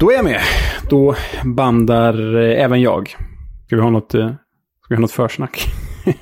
Då 0.00 0.10
är 0.10 0.14
jag 0.14 0.24
med. 0.24 0.40
Då 0.88 1.14
bandar 1.44 2.36
eh, 2.36 2.64
även 2.64 2.80
jag. 2.80 3.08
Ska 3.66 3.76
vi 3.76 3.82
ha 3.82 3.90
något, 3.90 4.14
eh, 4.14 4.28
ska 4.84 4.88
vi 4.88 4.94
ha 4.94 5.00
något 5.00 5.12
försnack? 5.12 5.66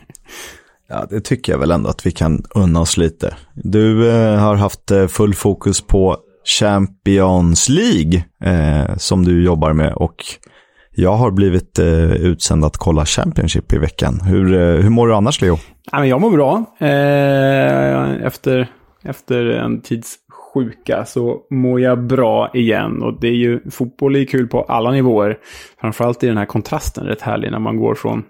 Ja, 0.91 1.07
det 1.11 1.21
tycker 1.21 1.53
jag 1.53 1.58
väl 1.58 1.70
ändå 1.70 1.88
att 1.88 2.06
vi 2.06 2.10
kan 2.10 2.42
unna 2.54 2.80
oss 2.80 2.96
lite. 2.96 3.36
Du 3.54 4.10
eh, 4.10 4.38
har 4.38 4.54
haft 4.54 4.92
full 5.08 5.34
fokus 5.34 5.80
på 5.80 6.17
Champions 6.58 7.68
League 7.68 8.25
eh, 8.45 8.96
som 8.96 9.25
du 9.25 9.45
jobbar 9.45 9.72
med 9.72 9.95
och 9.95 10.24
jag 10.90 11.12
har 11.12 11.30
blivit 11.30 11.79
eh, 11.79 12.12
utsänd 12.12 12.64
att 12.64 12.76
kolla 12.76 13.04
Championship 13.04 13.72
i 13.72 13.79
veckan. 13.79 14.20
Hur, 14.20 14.79
hur 14.82 14.90
mår 14.90 15.08
du 15.08 15.14
annars, 15.14 15.40
Leo? 15.40 15.58
Ja, 15.92 15.98
men 15.98 16.08
jag 16.08 16.20
mår 16.20 16.30
bra. 16.30 16.64
Efter, 18.26 18.70
efter 19.04 19.46
en 19.46 19.80
tids 19.80 20.16
sjuka 20.54 21.04
så 21.04 21.42
mår 21.50 21.80
jag 21.80 22.06
bra 22.06 22.50
igen. 22.54 23.02
Och 23.02 23.20
det 23.20 23.28
är 23.28 23.34
ju, 23.34 23.70
fotboll 23.70 24.16
är 24.16 24.24
kul 24.24 24.48
på 24.48 24.62
alla 24.62 24.90
nivåer. 24.90 25.38
Framförallt 25.80 26.25
i 26.25 26.26
den 26.26 26.36
här 26.36 26.46
kontrasten 26.46 27.06
rätt 27.06 27.20
härlig 27.20 27.50
när 27.50 27.58
man 27.58 27.76
går 27.76 27.94
från 27.94 28.25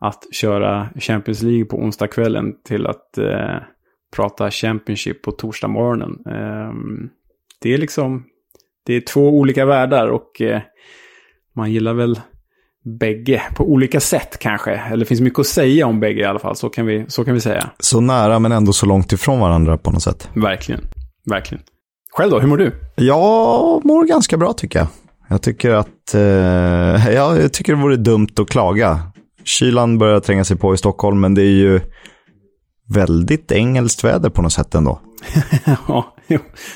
att 0.00 0.34
köra 0.34 0.88
Champions 1.00 1.42
League 1.42 1.64
på 1.64 1.76
onsdagskvällen 1.76 2.54
till 2.64 2.86
att 2.86 3.18
eh, 3.18 3.56
prata 4.16 4.50
Championship 4.50 5.22
på 5.22 5.32
torsdag 5.32 5.68
morgonen. 5.68 6.18
Eh, 6.26 6.72
det 7.62 7.74
är 7.74 7.78
liksom, 7.78 8.24
det 8.86 8.94
är 8.94 9.00
två 9.00 9.28
olika 9.28 9.64
världar 9.64 10.08
och 10.08 10.40
eh, 10.40 10.60
man 11.54 11.72
gillar 11.72 11.94
väl 11.94 12.20
bägge 12.84 13.42
på 13.56 13.64
olika 13.64 14.00
sätt 14.00 14.38
kanske. 14.38 14.70
Eller 14.70 14.96
det 14.96 15.04
finns 15.04 15.20
mycket 15.20 15.38
att 15.38 15.46
säga 15.46 15.86
om 15.86 16.00
bägge 16.00 16.20
i 16.20 16.24
alla 16.24 16.38
fall, 16.38 16.56
så 16.56 16.68
kan 16.68 16.86
vi, 16.86 17.04
så 17.08 17.24
kan 17.24 17.34
vi 17.34 17.40
säga. 17.40 17.70
Så 17.78 18.00
nära 18.00 18.38
men 18.38 18.52
ändå 18.52 18.72
så 18.72 18.86
långt 18.86 19.12
ifrån 19.12 19.40
varandra 19.40 19.78
på 19.78 19.90
något 19.90 20.02
sätt. 20.02 20.30
Verkligen, 20.34 20.80
verkligen. 21.28 21.64
Själv 22.12 22.30
då, 22.30 22.38
hur 22.38 22.48
mår 22.48 22.56
du? 22.56 22.72
Jag 22.94 23.84
mår 23.84 24.04
ganska 24.04 24.36
bra 24.36 24.52
tycker 24.52 24.78
jag. 24.78 24.88
Jag 25.28 25.42
tycker 25.42 25.70
att, 25.70 26.14
eh, 26.14 27.10
jag 27.14 27.52
tycker 27.52 27.74
det 27.74 27.82
vore 27.82 27.96
dumt 27.96 28.28
att 28.40 28.48
klaga. 28.48 29.00
Kylan 29.44 29.98
börjar 29.98 30.20
tränga 30.20 30.44
sig 30.44 30.56
på 30.56 30.74
i 30.74 30.78
Stockholm, 30.78 31.20
men 31.20 31.34
det 31.34 31.42
är 31.42 31.56
ju 31.56 31.80
väldigt 32.88 33.52
engelskt 33.52 34.04
väder 34.04 34.30
på 34.30 34.42
något 34.42 34.52
sätt 34.52 34.74
ändå. 34.74 35.00
ja, 35.88 36.14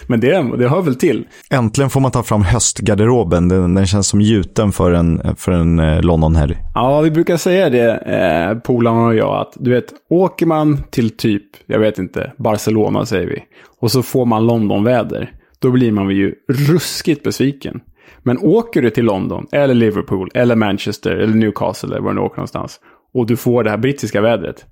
men 0.06 0.20
det, 0.20 0.56
det 0.58 0.68
hör 0.68 0.82
väl 0.82 0.94
till. 0.94 1.26
Äntligen 1.50 1.90
får 1.90 2.00
man 2.00 2.10
ta 2.10 2.22
fram 2.22 2.42
höstgarderoben. 2.42 3.48
Den, 3.48 3.74
den 3.74 3.86
känns 3.86 4.08
som 4.08 4.20
gjuten 4.20 4.72
för 4.72 4.92
en, 4.92 5.36
för 5.36 5.52
en 5.52 5.78
eh, 5.78 6.02
Londonhelg. 6.02 6.56
Ja, 6.74 7.00
vi 7.00 7.10
brukar 7.10 7.36
säga 7.36 7.70
det, 7.70 7.96
eh, 7.96 8.58
polarna 8.58 9.06
och 9.06 9.14
jag, 9.14 9.40
att 9.40 9.52
du 9.56 9.70
vet, 9.70 9.86
åker 10.10 10.46
man 10.46 10.82
till 10.90 11.16
typ, 11.16 11.44
jag 11.66 11.78
vet 11.78 11.98
inte, 11.98 12.32
Barcelona 12.38 13.06
säger 13.06 13.26
vi, 13.26 13.42
och 13.82 13.90
så 13.90 14.02
får 14.02 14.26
man 14.26 14.46
Londonväder, 14.46 15.32
då 15.58 15.70
blir 15.70 15.92
man 15.92 16.10
ju 16.10 16.34
ruskigt 16.48 17.22
besviken. 17.22 17.80
Men 18.22 18.38
åker 18.38 18.82
du 18.82 18.90
till 18.90 19.04
London, 19.04 19.46
eller 19.52 19.74
Liverpool, 19.74 20.30
eller 20.34 20.56
Manchester, 20.56 21.10
eller 21.10 21.34
Newcastle, 21.34 21.88
eller 21.88 22.00
var 22.00 22.14
du 22.14 22.20
åker 22.20 22.36
någonstans, 22.36 22.80
och 23.14 23.26
du 23.26 23.36
får 23.36 23.64
det 23.64 23.70
här 23.70 23.78
brittiska 23.78 24.20
vädret, 24.20 24.66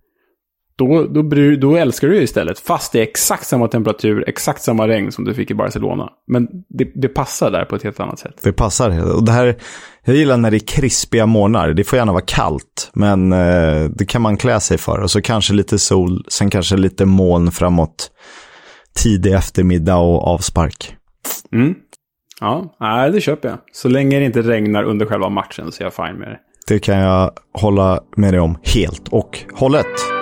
då, 0.81 1.05
då, 1.05 1.23
då 1.57 1.77
älskar 1.77 2.09
du 2.09 2.15
det 2.15 2.23
istället. 2.23 2.59
Fast 2.59 2.93
det 2.93 2.99
är 2.99 3.03
exakt 3.03 3.47
samma 3.47 3.69
temperatur, 3.69 4.25
exakt 4.29 4.63
samma 4.63 4.89
regn 4.89 5.13
som 5.13 5.25
du 5.25 5.35
fick 5.35 5.51
i 5.51 5.55
Barcelona. 5.55 6.09
Men 6.27 6.49
det, 6.69 6.93
det 6.95 7.09
passar 7.09 7.51
där 7.51 7.65
på 7.65 7.77
ett 7.77 7.83
helt 7.83 8.01
annat 8.01 8.19
sätt. 8.19 8.35
Det 8.43 8.53
passar. 8.53 9.15
Och 9.17 9.25
det 9.25 9.33
här, 9.33 9.57
jag 10.05 10.17
gillar 10.17 10.37
när 10.37 10.51
det 10.51 10.57
är 10.57 10.67
krispiga 10.67 11.27
morgnar. 11.27 11.69
Det 11.69 11.85
får 11.85 11.97
gärna 11.97 12.13
vara 12.13 12.25
kallt, 12.27 12.91
men 12.93 13.33
eh, 13.33 13.85
det 13.85 14.07
kan 14.07 14.23
man 14.23 14.37
klä 14.37 14.61
sig 14.61 14.79
för. 14.79 15.01
Och 15.01 15.11
så 15.11 15.23
kanske 15.23 15.55
lite 15.55 15.79
sol, 15.79 16.25
sen 16.29 16.51
kanske 16.51 16.77
lite 16.77 17.05
moln 17.05 17.51
framåt 17.51 18.11
tidig 18.95 19.33
eftermiddag 19.33 19.97
och 19.97 20.29
avspark. 20.29 20.97
Mm. 21.53 21.75
Ja, 22.41 22.77
nej, 22.81 23.11
det 23.11 23.21
köper 23.21 23.49
jag. 23.49 23.59
Så 23.73 23.89
länge 23.89 24.19
det 24.19 24.25
inte 24.25 24.43
regnar 24.43 24.83
under 24.83 25.07
själva 25.07 25.29
matchen 25.29 25.73
så 25.73 25.83
är 25.83 25.85
jag 25.87 25.95
fine 25.95 26.19
med 26.19 26.29
det. 26.29 26.39
Det 26.67 26.79
kan 26.79 26.99
jag 26.99 27.31
hålla 27.53 28.01
med 28.17 28.33
dig 28.33 28.41
om 28.41 28.59
helt 28.63 29.09
och 29.09 29.39
hållet. 29.55 30.20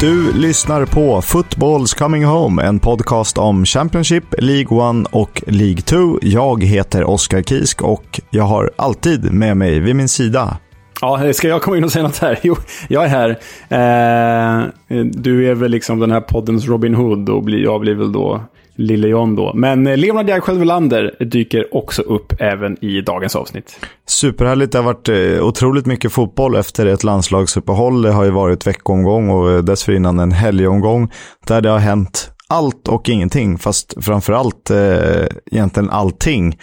Du 0.00 0.32
lyssnar 0.32 0.86
på 0.86 1.22
Footballs 1.22 1.94
Coming 1.94 2.24
Home, 2.24 2.62
en 2.62 2.78
podcast 2.78 3.38
om 3.38 3.64
Championship, 3.64 4.24
League 4.38 5.00
1 5.00 5.06
och 5.10 5.42
League 5.46 5.80
2. 5.80 6.18
Jag 6.22 6.64
heter 6.64 7.04
Oskar 7.04 7.42
Kisk 7.42 7.82
och 7.82 8.20
jag 8.30 8.44
har 8.44 8.70
alltid 8.76 9.32
med 9.32 9.56
mig 9.56 9.80
vid 9.80 9.96
min 9.96 10.08
sida 10.08 10.56
Ja, 11.00 11.32
ska 11.32 11.48
jag 11.48 11.62
komma 11.62 11.76
in 11.76 11.84
och 11.84 11.92
säga 11.92 12.02
något 12.02 12.18
här? 12.18 12.38
Jo, 12.42 12.56
jag 12.88 13.04
är 13.04 13.08
här. 13.08 13.30
Eh, 13.68 14.66
du 15.04 15.50
är 15.50 15.54
väl 15.54 15.70
liksom 15.70 15.98
den 15.98 16.10
här 16.10 16.20
poddens 16.20 16.68
Robin 16.68 16.94
Hood 16.94 17.28
och 17.28 17.50
jag 17.50 17.80
blir 17.80 17.94
väl 17.94 18.12
då 18.12 18.42
Lille 18.78 19.08
John 19.08 19.36
då. 19.36 19.52
Men 19.54 19.86
eh, 19.86 19.96
Leonard 19.96 20.28
Jägerskiöld 20.28 20.58
Welander 20.58 21.16
dyker 21.20 21.74
också 21.76 22.02
upp 22.02 22.32
även 22.38 22.84
i 22.84 23.00
dagens 23.00 23.36
avsnitt. 23.36 23.80
Superhärligt. 24.06 24.72
Det 24.72 24.78
har 24.78 24.84
varit 24.84 25.08
eh, 25.08 25.46
otroligt 25.46 25.86
mycket 25.86 26.12
fotboll 26.12 26.56
efter 26.56 26.86
ett 26.86 27.04
landslagsuppehåll. 27.04 28.02
Det 28.02 28.10
har 28.12 28.24
ju 28.24 28.30
varit 28.30 28.66
veckomgång 28.66 29.28
och 29.30 29.50
eh, 29.50 29.58
dessförinnan 29.58 30.18
en 30.18 30.32
helgomgång 30.32 31.10
där 31.46 31.60
det 31.60 31.70
har 31.70 31.78
hänt 31.78 32.30
allt 32.48 32.88
och 32.88 33.08
ingenting, 33.08 33.58
fast 33.58 34.04
framförallt 34.04 34.70
eh, 34.70 35.26
egentligen 35.50 35.90
allting. 35.90 36.58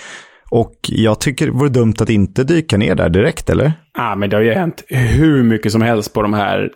Och 0.55 0.75
jag 0.81 1.19
tycker 1.19 1.45
det 1.45 1.51
vore 1.51 1.69
dumt 1.69 1.93
att 1.99 2.09
inte 2.09 2.43
dyka 2.43 2.77
ner 2.77 2.95
där 2.95 3.09
direkt, 3.09 3.49
eller? 3.49 3.73
Ja, 3.97 4.11
ah, 4.11 4.16
men 4.16 4.29
det 4.29 4.35
har 4.35 4.43
ju 4.43 4.53
hänt 4.53 4.83
hur 4.88 5.43
mycket 5.43 5.71
som 5.71 5.81
helst 5.81 6.13
på 6.13 6.21
de 6.21 6.33
här, 6.33 6.69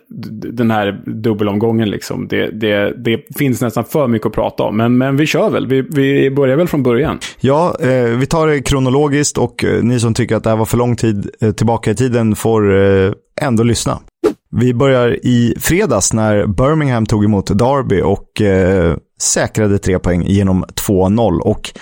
den 0.52 0.70
här 0.70 1.02
dubbelomgången. 1.06 1.90
Liksom. 1.90 2.28
Det, 2.28 2.50
det, 2.50 2.94
det 3.04 3.20
finns 3.38 3.60
nästan 3.60 3.84
för 3.84 4.08
mycket 4.08 4.26
att 4.26 4.32
prata 4.32 4.62
om, 4.62 4.76
men, 4.76 4.98
men 4.98 5.16
vi 5.16 5.26
kör 5.26 5.50
väl. 5.50 5.66
Vi, 5.66 5.82
vi 5.82 6.30
börjar 6.30 6.56
väl 6.56 6.68
från 6.68 6.82
början. 6.82 7.18
Ja, 7.40 7.76
eh, 7.80 8.04
vi 8.04 8.26
tar 8.26 8.46
det 8.46 8.62
kronologiskt 8.62 9.38
och 9.38 9.64
eh, 9.64 9.82
ni 9.82 10.00
som 10.00 10.14
tycker 10.14 10.36
att 10.36 10.44
det 10.44 10.50
här 10.50 10.56
var 10.56 10.64
för 10.64 10.78
lång 10.78 10.96
tid 10.96 11.30
eh, 11.40 11.52
tillbaka 11.52 11.90
i 11.90 11.94
tiden 11.94 12.36
får 12.36 12.76
eh, 12.76 13.12
ändå 13.40 13.62
lyssna. 13.62 13.98
Vi 14.50 14.74
börjar 14.74 15.26
i 15.26 15.54
fredags 15.60 16.12
när 16.12 16.46
Birmingham 16.46 17.06
tog 17.06 17.24
emot 17.24 17.58
Derby 17.58 18.02
och 18.02 18.40
eh, 18.40 18.96
säkrade 19.22 19.78
tre 19.78 19.98
poäng 19.98 20.22
genom 20.26 20.64
2-0. 20.64 21.40
Och 21.40 21.72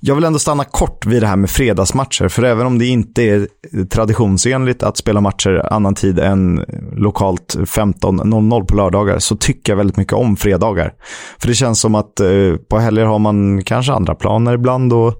jag 0.00 0.14
vill 0.14 0.24
ändå 0.24 0.38
stanna 0.38 0.64
kort 0.64 1.06
vid 1.06 1.22
det 1.22 1.26
här 1.26 1.36
med 1.36 1.50
fredagsmatcher, 1.50 2.28
för 2.28 2.42
även 2.42 2.66
om 2.66 2.78
det 2.78 2.86
inte 2.86 3.22
är 3.22 3.48
traditionsenligt 3.84 4.82
att 4.82 4.96
spela 4.96 5.20
matcher 5.20 5.66
annan 5.70 5.94
tid 5.94 6.18
än 6.18 6.64
lokalt 6.96 7.56
15.00 7.58 8.66
på 8.66 8.76
lördagar, 8.76 9.18
så 9.18 9.36
tycker 9.36 9.72
jag 9.72 9.76
väldigt 9.76 9.96
mycket 9.96 10.12
om 10.12 10.36
fredagar. 10.36 10.92
För 11.38 11.48
det 11.48 11.54
känns 11.54 11.80
som 11.80 11.94
att 11.94 12.20
eh, 12.20 12.56
på 12.70 12.78
helger 12.78 13.04
har 13.04 13.18
man 13.18 13.62
kanske 13.64 13.92
andra 13.92 14.14
planer 14.14 14.54
ibland 14.54 14.92
och 14.92 15.14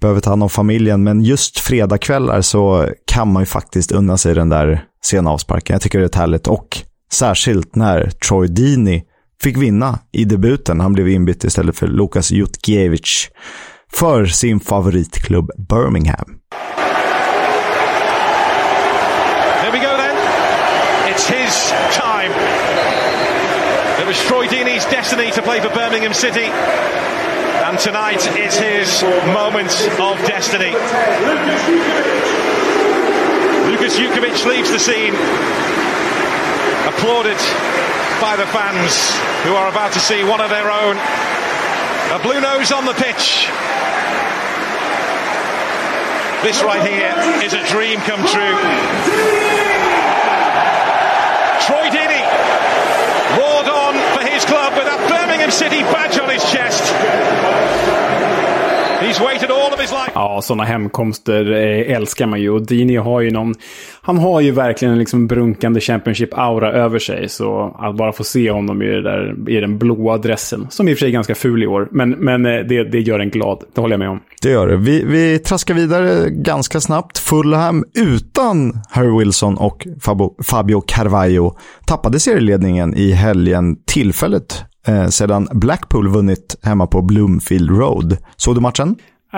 behöver 0.00 0.20
ta 0.20 0.30
hand 0.30 0.42
om 0.42 0.50
familjen, 0.50 1.02
men 1.02 1.22
just 1.22 1.58
fredagkvällar 1.58 2.40
så 2.40 2.88
kan 3.06 3.32
man 3.32 3.42
ju 3.42 3.46
faktiskt 3.46 3.92
unna 3.92 4.16
sig 4.16 4.34
den 4.34 4.48
där 4.48 4.84
sena 5.04 5.30
avsparken. 5.30 5.74
Jag 5.74 5.82
tycker 5.82 6.00
det 6.00 6.16
är 6.16 6.18
härligt 6.18 6.46
och 6.46 6.78
särskilt 7.12 7.76
när 7.76 8.10
Troy 8.10 8.48
Dini 8.48 9.02
fick 9.42 9.56
vinna 9.56 9.98
i 10.12 10.24
debuten. 10.24 10.80
Han 10.80 10.92
blev 10.92 11.08
inbytt 11.08 11.44
istället 11.44 11.76
för 11.76 11.86
Lukas 11.86 12.30
Jutkiewicz 12.30 13.28
för 13.94 14.26
sin 14.26 14.60
favoritklubb 14.60 15.50
Birmingham. 15.68 16.40
There 19.62 19.72
we 19.72 19.78
go 19.78 19.96
then. 19.96 20.16
It's 21.10 21.26
his 21.28 21.72
time. 21.92 22.32
It 24.00 24.06
was 24.06 24.18
Troy 24.18 24.46
Deeney's 24.46 24.84
destiny 24.84 25.30
to 25.30 25.42
play 25.42 25.60
for 25.60 25.70
Birmingham 25.70 26.14
City. 26.14 26.50
And 27.66 27.78
tonight 27.78 28.26
is 28.36 28.56
his 28.58 29.02
moment 29.32 29.72
of 30.00 30.18
destiny. 30.26 30.72
Lukas 33.70 33.96
Jukovic 33.98 34.44
leaves 34.46 34.70
the 34.70 34.78
scene, 34.78 35.14
applauded 36.86 37.38
by 38.20 38.36
the 38.36 38.46
fans 38.52 38.92
who 39.44 39.54
are 39.54 39.68
about 39.68 39.92
to 39.92 40.00
see 40.00 40.24
one 40.24 40.40
of 40.40 40.50
their 40.50 40.70
own. 40.70 40.96
A 42.12 42.18
blue 42.22 42.40
nose 42.40 42.70
on 42.70 42.84
the 42.84 42.94
pitch. 42.94 43.48
This 46.44 46.62
right 46.62 46.84
here 46.84 47.16
is 47.42 47.54
a 47.54 47.64
dream 47.72 48.00
come 48.00 48.20
true. 48.20 48.56
Troy 51.64 51.88
Deeney 51.88 52.20
roared 53.40 53.68
on 53.72 53.94
for 54.12 54.22
his 54.28 54.44
club 54.44 54.76
with 54.76 54.84
that 54.84 55.00
Birmingham 55.08 55.50
City 55.50 55.80
badge 55.88 56.18
on 56.18 56.28
his 56.28 56.44
chest. 56.44 56.84
Ja, 60.14 60.40
sådana 60.42 60.64
hemkomster 60.64 61.52
eh, 61.52 61.96
älskar 61.96 62.26
man 62.26 62.40
ju. 62.40 62.50
Och 62.50 62.66
Dini 62.66 62.96
har 62.96 63.20
ju 63.20 63.30
någon... 63.30 63.54
Han 64.02 64.18
har 64.18 64.40
ju 64.40 64.50
verkligen 64.50 64.92
en 64.92 64.98
liksom 64.98 65.26
brunkande 65.26 65.80
Championship-aura 65.80 66.72
över 66.72 66.98
sig. 66.98 67.28
Så 67.28 67.76
att 67.78 67.96
bara 67.96 68.12
få 68.12 68.24
se 68.24 68.50
honom 68.50 68.82
i, 68.82 68.86
det 68.86 69.02
där, 69.02 69.34
i 69.48 69.60
den 69.60 69.78
blåa 69.78 70.18
dressen, 70.18 70.66
som 70.70 70.88
i 70.88 70.92
och 70.92 70.96
för 70.96 71.00
sig 71.00 71.08
är 71.08 71.12
ganska 71.12 71.34
ful 71.34 71.62
i 71.62 71.66
år, 71.66 71.88
men, 71.90 72.10
men 72.10 72.46
eh, 72.46 72.60
det, 72.60 72.84
det 72.84 73.00
gör 73.00 73.18
en 73.18 73.30
glad. 73.30 73.64
Det 73.74 73.80
håller 73.80 73.92
jag 73.92 73.98
med 73.98 74.08
om. 74.08 74.20
Det 74.42 74.50
gör 74.50 74.68
det. 74.68 74.76
Vi, 74.76 75.04
vi 75.04 75.38
traskar 75.38 75.74
vidare 75.74 76.30
ganska 76.30 76.80
snabbt. 76.80 77.18
Fulham 77.18 77.84
utan 77.94 78.72
Harry 78.90 79.18
Wilson 79.18 79.58
och 79.58 79.86
Fabio, 80.00 80.34
Fabio 80.44 80.80
Carvalho 80.80 81.52
tappade 81.86 82.20
serieledningen 82.20 82.94
i 82.94 83.12
helgen 83.12 83.76
tillfället 83.86 84.64
eh, 84.86 85.08
sedan 85.08 85.48
Blackpool 85.52 86.08
vunnit 86.08 86.56
hemma 86.62 86.86
på 86.86 87.02
Bloomfield 87.02 87.70
Road. 87.70 88.16
Såg 88.36 88.54
du 88.54 88.60
matchen? 88.60 88.96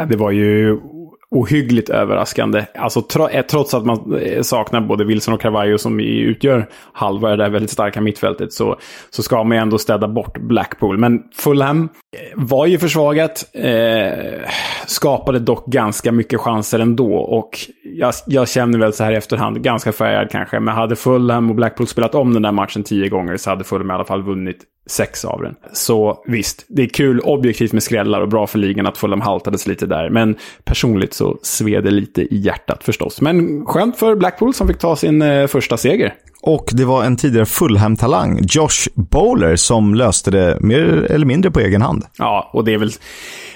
Det 0.09 0.17
var 0.17 0.31
ju 0.31 0.81
ohyggligt 1.31 1.89
överraskande. 1.89 2.65
Alltså 2.75 3.29
eh, 3.31 3.47
trots 3.47 3.75
att 3.75 3.87
man 3.87 4.19
eh, 4.23 4.43
saknar 4.43 4.81
både 4.81 5.05
Wilson 5.05 5.35
och 5.35 5.41
Carvalho 5.41 5.79
som 5.79 6.01
utgör 6.01 6.69
halva 6.93 7.31
det 7.31 7.37
där 7.37 7.51
väldigt 7.51 7.71
starka 7.71 8.01
mittfältet 8.01 8.53
så, 8.53 8.77
så 9.11 9.23
ska 9.23 9.45
man 9.45 9.57
ju 9.57 9.63
ändå 9.63 9.79
städa 9.79 10.09
bort 10.09 10.39
Blackpool. 10.39 10.99
Men 10.99 11.23
Fulham 11.37 11.83
eh, 11.83 11.89
var 12.35 12.67
ju 12.67 12.79
försvagat, 12.79 13.45
eh, 13.53 14.49
skapade 14.87 15.39
dock 15.39 15.67
ganska 15.67 16.13
mycket 16.13 16.41
chanser 16.41 16.79
ändå 16.79 17.17
och 17.17 17.51
jag, 17.85 18.15
jag 18.27 18.49
känner 18.49 18.79
väl 18.79 18.93
så 18.93 19.05
här 19.05 19.13
i 19.13 19.17
efterhand, 19.17 19.63
ganska 19.63 19.93
färgad 19.93 20.31
kanske, 20.31 20.61
men 20.61 20.75
hade 20.75 20.97
Fulham 20.97 21.51
och 21.51 21.57
Blackpool 21.57 21.87
spelat 21.87 22.15
om 22.15 22.35
den 22.35 22.43
där 22.43 22.53
matchen 22.53 22.83
tio 22.83 23.09
gånger 23.09 23.37
så 23.37 23.51
hade 23.51 23.65
Fulham 23.65 23.91
i 23.91 23.95
alla 23.95 24.05
fall 24.05 24.23
vunnit 24.23 24.65
sex 24.87 25.25
av 25.25 25.43
den. 25.43 25.55
Så 25.73 26.23
visst, 26.27 26.65
det 26.69 26.83
är 26.83 26.89
kul 26.89 27.21
objektivt 27.21 27.73
med 27.73 27.83
skrällar 27.83 28.21
och 28.21 28.29
bra 28.29 28.47
för 28.47 28.59
ligan 28.59 28.87
att 28.87 28.99
Fulham 28.99 29.21
haltades 29.21 29.67
lite 29.67 29.87
där. 29.87 30.11
Men 30.11 30.37
personligt 30.65 31.06
så 31.15 31.39
sved 31.43 31.85
det 31.85 31.91
lite 31.91 32.23
i 32.23 32.37
hjärtat 32.37 32.85
förstås. 32.85 33.21
Men 33.21 33.67
skönt 33.67 33.97
för 33.97 34.17
Blackpool 34.17 34.55
som 34.55 34.69
fick 34.69 34.79
ta 34.79 34.97
sin 34.97 35.23
eh, 35.23 35.47
första 35.47 35.77
seger. 35.77 36.15
Och 36.43 36.71
det 36.73 36.85
var 36.85 37.05
en 37.05 37.17
tidigare 37.17 37.47
Fulham-talang, 37.47 38.41
Josh 38.49 38.89
Bowler, 38.95 39.57
som 39.57 39.95
löste 39.95 40.31
det 40.31 40.59
mer 40.61 40.85
eller 40.85 41.27
mindre 41.27 41.51
på 41.51 41.61
egen 41.61 41.83
hand. 41.83 42.05
Ja, 42.19 42.51
och 42.53 42.65
det 42.65 42.75
är 42.75 42.79
väl, 42.79 42.91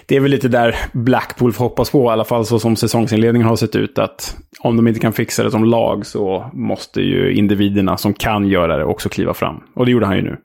det 0.07 0.17
är 0.17 0.21
väl 0.21 0.31
lite 0.31 0.49
där 0.49 0.77
Blackpool 0.93 1.53
får 1.53 1.65
hoppas 1.65 1.91
på, 1.91 2.05
i 2.05 2.09
alla 2.09 2.25
fall 2.25 2.47
så 2.47 2.59
som 2.59 2.77
säsongsinledningen 2.77 3.49
har 3.49 3.57
sett 3.57 3.77
ut, 3.77 3.99
att 3.99 4.37
om 4.61 4.77
de 4.77 4.89
inte 4.89 5.01
kan 5.01 5.13
fixa 5.13 5.43
det 5.43 5.51
som 5.51 5.65
lag 5.65 6.07
så 6.07 6.51
måste 6.53 7.01
ju 7.01 7.35
individerna 7.35 7.97
som 7.97 8.15
kan 8.15 8.49
göra 8.49 8.77
det 8.77 8.85
också 8.85 9.09
kliva 9.09 9.35
fram. 9.35 9.61
Och 9.75 9.87
det 9.87 9.93
gjorde 9.93 10.07
han 10.07 10.17
ju 10.17 10.23
nu. 10.23 10.37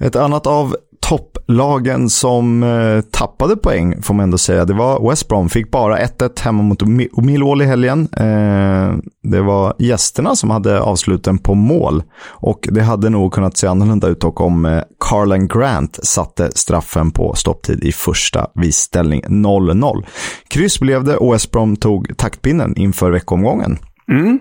Ett 0.00 0.16
annat 0.16 0.46
av 0.46 0.76
topplagen 1.10 2.10
som 2.10 2.62
eh, 2.62 3.00
tappade 3.00 3.56
poäng, 3.56 4.02
får 4.02 4.14
man 4.14 4.24
ändå 4.24 4.38
säga, 4.38 4.64
det 4.64 4.72
var 4.72 5.10
West 5.10 5.28
Brom. 5.28 5.48
Fick 5.48 5.70
bara 5.70 5.98
1-1 5.98 6.42
hemma 6.42 6.62
mot 6.62 6.82
Millwall 7.16 7.62
i 7.62 7.64
helgen. 7.64 8.08
Eh, 8.16 8.92
det 9.22 9.40
var 9.40 9.74
gästerna 9.78 10.36
som 10.36 10.50
hade 10.50 10.80
avsluten 10.80 11.38
på 11.38 11.54
mål. 11.54 12.02
Och 12.28 12.68
det 12.70 12.82
hade 12.82 13.10
nog 13.10 13.32
kunnat 13.32 13.56
se 13.56 13.66
annorlunda 13.66 14.08
ut 14.08 14.24
och 14.24 14.40
om 14.40 14.64
eh, 14.64 14.82
Carlan 15.00 15.48
Grant 15.48 15.98
satte 16.02 16.50
straffen 16.54 17.10
på 17.10 17.34
stopptid 17.34 17.84
i 17.84 17.92
första 17.92 18.46
visställning 18.54 19.22
0-0. 19.22 20.04
Kryss 20.48 20.80
blev 20.80 21.04
det 21.04 21.16
och 21.16 21.34
West 21.34 21.50
Brom 21.50 21.76
tog 21.76 22.16
taktpinnen 22.16 22.76
inför 22.76 23.10
veckomgången. 23.10 23.78
Mm. 24.10 24.38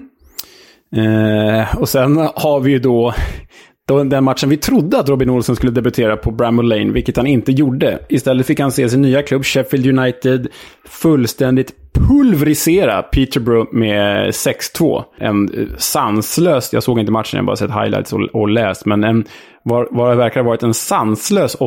Eh, 0.96 1.76
och 1.76 1.90
sen 1.90 2.18
har 2.18 2.60
vi 2.60 2.72
ju 2.72 2.80
då 2.80 3.14
den 3.98 4.24
matchen 4.24 4.50
vi 4.50 4.58
trodde 4.58 5.00
att 5.00 5.10
Robin 5.10 5.30
Olsen 5.30 5.56
skulle 5.56 5.72
debutera 5.72 6.18
på 6.18 6.32
Bramall 6.32 6.68
Lane, 6.68 6.92
vilket 6.92 7.18
han 7.18 7.28
inte 7.28 7.52
gjorde. 7.52 8.00
Istället 8.10 8.46
fick 8.46 8.60
han 8.60 8.72
se 8.72 8.90
sin 8.90 9.02
nya 9.02 9.22
klubb 9.22 9.46
Sheffield 9.46 10.00
United 10.00 10.48
fullständigt 10.86 11.74
pulverisera 11.94 13.02
Peterborough 13.02 13.74
med 13.74 14.30
6-2. 14.30 15.04
En 15.18 15.54
eh, 15.54 15.68
sanslös, 15.78 16.74
jag 16.74 16.84
såg 16.84 17.00
inte 17.00 17.12
matchen, 17.12 17.38
jag 17.38 17.42
har 17.42 17.46
bara 17.46 17.56
sett 17.56 17.72
highlights 17.72 18.14
och, 18.14 18.22
och 18.22 18.50
läst, 18.50 18.86
men 18.86 19.04
en, 19.04 19.26
vad, 19.64 19.88
vad 19.92 20.12
det 20.12 20.16
verkar 20.16 20.42
ha 20.42 20.48
varit 20.48 20.64
en 20.64 20.74
sanslös 20.74 21.58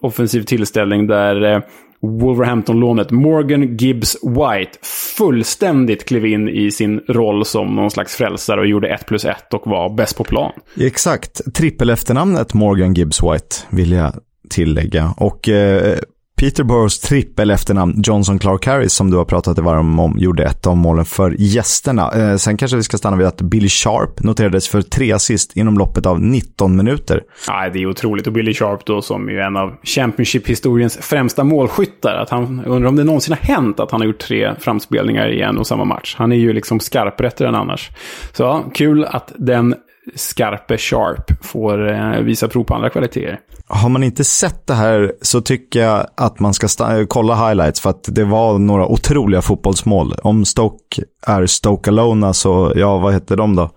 offensiv 0.00 0.42
tillställning 0.42 1.06
där 1.06 1.54
eh, 1.54 1.60
Wolverhampton-lånet 2.00 3.10
Morgan 3.10 3.76
Gibbs 3.76 4.16
White 4.22 4.78
fullständigt 5.16 6.04
klev 6.04 6.26
in 6.26 6.48
i 6.48 6.70
sin 6.70 7.00
roll 7.08 7.44
som 7.44 7.74
någon 7.74 7.90
slags 7.90 8.16
frälsare 8.16 8.60
och 8.60 8.66
gjorde 8.66 8.88
1 8.88 9.06
plus 9.06 9.24
1 9.24 9.54
och 9.54 9.66
var 9.66 9.94
bäst 9.96 10.16
på 10.16 10.24
plan. 10.24 10.52
Exakt. 10.76 11.54
Trippel 11.54 11.90
efternamnet 11.90 12.54
Morgan 12.54 12.94
Gibbs 12.94 13.22
White 13.22 13.56
vill 13.70 13.92
jag 13.92 14.12
tillägga. 14.50 15.14
Och 15.16 15.48
eh, 15.48 15.98
Peterboroughs 16.38 17.00
trippel 17.00 17.50
efternamn 17.50 18.02
Johnson 18.02 18.38
Clark 18.38 18.66
Harris 18.66 18.92
som 18.92 19.10
du 19.10 19.16
har 19.16 19.24
pratat 19.24 19.56
dig 19.56 19.64
varm 19.64 19.98
om 19.98 20.18
gjorde 20.18 20.44
ett 20.44 20.66
av 20.66 20.76
målen 20.76 21.04
för 21.04 21.34
gästerna. 21.38 22.12
Eh, 22.12 22.36
sen 22.36 22.56
kanske 22.56 22.76
vi 22.76 22.82
ska 22.82 22.98
stanna 22.98 23.16
vid 23.16 23.26
att 23.26 23.40
Billy 23.40 23.68
Sharp 23.68 24.22
noterades 24.22 24.68
för 24.68 24.82
tre 24.82 25.12
assist 25.12 25.56
inom 25.56 25.78
loppet 25.78 26.06
av 26.06 26.20
19 26.20 26.76
minuter. 26.76 27.22
Ja, 27.46 27.70
det 27.72 27.78
är 27.78 27.86
otroligt. 27.86 28.26
Och 28.26 28.32
Billy 28.32 28.54
Sharp 28.54 28.84
då 28.84 29.02
som 29.02 29.28
är 29.28 29.38
en 29.38 29.56
av 29.56 29.76
Championship-historiens 29.82 30.98
främsta 31.00 31.44
målskyttar. 31.44 32.14
Att 32.14 32.30
han, 32.30 32.64
undrar 32.66 32.88
om 32.88 32.96
det 32.96 33.04
någonsin 33.04 33.36
har 33.40 33.54
hänt 33.54 33.80
att 33.80 33.90
han 33.90 34.00
har 34.00 34.06
gjort 34.06 34.18
tre 34.18 34.54
framspelningar 34.58 35.28
i 35.28 35.40
en 35.40 35.58
och 35.58 35.66
samma 35.66 35.84
match. 35.84 36.14
Han 36.18 36.32
är 36.32 36.36
ju 36.36 36.52
liksom 36.52 36.80
skarprättare 36.80 37.48
än 37.48 37.54
annars. 37.54 37.90
Så 38.32 38.42
ja, 38.42 38.64
kul 38.74 39.04
att 39.04 39.32
den 39.36 39.74
skarpe 40.14 40.78
Sharp 40.78 41.44
får 41.44 41.92
eh, 41.92 42.20
visa 42.20 42.48
prov 42.48 42.64
på 42.64 42.74
andra 42.74 42.90
kvaliteter. 42.90 43.40
Har 43.66 43.88
man 43.88 44.02
inte 44.02 44.24
sett 44.24 44.66
det 44.66 44.74
här 44.74 45.12
så 45.22 45.40
tycker 45.40 45.80
jag 45.80 46.06
att 46.16 46.40
man 46.40 46.54
ska 46.54 46.68
kolla 47.08 47.48
highlights 47.48 47.80
för 47.80 47.90
att 47.90 48.04
det 48.06 48.24
var 48.24 48.58
några 48.58 48.86
otroliga 48.86 49.42
fotbollsmål. 49.42 50.14
Om 50.22 50.44
Stoke 50.44 51.02
är 51.26 51.46
Stoke 51.46 51.90
Alona 51.90 52.32
så, 52.32 52.72
ja 52.76 52.98
vad 52.98 53.12
heter 53.12 53.36
de 53.36 53.56
då? 53.56 53.70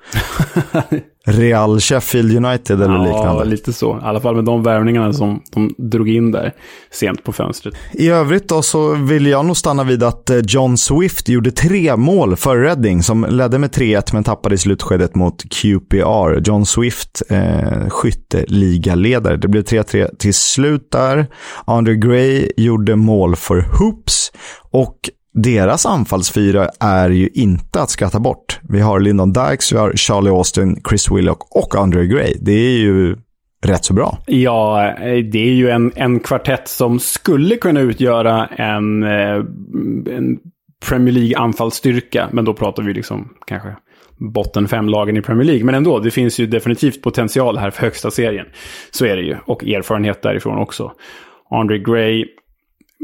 Real 1.26 1.80
Sheffield 1.80 2.46
United 2.46 2.82
eller 2.82 2.96
ja, 2.96 3.04
liknande. 3.04 3.42
Ja, 3.42 3.44
lite 3.44 3.74
så. 3.74 3.98
I 3.98 4.00
alla 4.04 4.20
fall 4.20 4.36
med 4.36 4.46
de 4.46 4.64
värvningarna 4.64 5.14
som 5.14 5.42
de 5.52 5.76
drog 5.78 6.10
in 6.10 6.32
där 6.32 6.54
sent 6.92 7.24
på 7.24 7.32
fönstret. 7.32 7.76
I 7.94 8.10
övrigt 8.10 8.50
då 8.50 8.62
så 8.62 8.94
vill 8.94 9.26
jag 9.26 9.46
nog 9.46 9.58
stanna 9.58 9.84
vid 9.84 10.04
att 10.04 10.30
eh, 10.30 10.38
John 10.48 10.78
Swift 10.78 11.30
gjorde 11.30 11.52
tre 11.52 11.96
mål 11.96 12.36
för 12.36 12.58
Reading 12.58 13.04
som 13.04 13.26
ledde 13.30 13.58
med 13.58 13.70
3-1 13.70 14.10
men 14.14 14.24
tappade 14.24 14.56
i 14.56 14.58
slutskedet 14.58 15.16
mot 15.16 15.44
QPR. 15.50 16.42
John 16.50 16.66
Swift, 16.66 17.22
eh, 17.30 17.90
skytteligaledare. 17.90 19.38
Det 19.38 19.48
blev 19.48 19.64
3-3 19.64 20.16
till 20.18 20.34
slut 20.34 20.92
där. 20.92 21.28
Andre 21.66 21.96
Gray 21.96 22.52
gjorde 22.58 22.96
mål 22.96 23.36
för 23.36 23.62
Hoops 23.62 24.32
och 24.72 24.98
deras 25.34 25.86
anfallsfyra 25.86 26.70
är 26.80 27.10
ju 27.10 27.30
inte 27.34 27.82
att 27.82 27.90
skratta 27.90 28.20
bort. 28.20 28.60
Vi 28.70 28.80
har 28.80 29.00
Lyndon 29.00 29.34
Dykes, 29.34 29.74
vi 29.74 29.78
har 29.78 29.94
Charlie 29.94 30.30
Austin, 30.30 30.82
Chris 30.90 31.12
Willock 31.12 31.56
och 31.56 31.76
Andre 31.76 32.06
Gray. 32.06 32.34
Det 32.42 32.52
är 32.52 32.80
ju 32.80 33.16
rätt 33.66 33.86
så 33.86 33.94
bra. 33.94 34.18
Ja, 34.26 34.88
eh, 34.88 35.26
det 35.26 35.40
är 35.40 35.54
ju 35.54 35.70
en, 35.70 35.92
en 35.96 36.20
kvartett 36.20 36.68
som 36.68 37.00
skulle 37.00 37.56
kunna 37.56 37.80
utgöra 37.80 38.46
en, 38.46 39.04
eh, 39.04 39.36
en 40.16 40.40
Premier 40.90 41.14
League-anfallsstyrka. 41.14 42.30
Men 42.32 42.46
då 42.46 42.54
pratar 42.54 42.84
vi 42.84 42.94
liksom 42.94 43.30
kanske 43.48 43.76
botten 44.18 44.68
fem-lagen 44.68 45.18
i 45.18 45.22
Premier 45.22 45.46
League. 45.46 45.64
Men 45.64 45.76
ändå, 45.76 46.00
det 46.00 46.12
finns 46.12 46.40
ju 46.40 46.48
definitivt 46.48 47.02
potential 47.02 47.58
här 47.58 47.72
för 47.72 47.82
högsta 47.82 48.12
serien. 48.12 48.46
Så 48.92 49.06
är 49.06 49.16
det 49.16 49.24
ju. 49.24 49.36
Och 49.46 49.64
erfarenhet 49.64 50.22
därifrån 50.22 50.58
också. 50.58 50.92
Andre 51.50 51.80
Gray 51.80 52.26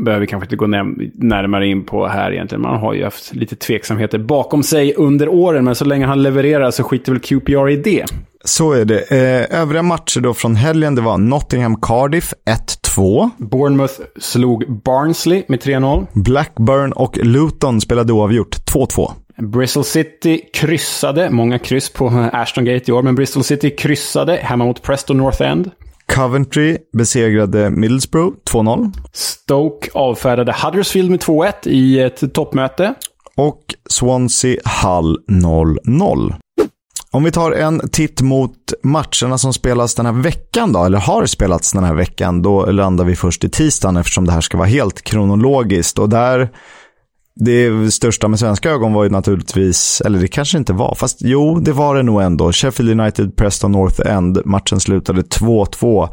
behöver 0.06 0.22
vi 0.22 0.28
kanske 0.28 0.46
inte 0.46 0.56
gå 0.56 0.68
närmare 0.68 1.68
in 1.68 1.86
på 1.86 2.08
här 2.08 2.32
egentligen. 2.32 2.62
Man 2.62 2.80
har 2.80 2.94
ju 2.94 3.04
haft 3.04 3.36
lite 3.36 3.56
tveksamheter 3.56 4.20
bakom 4.20 4.64
sig 4.64 4.94
under 4.94 5.30
åren, 5.30 5.66
men 5.66 5.76
så 5.76 5.86
länge 5.86 6.06
han 6.06 6.24
levererar 6.24 6.72
så 6.72 6.84
skiter 6.84 7.12
väl 7.12 7.22
QPR 7.22 7.70
i 7.70 7.76
det. 7.76 8.06
Så 8.46 8.74
är 8.74 8.86
det. 8.86 9.12
Eh, 9.12 9.62
övriga 9.62 9.84
matcher 9.84 10.20
då 10.20 10.34
från 10.34 10.56
helgen, 10.56 10.96
det 10.96 11.02
var 11.02 11.18
Nottingham-Cardiff 11.18 12.34
1-2. 12.96 13.30
Bournemouth 13.38 13.94
slog 14.20 14.82
Barnsley 14.84 15.44
med 15.48 15.60
3-0. 15.60 16.08
Blackburn 16.14 16.92
och 16.92 17.18
Luton 17.18 17.82
spelade 17.82 18.14
oavgjort 18.14 18.56
2-2. 18.74 19.12
Bristol 19.42 19.84
City 19.84 20.42
kryssade, 20.54 21.30
många 21.30 21.60
kryss 21.60 21.94
på 21.94 22.30
Ashton 22.34 22.66
Gate 22.66 22.92
i 22.92 22.94
år, 22.94 23.02
men 23.02 23.16
Bristol 23.16 23.44
City 23.44 23.70
kryssade 23.70 24.36
hemma 24.36 24.66
mot 24.66 24.82
Preston 24.82 25.18
North 25.18 25.42
End. 25.42 25.72
Coventry 26.16 26.78
besegrade 26.98 27.70
Middlesbrough 27.70 28.36
2-0. 28.52 28.92
Stoke 29.14 29.90
avfärdade 29.94 30.56
Huddersfield 30.64 31.12
med 31.12 31.20
2-1 31.20 31.68
i 31.68 32.00
ett 32.00 32.34
toppmöte. 32.34 32.94
Och 33.36 33.62
Swansea 33.90 34.62
Hull 34.84 35.20
0-0. 35.28 36.36
Om 37.12 37.24
vi 37.24 37.32
tar 37.32 37.52
en 37.52 37.90
titt 37.90 38.22
mot 38.22 38.74
matcherna 38.84 39.38
som 39.38 39.54
spelas 39.54 39.96
den 39.96 40.06
här 40.06 40.14
veckan 40.14 40.74
då, 40.74 40.84
eller 40.84 40.98
har 40.98 41.26
spelats 41.26 41.72
den 41.74 41.84
här 41.84 41.94
veckan, 41.94 42.42
då 42.42 42.66
landar 42.66 43.06
vi 43.06 43.16
först 43.16 43.44
i 43.44 43.50
tisdagen 43.50 43.98
eftersom 43.98 44.26
det 44.26 44.32
här 44.32 44.42
ska 44.42 44.58
vara 44.58 44.68
helt 44.68 45.02
kronologiskt. 45.02 46.00
Och 46.00 46.10
där 46.10 46.50
det 47.40 47.92
största 47.92 48.28
med 48.28 48.40
svenska 48.40 48.72
ögon 48.72 48.94
var 48.94 49.04
ju 49.04 49.10
naturligtvis, 49.10 50.02
eller 50.06 50.20
det 50.20 50.28
kanske 50.28 50.58
inte 50.58 50.74
var, 50.74 50.96
fast 50.96 51.18
jo, 51.22 51.60
det 51.60 51.72
var 51.72 51.96
det 51.96 52.04
nog 52.04 52.22
ändå. 52.22 52.52
Sheffield 52.52 53.02
United, 53.02 53.36
Preston 53.36 53.72
North 53.72 54.12
End, 54.12 54.42
matchen 54.46 54.80
slutade 54.80 55.22
2-2. 55.22 56.10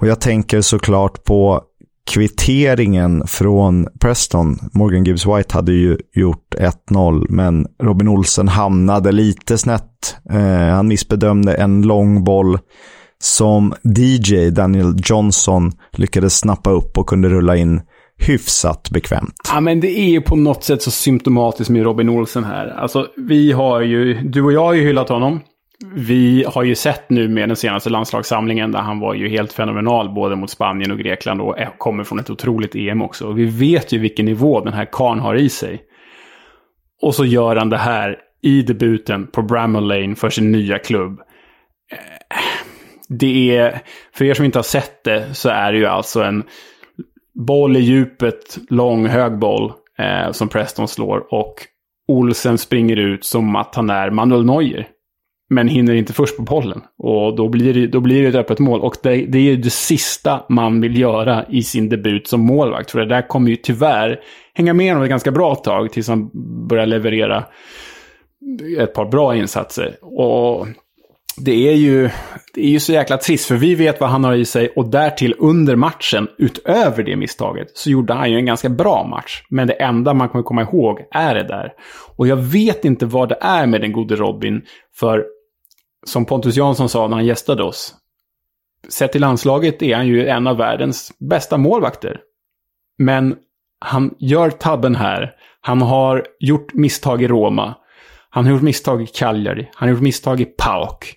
Och 0.00 0.06
jag 0.06 0.20
tänker 0.20 0.60
såklart 0.60 1.24
på 1.24 1.62
kvitteringen 2.10 3.26
från 3.26 3.88
Preston. 4.00 4.58
Morgan 4.72 5.04
Gibbs 5.04 5.26
White 5.26 5.54
hade 5.54 5.72
ju 5.72 5.98
gjort 6.14 6.54
1-0, 6.90 7.26
men 7.28 7.66
Robin 7.82 8.08
Olsen 8.08 8.48
hamnade 8.48 9.12
lite 9.12 9.58
snett. 9.58 10.16
Eh, 10.30 10.74
han 10.74 10.88
missbedömde 10.88 11.54
en 11.54 11.82
lång 11.82 12.24
boll 12.24 12.58
som 13.22 13.74
DJ 13.82 14.50
Daniel 14.50 14.94
Johnson 15.04 15.72
lyckades 15.92 16.38
snappa 16.38 16.70
upp 16.70 16.98
och 16.98 17.06
kunde 17.06 17.28
rulla 17.28 17.56
in 17.56 17.80
hyfsat 18.26 18.90
bekvämt. 18.90 19.50
Ja, 19.52 19.60
men 19.60 19.80
det 19.80 19.98
är 19.98 20.08
ju 20.08 20.20
på 20.20 20.36
något 20.36 20.64
sätt 20.64 20.82
så 20.82 20.90
symptomatiskt 20.90 21.70
med 21.70 21.82
Robin 21.82 22.08
Olsen 22.08 22.44
här. 22.44 22.66
Alltså, 22.66 23.08
vi 23.16 23.52
har 23.52 23.80
ju, 23.80 24.14
du 24.14 24.42
och 24.42 24.52
jag 24.52 24.64
har 24.64 24.72
ju 24.72 24.82
hyllat 24.82 25.08
honom. 25.08 25.40
Vi 25.94 26.44
har 26.48 26.62
ju 26.62 26.74
sett 26.74 27.10
nu 27.10 27.28
med 27.28 27.48
den 27.48 27.56
senaste 27.56 27.90
landslagssamlingen 27.90 28.72
där 28.72 28.80
han 28.80 29.00
var 29.00 29.14
ju 29.14 29.28
helt 29.28 29.52
fenomenal 29.52 30.14
både 30.14 30.36
mot 30.36 30.50
Spanien 30.50 30.90
och 30.90 30.98
Grekland 30.98 31.40
och 31.40 31.56
kommer 31.78 32.04
från 32.04 32.18
ett 32.18 32.30
otroligt 32.30 32.74
EM 32.74 33.02
också. 33.02 33.26
Och 33.26 33.38
vi 33.38 33.44
vet 33.44 33.92
ju 33.92 33.98
vilken 33.98 34.26
nivå 34.26 34.60
den 34.60 34.72
här 34.72 34.88
karn 34.92 35.18
har 35.18 35.34
i 35.34 35.48
sig. 35.48 35.82
Och 37.02 37.14
så 37.14 37.24
gör 37.24 37.56
han 37.56 37.70
det 37.70 37.78
här 37.78 38.16
i 38.42 38.62
debuten 38.62 39.26
på 39.26 39.42
Bramall 39.42 39.88
Lane 39.88 40.14
för 40.14 40.30
sin 40.30 40.52
nya 40.52 40.78
klubb. 40.78 41.20
Eh, 41.92 42.38
det 43.08 43.56
är, 43.56 43.80
för 44.14 44.24
er 44.24 44.34
som 44.34 44.44
inte 44.44 44.58
har 44.58 44.62
sett 44.62 45.04
det, 45.04 45.34
så 45.34 45.48
är 45.48 45.72
det 45.72 45.78
ju 45.78 45.86
alltså 45.86 46.22
en 46.22 46.44
boll 47.46 47.76
i 47.76 47.80
djupet, 47.80 48.58
lång 48.68 49.06
hög 49.06 49.38
boll 49.38 49.72
eh, 49.98 50.32
som 50.32 50.48
Preston 50.48 50.88
slår. 50.88 51.34
Och 51.34 51.54
Olsen 52.08 52.58
springer 52.58 52.96
ut 52.96 53.24
som 53.24 53.56
att 53.56 53.74
han 53.74 53.90
är 53.90 54.10
Manuel 54.10 54.44
Neuer. 54.44 54.88
Men 55.50 55.68
hinner 55.68 55.94
inte 55.94 56.12
först 56.12 56.36
på 56.36 56.42
bollen. 56.42 56.80
Och 56.98 57.36
då 57.36 57.48
blir 57.48 57.74
det, 57.74 57.86
då 57.86 58.00
blir 58.00 58.22
det 58.22 58.28
ett 58.28 58.34
öppet 58.34 58.58
mål. 58.58 58.80
Och 58.80 58.96
det, 59.02 59.16
det 59.16 59.38
är 59.38 59.56
det 59.56 59.70
sista 59.70 60.44
man 60.48 60.80
vill 60.80 60.98
göra 60.98 61.44
i 61.48 61.62
sin 61.62 61.88
debut 61.88 62.28
som 62.28 62.40
målvakt. 62.40 62.90
För 62.90 62.98
det 62.98 63.06
där 63.06 63.28
kommer 63.28 63.50
ju 63.50 63.56
tyvärr 63.56 64.20
hänga 64.54 64.74
med 64.74 64.88
honom 64.88 65.02
ett 65.02 65.10
ganska 65.10 65.30
bra 65.30 65.54
tag 65.54 65.92
tills 65.92 66.08
han 66.08 66.30
börjar 66.68 66.86
leverera 66.86 67.44
ett 68.78 68.94
par 68.94 69.06
bra 69.06 69.36
insatser. 69.36 69.96
Och 70.02 70.66
det 71.40 71.68
är 71.68 71.74
ju, 71.74 72.10
det 72.54 72.60
är 72.60 72.70
ju 72.70 72.80
så 72.80 72.92
jäkla 72.92 73.16
trist, 73.16 73.46
för 73.48 73.54
vi 73.54 73.74
vet 73.74 74.00
vad 74.00 74.10
han 74.10 74.24
har 74.24 74.34
i 74.34 74.44
sig 74.44 74.68
och 74.68 74.90
därtill 74.90 75.34
under 75.38 75.76
matchen, 75.76 76.28
utöver 76.38 77.02
det 77.02 77.16
misstaget, 77.16 77.70
så 77.74 77.90
gjorde 77.90 78.14
han 78.14 78.30
ju 78.30 78.36
en 78.36 78.46
ganska 78.46 78.68
bra 78.68 79.06
match. 79.06 79.42
Men 79.50 79.66
det 79.66 79.72
enda 79.72 80.14
man 80.14 80.28
kommer 80.28 80.44
komma 80.44 80.62
ihåg 80.62 80.98
är 81.10 81.34
det 81.34 81.48
där. 81.48 81.72
Och 82.16 82.28
jag 82.28 82.36
vet 82.36 82.84
inte 82.84 83.06
vad 83.06 83.28
det 83.28 83.38
är 83.40 83.66
med 83.66 83.80
den 83.80 83.92
gode 83.92 84.16
Robin, 84.16 84.62
för 84.96 85.26
som 86.06 86.24
Pontus 86.24 86.56
Jansson 86.56 86.88
sa 86.88 87.08
när 87.08 87.16
han 87.16 87.26
gästade 87.26 87.62
oss, 87.62 87.94
sett 88.88 89.12
till 89.12 89.20
landslaget 89.20 89.82
är 89.82 89.96
han 89.96 90.06
ju 90.06 90.26
en 90.26 90.46
av 90.46 90.56
världens 90.56 91.12
bästa 91.18 91.56
målvakter. 91.56 92.20
Men 92.98 93.36
han 93.80 94.14
gör 94.18 94.50
tabben 94.50 94.94
här. 94.96 95.32
Han 95.60 95.82
har 95.82 96.26
gjort 96.40 96.74
misstag 96.74 97.22
i 97.22 97.28
Roma. 97.28 97.74
Han 98.30 98.44
har 98.44 98.52
gjort 98.52 98.62
misstag 98.62 99.02
i 99.02 99.06
Cagliari. 99.06 99.70
Han 99.74 99.88
har 99.88 99.94
gjort 99.94 100.02
misstag 100.02 100.40
i 100.40 100.44
PAOK. 100.44 101.14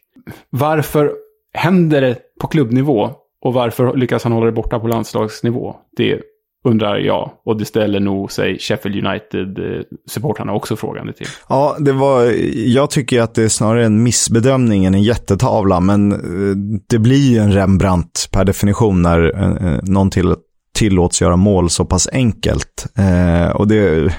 Varför 0.49 1.11
händer 1.53 2.01
det 2.01 2.17
på 2.41 2.47
klubbnivå? 2.47 3.09
Och 3.41 3.53
varför 3.53 3.95
lyckas 3.95 4.23
han 4.23 4.33
hålla 4.33 4.45
det 4.45 4.51
borta 4.51 4.79
på 4.79 4.87
landslagsnivå? 4.87 5.75
Det 5.97 6.21
undrar 6.63 6.97
jag. 6.97 7.31
Och 7.45 7.57
det 7.57 7.65
ställer 7.65 7.99
nog 7.99 8.31
sig 8.31 8.59
Sheffield 8.59 9.07
United-supportrarna 9.07 10.51
eh, 10.51 10.55
också 10.55 10.75
frågande 10.75 11.13
till. 11.13 11.27
Ja, 11.49 11.75
det 11.79 11.91
var, 11.91 12.23
jag 12.53 12.89
tycker 12.89 13.21
att 13.21 13.35
det 13.35 13.43
är 13.43 13.49
snarare 13.49 13.85
en 13.85 14.03
missbedömning 14.03 14.85
än 14.85 14.95
en 14.95 15.03
jättetavla. 15.03 15.79
Men 15.79 16.11
eh, 16.11 16.55
det 16.89 16.99
blir 16.99 17.31
ju 17.31 17.37
en 17.37 17.53
Rembrandt 17.53 18.29
per 18.31 18.45
definition 18.45 19.01
när 19.01 19.41
eh, 19.41 19.79
någon 19.83 20.09
till, 20.09 20.35
tillåts 20.73 21.21
göra 21.21 21.35
mål 21.35 21.69
så 21.69 21.85
pass 21.85 22.09
enkelt. 22.11 22.87
Eh, 22.97 23.55
och 23.55 23.67
det, 23.67 24.13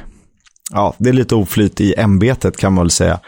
ja, 0.73 0.95
det 0.99 1.09
är 1.09 1.15
lite 1.15 1.35
oflyt 1.35 1.81
i 1.81 1.95
ämbetet 1.95 2.57
kan 2.57 2.73
man 2.73 2.85
väl 2.85 2.91
säga. 2.91 3.21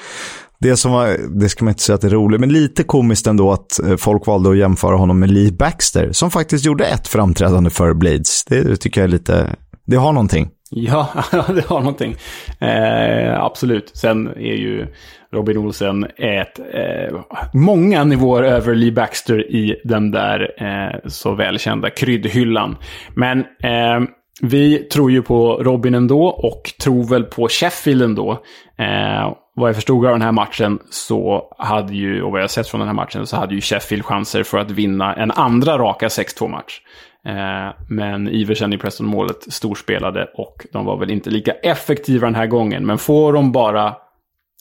Det 0.64 0.76
som 0.76 0.92
var, 0.92 1.16
det 1.40 1.48
ska 1.48 1.64
man 1.64 1.72
inte 1.72 1.82
säga 1.82 1.94
att 1.94 2.00
det 2.00 2.06
är 2.06 2.10
roligt, 2.10 2.40
men 2.40 2.52
lite 2.52 2.82
komiskt 2.82 3.26
ändå 3.26 3.52
att 3.52 3.78
eh, 3.78 3.96
folk 3.96 4.26
valde 4.26 4.50
att 4.50 4.56
jämföra 4.56 4.96
honom 4.96 5.18
med 5.18 5.30
Lee 5.30 5.52
Baxter, 5.52 6.12
som 6.12 6.30
faktiskt 6.30 6.64
gjorde 6.64 6.84
ett 6.84 7.08
framträdande 7.08 7.70
för 7.70 7.94
Blades. 7.94 8.44
Det 8.44 8.76
tycker 8.76 9.00
jag 9.00 9.08
är 9.08 9.12
lite, 9.12 9.56
det 9.86 9.96
har 9.96 10.12
någonting. 10.12 10.48
Ja, 10.70 11.08
det 11.32 11.66
har 11.66 11.80
någonting. 11.80 12.16
Eh, 12.60 13.44
absolut. 13.44 13.90
Sen 13.94 14.26
är 14.26 14.56
ju 14.56 14.86
Robin 15.32 15.58
Olsen 15.58 16.04
ett, 16.04 16.58
eh, 16.58 17.20
många 17.54 18.04
nivåer 18.04 18.42
över 18.42 18.74
Lee 18.74 18.92
Baxter 18.92 19.50
i 19.50 19.80
den 19.84 20.10
där 20.10 20.50
eh, 20.58 21.08
så 21.08 21.34
välkända 21.34 21.90
kryddhyllan. 21.90 22.76
Men 23.14 23.38
eh, 23.38 24.08
vi 24.42 24.78
tror 24.78 25.10
ju 25.10 25.22
på 25.22 25.62
Robin 25.62 25.94
ändå 25.94 26.26
och 26.26 26.72
tror 26.82 27.04
väl 27.04 27.24
på 27.24 27.48
Sheffield 27.48 28.02
ändå. 28.02 28.32
Eh, 28.78 29.43
vad 29.54 29.68
jag 29.68 29.74
förstod 29.74 30.06
av 30.06 30.12
den 30.12 30.22
här 30.22 30.32
matchen 30.32 30.78
så 30.90 31.54
hade 31.58 31.94
ju, 31.94 32.22
och 32.22 32.32
vad 32.32 32.42
jag 32.42 32.50
sett 32.50 32.68
från 32.68 32.78
den 32.78 32.88
här 32.88 32.94
matchen, 32.94 33.26
så 33.26 33.36
hade 33.36 33.54
ju 33.54 33.60
Sheffield 33.60 34.04
chanser 34.04 34.42
för 34.42 34.58
att 34.58 34.70
vinna 34.70 35.14
en 35.14 35.30
andra 35.30 35.78
raka 35.78 36.08
6-2-match. 36.08 36.80
Eh, 37.26 37.74
men 37.88 38.28
Iversen 38.28 38.72
i 38.72 38.78
Preston-målet 38.78 39.52
storspelade 39.52 40.30
och 40.34 40.66
de 40.72 40.84
var 40.84 40.96
väl 40.96 41.10
inte 41.10 41.30
lika 41.30 41.52
effektiva 41.52 42.26
den 42.26 42.34
här 42.34 42.46
gången. 42.46 42.86
Men 42.86 42.98
får 42.98 43.32
de 43.32 43.52
bara 43.52 43.94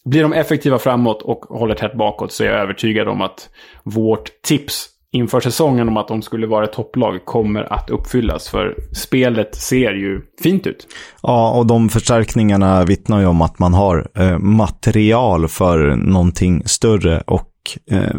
blir 0.06 0.22
de 0.22 0.34
effektiva 0.34 0.80
framåt 0.80 1.22
och 1.22 1.40
håller 1.40 1.76
tätt 1.76 1.94
bakåt 1.94 2.32
så 2.32 2.44
är 2.44 2.48
jag 2.48 2.60
övertygad 2.60 3.08
om 3.08 3.22
att 3.22 3.50
vårt 3.84 4.42
tips 4.42 4.90
inför 5.14 5.40
säsongen 5.40 5.88
om 5.88 5.98
att 5.98 6.08
de 6.08 6.22
skulle 6.22 6.48
vara 6.48 6.66
ett 6.66 6.74
topplag 6.74 7.26
kommer 7.26 7.74
att 7.74 7.90
uppfyllas. 7.90 8.50
För 8.50 8.76
spelet 8.92 9.56
ser 9.56 9.94
ju 9.94 10.22
fint 10.44 10.68
ut. 10.68 10.88
Ja, 11.22 11.52
och 11.52 11.66
de 11.66 11.90
förstärkningarna 11.90 12.84
vittnar 12.86 13.20
ju 13.20 13.26
om 13.26 13.42
att 13.42 13.60
man 13.60 13.74
har 13.74 14.08
eh, 14.18 14.38
material 14.38 15.48
för 15.48 15.96
någonting 15.96 16.64
större. 16.66 17.24
Och 17.28 17.50
eh, 17.92 18.16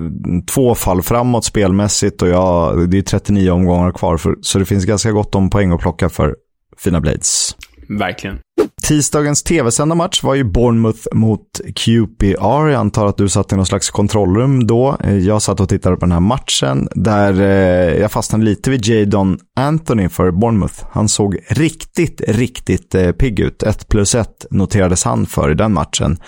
två 0.55 0.75
fall 0.75 1.03
framåt 1.03 1.45
spelmässigt 1.45 2.23
och 2.23 2.29
ja, 2.29 2.73
det 2.89 2.99
är 2.99 3.03
39 3.03 3.51
omgångar 3.51 3.93
kvar. 3.93 4.17
För, 4.17 4.37
så 4.41 4.59
det 4.59 4.65
finns 4.65 4.85
ganska 4.85 5.13
gott 5.13 5.35
om 5.35 5.51
poäng 5.51 5.73
att 5.73 5.81
plocka 5.81 6.09
för 6.09 6.37
fina 6.79 7.01
Blades. 7.01 7.57
Verkligen. 7.89 8.39
Tisdagens 8.83 9.43
tv-sända 9.43 9.95
match 9.95 10.23
var 10.23 10.35
ju 10.35 10.45
Bournemouth 10.45 11.03
mot 11.13 11.61
QPR. 11.77 12.69
Jag 12.69 12.75
antar 12.75 13.07
att 13.07 13.17
du 13.17 13.29
satt 13.29 13.53
i 13.53 13.57
någon 13.57 13.67
slags 13.67 13.91
kontrollrum 13.91 14.67
då. 14.67 14.97
Eh, 15.05 15.19
jag 15.19 15.43
satt 15.43 15.61
och 15.61 15.69
tittade 15.69 15.97
på 15.97 16.05
den 16.05 16.13
här 16.13 16.21
matchen 16.21 16.89
där 16.95 17.41
eh, 17.41 18.01
jag 18.01 18.13
fastnade 18.13 18.45
lite 18.45 18.71
vid 18.71 18.87
Jadon 18.87 19.39
Anthony 19.57 20.09
för 20.09 20.31
Bournemouth. 20.31 20.85
Han 20.91 21.09
såg 21.09 21.39
riktigt, 21.49 22.21
riktigt 22.29 22.95
eh, 22.95 23.13
pigg 23.13 23.41
ut. 23.41 23.63
1 23.63 23.89
plus 23.89 24.15
1 24.15 24.47
noterades 24.51 25.05
han 25.05 25.27
för 25.27 25.51
i 25.51 25.55
den 25.55 25.73
matchen. 25.73 26.19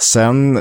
Sen 0.00 0.58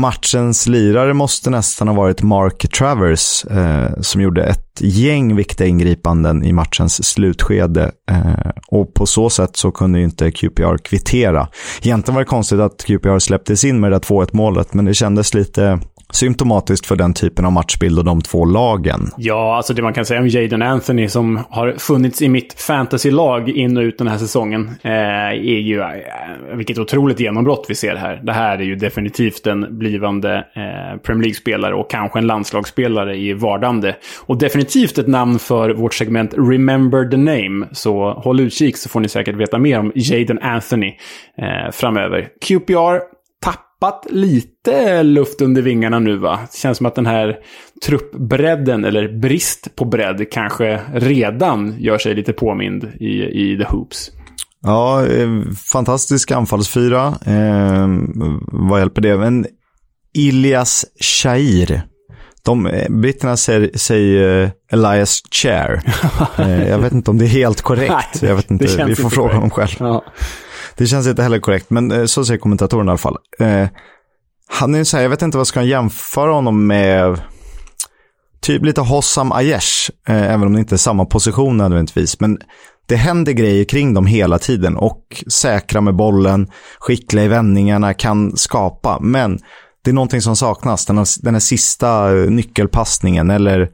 matchens 0.00 0.66
lirare 0.66 1.14
måste 1.14 1.50
nästan 1.50 1.88
ha 1.88 1.94
varit 1.94 2.22
Mark 2.22 2.72
Travers 2.78 3.44
eh, 3.44 4.00
som 4.00 4.20
gjorde 4.20 4.44
ett 4.44 4.80
gäng 4.80 5.36
viktiga 5.36 5.66
ingripanden 5.66 6.44
i 6.44 6.52
matchens 6.52 7.04
slutskede. 7.04 7.92
Eh, 8.10 8.50
och 8.68 8.94
på 8.94 9.06
så 9.06 9.30
sätt 9.30 9.56
så 9.56 9.70
kunde 9.70 9.98
ju 9.98 10.04
inte 10.04 10.30
QPR 10.30 10.76
kvittera. 10.76 11.48
Egentligen 11.82 12.14
var 12.14 12.22
det 12.22 12.28
konstigt 12.28 12.60
att 12.60 12.84
QPR 12.84 13.18
släpptes 13.18 13.64
in 13.64 13.80
med 13.80 13.92
det 13.92 13.96
där 13.98 14.02
2-1 14.02 14.28
målet, 14.32 14.74
men 14.74 14.84
det 14.84 14.94
kändes 14.94 15.34
lite 15.34 15.80
symptomatiskt 16.12 16.86
för 16.86 16.96
den 16.96 17.14
typen 17.14 17.44
av 17.44 17.52
matchbild 17.52 17.98
och 17.98 18.04
de 18.04 18.20
två 18.20 18.44
lagen. 18.44 19.10
Ja, 19.16 19.56
alltså 19.56 19.74
det 19.74 19.82
man 19.82 19.92
kan 19.92 20.04
säga 20.04 20.20
om 20.20 20.28
Jaden 20.28 20.62
Anthony 20.62 21.08
som 21.08 21.40
har 21.50 21.72
funnits 21.78 22.22
i 22.22 22.28
mitt 22.28 22.60
fantasy-lag 22.60 23.48
in 23.48 23.76
och 23.76 23.82
ut 23.82 23.98
den 23.98 24.08
här 24.08 24.18
säsongen 24.18 24.70
eh, 24.82 24.92
är 24.92 25.60
ju 25.60 25.80
eh, 25.80 26.56
vilket 26.56 26.78
otroligt 26.78 27.20
genombrott 27.20 27.66
vi 27.68 27.74
ser 27.74 27.96
här. 27.96 28.20
Det 28.22 28.32
här 28.32 28.58
är 28.58 28.62
ju 28.62 28.76
definitivt 28.80 29.46
en 29.46 29.78
blivande 29.78 30.36
eh, 30.36 31.00
Premier 31.02 31.22
League-spelare 31.22 31.74
och 31.74 31.90
kanske 31.90 32.18
en 32.18 32.26
landslagsspelare 32.26 33.16
i 33.16 33.32
vardande. 33.32 33.96
Och 34.26 34.38
definitivt 34.38 34.98
ett 34.98 35.08
namn 35.08 35.38
för 35.38 35.70
vårt 35.70 35.94
segment 35.94 36.34
Remember 36.34 37.10
the 37.10 37.16
Name. 37.16 37.66
Så 37.72 38.12
håll 38.12 38.40
utkik 38.40 38.76
så 38.76 38.88
får 38.88 39.00
ni 39.00 39.08
säkert 39.08 39.36
veta 39.36 39.58
mer 39.58 39.78
om 39.78 39.92
Jaden 39.94 40.38
Anthony 40.38 40.96
eh, 41.38 41.70
framöver. 41.72 42.28
QPR 42.40 43.00
tappat 43.42 44.06
lite 44.10 45.02
luft 45.02 45.40
under 45.40 45.62
vingarna 45.62 45.98
nu 45.98 46.16
va? 46.16 46.38
Det 46.52 46.58
känns 46.58 46.78
som 46.78 46.86
att 46.86 46.94
den 46.94 47.06
här 47.06 47.38
truppbredden, 47.86 48.84
eller 48.84 49.08
brist 49.08 49.76
på 49.76 49.84
bredd, 49.84 50.32
kanske 50.32 50.80
redan 50.94 51.74
gör 51.78 51.98
sig 51.98 52.14
lite 52.14 52.32
påmind 52.32 52.92
i, 53.00 53.22
i 53.22 53.58
The 53.58 53.64
Hoops. 53.64 54.10
Ja, 54.62 55.06
eh, 55.06 55.28
fantastisk 55.66 56.30
anfallsfyra. 56.30 57.06
Eh, 57.26 57.88
vad 58.52 58.78
hjälper 58.80 59.02
det? 59.02 59.16
Men 59.16 59.46
Ilias 60.14 60.84
Shair. 61.00 61.82
De, 62.42 62.66
eh, 62.66 62.90
britterna 62.90 63.36
säger, 63.36 63.70
säger 63.74 64.44
uh, 64.44 64.50
Elias 64.72 65.22
Chair. 65.30 65.82
eh, 66.38 66.68
jag 66.68 66.78
vet 66.78 66.92
inte 66.92 67.10
om 67.10 67.18
det 67.18 67.24
är 67.24 67.28
helt 67.28 67.62
korrekt. 67.62 68.22
jag 68.22 68.34
vet 68.36 68.50
inte, 68.50 68.84
vi 68.86 68.94
får 68.94 69.10
fråga 69.10 69.34
honom 69.34 69.50
själv. 69.50 69.76
Ja. 69.78 70.04
Det 70.76 70.86
känns 70.86 71.06
inte 71.06 71.22
heller 71.22 71.38
korrekt, 71.38 71.70
men 71.70 71.90
eh, 71.90 72.04
så 72.04 72.24
säger 72.24 72.38
kommentatorn 72.38 72.86
i 72.86 72.90
alla 72.90 72.98
fall. 72.98 73.16
Eh, 73.38 73.68
han 74.48 74.74
är 74.74 74.84
så 74.84 74.96
här, 74.96 75.04
jag 75.04 75.10
vet 75.10 75.22
inte 75.22 75.38
vad 75.38 75.46
ska 75.46 75.62
jämföra 75.62 76.32
honom 76.32 76.66
med 76.66 77.20
typ 78.40 78.64
lite 78.64 78.80
Hossam 78.80 79.32
Aiesh, 79.32 79.90
eh, 80.08 80.32
även 80.32 80.42
om 80.42 80.52
det 80.52 80.60
inte 80.60 80.74
är 80.74 80.76
samma 80.76 81.04
position 81.04 81.56
nödvändigtvis. 81.56 82.20
Men 82.20 82.38
det 82.86 82.96
händer 82.96 83.32
grejer 83.32 83.64
kring 83.64 83.94
dem 83.94 84.06
hela 84.06 84.38
tiden 84.38 84.76
och 84.76 85.24
säkra 85.32 85.80
med 85.80 85.96
bollen, 85.96 86.48
skickliga 86.78 87.24
i 87.24 87.28
vändningarna, 87.28 87.94
kan 87.94 88.36
skapa. 88.36 88.98
Men 89.00 89.38
det 89.84 89.90
är 89.90 89.94
någonting 89.94 90.22
som 90.22 90.36
saknas, 90.36 90.86
den 90.86 90.98
här, 90.98 91.06
den 91.22 91.34
här 91.34 91.40
sista 91.40 92.16
eh, 92.16 92.30
nyckelpassningen 92.30 93.30
eller 93.30 93.70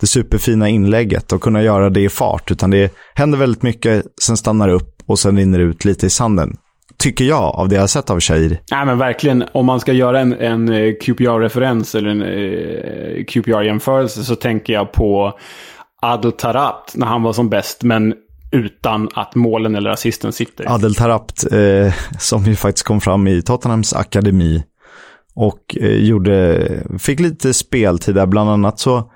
det 0.00 0.06
superfina 0.06 0.68
inlägget 0.68 1.32
och 1.32 1.40
kunna 1.40 1.62
göra 1.62 1.90
det 1.90 2.00
i 2.00 2.08
fart. 2.08 2.50
Utan 2.50 2.70
det 2.70 2.94
händer 3.14 3.38
väldigt 3.38 3.62
mycket, 3.62 4.04
sen 4.22 4.36
stannar 4.36 4.68
upp 4.68 5.02
och 5.06 5.18
sen 5.18 5.36
rinner 5.36 5.58
ut 5.58 5.84
lite 5.84 6.06
i 6.06 6.10
sanden. 6.10 6.56
Tycker 6.98 7.24
jag, 7.24 7.54
av 7.54 7.68
det 7.68 7.74
jag 7.74 7.82
har 7.82 7.86
sett 7.86 8.10
av 8.10 8.20
Shahir. 8.20 8.60
Nej, 8.70 8.86
men 8.86 8.98
verkligen. 8.98 9.44
Om 9.52 9.66
man 9.66 9.80
ska 9.80 9.92
göra 9.92 10.20
en, 10.20 10.32
en 10.32 10.68
eh, 10.68 10.94
QPR-referens 11.00 11.94
eller 11.94 12.10
en 12.10 12.22
eh, 12.22 13.24
QPR-jämförelse 13.24 14.24
så 14.24 14.36
tänker 14.36 14.72
jag 14.72 14.92
på 14.92 15.38
Adel 16.02 16.32
Tarat 16.32 16.92
när 16.94 17.06
han 17.06 17.22
var 17.22 17.32
som 17.32 17.48
bäst, 17.48 17.82
men 17.82 18.14
utan 18.50 19.08
att 19.14 19.34
målen 19.34 19.74
eller 19.74 19.90
assisten 19.90 20.32
sitter. 20.32 20.74
Adel 20.74 20.94
Tarabt, 20.94 21.52
eh, 21.52 21.94
som 22.18 22.44
ju 22.44 22.56
faktiskt 22.56 22.86
kom 22.86 23.00
fram 23.00 23.26
i 23.26 23.42
Tottenhams 23.42 23.92
akademi 23.92 24.62
och 25.34 25.76
eh, 25.80 25.96
gjorde, 25.96 26.68
fick 26.98 27.20
lite 27.20 27.54
speltid 27.54 28.14
där. 28.14 28.26
Bland 28.26 28.50
annat 28.50 28.78
så 28.78 29.12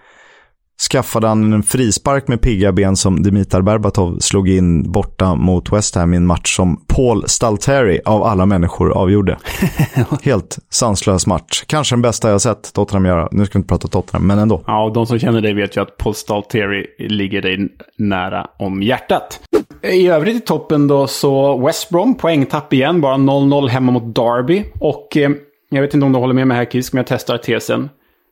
skaffade 0.90 1.28
han 1.28 1.52
en 1.52 1.62
frispark 1.62 2.28
med 2.28 2.40
pigga 2.40 2.72
ben 2.72 2.96
som 2.96 3.22
Dimitar 3.22 3.62
Berbatov 3.62 4.18
slog 4.18 4.48
in 4.48 4.92
borta 4.92 5.34
mot 5.34 5.72
West 5.72 5.94
Ham 5.94 6.14
i 6.14 6.16
en 6.16 6.26
match 6.26 6.56
som 6.56 6.84
Paul 6.86 7.28
Stalteri 7.28 8.00
av 8.04 8.22
alla 8.22 8.46
människor 8.46 8.92
avgjorde. 8.92 9.38
Helt 10.22 10.58
sanslös 10.70 11.26
match. 11.26 11.64
Kanske 11.66 11.94
den 11.94 12.02
bästa 12.02 12.30
jag 12.30 12.40
sett 12.40 12.72
Tottenham 12.72 13.04
göra. 13.04 13.28
Nu 13.32 13.46
ska 13.46 13.58
vi 13.58 13.60
inte 13.60 13.68
prata 13.68 13.88
Tottenham, 13.88 14.26
men 14.26 14.38
ändå. 14.38 14.62
Ja, 14.66 14.84
och 14.84 14.92
de 14.92 15.06
som 15.06 15.18
känner 15.18 15.40
dig 15.40 15.54
vet 15.54 15.76
ju 15.76 15.82
att 15.82 15.96
Paul 15.96 16.14
Stalteri 16.14 16.86
ligger 16.98 17.42
dig 17.42 17.68
nära 17.98 18.46
om 18.58 18.82
hjärtat. 18.82 19.40
I 19.82 20.08
övrigt 20.08 20.36
i 20.36 20.40
toppen 20.40 20.88
då 20.88 21.06
så 21.06 21.58
West 21.66 21.90
Brom, 21.90 22.14
poängtapp 22.14 22.72
igen, 22.72 23.00
bara 23.00 23.16
0-0 23.16 23.68
hemma 23.68 23.92
mot 23.92 24.14
Derby. 24.14 24.64
Och 24.80 25.16
eh, 25.16 25.30
jag 25.70 25.82
vet 25.82 25.94
inte 25.94 26.06
om 26.06 26.12
du 26.12 26.18
håller 26.18 26.34
med 26.34 26.46
mig 26.46 26.56
här 26.56 26.64
Kisk, 26.64 26.92
men 26.92 26.98
jag 26.98 27.06
testar 27.06 27.38
tesen. 27.38 27.90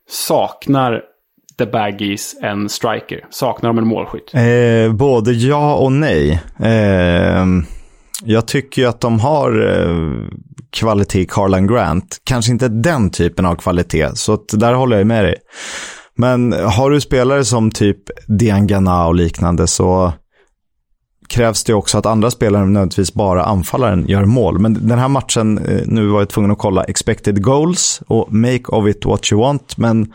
Saknar 0.09 1.10
The 1.57 1.65
Baggies 1.65 2.35
en 2.41 2.69
striker? 2.69 3.25
Saknar 3.29 3.69
de 3.69 3.77
en 3.77 3.87
målskytt? 3.87 4.33
Eh, 4.33 4.93
både 4.93 5.31
ja 5.31 5.75
och 5.75 5.91
nej. 5.91 6.41
Eh, 6.59 7.45
jag 8.23 8.47
tycker 8.47 8.81
ju 8.81 8.87
att 8.87 9.01
de 9.01 9.19
har 9.19 9.79
eh, 9.79 10.27
kvalitet 10.71 11.21
i 11.21 11.25
Carlan 11.25 11.67
Grant. 11.67 12.21
Kanske 12.23 12.51
inte 12.51 12.67
den 12.67 13.09
typen 13.09 13.45
av 13.45 13.55
kvalitet, 13.55 14.09
så 14.13 14.33
att 14.33 14.47
där 14.53 14.73
håller 14.73 14.97
jag 14.97 15.07
med 15.07 15.25
dig. 15.25 15.35
Men 16.15 16.53
har 16.53 16.89
du 16.89 17.01
spelare 17.01 17.45
som 17.45 17.71
typ 17.71 17.97
Diangana 18.27 19.07
och 19.07 19.15
liknande 19.15 19.67
så 19.67 20.13
krävs 21.31 21.63
det 21.63 21.73
också 21.73 21.97
att 21.97 22.05
andra 22.05 22.31
spelare, 22.31 22.65
nödvändigtvis 22.65 23.13
bara 23.13 23.43
anfallaren, 23.43 24.05
gör 24.07 24.25
mål. 24.25 24.59
Men 24.59 24.87
den 24.87 24.99
här 24.99 25.07
matchen, 25.07 25.57
eh, 25.57 25.81
nu 25.85 26.07
var 26.07 26.19
jag 26.19 26.29
tvungen 26.29 26.51
att 26.51 26.57
kolla 26.57 26.83
expected 26.83 27.43
goals 27.43 28.01
och 28.07 28.33
make 28.33 28.63
of 28.67 28.87
it 28.87 29.05
what 29.05 29.31
you 29.31 29.41
want. 29.41 29.77
Men 29.77 30.13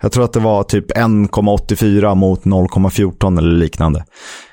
jag 0.00 0.12
tror 0.12 0.24
att 0.24 0.32
det 0.32 0.40
var 0.40 0.62
typ 0.62 0.90
1,84 0.92 2.14
mot 2.14 2.44
0,14 2.44 3.38
eller 3.38 3.52
liknande. 3.52 4.04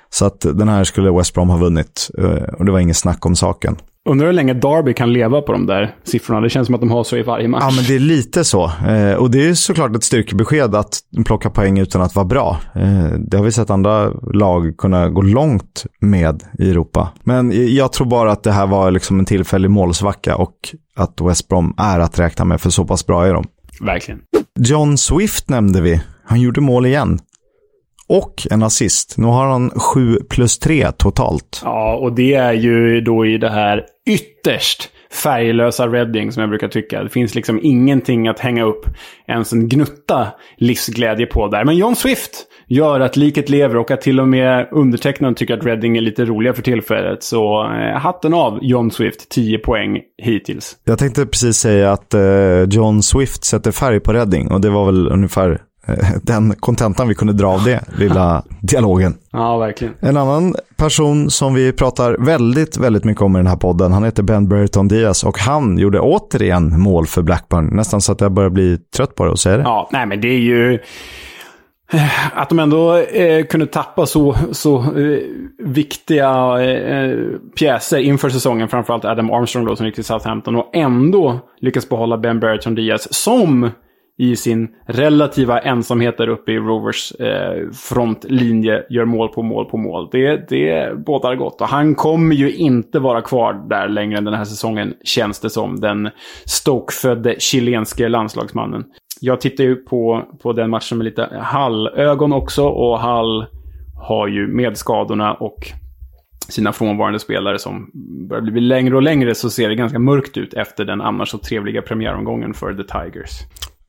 Så 0.10 0.25
att 0.25 0.42
den 0.42 0.70
här 0.70 0.84
skulle 0.84 1.12
West 1.12 1.34
Brom 1.34 1.50
ha 1.50 1.58
vunnit 1.58 2.10
eh, 2.18 2.54
och 2.54 2.66
det 2.66 2.72
var 2.72 2.80
inget 2.80 2.98
snack 2.98 3.25
om 3.25 3.36
saken. 3.36 3.77
Undrar 4.10 4.27
hur 4.27 4.34
länge 4.34 4.54
Derby 4.54 4.94
kan 4.94 5.13
leva 5.13 5.42
på 5.42 5.51
de 5.51 5.66
där 5.66 5.96
siffrorna. 6.04 6.42
Det 6.42 6.50
känns 6.50 6.66
som 6.66 6.75
att 6.75 6.82
de 6.82 6.92
har 6.92 7.04
så 7.04 7.18
i 7.18 7.24
varje 7.24 7.48
match. 7.48 7.63
Ja, 7.70 7.75
men 7.75 7.86
det 7.86 7.96
är 7.96 8.00
lite 8.00 8.44
så. 8.44 8.72
Eh, 8.88 9.13
och 9.13 9.32
det 9.32 9.50
är 9.50 9.54
såklart 9.54 9.96
ett 9.96 10.04
styrkebesked 10.04 10.75
att 10.75 11.00
plocka 11.25 11.50
poäng 11.50 11.80
utan 11.80 12.01
att 12.01 12.16
vara 12.16 12.25
bra. 12.25 12.58
Eh, 12.75 13.10
det 13.20 13.38
har 13.38 13.44
vi 13.44 13.51
sett 13.51 13.70
andra 13.70 14.10
lag 14.34 14.77
kunna 14.77 15.10
gå 15.10 15.22
långt 15.22 15.86
med 16.00 16.44
i 16.60 16.70
Europa. 16.70 17.10
Men 17.24 17.75
jag 17.75 17.94
tror 17.94 18.08
bara 18.08 18.32
att 18.32 18.44
det 18.44 18.51
här 18.51 18.68
var 18.68 18.92
liksom 18.92 19.20
en 19.20 19.25
tillfällig 19.25 19.72
målsvacka 19.72 20.36
och 20.36 20.56
att 20.96 21.22
West 21.22 21.48
Brom 21.48 21.74
är 21.77 22.00
att 22.00 22.20
räkna 22.20 22.46
med, 22.46 22.62
för 22.62 22.70
så 22.70 22.86
pass 22.86 23.06
bra 23.06 23.25
är 23.25 23.34
de. 23.34 23.46
Verkligen. 23.81 24.22
John 24.60 24.98
Swift 24.98 25.50
nämnde 25.50 25.81
vi. 25.81 26.01
Han 26.25 26.41
gjorde 26.41 26.62
mål 26.62 26.86
igen. 26.86 27.19
Och 28.10 28.48
en 28.51 28.63
assist. 28.63 29.17
Nu 29.17 29.27
har 29.27 29.48
han 29.48 29.69
7 29.69 30.17
plus 30.29 30.60
3 30.60 30.91
totalt. 30.91 31.62
Ja, 31.63 31.96
och 31.96 32.15
det 32.15 32.34
är 32.34 32.53
ju 32.53 33.01
då 33.01 33.25
i 33.25 33.38
det 33.38 33.50
här 33.50 33.86
ytterst 34.10 34.89
färglösa 35.24 35.88
Reading 35.88 36.31
som 36.31 36.41
jag 36.41 36.50
brukar 36.50 36.67
tycka. 36.67 37.03
Det 37.03 37.10
finns 37.10 37.36
liksom 37.36 37.60
ingenting 37.63 38.27
att 38.27 38.39
hänga 38.39 38.63
upp 38.63 38.86
ens 39.27 39.53
en 39.53 39.69
gnutta 39.69 40.27
livsglädje 40.57 41.25
på 41.25 41.47
där. 41.47 41.65
Men 41.65 41.78
John 41.78 41.95
Swift 41.95 42.45
gör 42.67 42.99
att 42.99 43.17
liket 43.17 43.49
lever 43.49 43.77
och 43.77 43.91
att 43.91 44.01
till 44.01 44.19
och 44.19 44.27
med 44.27 44.67
undertecknaren 44.71 45.36
tycker 45.36 45.58
att 45.58 45.65
Reading 45.65 45.97
är 45.97 46.01
lite 46.01 46.25
roliga 46.25 46.53
för 46.53 46.62
tillfället. 46.62 47.23
Så 47.23 47.63
eh, 47.63 47.99
hatten 47.99 48.34
av 48.34 48.60
John 48.62 48.91
Swift, 48.91 49.30
10 49.30 49.58
poäng 49.58 50.01
hittills. 50.17 50.77
Jag 50.84 50.99
tänkte 50.99 51.25
precis 51.25 51.58
säga 51.58 51.91
att 51.91 52.13
eh, 52.13 52.63
John 52.69 53.03
Swift 53.03 53.43
sätter 53.43 53.71
färg 53.71 53.99
på 53.99 54.13
Reading 54.13 54.51
och 54.51 54.62
det 54.62 54.69
var 54.69 54.86
väl 54.86 55.08
ungefär 55.12 55.62
eh, 55.88 55.93
den 56.23 56.56
kontentan 56.56 57.08
vi 57.08 57.15
kunde 57.15 57.34
dra 57.34 57.47
av 57.47 57.63
det, 57.63 57.82
lilla 57.97 58.43
dialogen. 58.62 59.17
Ja, 59.32 59.58
verkligen. 59.58 59.93
En 59.99 60.17
annan 60.17 60.56
person 60.77 61.30
som 61.30 61.53
vi 61.53 61.73
pratar 61.73 62.25
väldigt, 62.25 62.77
väldigt 62.77 63.03
mycket 63.03 63.21
om 63.21 63.36
i 63.36 63.39
den 63.39 63.47
här 63.47 63.56
podden, 63.56 63.93
han 63.93 64.03
heter 64.03 64.23
Ben 64.23 64.47
Burton 64.47 64.88
Diaz 64.88 65.23
och 65.23 65.39
han 65.39 65.77
gjorde 65.77 65.99
återigen 65.99 66.80
mål 66.80 67.08
för 67.08 67.21
Blackburn. 67.21 67.69
Nästan 67.75 68.01
så 68.01 68.12
att 68.12 68.21
jag 68.21 68.32
börjar 68.32 68.49
bli 68.49 68.77
trött 68.95 69.15
på 69.15 69.25
det 69.25 69.32
och 69.32 69.39
säga 69.39 69.58
det. 69.58 69.63
Ja, 69.63 69.89
nej 69.91 70.06
men 70.06 70.21
det 70.21 70.27
är 70.27 70.39
ju... 70.39 70.80
Eh, 71.93 72.38
att 72.38 72.50
de 72.50 72.60
ändå 72.60 72.97
eh, 72.97 73.45
kunde 73.45 73.65
tappa 73.65 74.06
så, 74.06 74.36
så 74.52 74.78
eh, 74.78 75.19
viktiga 75.58 76.62
eh, 76.62 77.17
pjäser 77.60 77.97
inför 77.97 78.30
säsongen, 78.30 78.67
framförallt 78.67 79.06
Adam 79.06 79.32
Armstrong 79.32 79.65
då, 79.65 79.76
som 79.76 79.86
gick 79.86 79.95
till 79.95 80.04
Southampton, 80.04 80.56
och 80.56 80.76
ändå 80.76 81.39
lyckas 81.60 81.89
behålla 81.89 82.17
Ben 82.17 82.39
Baryton 82.39 82.76
Diaz 82.76 83.13
som 83.13 83.69
i 84.19 84.36
sin 84.36 84.69
relativa 84.88 85.60
ensamhet 85.60 86.17
där 86.17 86.28
uppe 86.28 86.52
i 86.52 86.58
Rovers 86.60 87.12
eh, 87.12 87.69
frontlinje 87.71 88.84
gör 88.89 89.06
mål 89.06 89.30
på 89.30 89.43
mål 89.43 89.65
på 89.65 89.78
mål. 89.78 90.10
Det, 90.12 90.50
det 90.50 90.97
bådar 91.06 91.36
gott. 91.36 91.62
Och 91.62 91.67
han 91.67 91.95
kommer 91.95 92.36
ju 92.36 92.54
inte 92.54 93.00
vara 93.00 93.21
kvar 93.21 93.67
där 93.69 93.88
längre 93.88 94.17
än 94.17 94.23
den 94.23 94.34
här 94.34 94.45
säsongen, 94.45 94.93
känns 95.04 95.39
det 95.39 95.50
som. 95.50 95.80
Den 95.80 96.10
Stoke-födde 96.45 97.36
chilenske 97.39 98.10
landslagsmannen. 98.10 98.84
Jag 99.19 99.41
tittar 99.41 99.63
ju 99.63 99.75
på, 99.75 100.23
på 100.41 100.53
den 100.53 100.69
matchen 100.69 100.97
med 100.97 101.06
lite 101.06 101.30
Hall-ögon 101.41 102.34
också 102.34 102.63
och 102.63 102.99
Hall 102.99 103.45
har 103.95 104.27
ju 104.27 104.47
med 104.47 104.77
skadorna 104.77 105.34
och 105.34 105.71
sina 106.49 106.73
frånvarande 106.73 107.19
spelare 107.19 107.60
som 107.60 107.91
börjar 108.30 108.41
bli 108.41 108.62
längre 108.62 108.95
och 108.95 109.01
längre 109.01 109.36
så 109.36 109.49
ser 109.49 109.69
det 109.69 109.75
ganska 109.75 109.99
mörkt 109.99 110.38
ut 110.38 110.53
efter 110.53 110.86
den 110.86 111.01
annars 111.01 111.30
så 111.30 111.38
trevliga 111.38 111.82
premiäromgången 111.82 112.53
för 112.53 112.73
The 112.73 112.84
Tigers. 112.84 113.32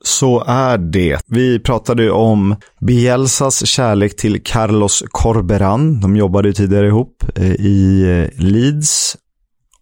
Så 0.04 0.44
är 0.46 0.78
det. 0.78 1.20
Vi 1.26 1.58
pratade 1.58 2.02
ju 2.02 2.10
om 2.10 2.56
Bielsas 2.80 3.66
kärlek 3.66 4.16
till 4.16 4.42
Carlos 4.42 5.04
Corberan. 5.10 6.00
De 6.00 6.16
jobbade 6.16 6.48
ju 6.48 6.52
tidigare 6.52 6.86
ihop 6.86 7.24
eh, 7.36 7.52
i 7.52 8.02
eh, 8.02 8.44
Leeds. 8.44 9.16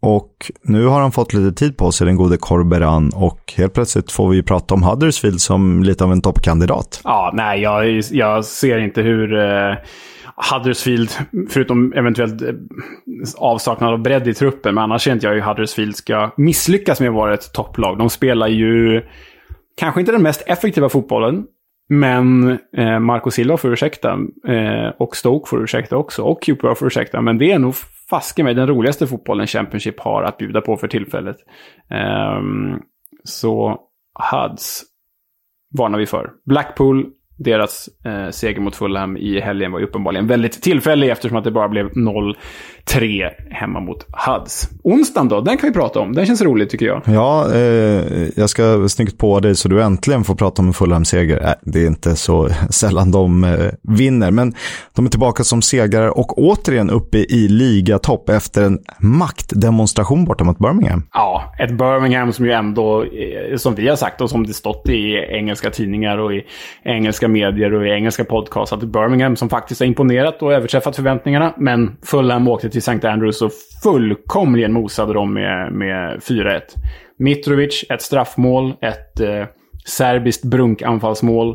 Och 0.00 0.32
nu 0.62 0.86
har 0.86 1.00
han 1.00 1.12
fått 1.12 1.32
lite 1.32 1.58
tid 1.58 1.76
på 1.76 1.92
sig, 1.92 2.06
den 2.06 2.16
gode 2.16 2.36
Corberan. 2.36 3.12
Och 3.14 3.54
helt 3.56 3.74
plötsligt 3.74 4.12
får 4.12 4.28
vi 4.28 4.42
prata 4.42 4.74
om 4.74 4.82
Huddersfield 4.82 5.40
som 5.40 5.82
lite 5.82 6.04
av 6.04 6.12
en 6.12 6.22
toppkandidat. 6.22 7.00
Ja, 7.04 7.30
nej, 7.34 7.60
jag, 7.60 8.02
jag 8.10 8.44
ser 8.44 8.78
inte 8.78 9.02
hur... 9.02 9.34
Eh... 9.34 9.74
Huddersfield, 10.52 11.10
förutom 11.48 11.92
eventuellt 11.92 12.42
eh, 12.42 12.48
avsaknad 13.36 13.92
av 13.92 14.02
bredd 14.02 14.28
i 14.28 14.34
truppen, 14.34 14.74
men 14.74 14.84
annars 14.84 15.02
ser 15.04 15.12
inte 15.12 15.26
jag 15.26 15.34
hur 15.34 15.40
Huddersfield 15.40 15.96
ska 15.96 16.30
misslyckas 16.36 17.00
med 17.00 17.08
att 17.08 17.14
vara 17.14 17.34
ett 17.34 17.52
topplag. 17.52 17.98
De 17.98 18.10
spelar 18.10 18.48
ju 18.48 19.02
kanske 19.76 20.00
inte 20.00 20.12
den 20.12 20.22
mest 20.22 20.42
effektiva 20.46 20.88
fotbollen. 20.88 21.44
Men 21.88 22.50
eh, 22.76 22.98
Marco 22.98 23.30
Silva 23.30 23.56
får 23.56 23.72
ursäkta. 23.72 24.18
Eh, 24.48 24.88
och 24.98 25.16
Stoke 25.16 25.48
får 25.48 25.62
ursäkta 25.62 25.96
också. 25.96 26.22
Och 26.22 26.46
Cooper 26.46 26.74
får 26.74 26.86
ursäkta. 26.86 27.20
Men 27.20 27.38
det 27.38 27.52
är 27.52 27.58
nog 27.58 27.74
faske 28.10 28.44
mig 28.44 28.54
den 28.54 28.66
roligaste 28.66 29.06
fotbollen 29.06 29.46
Championship 29.46 30.00
har 30.00 30.22
att 30.22 30.38
bjuda 30.38 30.60
på 30.60 30.76
för 30.76 30.88
tillfället. 30.88 31.36
Um, 32.38 32.82
så 33.24 33.80
Huds 34.32 34.82
varnar 35.78 35.98
vi 35.98 36.06
för. 36.06 36.30
Blackpool, 36.44 37.06
deras 37.38 37.88
eh, 38.04 38.30
seger 38.30 38.60
mot 38.60 38.76
Fulham 38.76 39.16
i 39.16 39.40
helgen 39.40 39.72
var 39.72 39.78
ju 39.78 39.86
uppenbarligen 39.86 40.26
väldigt 40.26 40.62
tillfällig 40.62 41.10
eftersom 41.10 41.38
att 41.38 41.44
det 41.44 41.50
bara 41.50 41.68
blev 41.68 41.86
0-3 41.86 42.34
3 42.90 43.30
hemma 43.50 43.80
mot 43.80 44.06
Huds. 44.12 44.70
Onsdagen 44.82 45.28
då, 45.28 45.40
den 45.40 45.58
kan 45.58 45.68
vi 45.68 45.74
prata 45.74 46.00
om. 46.00 46.14
Den 46.14 46.26
känns 46.26 46.42
rolig 46.42 46.70
tycker 46.70 46.86
jag. 46.86 47.02
Ja, 47.04 47.54
eh, 47.54 48.28
jag 48.36 48.50
ska 48.50 48.88
snyggt 48.88 49.18
på 49.18 49.40
dig 49.40 49.56
så 49.56 49.68
du 49.68 49.82
äntligen 49.82 50.24
får 50.24 50.34
prata 50.34 50.62
om 50.62 50.68
en 50.68 50.74
Fulham-seger. 50.74 51.44
Äh, 51.44 51.52
det 51.62 51.82
är 51.82 51.86
inte 51.86 52.16
så 52.16 52.48
sällan 52.70 53.10
de 53.10 53.44
eh, 53.44 53.70
vinner, 53.82 54.30
men 54.30 54.54
de 54.94 55.06
är 55.06 55.10
tillbaka 55.10 55.44
som 55.44 55.62
segrare 55.62 56.10
och 56.10 56.38
återigen 56.38 56.90
uppe 56.90 57.18
i 57.18 57.48
ligatopp 57.48 58.28
efter 58.28 58.62
en 58.62 58.78
maktdemonstration 58.98 60.24
borta 60.24 60.44
mot 60.44 60.58
Birmingham. 60.58 61.02
Ja, 61.12 61.54
ett 61.58 61.70
Birmingham 61.70 62.32
som 62.32 62.44
ju 62.44 62.52
ändå, 62.52 63.02
eh, 63.02 63.56
som 63.56 63.74
vi 63.74 63.88
har 63.88 63.96
sagt 63.96 64.20
och 64.20 64.30
som 64.30 64.46
det 64.46 64.54
stått 64.54 64.88
i 64.88 65.14
engelska 65.30 65.70
tidningar 65.70 66.18
och 66.18 66.34
i 66.34 66.42
engelska 66.84 67.28
medier 67.28 67.74
och 67.74 67.86
i 67.86 67.90
engelska 67.90 68.24
podcast, 68.24 68.72
att 68.72 68.82
Birmingham 68.82 69.36
som 69.36 69.48
faktiskt 69.48 69.80
har 69.80 69.86
imponerat 69.86 70.42
och 70.42 70.52
överträffat 70.52 70.96
förväntningarna, 70.96 71.54
men 71.56 71.96
Fulham 72.02 72.48
åkte 72.48 72.70
till 72.70 72.75
till 72.76 72.92
St. 72.92 73.08
Andrews 73.08 73.42
och 73.42 73.52
fullkomligen 73.82 74.72
mosade 74.72 75.12
dem 75.12 75.34
med, 75.34 75.72
med 75.72 76.20
4-1. 76.20 76.60
Mitrovic, 77.18 77.84
ett 77.90 78.02
straffmål, 78.02 78.74
ett 78.80 79.20
eh, 79.20 79.44
serbiskt 79.86 80.44
brunkanfallsmål. 80.44 81.54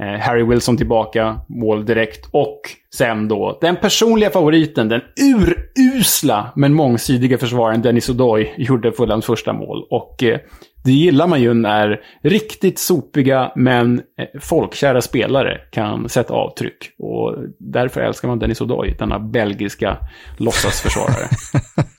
Eh, 0.00 0.20
Harry 0.20 0.42
Wilson 0.42 0.76
tillbaka, 0.76 1.40
mål 1.48 1.84
direkt. 1.84 2.28
Och 2.30 2.60
sen 2.94 3.28
då, 3.28 3.58
den 3.60 3.76
personliga 3.76 4.30
favoriten, 4.30 4.88
den 4.88 5.00
urusla 5.20 6.52
men 6.56 6.74
mångsidiga 6.74 7.38
försvararen 7.38 7.82
Dennis 7.82 8.08
Odoi 8.10 8.54
gjorde 8.56 8.92
Fulhams 8.92 9.26
första 9.26 9.52
mål. 9.52 9.86
Och 9.90 10.22
eh, 10.22 10.38
det 10.86 10.92
gillar 10.92 11.26
man 11.26 11.40
ju 11.40 11.54
när 11.54 12.00
riktigt 12.22 12.78
sopiga 12.78 13.52
men 13.56 13.98
eh, 13.98 14.40
folkkära 14.40 15.00
spelare 15.00 15.60
kan 15.70 16.08
sätta 16.08 16.34
avtryck. 16.34 16.90
Och 16.98 17.34
därför 17.58 18.00
älskar 18.00 18.28
man 18.28 18.38
Dennis 18.38 18.60
Odoi, 18.60 18.94
denna 18.98 19.18
belgiska 19.18 19.96
låtsasförsvarare. 20.36 21.28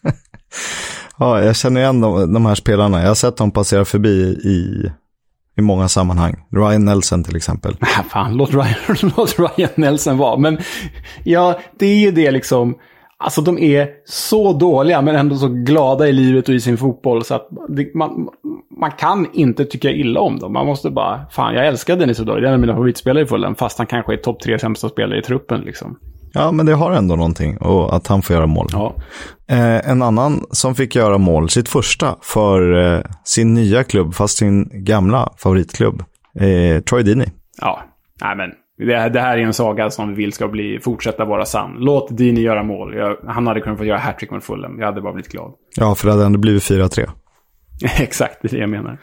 ja, 1.17 1.43
jag 1.43 1.55
känner 1.55 1.81
igen 1.81 2.01
de, 2.01 2.33
de 2.33 2.45
här 2.45 2.55
spelarna. 2.55 3.01
Jag 3.01 3.07
har 3.07 3.15
sett 3.15 3.37
dem 3.37 3.51
passera 3.51 3.85
förbi 3.85 4.19
i 4.43 4.91
i 5.57 5.61
många 5.61 5.87
sammanhang. 5.87 6.35
Ryan 6.51 6.85
Nelson 6.85 7.23
till 7.23 7.35
exempel. 7.35 7.77
Fan, 8.09 8.37
låt 8.37 8.53
Ryan, 8.53 9.11
låt 9.17 9.39
Ryan 9.39 9.69
Nelson 9.75 10.17
vara. 10.17 10.37
Men 10.37 10.57
ja, 11.23 11.59
det 11.79 11.85
är 11.85 11.97
ju 11.97 12.11
det 12.11 12.31
liksom. 12.31 12.75
Alltså 13.19 13.41
de 13.41 13.59
är 13.59 13.89
så 14.05 14.53
dåliga 14.53 15.01
men 15.01 15.15
ändå 15.15 15.35
så 15.35 15.47
glada 15.47 16.07
i 16.07 16.13
livet 16.13 16.49
och 16.49 16.55
i 16.55 16.59
sin 16.59 16.77
fotboll 16.77 17.23
så 17.23 17.35
att 17.35 17.49
det, 17.69 17.95
man, 17.95 18.29
man 18.79 18.91
kan 18.91 19.27
inte 19.33 19.65
tycka 19.65 19.91
illa 19.91 20.19
om 20.19 20.39
dem. 20.39 20.53
Man 20.53 20.65
måste 20.65 20.89
bara, 20.89 21.25
fan 21.31 21.53
jag 21.53 21.67
älskar 21.67 21.95
Dennis 21.95 22.19
Odoi, 22.19 22.41
det 22.41 22.47
är 22.47 22.49
en 22.49 22.53
av 22.53 22.59
mina 22.59 22.73
favoritspelare 22.73 23.23
i 23.23 23.27
fullen, 23.27 23.55
fast 23.55 23.77
han 23.77 23.87
kanske 23.87 24.13
är 24.13 24.17
topp 24.17 24.39
tre 24.39 24.59
sämsta 24.59 24.89
spelare 24.89 25.19
i 25.19 25.21
truppen 25.21 25.61
liksom. 25.61 25.97
Ja, 26.33 26.51
men 26.51 26.65
det 26.65 26.73
har 26.73 26.91
ändå 26.91 27.15
någonting 27.15 27.57
och 27.57 27.95
att 27.95 28.07
han 28.07 28.21
får 28.21 28.35
göra 28.35 28.45
mål. 28.45 28.67
Ja. 28.71 28.95
Eh, 29.49 29.89
en 29.89 30.01
annan 30.01 30.45
som 30.51 30.75
fick 30.75 30.95
göra 30.95 31.17
mål, 31.17 31.49
sitt 31.49 31.69
första 31.69 32.15
för 32.21 32.93
eh, 32.95 33.01
sin 33.23 33.53
nya 33.53 33.83
klubb, 33.83 34.13
fast 34.13 34.37
sin 34.37 34.69
gamla 34.85 35.33
favoritklubb, 35.37 36.03
eh, 36.39 36.81
Troy 36.83 37.03
Dini. 37.03 37.25
Ja, 37.61 37.81
nej 38.21 38.35
men 38.35 38.49
det, 38.77 39.09
det, 39.09 39.19
här 39.19 39.37
är 39.37 39.41
en 39.41 39.53
saga 39.53 39.89
som 39.89 40.09
vi 40.09 40.15
vill 40.15 40.33
ska 40.33 40.47
bli, 40.47 40.79
fortsätta 40.79 41.25
vara 41.25 41.45
sann. 41.45 41.75
Låt 41.79 42.17
Dini 42.17 42.41
göra 42.41 42.63
mål. 42.63 42.95
Jag, 42.95 43.17
han 43.27 43.47
hade 43.47 43.61
kunnat 43.61 43.77
få 43.77 43.85
göra 43.85 43.97
hattrick 43.97 44.31
med 44.31 44.43
Fulham. 44.43 44.79
Jag 44.79 44.85
hade 44.85 45.01
bara 45.01 45.13
blivit 45.13 45.31
glad. 45.31 45.53
Ja, 45.75 45.95
för 45.95 46.07
det 46.07 46.13
hade 46.13 46.25
ändå 46.25 46.39
blivit 46.39 46.63
4-3. 46.63 47.09
Exakt, 47.99 48.37
det 48.41 48.47
är 48.47 48.51
det 48.51 48.57
jag 48.57 48.69
menar. 48.69 48.97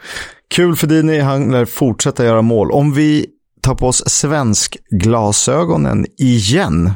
Kul 0.55 0.75
för 0.75 0.87
Dini, 0.87 1.19
han 1.19 1.51
lär 1.51 1.65
fortsätta 1.65 2.25
göra 2.25 2.41
mål. 2.41 2.71
Om 2.71 2.93
vi 2.93 3.25
tar 3.61 3.75
på 3.75 3.87
oss 3.87 4.09
svensk 4.09 4.77
glasögonen 4.89 6.05
igen 6.17 6.91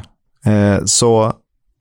Eh, 0.46 0.84
så 0.84 1.32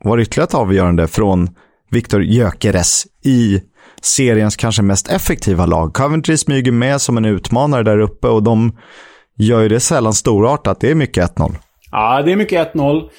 var 0.03 0.17
det 0.17 0.23
ytterligare 0.23 0.47
ett 0.47 0.53
avgörande 0.53 1.07
från 1.07 1.49
Viktor 1.91 2.23
Gyökeres 2.23 3.07
i 3.25 3.61
seriens 4.01 4.55
kanske 4.55 4.81
mest 4.81 5.09
effektiva 5.11 5.65
lag. 5.65 5.93
Coventry 5.93 6.37
smyger 6.37 6.71
med 6.71 7.01
som 7.01 7.17
en 7.17 7.25
utmanare 7.25 7.83
där 7.83 7.99
uppe 7.99 8.27
och 8.27 8.43
de 8.43 8.77
gör 9.39 9.61
ju 9.61 9.67
det 9.67 9.79
sällan 9.79 10.13
storartat. 10.13 10.79
Det 10.79 10.91
är 10.91 10.95
mycket 10.95 11.37
1-0. 11.37 11.51
Ja, 11.91 12.21
det 12.25 12.31
är 12.31 12.35
mycket 12.35 12.73
1-0. 12.73 13.09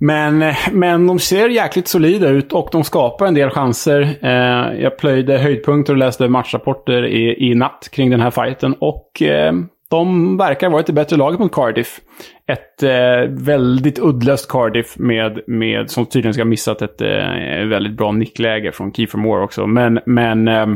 Men, 0.00 0.54
men 0.72 1.06
de 1.06 1.18
ser 1.18 1.48
jäkligt 1.48 1.88
solida 1.88 2.28
ut 2.28 2.52
och 2.52 2.68
de 2.72 2.84
skapar 2.84 3.26
en 3.26 3.34
del 3.34 3.50
chanser. 3.50 4.16
Eh, 4.22 4.82
jag 4.82 4.98
plöjde 4.98 5.38
höjdpunkter 5.38 5.92
och 5.92 5.98
läste 5.98 6.28
matchrapporter 6.28 7.06
i, 7.06 7.50
i 7.50 7.54
natt 7.54 7.88
kring 7.92 8.10
den 8.10 8.20
här 8.20 8.30
fighten 8.30 8.74
och 8.78 9.22
eh, 9.22 9.52
de 9.90 10.36
verkar 10.36 10.66
ha 10.66 10.72
varit 10.72 10.86
det 10.86 10.92
bättre 10.92 11.16
laget 11.16 11.40
mot 11.40 11.52
Cardiff. 11.52 12.00
Ett 12.46 12.82
eh, 12.82 13.30
väldigt 13.30 13.98
uddlöst 13.98 14.48
Cardiff 14.48 14.98
med, 14.98 15.40
med, 15.46 15.90
som 15.90 16.06
tydligen 16.06 16.34
ska 16.34 16.42
ha 16.42 16.48
missat 16.48 16.82
ett 16.82 17.00
eh, 17.00 17.66
väldigt 17.68 17.96
bra 17.96 18.12
nickläge 18.12 18.72
från 18.72 18.92
Kiefer 18.92 19.18
Moore 19.18 19.44
också. 19.44 19.66
Men, 19.66 20.00
men 20.06 20.48
eh, 20.48 20.66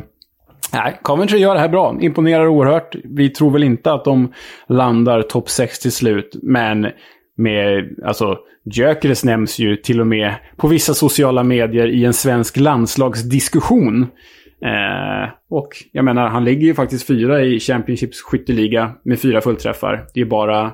nej, 0.72 1.00
Coventry 1.02 1.38
gör 1.38 1.54
det 1.54 1.60
här 1.60 1.68
bra. 1.68 1.96
Imponerar 2.00 2.46
oerhört. 2.46 2.94
Vi 3.04 3.30
tror 3.30 3.50
väl 3.50 3.62
inte 3.62 3.92
att 3.92 4.04
de 4.04 4.32
landar 4.68 5.22
topp 5.22 5.50
6 5.50 5.78
till 5.78 5.92
slut, 5.92 6.36
men 6.42 6.86
med, 7.36 7.98
alltså, 8.04 8.38
Gyökeres 8.64 9.24
nämns 9.24 9.58
ju 9.58 9.76
till 9.76 10.00
och 10.00 10.06
med 10.06 10.34
på 10.56 10.68
vissa 10.68 10.94
sociala 10.94 11.42
medier 11.42 11.86
i 11.86 12.04
en 12.04 12.12
svensk 12.12 12.56
landslagsdiskussion. 12.56 14.02
Eh, 14.64 15.30
och 15.50 15.68
jag 15.92 16.04
menar, 16.04 16.28
han 16.28 16.44
ligger 16.44 16.66
ju 16.66 16.74
faktiskt 16.74 17.06
fyra 17.06 17.42
i 17.42 17.60
Championships 17.60 18.20
skytteliga 18.20 18.92
med 19.04 19.20
fyra 19.20 19.40
fullträffar. 19.40 20.04
Det 20.14 20.20
är 20.20 20.24
bara 20.24 20.72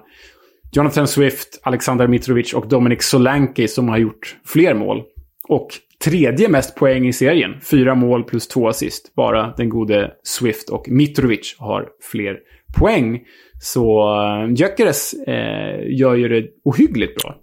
Jonathan 0.72 1.08
Swift, 1.08 1.60
Alexander 1.62 2.06
Mitrovic 2.06 2.54
och 2.54 2.68
Dominic 2.68 3.02
Solanke 3.02 3.68
som 3.68 3.88
har 3.88 3.98
gjort 3.98 4.36
fler 4.46 4.74
mål. 4.74 5.02
Och 5.48 5.68
tredje 6.04 6.48
mest 6.48 6.74
poäng 6.74 7.06
i 7.06 7.12
serien. 7.12 7.50
Fyra 7.70 7.94
mål 7.94 8.24
plus 8.24 8.48
två 8.48 8.68
assist. 8.68 9.14
Bara 9.14 9.54
den 9.56 9.68
gode 9.68 10.10
Swift 10.22 10.68
och 10.68 10.84
Mitrovic 10.88 11.56
har 11.58 11.86
fler 12.12 12.36
poäng. 12.78 13.20
Så 13.60 14.14
uh, 14.14 14.52
Gyökeres 14.52 15.14
uh, 15.28 15.98
gör 15.98 16.14
ju 16.14 16.28
det 16.28 16.46
ohyggligt 16.64 17.22
bra. 17.22 17.34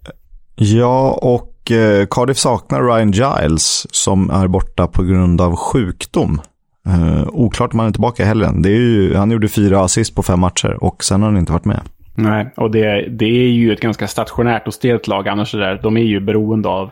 Ja, 0.55 1.19
och 1.21 1.71
uh, 1.71 2.05
Cardiff 2.09 2.37
saknar 2.37 2.83
Ryan 2.83 3.11
Giles 3.11 3.87
som 3.91 4.29
är 4.29 4.47
borta 4.47 4.87
på 4.87 5.03
grund 5.03 5.41
av 5.41 5.55
sjukdom. 5.55 6.41
Uh, 6.87 7.27
oklart 7.27 7.73
om 7.73 7.79
han 7.79 7.87
är 7.87 7.91
tillbaka 7.91 8.25
heller. 8.25 8.51
Det 8.63 8.69
är 8.69 8.79
ju, 8.79 9.15
han 9.15 9.31
gjorde 9.31 9.47
fyra 9.47 9.79
assist 9.79 10.15
på 10.15 10.23
fem 10.23 10.39
matcher 10.39 10.77
och 10.83 11.03
sen 11.03 11.21
har 11.21 11.29
han 11.29 11.39
inte 11.39 11.51
varit 11.51 11.65
med. 11.65 11.81
Nej, 12.17 12.53
och 12.55 12.71
det, 12.71 13.07
det 13.09 13.25
är 13.25 13.49
ju 13.49 13.73
ett 13.73 13.79
ganska 13.79 14.07
stationärt 14.07 14.67
och 14.67 14.73
stelt 14.73 15.07
lag 15.07 15.27
annars. 15.27 15.51
Där. 15.51 15.79
De 15.83 15.97
är 15.97 16.01
ju 16.01 16.19
beroende 16.19 16.69
av 16.69 16.91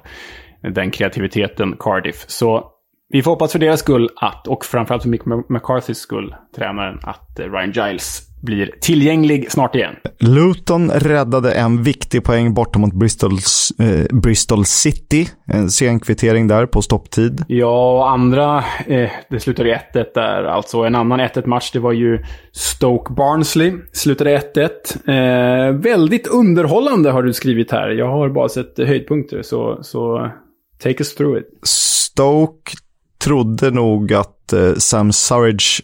den 0.71 0.91
kreativiteten, 0.91 1.75
Cardiff. 1.79 2.25
Så 2.27 2.69
vi 3.09 3.21
får 3.23 3.31
hoppas 3.31 3.51
för 3.51 3.59
deras 3.59 3.79
skull 3.79 4.09
att, 4.15 4.47
och 4.47 4.65
framförallt 4.65 5.03
för 5.03 5.09
Mick 5.09 5.21
McCarthys 5.49 5.97
skull, 5.97 6.35
tränaren, 6.55 6.99
att 7.03 7.39
Ryan 7.39 7.71
Giles 7.71 8.33
blir 8.43 8.71
tillgänglig 8.81 9.51
snart 9.51 9.75
igen. 9.75 9.95
Luton 10.19 10.91
räddade 10.91 11.51
en 11.51 11.83
viktig 11.83 12.23
poäng 12.23 12.53
borta 12.53 12.79
mot 12.79 12.93
Bristols, 12.93 13.73
eh, 13.79 14.15
Bristol 14.15 14.65
City. 14.65 15.29
En 15.45 15.69
sen 15.69 15.99
kvittering 15.99 16.47
där 16.47 16.65
på 16.65 16.81
stopptid. 16.81 17.45
Ja, 17.47 17.91
och 17.91 18.09
andra, 18.09 18.57
eh, 18.87 19.09
det 19.29 19.39
slutade 19.39 19.69
1-1 19.69 20.13
där. 20.13 20.43
Alltså 20.43 20.77
en 20.77 20.95
annan 20.95 21.19
1-1 21.19 21.45
match, 21.45 21.71
det 21.71 21.79
var 21.79 21.91
ju 21.91 22.23
Stoke 22.51 23.13
Barnsley. 23.13 23.73
Slutade 23.91 24.31
1-1. 24.31 25.07
Eh, 25.07 25.75
väldigt 25.75 26.27
underhållande 26.27 27.11
har 27.11 27.23
du 27.23 27.33
skrivit 27.33 27.71
här. 27.71 27.89
Jag 27.89 28.07
har 28.07 28.29
bara 28.29 28.49
sett 28.49 28.77
höjdpunkter, 28.77 29.41
så, 29.41 29.79
så 29.81 30.31
take 30.79 30.99
us 30.99 31.15
through 31.15 31.39
it. 31.39 31.45
Stoke 31.63 32.71
trodde 33.17 33.71
nog 33.71 34.13
att 34.13 34.53
eh, 34.53 34.73
Sam 34.77 35.11
Surridge 35.13 35.83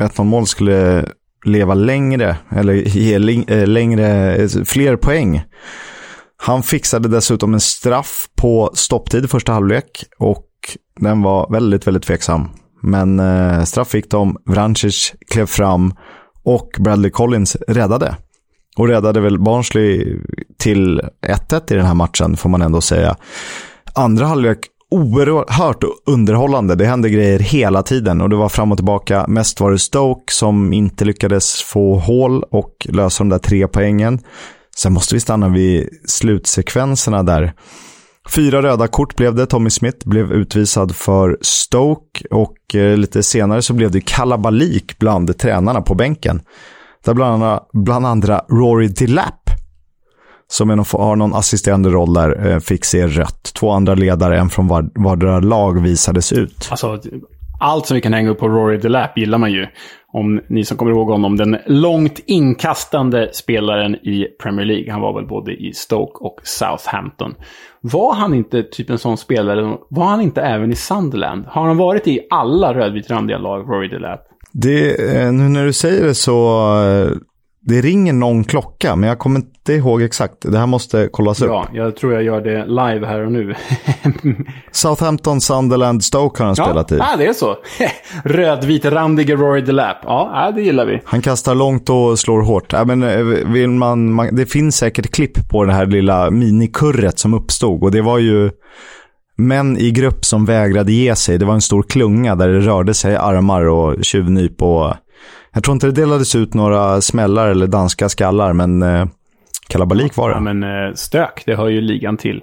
1-0 0.00 0.24
mål 0.24 0.46
skulle 0.46 1.08
leva 1.44 1.74
längre, 1.74 2.36
eller 2.50 2.74
ge 2.74 3.14
eh, 3.48 3.66
längre, 3.66 4.36
eh, 4.36 4.48
fler 4.64 4.96
poäng. 4.96 5.42
Han 6.36 6.62
fixade 6.62 7.08
dessutom 7.08 7.54
en 7.54 7.60
straff 7.60 8.28
på 8.36 8.70
stopptid 8.74 9.24
i 9.24 9.28
första 9.28 9.52
halvlek 9.52 10.04
och 10.18 10.46
den 11.00 11.22
var 11.22 11.52
väldigt, 11.52 11.86
väldigt 11.86 12.02
tveksam. 12.02 12.48
Men 12.82 13.20
eh, 13.20 13.64
straff 13.64 13.88
fick 13.88 14.10
de, 14.10 14.36
Vrancic 14.46 15.12
klev 15.30 15.46
fram 15.46 15.94
och 16.42 16.70
Bradley 16.78 17.10
Collins 17.10 17.56
räddade. 17.68 18.16
Och 18.76 18.88
räddade 18.88 19.20
väl 19.20 19.38
Barnsley 19.38 20.16
till 20.58 21.00
1-1 21.26 21.72
i 21.72 21.76
den 21.76 21.86
här 21.86 21.94
matchen, 21.94 22.36
får 22.36 22.48
man 22.48 22.62
ändå 22.62 22.80
säga. 22.80 23.16
Andra 23.94 24.26
halvlek 24.26 24.58
oerhört 24.90 25.84
underhållande. 26.06 26.74
Det 26.74 26.86
hände 26.86 27.10
grejer 27.10 27.38
hela 27.38 27.82
tiden 27.82 28.20
och 28.20 28.30
det 28.30 28.36
var 28.36 28.48
fram 28.48 28.72
och 28.72 28.78
tillbaka. 28.78 29.24
Mest 29.28 29.60
var 29.60 29.70
det 29.70 29.78
Stoke 29.78 30.32
som 30.32 30.72
inte 30.72 31.04
lyckades 31.04 31.62
få 31.62 31.94
hål 31.98 32.42
och 32.50 32.86
lösa 32.88 33.24
de 33.24 33.28
där 33.28 33.38
tre 33.38 33.68
poängen. 33.68 34.18
Sen 34.76 34.92
måste 34.92 35.14
vi 35.14 35.20
stanna 35.20 35.48
vid 35.48 35.88
slutsekvenserna 36.06 37.22
där. 37.22 37.52
Fyra 38.28 38.62
röda 38.62 38.88
kort 38.88 39.16
blev 39.16 39.34
det. 39.34 39.46
Tommy 39.46 39.70
Smith 39.70 40.08
blev 40.08 40.32
utvisad 40.32 40.96
för 40.96 41.38
Stoke 41.40 42.24
och 42.30 42.74
eh, 42.74 42.96
lite 42.96 43.22
senare 43.22 43.62
så 43.62 43.72
blev 43.72 43.90
det 43.90 44.00
kalabalik 44.00 44.98
bland 44.98 45.38
tränarna 45.38 45.80
på 45.80 45.94
bänken. 45.94 46.40
Där 47.04 47.14
bland 47.14 47.34
andra, 47.34 47.60
bland 47.72 48.06
andra 48.06 48.44
Rory 48.48 48.88
Delap 48.88 49.39
som 50.50 50.70
är 50.70 50.76
någon, 50.76 50.84
har 50.92 51.16
någon 51.16 51.34
assisterande 51.34 51.88
roll 51.88 52.14
där, 52.14 52.46
eh, 52.46 52.58
fick 52.58 52.84
se 52.84 53.06
rött. 53.06 53.52
Två 53.54 53.70
andra 53.70 53.94
ledare, 53.94 54.38
en 54.38 54.48
från 54.48 54.68
var, 54.68 54.90
vardera 54.94 55.40
lag, 55.40 55.82
visades 55.82 56.32
ut. 56.32 56.68
Alltså, 56.70 57.00
allt 57.60 57.86
som 57.86 57.94
vi 57.94 58.00
kan 58.00 58.12
hänga 58.12 58.30
upp 58.30 58.38
på 58.38 58.48
Rory 58.48 58.78
DeLapp 58.78 59.18
gillar 59.18 59.38
man 59.38 59.52
ju. 59.52 59.66
Om 60.12 60.40
ni 60.48 60.64
som 60.64 60.76
kommer 60.76 60.92
ihåg 60.92 61.08
honom, 61.08 61.36
den 61.36 61.56
långt 61.66 62.20
inkastande 62.26 63.28
spelaren 63.32 63.94
i 63.94 64.26
Premier 64.42 64.66
League. 64.66 64.92
Han 64.92 65.00
var 65.00 65.14
väl 65.14 65.26
både 65.26 65.52
i 65.52 65.72
Stoke 65.72 66.24
och 66.24 66.40
Southampton. 66.42 67.34
Var 67.80 68.14
han 68.14 68.34
inte 68.34 68.62
typ 68.62 68.90
en 68.90 68.98
sån 68.98 69.16
spelare, 69.16 69.76
var 69.90 70.04
han 70.04 70.20
inte 70.20 70.42
även 70.42 70.72
i 70.72 70.76
Sunderland? 70.76 71.44
Har 71.46 71.66
han 71.66 71.76
varit 71.76 72.08
i 72.08 72.20
alla 72.30 72.74
rödvitrandiga 72.74 73.38
lag, 73.38 73.60
Rory 73.60 73.88
DeLapp? 73.88 74.20
Det, 74.52 75.16
eh, 75.16 75.32
nu 75.32 75.48
när 75.48 75.66
du 75.66 75.72
säger 75.72 76.06
det 76.06 76.14
så, 76.14 76.58
eh, 76.82 77.16
det 77.62 77.80
ringer 77.80 78.12
någon 78.12 78.44
klocka, 78.44 78.96
men 78.96 79.08
jag 79.08 79.18
kommer 79.18 79.40
inte 79.40 79.72
ihåg 79.72 80.02
exakt. 80.02 80.34
Det 80.40 80.58
här 80.58 80.66
måste 80.66 81.08
kollas 81.12 81.42
upp. 81.42 81.48
Ja, 81.48 81.68
jag 81.72 81.96
tror 81.96 82.12
jag 82.12 82.22
gör 82.22 82.40
det 82.40 82.66
live 82.66 83.06
här 83.06 83.26
och 83.26 83.32
nu. 83.32 83.54
Southampton, 84.72 85.40
Sunderland, 85.40 86.04
Stoke 86.04 86.42
har 86.42 86.46
han 86.46 86.56
spelat 86.56 86.92
i. 86.92 86.96
Ja, 86.96 87.16
det 87.18 87.26
är 87.26 87.32
så. 87.32 87.56
Rödvitrandige 88.24 89.36
Rory 89.36 89.60
DeLapp. 89.60 89.98
Ja, 90.02 90.52
det 90.54 90.62
gillar 90.62 90.86
vi. 90.86 91.00
Han 91.04 91.22
kastar 91.22 91.54
långt 91.54 91.90
och 91.90 92.18
slår 92.18 92.42
hårt. 92.42 92.72
Ja, 92.72 92.84
men 92.84 93.02
eh, 93.02 93.24
vill 93.52 93.70
man, 93.70 94.12
man, 94.12 94.36
det 94.36 94.46
finns 94.46 94.76
säkert 94.76 95.10
klipp 95.10 95.48
på 95.50 95.64
det 95.64 95.72
här 95.72 95.86
lilla 95.86 96.30
minikurret 96.30 97.18
som 97.18 97.34
uppstod. 97.34 97.82
Och 97.82 97.90
det 97.90 98.02
var 98.02 98.18
ju 98.18 98.50
män 99.36 99.78
i 99.78 99.90
grupp 99.90 100.24
som 100.24 100.44
vägrade 100.44 100.92
ge 100.92 101.16
sig. 101.16 101.38
Det 101.38 101.44
var 101.44 101.54
en 101.54 101.60
stor 101.60 101.82
klunga 101.82 102.34
där 102.34 102.48
det 102.48 102.60
rörde 102.60 102.94
sig 102.94 103.16
armar 103.16 103.68
och 103.68 104.04
tjuvnyp. 104.04 104.62
Och 104.62 104.94
jag 105.52 105.64
tror 105.64 105.72
inte 105.72 105.86
det 105.86 105.92
delades 105.92 106.34
ut 106.34 106.54
några 106.54 107.00
smällar 107.00 107.48
eller 107.48 107.66
danska 107.66 108.08
skallar, 108.08 108.52
men 108.52 108.82
eh, 108.82 109.06
kalabalik 109.68 110.16
var 110.16 110.28
det. 110.28 110.34
Ja, 110.34 110.40
men 110.40 110.62
eh, 110.62 110.94
stök, 110.94 111.42
det 111.46 111.56
hör 111.56 111.68
ju 111.68 111.80
ligan 111.80 112.16
till. 112.16 112.42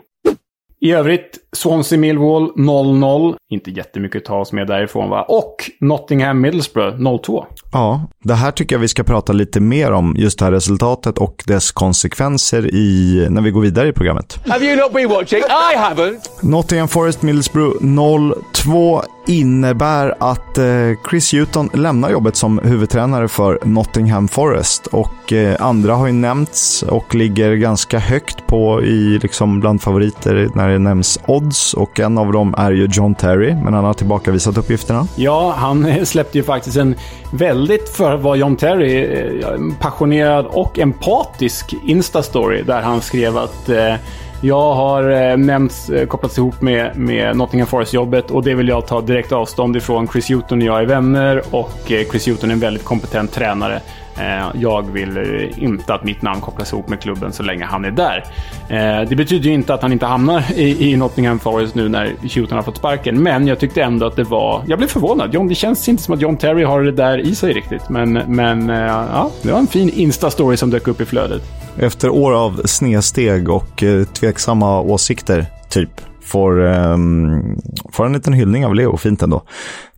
I 0.81 0.91
övrigt, 0.91 1.37
Swansea 1.57 1.99
Millwall 1.99 2.51
0-0. 2.55 3.35
Inte 3.49 3.71
jättemycket 3.71 4.21
att 4.21 4.25
ta 4.25 4.39
oss 4.39 4.51
med 4.51 4.67
därifrån 4.67 5.09
va? 5.09 5.21
Och 5.21 5.55
Nottingham 5.79 6.41
Middlesbrough 6.41 6.97
0-2. 6.97 7.45
Ja, 7.71 8.01
det 8.23 8.33
här 8.33 8.51
tycker 8.51 8.75
jag 8.75 8.79
vi 8.79 8.87
ska 8.87 9.03
prata 9.03 9.33
lite 9.33 9.59
mer 9.59 9.91
om, 9.91 10.15
just 10.17 10.39
det 10.39 10.45
här 10.45 10.51
resultatet 10.51 11.17
och 11.17 11.43
dess 11.47 11.71
konsekvenser 11.71 12.75
i, 12.75 13.27
när 13.29 13.41
vi 13.41 13.51
går 13.51 13.61
vidare 13.61 13.87
i 13.87 13.93
programmet. 13.93 14.39
Have 14.47 14.65
you 14.65 14.75
not 14.75 14.93
been 14.93 15.09
watching? 15.09 15.39
I 15.39 15.77
haven't! 15.77 16.19
Nottingham 16.41 16.87
Forest 16.87 17.21
Middlesbrough 17.21 17.81
0-2 17.81 19.01
innebär 19.27 20.15
att 20.19 20.57
eh, 20.57 20.65
Chris 21.09 21.33
Hewton 21.33 21.69
lämnar 21.73 22.09
jobbet 22.09 22.35
som 22.35 22.59
huvudtränare 22.59 23.27
för 23.27 23.59
Nottingham 23.63 24.27
Forest 24.27 24.87
och 24.87 25.33
eh, 25.33 25.55
andra 25.59 25.95
har 25.95 26.07
ju 26.07 26.13
nämnts 26.13 26.83
och 26.83 27.15
ligger 27.15 27.55
ganska 27.55 27.99
högt 27.99 28.47
på 28.47 28.83
i 28.83 29.19
liksom 29.21 29.59
bland 29.59 29.81
favoriter 29.81 30.49
när 30.55 30.69
det 30.69 30.79
nämns 30.79 31.19
odds 31.47 31.73
och 31.73 31.99
en 31.99 32.17
av 32.17 32.31
dem 32.31 32.55
är 32.57 32.71
ju 32.71 32.87
John 32.91 33.15
Terry, 33.15 33.55
men 33.55 33.73
han 33.73 33.83
har 33.83 33.93
tillbakavisat 33.93 34.57
uppgifterna. 34.57 35.07
Ja, 35.15 35.55
han 35.57 36.05
släppte 36.05 36.37
ju 36.37 36.43
faktiskt 36.43 36.77
en 36.77 36.95
väldigt, 37.31 37.89
för 37.89 38.13
att 38.13 38.21
vara 38.21 38.35
John 38.35 38.55
Terry, 38.55 39.03
eh, 39.03 39.59
passionerad 39.79 40.45
och 40.45 40.79
empatisk 40.79 41.73
Insta-story 41.85 42.63
där 42.63 42.81
han 42.81 43.01
skrev 43.01 43.37
att 43.37 43.69
eh, 43.69 43.95
jag 44.41 44.73
har 44.73 45.09
eh, 45.09 45.37
nämnts, 45.37 45.91
kopplats 46.07 46.37
ihop 46.37 46.61
med, 46.61 46.97
med 46.97 47.37
Nottingham 47.37 47.67
Forest-jobbet 47.67 48.31
och 48.31 48.43
det 48.43 48.53
vill 48.53 48.67
jag 48.67 48.87
ta 48.87 49.01
direkt 49.01 49.31
avstånd 49.31 49.77
ifrån. 49.77 50.07
Chris 50.07 50.29
Hewton 50.29 50.61
och 50.61 50.67
jag 50.67 50.81
är 50.81 50.85
vänner 50.85 51.41
och 51.51 51.71
Chris 51.85 52.27
Hewton 52.27 52.49
är 52.49 52.53
en 52.53 52.59
väldigt 52.59 52.83
kompetent 52.83 53.31
tränare. 53.31 53.81
Eh, 54.19 54.51
jag 54.61 54.91
vill 54.91 55.17
eh, 55.17 55.63
inte 55.63 55.93
att 55.93 56.03
mitt 56.03 56.21
namn 56.21 56.41
kopplas 56.41 56.73
ihop 56.73 56.89
med 56.89 57.01
klubben 57.01 57.33
så 57.33 57.43
länge 57.43 57.65
han 57.65 57.85
är 57.85 57.91
där. 57.91 58.23
Eh, 58.69 59.09
det 59.09 59.15
betyder 59.15 59.45
ju 59.45 59.53
inte 59.53 59.73
att 59.73 59.81
han 59.81 59.91
inte 59.91 60.05
hamnar 60.05 60.43
i, 60.55 60.91
i 60.91 60.95
Nottingham 60.95 61.39
Forest 61.39 61.75
nu 61.75 61.89
när 61.89 62.15
Hewton 62.21 62.55
har 62.57 62.63
fått 62.63 62.77
sparken, 62.77 63.23
men 63.23 63.47
jag 63.47 63.59
tyckte 63.59 63.83
ändå 63.83 64.05
att 64.05 64.15
det 64.15 64.23
var... 64.23 64.63
Jag 64.67 64.77
blev 64.79 64.87
förvånad. 64.87 65.33
John, 65.33 65.47
det 65.47 65.55
känns 65.55 65.89
inte 65.89 66.03
som 66.03 66.13
att 66.13 66.21
John 66.21 66.37
Terry 66.37 66.63
har 66.63 66.81
det 66.81 66.91
där 66.91 67.17
i 67.17 67.35
sig 67.35 67.53
riktigt, 67.53 67.89
men, 67.89 68.13
men 68.13 68.69
ja, 68.69 69.31
det 69.41 69.51
var 69.51 69.59
en 69.59 69.67
fin 69.67 69.89
Insta-story 69.89 70.55
som 70.55 70.69
dök 70.69 70.87
upp 70.87 71.01
i 71.01 71.05
flödet. 71.05 71.41
Efter 71.77 72.09
år 72.09 72.33
av 72.33 72.61
snedsteg 72.65 73.49
och 73.49 73.83
tveksamma 74.13 74.81
åsikter, 74.81 75.45
typ, 75.69 75.89
får, 76.23 76.59
um, 76.59 77.61
får 77.91 78.05
en 78.05 78.13
liten 78.13 78.33
hyllning 78.33 78.65
av 78.65 78.75
Leo. 78.75 78.97
Fint 78.97 79.21
ändå. 79.21 79.43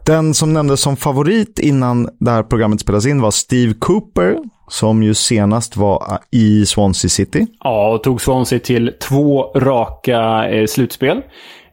Den 0.10 0.34
som 0.34 0.54
nämndes 0.54 0.82
som 0.82 0.98
favorit 0.98 1.60
innan 1.60 2.10
det 2.20 2.32
här 2.32 2.44
programmet 2.44 2.80
spelades 2.80 3.06
in 3.06 3.22
var 3.22 3.32
Steve 3.32 3.74
Cooper, 3.74 4.38
som 4.68 5.04
ju 5.04 5.14
senast 5.14 5.78
var 5.78 6.20
i 6.32 6.66
Swansea 6.66 7.10
City. 7.10 7.48
Ja, 7.64 7.94
och 7.94 8.04
tog 8.04 8.22
Swansea 8.22 8.60
till 8.60 8.94
två 9.02 9.44
raka 9.56 10.50
eh, 10.50 10.66
slutspel. 10.66 11.18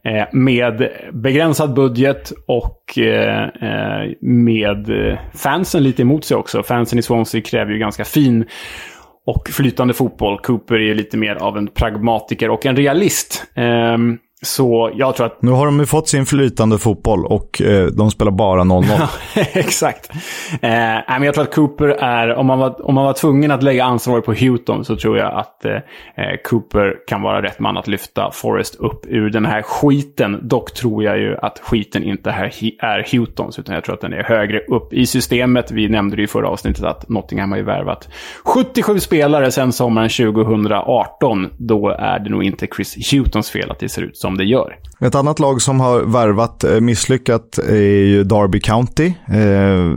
Eh, 0.05 0.25
med 0.31 0.89
begränsad 1.13 1.73
budget 1.73 2.31
och 2.47 2.97
eh, 2.97 3.43
eh, 3.43 4.11
med 4.21 4.91
fansen 5.33 5.83
lite 5.83 6.01
emot 6.01 6.25
sig 6.25 6.37
också. 6.37 6.63
Fansen 6.63 6.99
i 6.99 7.01
Swansea 7.01 7.41
kräver 7.41 7.71
ju 7.71 7.79
ganska 7.79 8.05
fin 8.05 8.45
och 9.25 9.49
flytande 9.49 9.93
fotboll. 9.93 10.39
Cooper 10.39 10.75
är 10.75 10.95
lite 10.95 11.17
mer 11.17 11.35
av 11.35 11.57
en 11.57 11.67
pragmatiker 11.67 12.49
och 12.49 12.65
en 12.65 12.75
realist. 12.75 13.45
Ehm, 13.55 14.17
så 14.41 14.91
jag 14.95 15.15
tror 15.15 15.25
att... 15.25 15.41
Nu 15.41 15.51
har 15.51 15.65
de 15.65 15.79
ju 15.79 15.85
fått 15.85 16.09
sin 16.09 16.25
flytande 16.25 16.77
fotboll 16.77 17.25
och 17.25 17.61
eh, 17.61 17.85
de 17.85 18.11
spelar 18.11 18.31
bara 18.31 18.61
0-0. 18.61 19.07
Exakt. 19.53 20.11
Eh, 20.51 20.69
men 21.07 21.23
jag 21.23 21.33
tror 21.33 21.43
att 21.43 21.55
Cooper 21.55 21.87
är, 21.87 22.35
om 22.35 22.45
man, 22.45 22.59
var, 22.59 22.85
om 22.85 22.95
man 22.95 23.05
var 23.05 23.13
tvungen 23.13 23.51
att 23.51 23.63
lägga 23.63 23.83
ansvaret 23.83 24.25
på 24.25 24.33
Houghton 24.33 24.85
så 24.85 24.95
tror 24.95 25.17
jag 25.17 25.33
att 25.33 25.65
eh, 25.65 25.71
eh, 25.73 25.81
Cooper 26.43 26.95
kan 27.07 27.21
vara 27.21 27.41
rätt 27.41 27.59
man 27.59 27.77
att 27.77 27.87
lyfta 27.87 28.31
Forrest 28.31 28.75
upp 28.75 29.05
ur 29.07 29.29
den 29.29 29.45
här 29.45 29.61
skiten. 29.61 30.39
Dock 30.47 30.73
tror 30.73 31.03
jag 31.03 31.19
ju 31.19 31.37
att 31.37 31.59
skiten 31.59 32.03
inte 32.03 32.29
är, 32.29 32.53
är 32.79 33.07
Houghtons, 33.11 33.59
utan 33.59 33.75
jag 33.75 33.83
tror 33.83 33.95
att 33.95 34.01
den 34.01 34.13
är 34.13 34.23
högre 34.23 34.59
upp 34.59 34.93
i 34.93 35.05
systemet. 35.05 35.71
Vi 35.71 35.89
nämnde 35.89 36.15
det 36.15 36.23
i 36.23 36.27
förra 36.27 36.49
avsnittet 36.49 36.83
att 36.83 37.09
Nottingham 37.09 37.51
har 37.51 37.57
ju 37.57 37.63
värvat 37.63 38.09
77 38.43 38.99
spelare 38.99 39.51
sedan 39.51 39.73
sommaren 39.73 40.09
2018. 40.09 41.49
Då 41.57 41.89
är 41.89 42.19
det 42.19 42.29
nog 42.29 42.43
inte 42.43 42.67
Chris 42.75 43.11
Houghtons 43.11 43.51
fel 43.51 43.71
att 43.71 43.79
det 43.79 43.89
ser 43.89 44.01
ut 44.01 44.17
som 44.17 44.26
som 44.27 44.37
det 44.37 44.43
gör. 44.43 44.77
Ett 44.99 45.15
annat 45.15 45.39
lag 45.39 45.61
som 45.61 45.79
har 45.79 46.01
värvat 46.01 46.63
eh, 46.63 46.79
misslyckat 46.79 47.57
är 47.57 48.05
ju 48.13 48.23
Derby 48.23 48.59
County. 48.59 49.05
Eh, 49.27 49.93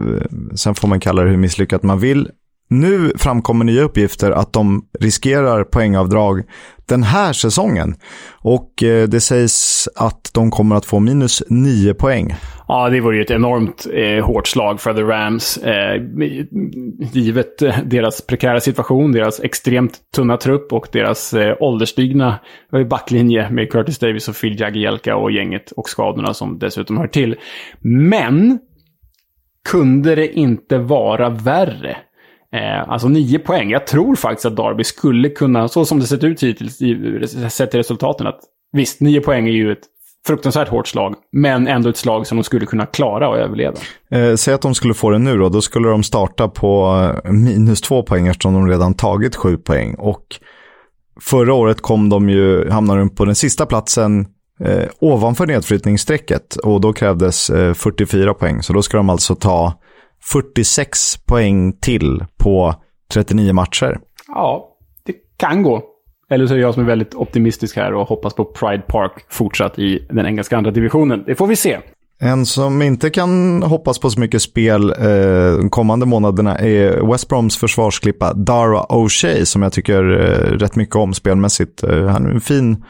sen 0.54 0.74
får 0.74 0.88
man 0.88 1.00
kalla 1.00 1.22
det 1.22 1.30
hur 1.30 1.36
misslyckat 1.36 1.82
man 1.82 1.98
vill. 1.98 2.28
Nu 2.72 3.12
framkommer 3.16 3.64
nya 3.64 3.82
uppgifter 3.82 4.30
att 4.30 4.52
de 4.52 4.82
riskerar 5.00 5.64
poängavdrag 5.64 6.42
den 6.88 7.02
här 7.02 7.32
säsongen. 7.32 7.94
Och 8.32 8.82
eh, 8.82 9.08
det 9.08 9.20
sägs 9.20 9.88
att 9.96 10.30
de 10.34 10.50
kommer 10.50 10.76
att 10.76 10.86
få 10.86 11.00
minus 11.00 11.42
9 11.48 11.94
poäng. 11.94 12.34
Ja, 12.68 12.88
det 12.88 13.00
vore 13.00 13.16
ju 13.16 13.22
ett 13.22 13.30
enormt 13.30 13.86
eh, 13.92 14.26
hårt 14.26 14.46
slag 14.46 14.80
för 14.80 14.94
The 14.94 15.02
Rams. 15.02 15.56
Eh, 15.56 16.02
givet 17.12 17.62
eh, 17.62 17.78
deras 17.84 18.26
prekära 18.26 18.60
situation, 18.60 19.12
deras 19.12 19.40
extremt 19.40 19.98
tunna 20.14 20.36
trupp 20.36 20.72
och 20.72 20.88
deras 20.92 21.34
eh, 21.34 21.56
ålderstigna 21.60 22.38
eh, 22.72 22.84
backlinje 22.84 23.50
med 23.50 23.72
Curtis 23.72 23.98
Davis 23.98 24.28
och 24.28 24.40
Phil 24.40 24.60
Jagielka 24.60 25.16
och 25.16 25.32
gänget 25.32 25.70
och 25.70 25.88
skadorna 25.88 26.34
som 26.34 26.58
dessutom 26.58 26.98
hör 26.98 27.06
till. 27.06 27.36
Men 27.80 28.58
kunde 29.70 30.14
det 30.14 30.38
inte 30.38 30.78
vara 30.78 31.30
värre? 31.30 31.96
Eh, 32.52 32.90
alltså 32.90 33.08
nio 33.08 33.38
poäng. 33.38 33.70
Jag 33.70 33.86
tror 33.86 34.16
faktiskt 34.16 34.46
att 34.46 34.56
Darby 34.56 34.84
skulle 34.84 35.28
kunna, 35.28 35.68
så 35.68 35.84
som 35.84 36.00
det 36.00 36.06
sett 36.06 36.24
ut 36.24 36.42
hittills, 36.42 36.78
sett 37.52 37.70
till 37.70 37.78
resultaten, 37.78 38.26
att 38.26 38.40
visst, 38.72 39.00
nio 39.00 39.20
poäng 39.20 39.46
är 39.46 39.52
ju 39.52 39.72
ett 39.72 39.84
fruktansvärt 40.26 40.68
hårt 40.68 40.88
slag, 40.88 41.14
men 41.32 41.68
ändå 41.68 41.88
ett 41.88 41.96
slag 41.96 42.26
som 42.26 42.38
de 42.38 42.44
skulle 42.44 42.66
kunna 42.66 42.86
klara 42.86 43.28
och 43.28 43.38
överleva. 43.38 43.76
Eh, 44.10 44.34
säg 44.34 44.54
att 44.54 44.62
de 44.62 44.74
skulle 44.74 44.94
få 44.94 45.10
det 45.10 45.18
nu 45.18 45.38
då, 45.38 45.48
då 45.48 45.60
skulle 45.60 45.88
de 45.88 46.02
starta 46.02 46.48
på 46.48 47.00
eh, 47.24 47.32
minus 47.32 47.80
två 47.80 48.02
poäng 48.02 48.26
eftersom 48.26 48.54
de 48.54 48.68
redan 48.68 48.94
tagit 48.94 49.36
sju 49.36 49.56
poäng. 49.56 49.94
Och 49.94 50.24
förra 51.20 51.54
året 51.54 51.80
kom 51.80 52.08
de 52.08 52.28
ju, 52.28 52.70
hamnade 52.70 53.00
de 53.00 53.08
på 53.08 53.24
den 53.24 53.34
sista 53.34 53.66
platsen 53.66 54.26
eh, 54.64 54.88
ovanför 55.00 55.46
nedflyttningsstrecket 55.46 56.56
och 56.56 56.80
då 56.80 56.92
krävdes 56.92 57.50
eh, 57.50 57.74
44 57.74 58.34
poäng. 58.34 58.62
Så 58.62 58.72
då 58.72 58.82
ska 58.82 58.96
de 58.96 59.10
alltså 59.10 59.34
ta 59.34 59.74
46 60.22 61.16
poäng 61.16 61.72
till 61.72 62.24
på 62.38 62.74
39 63.12 63.52
matcher. 63.52 63.98
Ja, 64.28 64.76
det 65.06 65.14
kan 65.36 65.62
gå. 65.62 65.82
Eller 66.30 66.46
så 66.46 66.52
är 66.52 66.56
det 66.56 66.62
jag 66.62 66.74
som 66.74 66.82
är 66.82 66.86
väldigt 66.86 67.14
optimistisk 67.14 67.76
här 67.76 67.94
och 67.94 68.08
hoppas 68.08 68.34
på 68.34 68.44
Pride 68.44 68.82
Park 68.88 69.12
fortsatt 69.28 69.78
i 69.78 70.06
den 70.10 70.26
engelska 70.26 70.56
andra 70.56 70.70
divisionen. 70.70 71.24
Det 71.26 71.34
får 71.34 71.46
vi 71.46 71.56
se. 71.56 71.78
En 72.22 72.46
som 72.46 72.82
inte 72.82 73.10
kan 73.10 73.62
hoppas 73.62 73.98
på 73.98 74.10
så 74.10 74.20
mycket 74.20 74.42
spel 74.42 74.90
eh, 74.90 75.56
de 75.58 75.70
kommande 75.70 76.06
månaderna 76.06 76.58
är 76.58 77.10
West 77.12 77.28
Broms 77.28 77.56
försvarsklippa 77.56 78.32
Dara 78.32 78.82
O'Shea 78.82 79.44
som 79.44 79.62
jag 79.62 79.72
tycker 79.72 80.10
eh, 80.10 80.58
rätt 80.58 80.76
mycket 80.76 80.96
om 80.96 81.14
spelmässigt. 81.14 81.82
Eh, 81.82 82.06
han 82.06 82.26
är 82.26 82.30
en 82.30 82.40
fin 82.40 82.84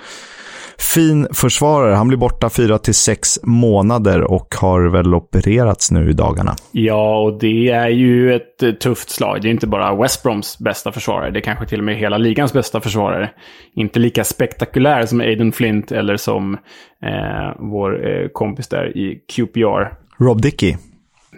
fin 0.81 1.27
försvarare. 1.33 1.95
Han 1.95 2.09
blir 2.09 2.19
borta 2.19 2.51
fyra 2.51 2.79
till 2.79 2.95
sex 2.95 3.39
månader 3.43 4.21
och 4.21 4.55
har 4.55 4.89
väl 4.89 5.15
opererats 5.15 5.91
nu 5.91 6.11
i 6.11 6.13
dagarna. 6.13 6.55
Ja, 6.73 7.19
och 7.21 7.39
det 7.39 7.69
är 7.69 7.89
ju 7.89 8.35
ett 8.35 8.63
eh, 8.63 8.71
tufft 8.71 9.11
slag. 9.11 9.43
Det 9.43 9.49
är 9.49 9.51
inte 9.51 9.67
bara 9.67 9.95
West 9.95 10.23
Broms 10.23 10.59
bästa 10.59 10.93
försvarare. 10.93 11.31
Det 11.31 11.39
är 11.39 11.43
kanske 11.43 11.67
till 11.67 11.79
och 11.79 11.85
med 11.85 11.97
hela 11.97 12.19
ligans 12.19 12.53
bästa 12.53 12.81
försvarare. 12.81 13.31
Inte 13.75 13.99
lika 13.99 14.25
spektakulär 14.25 15.07
som 15.07 15.21
Aiden 15.21 15.53
Flint 15.53 15.93
eller 15.93 16.17
som 16.17 16.55
eh, 17.03 17.57
vår 17.59 18.09
eh, 18.09 18.29
kompis 18.29 18.69
där 18.69 18.97
i 18.97 19.21
QPR. 19.37 19.93
Rob 20.25 20.43
Dickey. 20.43 20.77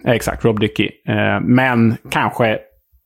Exakt, 0.05 0.45
Rob 0.45 0.61
Dickey. 0.61 0.89
Eh, 1.09 1.41
men 1.41 1.97
kanske 2.11 2.59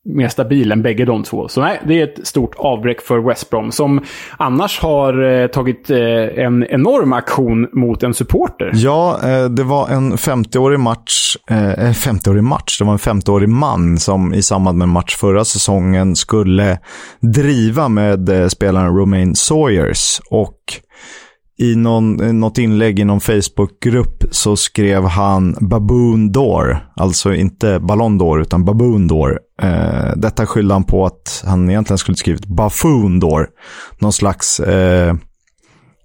mer 0.07 0.29
stabil 0.29 0.73
än 0.73 0.83
bägge 0.83 1.05
de 1.05 1.23
två. 1.23 1.49
Så 1.49 1.61
nej, 1.61 1.81
det 1.87 2.01
är 2.01 2.05
ett 2.05 2.27
stort 2.27 2.55
avbräck 2.57 3.01
för 3.01 3.29
West 3.29 3.51
Brom 3.51 3.73
som 3.73 4.01
annars 4.37 4.81
har 4.81 5.43
eh, 5.43 5.47
tagit 5.47 5.91
eh, 5.91 5.99
en 6.45 6.67
enorm 6.67 7.13
aktion 7.13 7.69
mot 7.73 8.03
en 8.03 8.15
supporter. 8.15 8.71
Ja, 8.75 9.21
eh, 9.23 9.45
det 9.45 9.65
var 9.65 9.89
en 9.89 10.17
50-årig 10.17 10.81
match, 10.81 11.37
eh, 11.51 11.71
eh, 11.71 11.93
50-årig 11.93 12.45
match, 12.45 12.79
det 12.79 12.85
var 12.85 12.93
en 12.93 12.99
50-årig 12.99 13.49
man 13.49 13.99
som 13.99 14.35
i 14.35 14.43
samband 14.43 14.79
med 14.79 14.89
match 14.89 15.17
förra 15.17 15.45
säsongen 15.45 16.17
skulle 16.17 16.79
driva 17.21 17.89
med 17.89 18.29
eh, 18.29 18.49
spelaren 18.49 18.97
Romain 18.97 19.35
Sawyers 19.35 20.21
och 20.31 20.59
i 21.59 21.77
någon, 21.77 22.41
något 22.41 22.59
inlägg 22.59 22.99
i 22.99 23.05
någon 23.05 23.21
Facebookgrupp 23.21 24.25
så 24.31 24.57
skrev 24.57 25.05
han 25.05 25.57
Baboon 25.61 26.33
Door, 26.33 26.79
alltså 26.97 27.35
inte 27.35 27.81
Ballon 27.81 28.21
d'Or 28.21 28.41
utan 28.41 28.65
Baboon 28.65 29.09
Door. 29.09 29.41
Eh, 29.63 30.17
detta 30.17 30.47
skyllde 30.47 30.75
han 30.75 30.85
på 30.85 31.07
att 31.07 31.43
han 31.47 31.71
egentligen 31.71 31.99
skulle 31.99 32.17
skrivit 32.17 32.47
Buffoon 32.47 33.21
Door, 33.21 33.49
någon 33.99 34.13
slags 34.13 34.61
eh, 34.61 35.15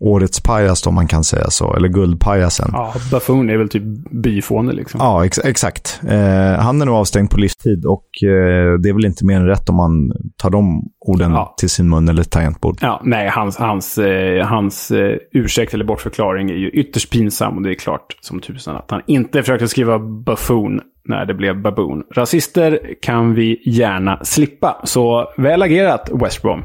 årets 0.02 0.44
pajas 0.44 0.88
om 0.88 0.96
man 0.96 1.08
kan 1.08 1.24
säga 1.24 1.50
så, 1.50 1.76
eller 1.76 1.88
guldpajasen. 1.88 2.70
Ja, 2.74 2.94
Buffoon 3.12 3.50
är 3.50 3.58
väl 3.58 3.70
typ 3.70 3.84
byfåne 4.24 4.72
liksom. 4.74 5.00
Ja, 5.04 5.26
ex 5.26 5.40
exakt. 5.40 6.02
Eh, 6.08 6.64
han 6.64 6.82
är 6.82 6.86
nog 6.86 6.96
avstängd 6.96 7.30
på 7.30 7.38
livstid 7.38 7.86
och 7.86 8.24
eh, 8.24 8.80
det 8.80 8.90
är 8.90 8.94
väl 8.94 9.06
inte 9.06 9.26
mer 9.26 9.36
än 9.36 9.48
rätt 9.48 9.70
om 9.70 9.76
man 9.76 10.12
tar 10.38 10.50
de 10.50 10.90
orden 11.00 11.32
ja. 11.32 11.56
till 11.58 11.70
sin 11.70 11.90
mun 11.90 12.10
eller 12.10 12.24
tangentbord. 12.24 12.78
Ja, 12.82 13.02
nej, 13.04 13.30
hans, 13.30 13.58
hans, 13.58 13.98
eh, 13.98 14.46
hans 14.46 14.92
eh, 14.92 15.18
ursäkt 15.32 15.74
eller 15.74 15.86
bortförklaring 15.86 16.50
är 16.50 16.56
ju 16.56 16.70
ytterst 16.70 17.12
pinsam 17.12 17.58
och 17.58 17.64
det 17.64 17.70
är 17.70 17.76
klart 17.76 18.18
som 18.22 18.40
tusan 18.40 18.76
att 18.76 18.92
han 18.92 19.02
inte 19.08 19.42
försökte 19.42 19.68
skriva 19.68 20.00
Buffoon 20.00 20.82
när 21.06 21.26
det 21.26 21.34
blev 21.34 21.62
baboon. 21.62 22.04
Rasister 22.16 22.80
kan 23.02 23.34
vi 23.34 23.62
gärna 23.66 24.20
slippa, 24.24 24.82
så 24.84 25.34
väl 25.38 25.62
agerat 25.62 26.10
West 26.14 26.42
Brom. 26.42 26.64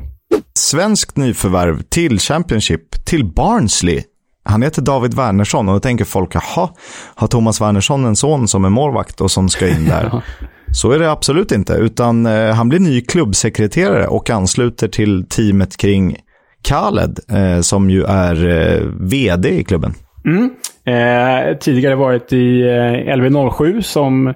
Svenskt 0.55 1.17
nyförvärv 1.17 1.83
till 1.83 2.19
Championship, 2.19 3.05
till 3.05 3.25
Barnsley. 3.25 4.03
Han 4.45 4.63
heter 4.63 4.83
David 4.83 5.15
Wernersson 5.15 5.69
och 5.69 5.75
då 5.75 5.81
tänker 5.81 6.05
folk, 6.05 6.35
jaha, 6.35 6.69
har 7.15 7.27
Thomas 7.27 7.61
Wernersson 7.61 8.05
en 8.05 8.17
son 8.17 8.49
som 8.49 8.65
är 8.65 8.69
målvakt 8.69 9.21
och 9.21 9.31
som 9.31 9.49
ska 9.49 9.69
in 9.69 9.85
där? 9.85 10.23
Så 10.73 10.91
är 10.91 10.99
det 10.99 11.11
absolut 11.11 11.53
inte, 11.53 11.73
utan 11.73 12.27
eh, 12.27 12.55
han 12.55 12.69
blir 12.69 12.81
ny 12.81 13.01
klubbsekreterare 13.01 14.07
och 14.07 14.31
ansluter 14.31 14.89
till 14.89 15.27
teamet 15.29 15.77
kring 15.77 16.17
Khaled, 16.69 17.19
eh, 17.31 17.61
som 17.61 17.91
ju 17.91 18.05
är 18.05 18.49
eh, 18.49 18.83
vd 19.01 19.49
i 19.49 19.65
klubben. 19.65 19.95
Mm. 20.25 20.51
Tidigare 21.61 21.95
varit 21.95 22.33
i 22.33 22.63
eh, 22.63 23.15
LV07 23.17 23.81
som 23.81 24.35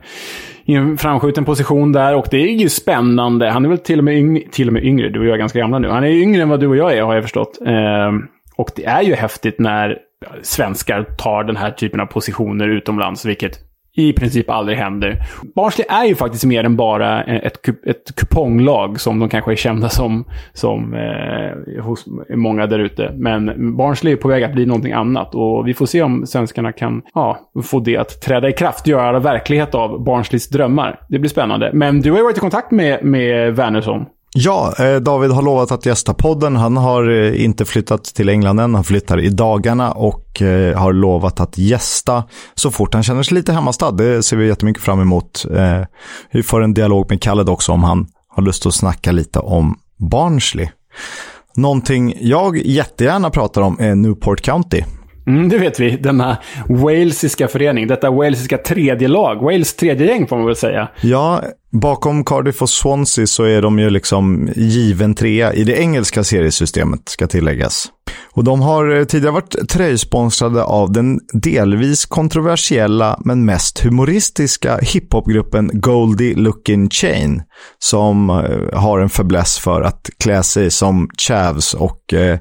i 0.71 0.75
en 0.75 0.99
framskjuten 0.99 1.45
position 1.45 1.93
där 1.93 2.17
och 2.17 2.27
det 2.31 2.37
är 2.37 2.55
ju 2.55 2.69
spännande. 2.69 3.51
Han 3.51 3.65
är 3.65 3.69
väl 3.69 3.79
till 3.79 3.99
och 3.99 4.05
med, 4.05 4.19
yng 4.19 4.43
till 4.51 4.67
och 4.67 4.73
med 4.73 4.85
yngre. 4.85 5.09
Du 5.09 5.21
och 5.21 5.27
jag 5.27 5.35
är 5.35 5.39
ganska 5.39 5.59
gamla 5.59 5.79
nu. 5.79 5.89
Han 5.89 6.05
är 6.05 6.09
yngre 6.09 6.43
än 6.43 6.49
vad 6.49 6.61
du 6.61 6.67
och 6.67 6.77
jag 6.77 6.97
är 6.97 7.03
har 7.03 7.15
jag 7.15 7.25
förstått. 7.25 7.59
Eh, 7.67 8.13
och 8.57 8.71
det 8.77 8.85
är 8.85 9.03
ju 9.03 9.15
häftigt 9.15 9.59
när 9.59 9.99
svenskar 10.43 11.03
tar 11.03 11.45
den 11.45 11.57
här 11.57 11.71
typen 11.71 12.01
av 12.01 12.07
positioner 12.07 12.69
utomlands, 12.69 13.25
vilket 13.25 13.70
i 13.93 14.13
princip 14.13 14.51
aldrig 14.51 14.79
händer. 14.79 15.17
Barnsley 15.55 15.87
är 15.89 16.05
ju 16.05 16.15
faktiskt 16.15 16.45
mer 16.45 16.65
än 16.65 16.77
bara 16.77 17.23
ett, 17.23 17.69
ett 17.69 18.17
kuponglag 18.17 19.01
som 19.01 19.19
de 19.19 19.29
kanske 19.29 19.53
är 19.53 19.57
kända 19.57 19.89
som, 19.89 20.25
som 20.53 20.95
eh, 20.95 21.83
hos 21.83 22.07
många 22.35 22.67
där 22.67 22.79
ute. 22.79 23.13
Men 23.17 23.77
Barnsley 23.77 24.13
är 24.13 24.17
på 24.17 24.29
väg 24.29 24.45
att 24.45 24.53
bli 24.53 24.67
någonting 24.67 24.93
annat 24.93 25.35
och 25.35 25.69
vi 25.69 25.75
får 25.75 25.87
se 25.87 26.03
om 26.03 26.27
svenskarna 26.27 26.73
kan 26.73 27.03
ja, 27.15 27.39
få 27.65 27.81
det 27.81 27.97
att 27.97 28.23
träda 28.23 28.49
i 28.49 28.53
kraft, 28.53 28.87
göra 28.87 29.19
verklighet 29.19 29.75
av 29.75 30.05
Barnsleys 30.05 30.49
drömmar. 30.49 31.01
Det 31.09 31.19
blir 31.19 31.31
spännande. 31.31 31.71
Men 31.75 32.01
du 32.01 32.11
har 32.11 32.19
ju 32.19 32.25
varit 32.25 32.37
i 32.37 32.41
kontakt 32.41 32.71
med, 32.71 33.05
med 33.05 33.57
Wernersson. 33.57 34.07
Ja, 34.35 34.75
eh, 34.79 34.97
David 34.97 35.31
har 35.31 35.43
lovat 35.43 35.73
att 35.73 35.87
gästa 35.87 36.15
podden. 36.15 36.57
Han 36.57 36.77
har 36.77 37.11
eh, 37.11 37.45
inte 37.45 37.65
flyttat 37.65 38.05
till 38.05 38.29
England 38.29 38.61
än. 38.61 38.75
Han 38.75 38.85
flyttar 38.85 39.21
i 39.21 39.29
dagarna 39.29 39.93
och 39.93 40.43
eh, 40.43 40.79
har 40.79 40.93
lovat 40.93 41.41
att 41.41 41.59
gästa 41.59 42.25
så 42.55 42.71
fort 42.71 42.95
han 42.95 43.03
känner 43.03 43.23
sig 43.23 43.35
lite 43.35 43.53
hemmastad. 43.53 43.91
Det 43.91 44.23
ser 44.23 44.37
vi 44.37 44.47
jättemycket 44.47 44.83
fram 44.83 45.01
emot. 45.01 45.47
Vi 46.33 46.43
får 46.43 46.63
en 46.63 46.75
dialog 46.75 47.11
med 47.11 47.23
Khaled 47.23 47.49
också 47.49 47.73
om 47.73 47.85
han 47.85 48.07
har 48.29 48.43
lust 48.43 48.67
att 48.67 48.75
snacka 48.75 49.13
lite 49.13 49.39
om 49.39 49.79
Barnsley. 50.11 50.69
Någonting 51.57 52.15
jag 52.21 52.57
jättegärna 52.57 53.31
pratar 53.31 53.63
om 53.63 53.77
är 53.81 53.95
Newport 53.95 54.41
County. 54.41 54.83
Mm, 55.27 55.49
det 55.49 55.59
vet 55.59 55.81
vi. 55.81 55.97
Denna 55.97 56.37
walesiska 56.69 57.49
förening. 57.49 57.87
Detta 57.87 58.11
walesiska 58.11 58.59
tredje 58.59 59.09
lag. 59.09 59.43
Wales 59.43 59.77
tredje 59.77 60.07
gäng 60.07 60.27
får 60.27 60.37
man 60.37 60.47
väl 60.47 60.57
säga. 60.57 60.89
Ja, 61.01 61.43
bakom 61.73 62.25
Cardiff 62.25 62.63
och 62.63 62.71
Swansea 62.71 63.27
så 63.27 63.45
är 63.45 63.63
de 63.63 63.79
ju 63.79 63.91
liksom 63.91 64.49
given 64.57 65.15
trea 65.15 65.53
i 65.53 65.65
det 65.65 65.79
engelska 65.79 66.25
seriesystemet, 66.25 67.09
ska 67.09 67.27
tilläggas. 67.27 67.89
Och 68.33 68.45
de 68.45 68.61
har 68.61 68.97
eh, 68.97 69.05
tidigare 69.05 69.33
varit 69.33 69.69
tröjsponsrade 69.69 70.65
av 70.65 70.93
den 70.93 71.21
delvis 71.33 72.07
kontroversiella 72.07 73.21
men 73.25 73.45
mest 73.45 73.81
humoristiska 73.81 74.79
hiphopgruppen 74.79 75.71
Goldie 75.73 76.35
Looking 76.35 76.91
Chain. 76.91 77.43
Som 77.79 78.31
eh, 78.31 78.79
har 78.81 78.99
en 78.99 79.09
fäbless 79.09 79.59
för 79.59 79.83
att 79.83 80.11
klä 80.19 80.43
sig 80.43 80.71
som 80.71 81.09
chavs 81.19 81.75
och 81.75 82.15
eh, 82.15 82.39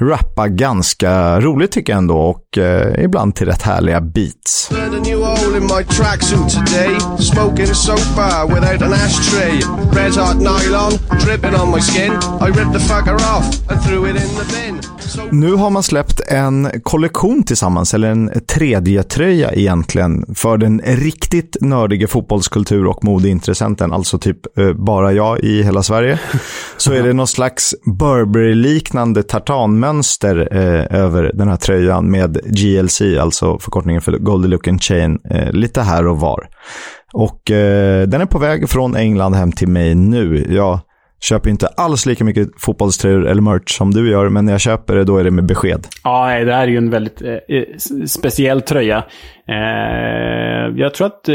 rappa 0.00 0.48
ganska 0.48 1.40
roligt 1.40 1.72
tycker 1.72 1.92
jag 1.92 1.98
ändå 1.98 2.16
och 2.16 2.58
eh, 2.58 3.04
ibland 3.04 3.34
till 3.34 3.46
rätt 3.46 3.62
härliga 3.62 4.00
beats. 4.00 4.70
Nu 15.30 15.52
har 15.52 15.70
man 15.70 15.82
släppt 15.82 16.20
en 16.20 16.70
kollektion 16.82 17.42
tillsammans, 17.42 17.94
eller 17.94 18.08
en 18.08 18.30
tredje 18.46 19.02
tröja 19.02 19.52
egentligen, 19.52 20.34
för 20.34 20.56
den 20.56 20.80
riktigt 20.84 21.56
nördiga 21.60 22.08
fotbollskultur 22.08 22.86
och 22.86 23.04
modeintressenten, 23.04 23.92
alltså 23.92 24.18
typ 24.18 24.58
eh, 24.58 24.72
bara 24.72 25.12
jag 25.12 25.40
i 25.40 25.62
hela 25.62 25.82
Sverige. 25.82 26.18
Så 26.76 26.92
är 26.92 27.02
det 27.02 27.12
någon 27.12 27.26
slags 27.26 27.74
Burberry-liknande 27.86 29.22
tartanmönster 29.22 30.48
eh, 30.52 31.00
över 31.00 31.30
den 31.34 31.48
här 31.48 31.56
tröjan 31.56 32.10
med 32.10 32.40
GLC, 32.44 33.02
alltså 33.20 33.58
förkortningen 33.58 34.02
för 34.02 34.12
Goldie 34.12 34.48
Look 34.48 34.68
and 34.68 34.82
Chain, 34.82 35.18
eh, 35.30 35.52
lite 35.52 35.82
här 35.82 36.06
och 36.06 36.20
var. 36.20 36.48
Och 37.14 37.50
eh, 37.50 38.08
den 38.08 38.20
är 38.20 38.26
på 38.26 38.38
väg 38.38 38.68
från 38.68 38.96
England 38.96 39.34
hem 39.34 39.52
till 39.52 39.68
mig 39.68 39.94
nu. 39.94 40.46
Jag 40.54 40.78
köper 41.28 41.50
inte 41.50 41.66
alls 41.66 42.06
lika 42.06 42.24
mycket 42.24 42.48
fotbollströjor 42.56 43.26
eller 43.26 43.42
merch 43.42 43.76
som 43.76 43.90
du 43.90 44.10
gör, 44.10 44.28
men 44.28 44.44
när 44.44 44.52
jag 44.52 44.60
köper 44.60 44.96
det 44.96 45.04
då 45.04 45.16
är 45.16 45.24
det 45.24 45.30
med 45.30 45.46
besked. 45.46 45.86
Ja, 46.04 46.44
det 46.44 46.54
här 46.54 46.62
är 46.62 46.66
ju 46.66 46.76
en 46.76 46.90
väldigt 46.90 47.22
eh, 47.22 47.32
eh 47.32 47.64
speciell 48.06 48.60
tröja. 48.60 49.04
Eh, 49.48 50.76
jag 50.76 50.94
tror 50.94 51.06
att 51.06 51.28
eh, 51.28 51.34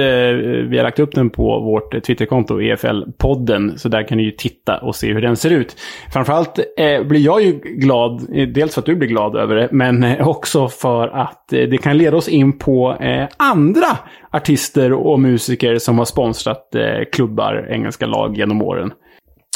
vi 0.69 0.77
har 0.77 0.83
lagt 0.83 0.99
upp 0.99 1.15
den 1.15 1.29
på 1.29 1.59
vårt 1.59 2.03
Twitterkonto, 2.03 2.59
EFL-podden, 2.59 3.77
så 3.77 3.89
där 3.89 4.07
kan 4.07 4.17
ni 4.17 4.23
ju 4.23 4.31
titta 4.31 4.77
och 4.77 4.95
se 4.95 5.13
hur 5.13 5.21
den 5.21 5.35
ser 5.35 5.49
ut. 5.49 5.75
Framförallt 6.13 6.59
eh, 6.77 7.03
blir 7.03 7.19
jag 7.19 7.41
ju 7.41 7.51
glad, 7.63 8.35
eh, 8.35 8.47
dels 8.47 8.73
för 8.73 8.81
att 8.81 8.85
du 8.85 8.95
blir 8.95 9.09
glad 9.09 9.35
över 9.35 9.55
det, 9.55 9.67
men 9.71 10.03
eh, 10.03 10.27
också 10.27 10.67
för 10.67 11.07
att 11.07 11.45
det 11.49 11.81
kan 11.81 11.97
leda 11.97 12.17
oss 12.17 12.27
in 12.27 12.57
på 12.57 12.97
andra 13.37 13.97
artister 14.31 14.93
och 14.93 15.19
musiker 15.19 15.77
som 15.77 15.97
har 15.97 16.05
sponsrat 16.05 16.75
klubbar, 17.11 17.67
engelska 17.69 18.05
lag 18.05 18.37
genom 18.37 18.61
åren. 18.61 18.91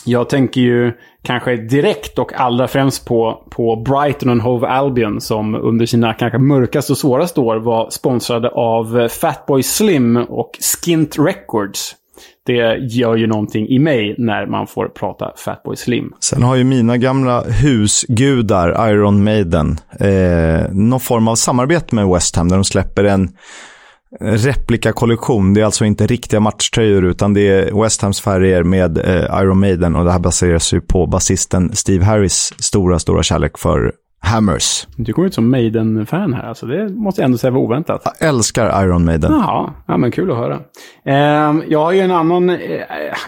Jag 0.06 0.30
tänker 0.30 0.62
ju 0.62 0.94
kanske 1.24 1.56
direkt 1.56 2.20
och 2.20 2.34
allra 2.34 2.68
främst 2.68 3.06
på, 3.06 3.44
på 3.50 3.76
Brighton 3.76 4.30
och 4.30 4.44
Hove 4.44 4.68
Albion 4.68 5.22
som 5.22 5.56
under 5.56 5.86
sina 5.86 6.14
kanske 6.14 6.38
mörkaste 6.38 6.92
och 6.94 6.98
svåraste 6.98 7.40
år 7.40 7.56
var 7.56 7.90
sponsrade 7.90 8.50
av 8.50 9.08
Fatboy 9.08 9.64
Slim 9.64 10.18
och 10.18 10.52
Skint 10.62 11.20
Records. 11.20 11.96
Det 12.46 12.78
gör 12.78 13.16
ju 13.16 13.28
någonting 13.28 13.68
i 13.68 13.80
mig 13.80 14.16
när 14.18 14.46
man 14.46 14.68
får 14.68 14.88
prata 14.88 15.32
Fatboy 15.36 15.76
Slim. 15.76 16.14
Sen 16.20 16.44
har 16.44 16.56
ju 16.56 16.64
mina 16.64 16.98
gamla 16.98 17.42
husgudar, 17.42 18.92
Iron 18.92 19.24
Maiden, 19.24 19.78
eh, 20.00 20.72
någon 20.72 21.00
form 21.00 21.28
av 21.28 21.36
samarbete 21.36 21.96
med 21.96 22.08
West 22.08 22.36
Ham 22.36 22.50
där 22.50 22.56
de 22.56 22.64
släpper 22.64 23.04
en 23.04 23.30
replikakollektion. 24.20 25.54
Det 25.54 25.62
är 25.62 25.66
alltså 25.66 25.86
inte 25.86 26.08
riktiga 26.08 26.40
matchtröjor 26.40 27.06
utan 27.06 27.34
det 27.34 27.42
är 27.42 27.82
West 27.82 28.02
Hams 28.02 28.22
färger 28.22 28.64
med 28.64 28.98
eh, 28.98 29.42
Iron 29.42 29.60
Maiden 29.60 29.96
och 29.96 30.06
det 30.06 30.12
här 30.12 30.20
baseras 30.20 30.74
ju 30.74 30.82
på 30.82 31.08
basisten 31.08 31.76
Steve 31.76 32.06
Harris 32.06 32.54
stora, 32.60 33.00
stora 33.00 33.24
kärlek 33.24 33.58
för 33.58 33.94
Hammers. 34.26 34.88
Du 34.96 35.14
kommer 35.14 35.28
ut 35.28 35.34
som 35.34 35.52
Maiden-fan 35.52 36.34
här, 36.34 36.44
alltså 36.44 36.66
det 36.66 36.90
måste 36.90 37.22
jag 37.22 37.26
ändå 37.26 37.38
säga 37.38 37.52
var 37.52 37.60
oväntat. 37.60 38.02
Jag 38.20 38.30
älskar 38.30 38.84
Iron 38.84 39.06
Maiden. 39.06 39.32
Jaha, 39.32 39.74
ja, 39.88 39.98
men 39.98 40.12
kul 40.12 40.32
att 40.32 40.38
höra. 40.38 40.60
Eh, 41.06 41.64
jag 41.68 41.80
har 41.80 41.92
ju 41.92 42.00
en 42.00 42.12
annan, 42.12 42.50
eh, 42.50 42.58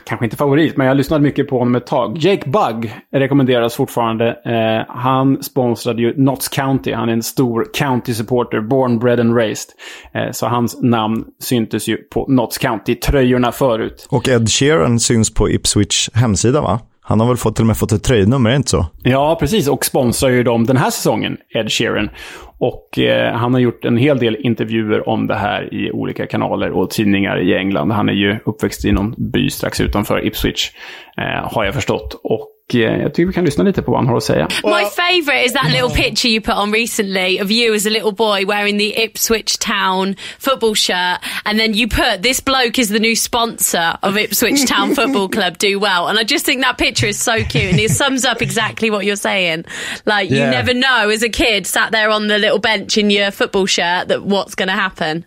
kanske 0.04 0.26
inte 0.26 0.38
favorit, 0.38 0.78
men 0.78 0.86
jag 0.86 0.92
har 0.92 0.96
lyssnat 0.96 1.22
mycket 1.22 1.50
på 1.50 1.60
honom 1.60 1.76
ett 1.76 1.88
tag. 1.88 2.18
Jake 2.18 2.50
Bugg 2.50 2.94
rekommenderas 3.14 3.76
fortfarande. 3.76 4.28
Eh, 4.28 4.96
han 4.96 5.44
sponsrade 5.44 6.02
ju 6.02 6.14
Notts 6.18 6.48
County. 6.48 6.94
Han 6.94 7.10
är 7.10 7.14
en 7.14 7.24
stor 7.24 7.66
county-supporter, 7.74 8.62
born, 8.62 9.00
bred 9.00 9.20
and 9.20 9.36
raised. 9.38 9.70
Eh, 10.14 10.32
så 10.32 10.48
hans 10.48 10.82
namn 10.82 11.24
syntes 11.44 11.88
ju 11.88 11.98
på 11.98 12.26
Notts 12.28 12.58
County-tröjorna 12.58 13.52
förut. 13.52 14.08
Och 14.10 14.30
Ed 14.30 14.50
Sheeran 14.50 15.00
syns 15.00 15.34
på 15.34 15.50
Ipswich 15.50 16.10
hemsida 16.14 16.62
va? 16.62 16.80
Han 17.08 17.20
har 17.20 17.28
väl 17.28 17.38
fått, 17.38 17.56
till 17.56 17.64
och 17.64 17.68
med 17.68 17.78
fått 17.78 17.92
ett 17.92 18.04
tröjnummer, 18.04 18.50
är 18.50 18.54
det 18.54 18.58
inte 18.58 18.70
så? 18.70 18.86
Ja, 19.04 19.38
precis. 19.40 19.68
Och 19.68 19.86
sponsrar 19.86 20.30
ju 20.30 20.44
dem 20.44 20.66
den 20.66 20.78
här 20.78 20.90
säsongen, 20.90 21.38
Ed 21.56 21.72
Sheeran. 21.72 22.10
Och 22.58 23.00
eh, 23.00 23.34
han 23.34 23.54
har 23.54 23.62
gjort 23.62 23.86
en 23.86 23.98
hel 23.98 24.20
del 24.20 24.36
intervjuer 24.40 25.10
om 25.10 25.28
det 25.28 25.36
här 25.36 25.74
i 25.74 25.92
olika 25.92 26.28
kanaler 26.28 26.72
och 26.72 26.90
tidningar 26.90 27.42
i 27.42 27.56
England. 27.56 27.92
Han 27.92 28.10
är 28.10 28.14
ju 28.14 28.38
uppväxt 28.46 28.86
i 28.86 28.92
någon 28.92 29.16
by 29.18 29.50
strax 29.50 29.82
utanför 29.82 30.26
Ipswich, 30.26 30.72
eh, 31.18 31.54
har 31.54 31.66
jag 31.66 31.74
förstått. 31.74 32.22
Och 32.24 32.55
Eh, 32.74 32.80
jag 32.80 33.14
tycker 33.14 33.28
vi 33.28 33.34
kan 33.34 33.46
lyssna 33.46 33.64
lite 33.64 33.82
på 33.82 33.92
vad 33.92 34.00
han 34.00 34.08
har 34.08 34.18
att 34.18 34.24
säga. 34.24 34.48
My 34.64 34.86
favourite 34.96 35.46
is 35.46 35.54
that 35.54 35.72
little 35.72 35.90
picture 36.04 36.30
you 36.30 36.42
put 36.42 36.56
on 36.56 36.72
recently 36.72 37.40
of 37.42 37.52
you 37.52 37.76
as 37.76 37.86
a 37.86 37.90
little 37.90 38.12
boy 38.12 38.46
wearing 38.46 38.78
the 38.80 39.04
Ipswich 39.04 39.60
Town 39.60 40.16
football 40.40 40.74
shirt, 40.76 41.20
and 41.46 41.60
then 41.60 41.74
you 41.76 41.88
put 41.88 42.24
this 42.24 42.42
bloke 42.42 42.80
is 42.80 42.90
the 42.90 43.00
new 43.00 43.16
sponsor 43.16 43.94
of 44.02 44.18
Ipswich 44.18 44.66
Town 44.66 44.96
Football 44.96 45.30
Club. 45.30 45.58
Do 45.60 45.80
well, 45.80 46.08
and 46.08 46.18
I 46.18 46.24
just 46.24 46.46
think 46.46 46.62
that 46.64 46.78
picture 46.80 47.06
is 47.08 47.20
so 47.20 47.44
cute, 47.44 47.72
and 47.72 47.80
it 47.80 47.92
sums 47.92 48.26
up 48.26 48.42
exactly 48.42 48.90
what 48.90 49.06
you're 49.06 49.16
saying. 49.16 49.66
Like 50.06 50.32
you 50.32 50.38
Yeah. 50.38 50.50
never 50.50 50.74
know 50.74 51.10
as 51.10 51.22
a 51.22 51.30
kid 51.30 51.68
sat 51.68 51.92
there 51.92 52.10
on 52.10 52.28
the 52.28 52.40
little 52.40 52.60
bench 52.60 52.98
in 52.98 53.12
your 53.12 53.30
football 53.32 53.68
shirt 53.68 54.08
that 54.08 54.24
what's 54.24 54.56
going 54.56 54.70
to 54.70 54.74
happen. 54.82 55.24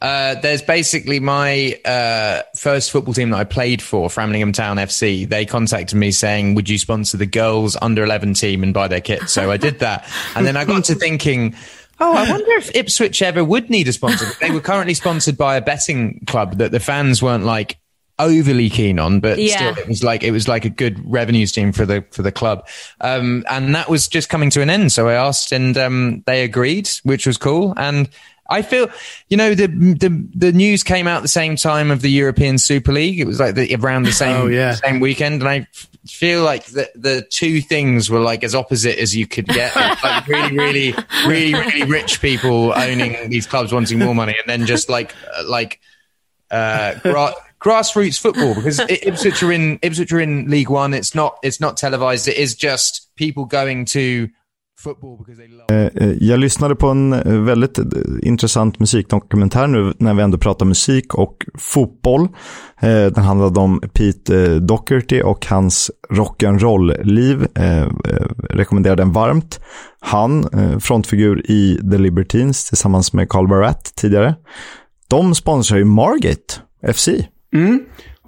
Uh, 0.00 0.34
there's 0.36 0.62
basically 0.62 1.20
my 1.20 1.78
uh, 1.84 2.42
first 2.56 2.90
football 2.90 3.14
team 3.14 3.30
that 3.30 3.36
I 3.36 3.44
played 3.44 3.80
for, 3.82 4.08
Framlingham 4.08 4.52
Town 4.54 4.76
FC. 4.76 5.28
They 5.28 5.46
contacted 5.46 5.96
me 5.96 6.10
saying, 6.10 6.54
"Would 6.54 6.68
you 6.68 6.78
sponsor 6.78 7.16
the 7.16 7.26
girls 7.26 7.76
under 7.80 8.02
11 8.04 8.34
team 8.34 8.62
and 8.62 8.74
buy 8.74 8.88
their 8.88 9.00
kit?" 9.00 9.28
So 9.28 9.50
I 9.50 9.56
did 9.56 9.78
that, 9.80 10.08
and 10.34 10.46
then 10.46 10.56
I 10.56 10.64
got 10.64 10.84
to 10.84 10.94
thinking. 10.94 11.54
Oh, 12.00 12.16
I 12.16 12.28
wonder 12.28 12.50
if 12.52 12.74
Ipswich 12.74 13.22
ever 13.22 13.44
would 13.44 13.70
need 13.70 13.86
a 13.86 13.92
sponsor. 13.92 14.26
They 14.40 14.50
were 14.50 14.60
currently 14.60 14.94
sponsored 14.94 15.36
by 15.38 15.54
a 15.56 15.60
betting 15.60 16.24
club 16.26 16.58
that 16.58 16.72
the 16.72 16.80
fans 16.80 17.22
weren't 17.22 17.44
like 17.44 17.78
overly 18.18 18.68
keen 18.70 18.98
on, 18.98 19.20
but 19.20 19.38
Yeah. 19.38 19.72
still 19.72 19.84
it 19.84 19.88
was 19.88 20.02
like 20.02 20.24
it 20.24 20.32
was 20.32 20.48
like 20.48 20.64
a 20.64 20.68
good 20.70 21.00
revenue 21.10 21.46
stream 21.46 21.70
for 21.70 21.86
the 21.86 22.04
for 22.10 22.22
the 22.22 22.32
club. 22.32 22.66
Um, 23.00 23.44
and 23.48 23.74
that 23.76 23.88
was 23.88 24.08
just 24.08 24.28
coming 24.28 24.50
to 24.50 24.62
an 24.62 24.70
end. 24.70 24.90
So 24.90 25.06
I 25.08 25.14
asked, 25.14 25.52
and 25.52 25.76
um, 25.78 26.24
they 26.26 26.42
agreed, 26.42 26.88
which 27.04 27.24
was 27.26 27.36
cool. 27.36 27.72
And 27.76 28.08
I 28.52 28.62
feel, 28.62 28.88
you 29.28 29.36
know, 29.36 29.54
the 29.54 29.66
the 29.66 30.28
the 30.34 30.52
news 30.52 30.82
came 30.82 31.06
out 31.08 31.22
the 31.22 31.28
same 31.28 31.56
time 31.56 31.90
of 31.90 32.02
the 32.02 32.10
European 32.10 32.58
Super 32.58 32.92
League. 32.92 33.18
It 33.18 33.26
was 33.26 33.40
like 33.40 33.54
the, 33.54 33.74
around 33.76 34.04
the 34.04 34.12
same 34.12 34.36
Oh, 34.36 34.46
yeah. 34.46 34.74
same 34.74 35.00
weekend, 35.00 35.42
and 35.42 35.48
I 35.48 35.66
feel 36.06 36.42
like 36.44 36.66
the 36.66 36.90
the 36.94 37.26
two 37.30 37.60
things 37.60 38.10
were 38.10 38.20
like 38.20 38.44
as 38.44 38.54
opposite 38.54 38.98
as 38.98 39.14
you 39.16 39.26
could 39.26 39.46
get. 39.46 39.74
like 39.76 40.26
really, 40.28 40.56
really, 40.58 40.94
really, 41.26 41.54
really 41.54 41.82
rich 41.84 42.20
people 42.20 42.72
owning 42.76 43.30
these 43.30 43.46
clubs, 43.46 43.72
wanting 43.72 43.98
more 43.98 44.14
money, 44.14 44.36
and 44.38 44.48
then 44.48 44.66
just 44.66 44.88
like 44.88 45.14
uh, 45.36 45.44
like 45.48 45.80
uh, 46.50 46.94
gra- 47.02 47.34
grassroots 47.60 48.18
football 48.20 48.54
because 48.54 48.80
Ipswich 48.80 49.42
are 49.42 49.52
in 49.52 49.78
Ipswich 49.82 50.12
are 50.12 50.20
in 50.20 50.48
League 50.50 50.68
One. 50.70 50.92
It's 50.94 51.14
not 51.14 51.38
it's 51.42 51.60
not 51.60 51.76
televised. 51.76 52.28
It 52.28 52.36
is 52.36 52.54
just 52.54 53.08
people 53.16 53.44
going 53.44 53.84
to 53.86 54.28
love. 55.68 55.90
Eh, 55.94 56.12
Jag 56.20 56.40
lyssnade 56.40 56.74
på 56.76 56.88
en 56.88 57.12
eh, 57.12 57.40
väldigt 57.40 57.78
eh, 57.78 57.84
intressant 58.22 58.78
musikdokumentär 58.78 59.66
nu 59.66 59.92
när 59.98 60.14
vi 60.14 60.22
ändå 60.22 60.38
pratar 60.38 60.66
musik 60.66 61.14
och 61.14 61.46
fotboll. 61.58 62.22
Eh, 62.80 63.06
Den 63.06 63.24
handlade 63.24 63.60
om 63.60 63.80
Pete 63.94 64.42
eh, 64.44 64.54
Doherty 64.56 65.22
och 65.22 65.46
hans 65.46 65.90
rock'n'roll-liv. 66.10 67.46
Eh, 67.54 67.82
eh, 67.82 67.88
Rekommenderar 68.50 68.96
den 68.96 69.12
varmt. 69.12 69.60
Han, 70.00 70.44
eh, 70.52 70.78
frontfigur 70.78 71.50
i 71.50 71.78
The 71.90 71.98
Libertines 71.98 72.64
tillsammans 72.68 73.12
med 73.12 73.28
Carl 73.28 73.48
Barat 73.48 73.92
tidigare. 73.96 74.34
De 75.08 75.34
sponsrar 75.34 75.78
ju 75.78 75.84
Margate 75.84 76.54
FC. 76.92 77.08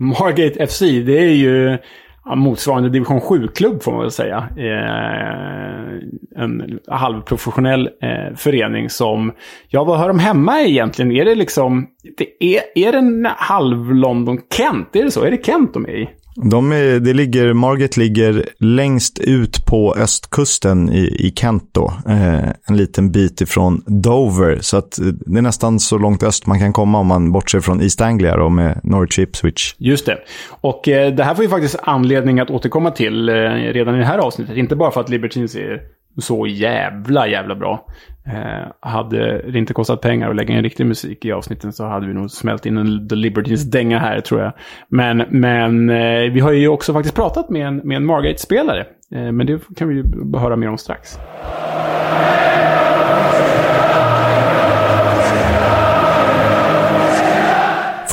Margate 0.00 0.66
FC, 0.66 0.80
det 0.80 1.18
är 1.18 1.30
ju 1.34 1.78
ja, 2.24 2.34
motsvarande 2.34 2.88
division 2.88 3.20
7-klubb 3.20 3.82
får 3.82 3.92
man 3.92 4.00
väl 4.00 4.10
säga. 4.10 4.48
Eh, 4.56 6.42
en 6.42 6.78
halvprofessionell 6.88 7.90
eh, 8.02 8.36
förening 8.36 8.90
som, 8.90 9.32
ja 9.68 9.84
vad 9.84 9.98
hör 9.98 10.08
de 10.08 10.18
hemma 10.18 10.60
i 10.60 10.70
egentligen? 10.70 11.12
Är 11.12 11.24
det 11.24 11.34
liksom, 11.34 11.86
det 12.16 12.44
är, 12.56 12.62
är 12.74 12.92
det 12.92 12.98
en 12.98 13.28
halv 13.36 13.94
London 13.94 14.38
Kent? 14.56 14.96
Är 14.96 15.04
det 15.04 15.10
så? 15.10 15.24
Är 15.24 15.30
det 15.30 15.46
Kent 15.46 15.74
de 15.74 15.84
är 15.84 15.96
i? 15.96 16.08
De 16.36 16.72
är, 16.72 17.00
det 17.00 17.12
ligger, 17.12 17.52
Margate 17.52 18.00
ligger 18.00 18.48
längst 18.58 19.18
ut 19.18 19.66
på 19.66 19.94
östkusten 19.94 20.92
i, 20.92 21.26
i 21.26 21.32
Kent 21.36 21.68
då. 21.72 21.92
Eh, 22.08 22.48
en 22.68 22.76
liten 22.76 23.12
bit 23.12 23.40
ifrån 23.40 23.82
Dover. 23.86 24.58
Så 24.60 24.76
att 24.76 24.98
eh, 24.98 25.06
det 25.06 25.38
är 25.38 25.42
nästan 25.42 25.80
så 25.80 25.98
långt 25.98 26.22
öst 26.22 26.46
man 26.46 26.58
kan 26.58 26.72
komma 26.72 26.98
om 26.98 27.06
man 27.06 27.32
bortser 27.32 27.60
från 27.60 27.80
East 27.80 28.00
Anglia 28.00 28.36
då 28.36 28.48
med 28.48 28.80
Norwich 28.82 29.18
Ipswich. 29.18 29.74
Just 29.78 30.06
det. 30.06 30.18
Och 30.48 30.88
eh, 30.88 31.14
det 31.14 31.24
här 31.24 31.34
får 31.34 31.42
vi 31.42 31.48
faktiskt 31.48 31.76
anledning 31.82 32.40
att 32.40 32.50
återkomma 32.50 32.90
till 32.90 33.28
eh, 33.28 33.32
redan 33.32 33.94
i 33.94 33.98
det 33.98 34.04
här 34.04 34.18
avsnittet. 34.18 34.56
Inte 34.56 34.76
bara 34.76 34.90
för 34.90 35.00
att 35.00 35.08
Libertines 35.08 35.54
är 35.54 35.80
så 36.18 36.46
jävla, 36.46 37.28
jävla 37.28 37.54
bra. 37.54 37.86
Eh, 38.26 38.90
hade 38.90 39.50
det 39.50 39.58
inte 39.58 39.74
kostat 39.74 40.00
pengar 40.00 40.30
att 40.30 40.36
lägga 40.36 40.54
in 40.54 40.62
riktig 40.62 40.86
musik 40.86 41.24
i 41.24 41.32
avsnitten 41.32 41.72
så 41.72 41.84
hade 41.84 42.06
vi 42.06 42.14
nog 42.14 42.30
smält 42.30 42.66
in 42.66 42.76
en 42.76 43.08
The 43.08 43.14
Libertines-dänga 43.14 43.98
här, 43.98 44.20
tror 44.20 44.40
jag. 44.40 44.52
Men, 44.88 45.24
men 45.28 45.90
eh, 45.90 46.32
vi 46.32 46.40
har 46.40 46.52
ju 46.52 46.68
också 46.68 46.92
faktiskt 46.92 47.16
pratat 47.16 47.50
med 47.50 47.66
en, 47.66 47.76
med 47.76 47.96
en 47.96 48.04
Margate-spelare. 48.04 48.86
Eh, 49.14 49.32
men 49.32 49.46
det 49.46 49.60
kan 49.76 49.88
vi 49.88 49.94
ju 49.94 50.04
höra 50.38 50.56
mer 50.56 50.68
om 50.68 50.78
strax. 50.78 51.18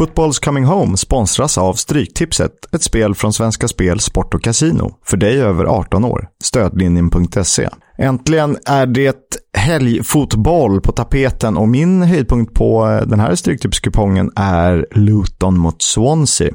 Footballs 0.02 0.40
Coming 0.40 0.66
Home 0.66 0.98
sponsras 0.98 1.58
av 1.58 1.74
Stryktipset, 1.74 2.76
ett 2.76 2.84
spel 2.84 3.16
från 3.16 3.34
Svenska 3.34 3.68
Spel, 3.68 4.00
Sport 4.00 4.34
och 4.34 4.44
Casino. 4.44 4.96
För 5.06 5.18
dig 5.18 5.42
över 5.42 5.66
18 5.66 6.06
år. 6.06 6.28
Stödlinjen.se. 6.44 7.70
Äntligen 8.02 8.58
är 8.66 8.86
det 8.86 9.18
helgfotboll 9.58 10.82
på 10.82 10.92
tapeten 10.92 11.58
och 11.58 11.68
min 11.68 12.02
höjdpunkt 12.02 12.54
på 12.54 12.88
eh, 12.88 13.08
den 13.08 13.20
här 13.20 13.36
Stryktipskupongen 13.36 14.32
är 14.36 14.88
Luton 14.92 15.58
mot 15.58 15.82
Swansea. 15.82 16.54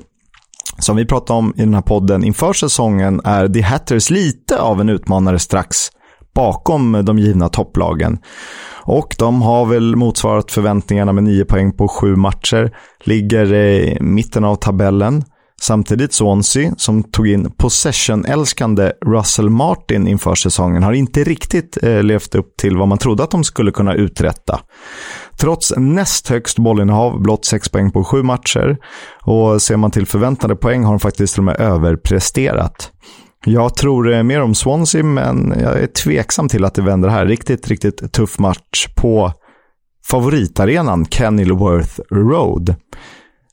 Som 0.79 0.97
vi 0.97 1.07
pratade 1.07 1.39
om 1.39 1.53
i 1.57 1.61
den 1.61 1.75
här 1.75 1.83
podden 1.83 2.25
inför 2.25 2.53
säsongen 2.53 3.21
är 3.25 3.49
The 3.49 3.61
Hatters 3.61 4.11
lite 4.11 4.61
av 4.61 4.81
en 4.81 4.89
utmanare 4.89 5.39
strax 5.39 5.77
bakom 6.35 7.05
de 7.05 7.19
givna 7.19 7.49
topplagen. 7.49 8.19
Och 8.83 9.15
de 9.19 9.43
har 9.43 9.67
väl 9.67 9.97
motsvarat 9.97 10.51
förväntningarna 10.51 11.13
med 11.13 11.25
9 11.25 11.45
poäng 11.45 11.73
på 11.73 11.89
sju 11.89 12.17
matcher. 12.17 12.77
Ligger 13.05 13.53
i 13.53 13.99
mitten 14.01 14.45
av 14.45 14.57
tabellen. 14.57 15.25
Samtidigt 15.61 16.13
Swansea, 16.13 16.75
som 16.77 17.03
tog 17.03 17.29
in 17.29 17.51
possession-älskande 17.51 18.93
Russell 19.07 19.51
Martin 19.51 20.09
inför 20.09 20.35
säsongen, 20.35 20.83
har 20.83 20.93
inte 20.93 21.25
riktigt 21.25 21.83
eh, 21.83 22.03
levt 22.03 22.35
upp 22.35 22.57
till 22.57 22.77
vad 22.77 22.89
man 22.89 22.99
trodde 22.99 23.23
att 23.23 23.31
de 23.31 23.45
skulle 23.45 23.71
kunna 23.71 23.95
uträtta. 23.95 24.61
Trots 25.39 25.73
näst 25.77 26.29
högst 26.29 26.59
bollinnehav, 26.59 27.23
blott 27.23 27.45
6 27.45 27.69
poäng 27.69 27.91
på 27.91 28.05
sju 28.05 28.23
matcher. 28.23 28.77
Och 29.23 29.63
ser 29.63 29.77
man 29.77 29.91
till 29.91 30.07
förväntade 30.07 30.57
poäng 30.57 30.85
har 30.85 30.93
de 30.93 31.01
faktiskt 31.01 31.35
till 31.35 31.41
och 31.41 31.45
med 31.45 31.61
överpresterat. 31.61 32.93
Jag 33.45 33.77
tror 33.77 34.13
eh, 34.13 34.23
mer 34.23 34.43
om 34.43 34.55
Swansea, 34.55 35.03
men 35.03 35.55
jag 35.61 35.83
är 35.83 35.87
tveksam 35.87 36.49
till 36.49 36.65
att 36.65 36.75
det 36.75 36.83
vänder 36.83 37.09
här. 37.09 37.27
Riktigt, 37.27 37.69
riktigt 37.69 38.13
tuff 38.13 38.39
match 38.39 38.89
på 38.97 39.33
favoritarenan 40.07 41.07
Kenilworth 41.07 42.01
Road. 42.11 42.75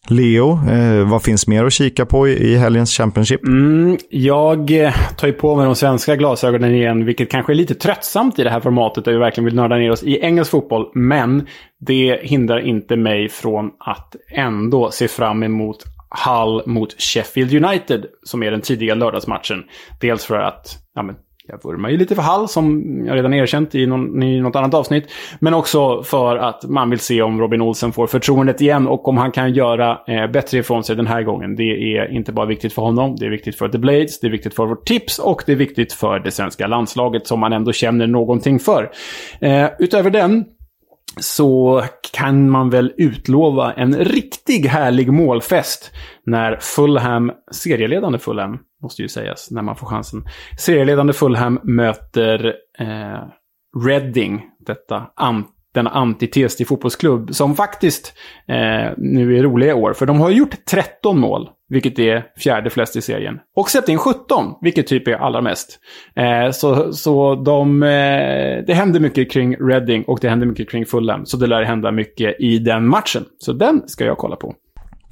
Leo, 0.09 0.59
eh, 0.69 1.09
vad 1.09 1.23
finns 1.23 1.47
mer 1.47 1.65
att 1.65 1.73
kika 1.73 2.05
på 2.05 2.27
i, 2.27 2.31
i 2.31 2.55
helgens 2.55 2.97
Championship? 2.97 3.47
Mm, 3.47 3.97
jag 4.09 4.71
eh, 4.71 4.93
tar 5.17 5.27
ju 5.27 5.33
på 5.33 5.55
mig 5.55 5.65
de 5.65 5.75
svenska 5.75 6.15
glasögonen 6.15 6.75
igen, 6.75 7.05
vilket 7.05 7.31
kanske 7.31 7.53
är 7.53 7.55
lite 7.55 7.75
tröttsamt 7.75 8.39
i 8.39 8.43
det 8.43 8.49
här 8.49 8.59
formatet 8.59 9.05
där 9.05 9.11
vi 9.11 9.17
verkligen 9.17 9.45
vill 9.45 9.55
nörda 9.55 9.75
ner 9.75 9.91
oss 9.91 10.03
i 10.03 10.19
engelsk 10.19 10.51
fotboll. 10.51 10.91
Men 10.93 11.47
det 11.79 12.19
hindrar 12.23 12.59
inte 12.59 12.95
mig 12.95 13.29
från 13.29 13.71
att 13.79 14.15
ändå 14.31 14.91
se 14.91 15.07
fram 15.07 15.43
emot 15.43 15.83
Hull 16.25 16.61
mot 16.65 17.01
Sheffield 17.01 17.65
United, 17.65 18.05
som 18.23 18.43
är 18.43 18.51
den 18.51 18.61
tidiga 18.61 18.95
lördagsmatchen. 18.95 19.63
Dels 20.01 20.25
för 20.25 20.39
att 20.39 20.65
ja, 20.95 21.03
men, 21.03 21.15
jag 21.47 21.63
vurmar 21.63 21.89
ju 21.89 21.97
lite 21.97 22.15
för 22.15 22.21
Hall, 22.21 22.49
som 22.49 22.83
jag 23.07 23.15
redan 23.15 23.33
erkänt 23.33 23.75
i, 23.75 23.85
någon, 23.85 24.23
i 24.23 24.41
något 24.41 24.55
annat 24.55 24.73
avsnitt. 24.73 25.11
Men 25.39 25.53
också 25.53 26.03
för 26.03 26.37
att 26.37 26.63
man 26.63 26.89
vill 26.89 26.99
se 26.99 27.21
om 27.21 27.41
Robin 27.41 27.61
Olsen 27.61 27.91
får 27.91 28.07
förtroendet 28.07 28.61
igen 28.61 28.87
och 28.87 29.07
om 29.07 29.17
han 29.17 29.31
kan 29.31 29.53
göra 29.53 29.99
eh, 30.07 30.27
bättre 30.27 30.57
ifrån 30.57 30.83
sig 30.83 30.95
den 30.95 31.07
här 31.07 31.23
gången. 31.23 31.55
Det 31.55 31.97
är 31.97 32.11
inte 32.11 32.31
bara 32.31 32.45
viktigt 32.45 32.73
för 32.73 32.81
honom, 32.81 33.15
det 33.15 33.25
är 33.25 33.29
viktigt 33.29 33.57
för 33.57 33.69
The 33.69 33.77
Blades, 33.77 34.19
det 34.19 34.27
är 34.27 34.31
viktigt 34.31 34.55
för 34.55 34.65
vårt 34.65 34.87
tips 34.87 35.19
och 35.19 35.43
det 35.45 35.51
är 35.51 35.55
viktigt 35.55 35.93
för 35.93 36.19
det 36.19 36.31
svenska 36.31 36.67
landslaget 36.67 37.27
som 37.27 37.39
man 37.39 37.53
ändå 37.53 37.71
känner 37.71 38.07
någonting 38.07 38.59
för. 38.59 38.91
Eh, 39.39 39.69
utöver 39.79 40.09
den 40.09 40.45
så 41.19 41.83
kan 42.13 42.49
man 42.49 42.69
väl 42.69 42.93
utlova 42.97 43.73
en 43.73 43.95
riktig 43.95 44.65
härlig 44.65 45.13
målfest 45.13 45.91
när 46.25 46.57
Fulham, 46.61 47.31
serieledande 47.51 48.19
Fulham, 48.19 48.59
måste 48.81 49.01
ju 49.01 49.07
sägas 49.07 49.51
när 49.51 49.61
man 49.61 49.75
får 49.75 49.87
chansen, 49.87 50.25
serieledande 50.59 51.13
Fulham 51.13 51.59
möter 51.63 52.55
eh, 52.79 53.23
Reading, 53.85 54.41
detta 54.65 55.11
ant 55.15 55.47
denna 55.73 55.89
antites 55.89 56.55
till 56.55 56.67
fotbollsklubb, 56.67 57.35
som 57.35 57.55
faktiskt 57.55 58.13
eh, 58.47 58.91
nu 58.97 59.37
är 59.37 59.43
roliga 59.43 59.69
i 59.69 59.73
år. 59.73 59.93
För 59.93 60.05
de 60.05 60.21
har 60.21 60.29
gjort 60.29 60.65
13 60.65 61.19
mål, 61.19 61.49
vilket 61.73 61.99
är 61.99 62.25
fjärde 62.37 62.69
flest 62.69 62.95
i 62.95 63.01
serien. 63.01 63.39
Och 63.55 63.69
släppt 63.69 63.89
in 63.89 63.97
17, 63.97 64.45
vilket 64.61 64.87
typ 64.87 65.07
är 65.07 65.13
allra 65.13 65.41
mest. 65.41 65.79
Eh, 66.15 66.51
så 66.51 66.93
så 66.93 67.35
de, 67.35 67.83
eh, 67.83 68.65
det 68.67 68.73
händer 68.73 68.99
mycket 68.99 69.31
kring 69.31 69.55
Reading 69.55 70.03
och 70.03 70.19
det 70.21 70.29
händer 70.29 70.47
mycket 70.47 70.69
kring 70.69 70.85
Fulham. 70.85 71.25
Så 71.25 71.37
det 71.37 71.47
lär 71.47 71.63
hända 71.63 71.91
mycket 71.91 72.35
i 72.39 72.59
den 72.59 72.87
matchen. 72.87 73.25
Så 73.37 73.53
den 73.53 73.81
ska 73.87 74.05
jag 74.05 74.17
kolla 74.17 74.35
på. 74.35 74.53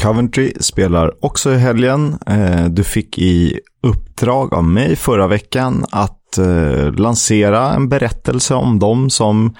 Coventry 0.01 0.53
spelar 0.59 1.25
också 1.25 1.51
i 1.51 1.57
helgen. 1.57 2.17
Eh, 2.27 2.65
du 2.65 2.83
fick 2.83 3.17
i 3.19 3.59
uppdrag 3.83 4.53
av 4.53 4.63
mig 4.63 4.95
förra 4.95 5.27
veckan 5.27 5.85
att 5.91 6.37
eh, 6.37 6.93
lansera 6.93 7.73
en 7.73 7.89
berättelse 7.89 8.55
om 8.55 8.79
dem 8.79 9.09
som 9.09 9.55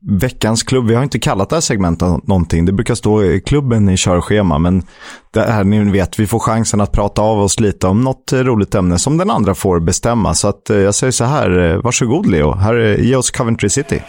veckans 0.00 0.62
klubb. 0.62 0.86
Vi 0.86 0.94
har 0.94 1.02
inte 1.02 1.18
kallat 1.18 1.50
det 1.50 1.56
här 1.56 1.60
segmentet 1.60 2.26
någonting. 2.26 2.64
Det 2.64 2.72
brukar 2.72 2.94
stå 2.94 3.24
i 3.24 3.40
klubben 3.40 3.88
i 3.88 3.96
körschema, 3.96 4.58
men 4.58 4.82
det 5.30 5.40
här 5.40 5.64
ni 5.64 5.90
vet, 5.90 6.18
vi 6.18 6.26
får 6.26 6.38
chansen 6.38 6.80
att 6.80 6.92
prata 6.92 7.22
av 7.22 7.38
oss 7.38 7.60
lite 7.60 7.86
om 7.86 8.00
något 8.00 8.32
roligt 8.32 8.74
ämne 8.74 8.98
som 8.98 9.16
den 9.16 9.30
andra 9.30 9.54
får 9.54 9.80
bestämma. 9.80 10.34
Så 10.34 10.48
att 10.48 10.70
eh, 10.70 10.76
jag 10.76 10.94
säger 10.94 11.10
så 11.10 11.24
här, 11.24 11.58
eh, 11.58 11.82
varsågod 11.82 12.26
Leo, 12.26 12.52
här, 12.52 12.96
ge 13.00 13.16
oss 13.16 13.30
Coventry 13.30 13.68
City. 13.68 14.02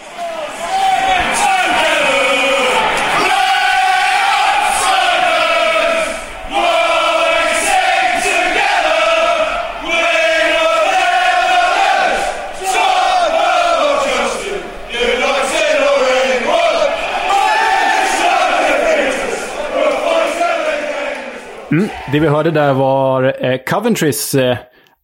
Mm. 21.75 21.89
Det 22.15 22.19
vi 22.19 22.27
hörde 22.27 22.51
där 22.51 22.73
var 22.73 23.45
eh, 23.45 23.57
Coventrys 23.57 24.35
eh, 24.35 24.57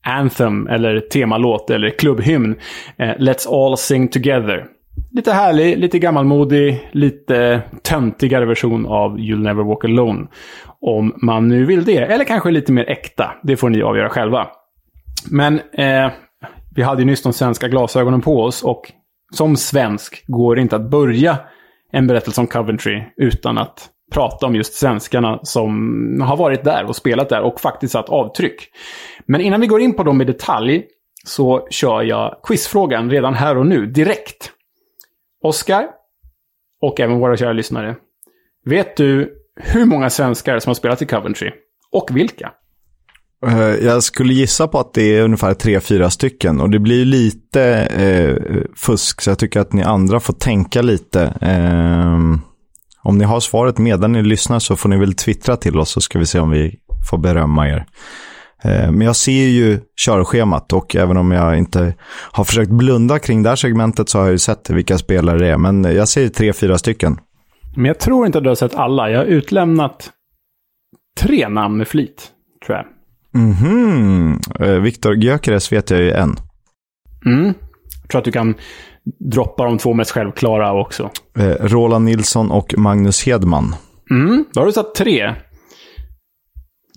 Anthem, 0.06 0.68
eller 0.68 1.00
temalåt, 1.00 1.70
eller 1.70 1.90
klubbhymn. 1.90 2.56
Eh, 2.98 3.06
Let's 3.06 3.48
All 3.50 3.78
Sing 3.78 4.08
Together. 4.08 4.66
Lite 5.12 5.32
härlig, 5.32 5.78
lite 5.78 6.00
gammalmodig, 6.00 6.90
lite 6.92 7.62
töntigare 7.84 8.46
version 8.46 8.86
av 8.86 9.18
You'll 9.18 9.44
Never 9.44 9.64
Walk 9.64 9.86
Alone. 9.86 10.28
Om 10.82 11.14
man 11.22 11.48
nu 11.48 11.66
vill 11.66 11.86
det. 11.86 11.98
Eller 11.98 12.26
kanske 12.26 12.52
lite 12.52 12.72
mer 12.72 12.90
äkta. 12.90 13.32
Det 13.44 13.58
får 13.58 13.70
ni 13.70 13.82
avgöra 13.82 14.10
själva. 14.10 14.48
Men 15.32 15.60
eh, 15.74 16.12
vi 16.76 16.82
hade 16.82 17.02
ju 17.02 17.06
nyss 17.06 17.24
de 17.24 17.34
svenska 17.34 17.68
glasögonen 17.68 18.22
på 18.22 18.44
oss 18.44 18.64
och 18.64 18.92
som 19.34 19.56
svensk 19.56 20.24
går 20.28 20.56
det 20.56 20.62
inte 20.62 20.76
att 20.76 20.90
börja 20.90 21.38
en 21.92 22.08
berättelse 22.08 22.42
om 22.42 22.48
Coventry 22.48 23.04
utan 23.18 23.58
att 23.58 23.90
prata 24.12 24.46
om 24.46 24.56
just 24.56 24.74
svenskarna 24.74 25.40
som 25.44 26.22
har 26.22 26.38
varit 26.38 26.64
där 26.64 26.84
och 26.84 26.96
spelat 26.96 27.30
där 27.30 27.42
och 27.42 27.60
faktiskt 27.60 27.94
satt 27.94 28.10
avtryck. 28.10 28.70
Men 29.26 29.42
innan 29.42 29.62
vi 29.62 29.68
går 29.68 29.82
in 29.82 29.94
på 29.94 30.04
dem 30.04 30.22
i 30.22 30.26
detalj 30.26 30.84
så 31.26 31.68
kör 31.70 32.02
jag 32.02 32.36
quizfrågan 32.44 33.10
redan 33.10 33.34
här 33.34 33.58
och 33.58 33.66
nu, 33.66 33.86
direkt. 33.86 34.52
Oskar, 35.44 35.88
och 36.82 37.00
även 37.00 37.20
våra 37.20 37.38
kära 37.38 37.54
lyssnare. 37.54 37.96
Vet 38.66 38.98
du 38.98 39.34
hur 39.56 39.86
många 39.86 40.10
svenskar 40.10 40.60
som 40.60 40.70
har 40.70 40.76
spelat 40.76 41.02
i 41.02 41.06
Coventry? 41.06 41.52
Och 41.92 42.18
vilka? 42.18 42.52
Eh, 43.48 43.86
jag 43.86 44.04
skulle 44.04 44.34
gissa 44.34 44.68
på 44.68 44.80
att 44.80 44.94
det 44.94 45.18
är 45.18 45.24
ungefär 45.24 45.54
tre, 45.54 45.80
fyra 45.80 46.10
stycken 46.10 46.62
och 46.62 46.70
det 46.70 46.80
blir 46.80 47.06
lite 47.06 47.64
eh, 47.86 48.64
fusk 48.76 49.22
så 49.22 49.30
jag 49.30 49.40
tycker 49.40 49.60
att 49.60 49.74
ni 49.74 49.84
andra 49.84 50.20
får 50.20 50.34
tänka 50.34 50.82
lite. 50.82 51.22
Eh, 51.42 52.18
om 53.04 53.18
ni 53.18 53.26
har 53.26 53.40
svaret 53.40 53.78
medan 53.78 54.12
ni 54.12 54.24
lyssnar 54.24 54.60
så 54.60 54.76
får 54.76 54.90
ni 54.90 54.98
väl 54.98 55.14
twittra 55.14 55.58
till 55.58 55.80
oss 55.80 55.90
så 55.90 56.02
ska 56.02 56.20
vi 56.20 56.26
se 56.26 56.40
om 56.40 56.50
vi 56.50 56.80
får 57.10 57.18
berömma 57.18 57.70
er. 57.70 57.86
Eh, 58.64 58.92
men 58.92 59.02
jag 59.02 59.16
ser 59.16 59.48
ju 59.48 59.80
körschemat 60.06 60.74
och 60.74 60.96
även 60.96 61.18
om 61.18 61.32
jag 61.32 61.58
inte 61.58 61.94
har 62.32 62.44
försökt 62.44 62.72
blunda 62.72 63.20
kring 63.20 63.44
det 63.44 63.50
här 63.50 63.56
segmentet 63.56 64.10
så 64.10 64.18
har 64.18 64.26
jag 64.26 64.32
ju 64.32 64.40
sett 64.40 64.70
vilka 64.70 64.98
spelare 64.98 65.40
det 65.40 65.48
är. 65.48 65.58
Men 65.58 65.84
jag 65.84 66.08
säger 66.08 66.30
tre, 66.30 66.54
fyra 66.54 66.78
stycken. 66.78 67.20
Men 67.76 67.86
jag 67.86 68.00
tror 68.00 68.26
inte 68.26 68.38
att 68.38 68.44
du 68.44 68.50
har 68.50 68.56
sett 68.56 68.76
alla. 68.76 69.10
Jag 69.10 69.20
har 69.20 69.26
utlämnat 69.26 70.12
tre 71.20 71.50
namn 71.50 71.78
med 71.78 71.88
flit, 71.88 72.28
tror 72.66 72.78
jag. 72.78 72.86
Mhm. 73.34 74.40
Eh, 74.60 74.74
Viktor 74.74 75.16
Gyökeres 75.16 75.72
vet 75.72 75.90
jag 75.90 76.00
ju 76.00 76.12
en. 76.12 76.36
Mm. 77.26 77.54
Jag 78.02 78.10
tror 78.10 78.20
att 78.20 78.26
du 78.26 78.32
kan 78.32 78.56
droppa 79.04 79.64
de 79.64 79.78
två 79.78 79.94
mest 79.94 80.12
självklara 80.12 80.74
också. 80.74 81.10
Eh, 81.38 81.66
Roland 81.66 82.06
Nilsson 82.06 82.52
och 82.52 82.74
Magnus 82.78 83.26
Hedman. 83.26 83.76
Mm. 84.12 84.46
Då 84.54 84.62
har 84.62 84.66
du 84.66 84.72
satt 84.72 84.96
tre. 84.96 85.36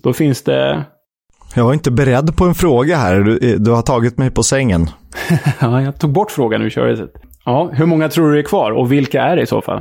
Då 0.03 0.13
finns 0.13 0.41
det... 0.41 0.85
Jag 1.55 1.65
var 1.65 1.73
inte 1.73 1.91
beredd 1.91 2.37
på 2.37 2.45
en 2.45 2.55
fråga 2.55 2.97
här. 2.97 3.19
Du, 3.19 3.37
eh, 3.37 3.59
du 3.59 3.71
har 3.71 3.81
tagit 3.81 4.17
mig 4.17 4.31
på 4.31 4.43
sängen. 4.43 4.89
ja, 5.59 5.81
jag 5.81 5.99
tog 5.99 6.11
bort 6.11 6.31
frågan 6.31 6.61
ur 6.61 6.69
köret. 6.69 7.11
Ja, 7.45 7.69
hur 7.73 7.85
många 7.85 8.09
tror 8.09 8.31
du 8.31 8.39
är 8.39 8.43
kvar 8.43 8.71
och 8.71 8.91
vilka 8.91 9.21
är 9.21 9.35
det 9.35 9.41
i 9.41 9.45
så 9.45 9.61
fall? 9.61 9.77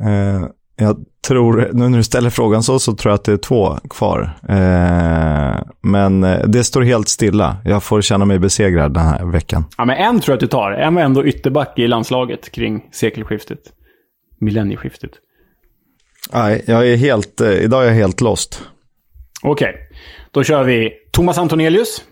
Eh, 0.00 0.48
jag 0.80 0.96
tror, 1.26 1.70
nu 1.72 1.88
när 1.88 1.98
du 1.98 2.04
ställer 2.04 2.30
frågan 2.30 2.62
så, 2.62 2.78
så 2.78 2.94
tror 2.94 3.10
jag 3.10 3.14
att 3.14 3.24
det 3.24 3.32
är 3.32 3.36
två 3.36 3.78
kvar. 3.90 4.38
Eh, 4.48 5.62
men 5.80 6.24
eh, 6.24 6.46
det 6.46 6.64
står 6.64 6.82
helt 6.82 7.08
stilla. 7.08 7.56
Jag 7.64 7.82
får 7.82 8.02
känna 8.02 8.24
mig 8.24 8.38
besegrad 8.38 8.94
den 8.94 9.06
här 9.06 9.24
veckan. 9.24 9.64
Ja, 9.78 9.84
men 9.84 9.96
en 9.96 10.20
tror 10.20 10.32
jag 10.32 10.36
att 10.36 10.40
du 10.40 10.46
tar. 10.46 10.70
En 10.72 10.94
var 10.94 11.02
ändå 11.02 11.24
ytterback 11.24 11.78
i 11.78 11.88
landslaget 11.88 12.52
kring 12.52 12.82
sekelskiftet. 12.92 13.60
Millennieskiftet. 14.40 15.10
Nej, 16.32 16.64
jag 16.66 16.88
är 16.88 16.96
helt, 16.96 17.40
eh, 17.40 17.52
idag 17.52 17.82
är 17.82 17.86
jag 17.86 17.94
helt 17.94 18.20
lost. 18.20 18.62
Okej, 19.42 19.68
okay. 19.68 19.80
då 20.30 20.42
kör 20.42 20.64
vi 20.64 20.92
Thomas 21.12 21.38
Antonelius. 21.38 22.04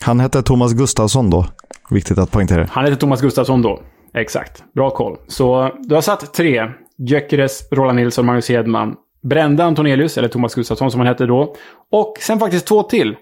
Han 0.00 0.20
hette 0.20 0.42
Thomas 0.42 0.72
Gustafsson 0.72 1.30
då. 1.30 1.46
Viktigt 1.90 2.18
att 2.18 2.30
poängtera. 2.30 2.68
Han 2.70 2.84
hette 2.84 2.96
Thomas 2.96 3.20
Gustafsson 3.20 3.62
då. 3.62 3.82
Exakt. 4.14 4.64
Bra 4.74 4.90
koll. 4.90 5.16
Så 5.28 5.74
du 5.78 5.94
har 5.94 6.02
satt 6.02 6.34
tre. 6.34 6.68
Gyökeres, 7.00 7.68
Roland 7.72 7.96
Nilsson, 7.96 8.26
Magnus 8.26 8.48
Hedman, 8.48 8.96
Brände 9.22 9.64
Antonelius, 9.64 10.18
eller 10.18 10.28
Thomas 10.28 10.54
Gustafsson 10.54 10.90
som 10.90 11.00
han 11.00 11.06
hette 11.06 11.26
då. 11.26 11.54
Och 11.90 12.14
sen 12.20 12.38
faktiskt 12.38 12.66
två 12.66 12.82
till. 12.82 13.16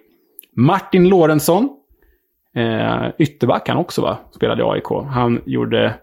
Martin 0.56 1.08
Lorentzon. 1.08 1.68
Eh, 2.56 3.08
ytterback 3.18 3.68
han 3.68 3.76
också 3.76 4.02
va? 4.02 4.18
Spelade 4.34 4.62
i 4.62 4.64
AIK. 4.64 5.06
Han 5.10 5.40
gjorde 5.46 5.94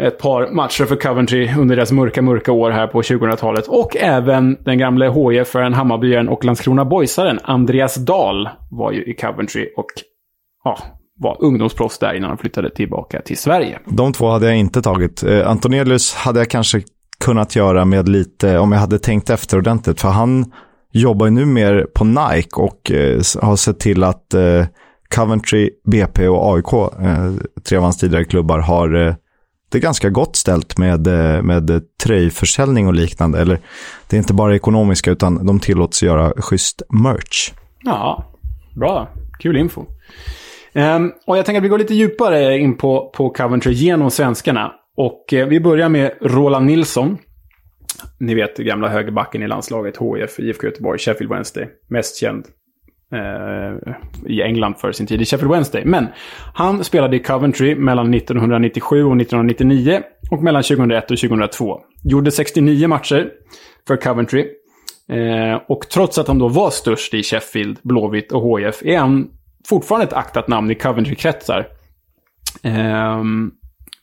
ett 0.00 0.18
par 0.18 0.50
matcher 0.50 0.84
för 0.84 0.96
Coventry 0.96 1.50
under 1.58 1.76
deras 1.76 1.92
mörka, 1.92 2.22
mörka 2.22 2.52
år 2.52 2.70
här 2.70 2.86
på 2.86 3.02
2000-talet. 3.02 3.66
Och 3.66 3.96
även 3.96 4.56
den 4.64 4.78
gamle 4.78 5.10
HIF-aren, 5.10 5.74
Hammarbyaren 5.74 6.28
och 6.28 6.44
Landskrona 6.44 6.84
Boysaren 6.84 7.38
Andreas 7.42 7.94
Dahl 7.94 8.48
var 8.70 8.92
ju 8.92 9.04
i 9.04 9.14
Coventry 9.14 9.72
och 9.76 9.86
ja, 10.64 10.78
var 11.24 11.36
ungdomsproffs 11.40 11.98
där 11.98 12.14
innan 12.14 12.28
han 12.28 12.38
flyttade 12.38 12.70
tillbaka 12.70 13.20
till 13.20 13.38
Sverige. 13.38 13.78
De 13.86 14.12
två 14.12 14.30
hade 14.30 14.46
jag 14.46 14.56
inte 14.56 14.82
tagit. 14.82 15.22
Eh, 15.22 15.50
Antonelius 15.50 16.14
hade 16.14 16.40
jag 16.40 16.50
kanske 16.50 16.82
kunnat 17.20 17.56
göra 17.56 17.84
med 17.84 18.08
lite, 18.08 18.58
om 18.58 18.72
jag 18.72 18.78
hade 18.78 18.98
tänkt 18.98 19.30
efter 19.30 19.58
ordentligt. 19.58 20.00
För 20.00 20.08
han 20.08 20.52
jobbar 20.92 21.26
ju 21.26 21.32
nu 21.32 21.46
mer 21.46 21.86
på 21.94 22.04
Nike 22.04 22.56
och 22.56 22.90
eh, 22.90 23.20
har 23.42 23.56
sett 23.56 23.80
till 23.80 24.04
att 24.04 24.34
eh, 24.34 24.66
Coventry, 25.14 25.70
BP 25.84 26.28
och 26.28 26.54
AIK, 26.54 26.92
tre 27.68 27.76
av 27.78 27.82
hans 27.82 27.98
tidigare 27.98 28.24
klubbar, 28.24 28.58
har 28.58 29.16
det 29.68 29.78
är 29.78 29.82
ganska 29.82 30.10
gott 30.10 30.36
ställt 30.36 30.78
med, 30.78 31.06
med 31.44 31.82
tröjförsäljning 32.02 32.86
och 32.86 32.94
liknande. 32.94 33.40
Eller 33.40 33.58
det 34.08 34.16
är 34.16 34.18
inte 34.18 34.34
bara 34.34 34.56
ekonomiska 34.56 35.10
utan 35.10 35.46
de 35.46 35.60
tillåts 35.60 36.02
göra 36.02 36.32
schysst 36.36 36.82
merch. 36.88 37.52
Ja, 37.84 38.24
bra. 38.74 39.08
Kul 39.38 39.56
info. 39.56 39.84
Um, 40.74 41.12
och 41.26 41.38
jag 41.38 41.46
tänker 41.46 41.58
att 41.58 41.64
vi 41.64 41.68
går 41.68 41.78
lite 41.78 41.94
djupare 41.94 42.58
in 42.58 42.76
på, 42.76 43.12
på 43.14 43.30
Coventry 43.30 43.72
genom 43.72 44.10
svenskarna. 44.10 44.72
Och 44.96 45.34
eh, 45.34 45.46
vi 45.46 45.60
börjar 45.60 45.88
med 45.88 46.12
Roland 46.20 46.66
Nilsson. 46.66 47.18
Ni 48.18 48.34
vet 48.34 48.56
gamla 48.56 48.88
högerbacken 48.88 49.42
i 49.42 49.48
landslaget, 49.48 49.96
HIF, 49.96 50.38
IFK 50.38 50.66
Göteborg, 50.66 50.98
Sheffield 50.98 51.32
Wednesday. 51.32 51.68
Mest 51.88 52.16
känd 52.16 52.46
eh, 53.12 53.92
i 54.26 54.42
England 54.42 54.74
för 54.78 54.92
sin 54.92 55.06
tid 55.06 55.22
i 55.22 55.24
Sheffield 55.24 55.52
Wednesday. 55.52 55.84
Men 55.84 56.06
han 56.54 56.84
spelade 56.84 57.16
i 57.16 57.18
Coventry 57.18 57.74
mellan 57.74 58.14
1997 58.14 59.04
och 59.04 59.20
1999 59.20 60.02
och 60.30 60.42
mellan 60.42 60.62
2001 60.62 61.10
och 61.10 61.18
2002. 61.18 61.80
Gjorde 62.04 62.30
69 62.30 62.88
matcher 62.88 63.30
för 63.86 63.96
Coventry. 63.96 64.46
Eh, 65.08 65.60
och 65.68 65.88
trots 65.88 66.18
att 66.18 66.28
han 66.28 66.38
då 66.38 66.48
var 66.48 66.70
störst 66.70 67.14
i 67.14 67.22
Sheffield, 67.22 67.78
Blåvitt 67.82 68.32
och 68.32 68.60
HIF 68.60 68.82
är 68.84 68.98
han 68.98 69.28
fortfarande 69.68 70.06
ett 70.06 70.12
aktat 70.12 70.48
namn 70.48 70.70
i 70.70 70.74
Coventry-kretsar. 70.74 71.66
Eh, 72.62 73.22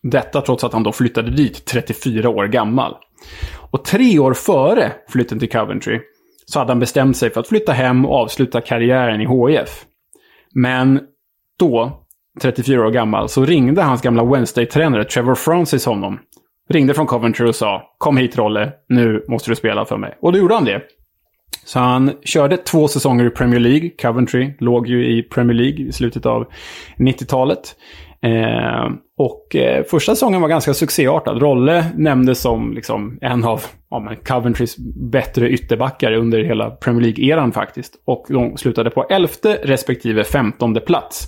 detta 0.04 0.42
trots 0.42 0.64
att 0.64 0.74
han 0.74 0.84
då 0.84 0.92
flyttade 0.92 1.32
dit 1.32 1.66
34 1.66 2.30
år 2.30 2.48
gammal. 2.48 2.96
Och 3.72 3.86
tre 3.86 4.20
år 4.20 4.34
före 4.34 4.92
flytten 5.10 5.40
till 5.40 5.50
Coventry 5.50 6.00
så 6.46 6.60
hade 6.60 6.72
han 6.72 6.80
bestämt 6.80 7.18
sig 7.18 7.30
för 7.30 7.40
att 7.40 7.48
flytta 7.48 7.72
hem 7.72 8.06
och 8.06 8.16
avsluta 8.16 8.62
karriären 8.62 9.22
i 9.22 9.26
HIF. 9.26 9.86
Men 10.54 11.00
då, 11.60 12.04
34 12.42 12.88
år 12.88 12.92
gammal, 12.92 13.30
så 13.30 13.46
ringde 13.46 13.82
hans 13.82 14.02
gamla 14.02 14.24
Wednesday-tränare 14.24 15.04
Trevor 15.04 15.36
Francis 15.36 15.86
honom. 15.86 16.20
Ringde 16.70 16.94
från 16.94 17.08
Coventry 17.08 17.50
och 17.50 17.56
sa 17.56 17.96
Kom 17.98 18.18
hit 18.18 18.38
Rolle, 18.38 18.72
nu 18.90 19.26
måste 19.28 19.52
du 19.52 19.56
spela 19.56 19.86
för 19.86 19.98
mig. 19.98 20.18
Och 20.22 20.32
då 20.32 20.38
gjorde 20.38 20.54
han 20.54 20.66
det. 20.66 20.82
Så 21.66 21.80
han 21.80 22.12
körde 22.26 22.58
två 22.58 22.88
säsonger 22.88 23.26
i 23.26 23.30
Premier 23.30 23.60
League. 23.60 23.90
Coventry 24.02 24.54
låg 24.60 24.88
ju 24.88 25.18
i 25.18 25.24
Premier 25.24 25.58
League 25.58 25.86
i 25.86 25.92
slutet 25.92 26.26
av 26.26 26.46
90-talet. 26.98 27.76
Eh, 28.24 28.92
och 29.18 29.56
eh, 29.56 29.84
första 29.84 30.16
säsongen 30.16 30.42
var 30.42 30.50
ganska 30.50 30.74
succéartad. 30.74 31.42
Rolle 31.42 31.86
nämndes 31.96 32.42
som 32.42 32.74
liksom, 32.74 33.18
en 33.22 33.44
av 33.44 33.64
ja, 33.90 34.14
Coventrys 34.28 34.78
bättre 35.12 35.50
ytterbackar 35.50 36.12
under 36.12 36.44
hela 36.44 36.70
Premier 36.70 37.02
League-eran 37.02 37.52
faktiskt. 37.52 38.02
Och 38.06 38.26
de 38.30 38.58
slutade 38.58 38.90
på 38.90 39.04
elfte 39.04 39.60
respektive 39.64 40.24
femtonde 40.24 40.80
plats. 40.80 41.28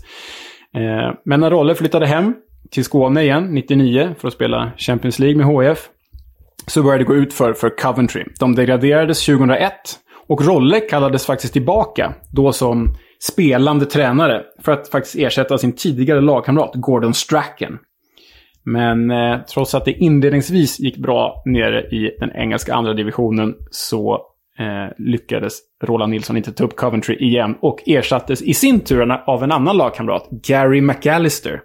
Eh, 0.76 1.16
men 1.26 1.40
när 1.40 1.52
Rolle 1.52 1.76
flyttade 1.76 2.06
hem 2.06 2.34
till 2.72 2.84
Skåne 2.84 3.22
igen, 3.22 3.54
99, 3.54 4.16
för 4.20 4.28
att 4.28 4.34
spela 4.34 4.72
Champions 4.78 5.20
League 5.20 5.38
med 5.38 5.46
HF, 5.46 5.90
så 6.68 6.84
började 6.84 7.04
det 7.04 7.08
gå 7.08 7.16
ut 7.16 7.34
för, 7.34 7.54
för 7.54 7.70
Coventry. 7.70 8.24
De 8.40 8.56
degraderades 8.56 9.26
2001 9.26 9.72
och 10.34 10.46
Rolle 10.46 10.80
kallades 10.80 11.26
faktiskt 11.26 11.54
tillbaka, 11.54 12.14
då 12.32 12.52
som 12.52 12.96
spelande 13.20 13.86
tränare, 13.86 14.44
för 14.60 14.72
att 14.72 14.90
faktiskt 14.90 15.16
ersätta 15.16 15.58
sin 15.58 15.76
tidigare 15.76 16.22
lagkamrat 16.22 16.72
Gordon 16.74 17.14
Strachan. 17.14 17.78
Men 18.66 19.12
eh, 19.12 19.40
trots 19.54 19.76
att 19.76 19.86
det 19.86 19.92
inledningsvis 19.92 20.80
gick 20.80 20.98
bra 20.98 21.44
nere 21.46 21.82
i 21.82 22.16
den 22.20 22.32
engelska 22.36 22.74
andra 22.74 22.94
divisionen 22.94 23.56
så 23.72 24.14
eh, 24.60 24.94
lyckades 24.98 25.60
Roland 25.84 26.12
Nilsson 26.12 26.38
inte 26.38 26.52
ta 26.52 26.64
upp 26.64 26.76
Coventry 26.76 27.16
igen 27.16 27.56
och 27.62 27.80
ersattes 27.86 28.42
i 28.42 28.54
sin 28.54 28.80
tur 28.80 29.12
av 29.12 29.44
en 29.44 29.52
annan 29.52 29.78
lagkamrat, 29.78 30.28
Gary 30.48 30.82
McAllister. 30.82 31.62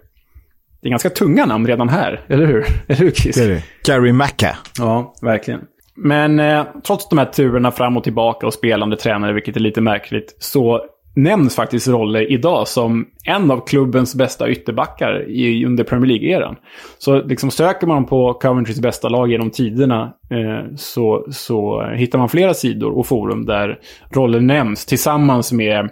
Det 0.81 0.87
är 0.87 0.89
ganska 0.89 1.09
tunga 1.09 1.45
namn 1.45 1.67
redan 1.67 1.89
här, 1.89 2.25
eller 2.27 2.45
hur? 2.45 2.65
Eller 2.87 2.99
hur, 2.99 3.11
Chris? 3.11 3.35
Det 3.35 3.43
är 3.43 3.49
det. 3.49 3.63
Gary 3.85 4.11
Macca. 4.11 4.57
Ja, 4.77 5.13
verkligen. 5.21 5.61
Men 6.03 6.39
eh, 6.39 6.65
trots 6.87 7.09
de 7.09 7.17
här 7.17 7.25
turerna 7.25 7.71
fram 7.71 7.97
och 7.97 8.03
tillbaka 8.03 8.47
och 8.47 8.53
spelande 8.53 8.97
tränare, 8.97 9.33
vilket 9.33 9.55
är 9.55 9.59
lite 9.59 9.81
märkligt, 9.81 10.35
så 10.39 10.81
nämns 11.15 11.55
faktiskt 11.55 11.87
Rolle 11.87 12.23
idag 12.23 12.67
som 12.67 13.05
en 13.25 13.51
av 13.51 13.67
klubbens 13.67 14.15
bästa 14.15 14.49
ytterbackar 14.49 15.29
i, 15.29 15.65
under 15.65 15.83
Premier 15.83 16.07
League-eran. 16.07 16.55
Så 16.97 17.21
liksom 17.21 17.51
söker 17.51 17.87
man 17.87 18.05
på 18.05 18.33
Coventrys 18.33 18.81
bästa 18.81 19.09
lag 19.09 19.31
genom 19.31 19.49
tiderna 19.49 20.13
eh, 20.31 20.75
så, 20.75 21.25
så 21.31 21.83
hittar 21.95 22.19
man 22.19 22.29
flera 22.29 22.53
sidor 22.53 22.97
och 22.97 23.07
forum 23.07 23.45
där 23.45 23.79
Rolle 24.11 24.39
nämns 24.39 24.85
tillsammans 24.85 25.51
med 25.51 25.89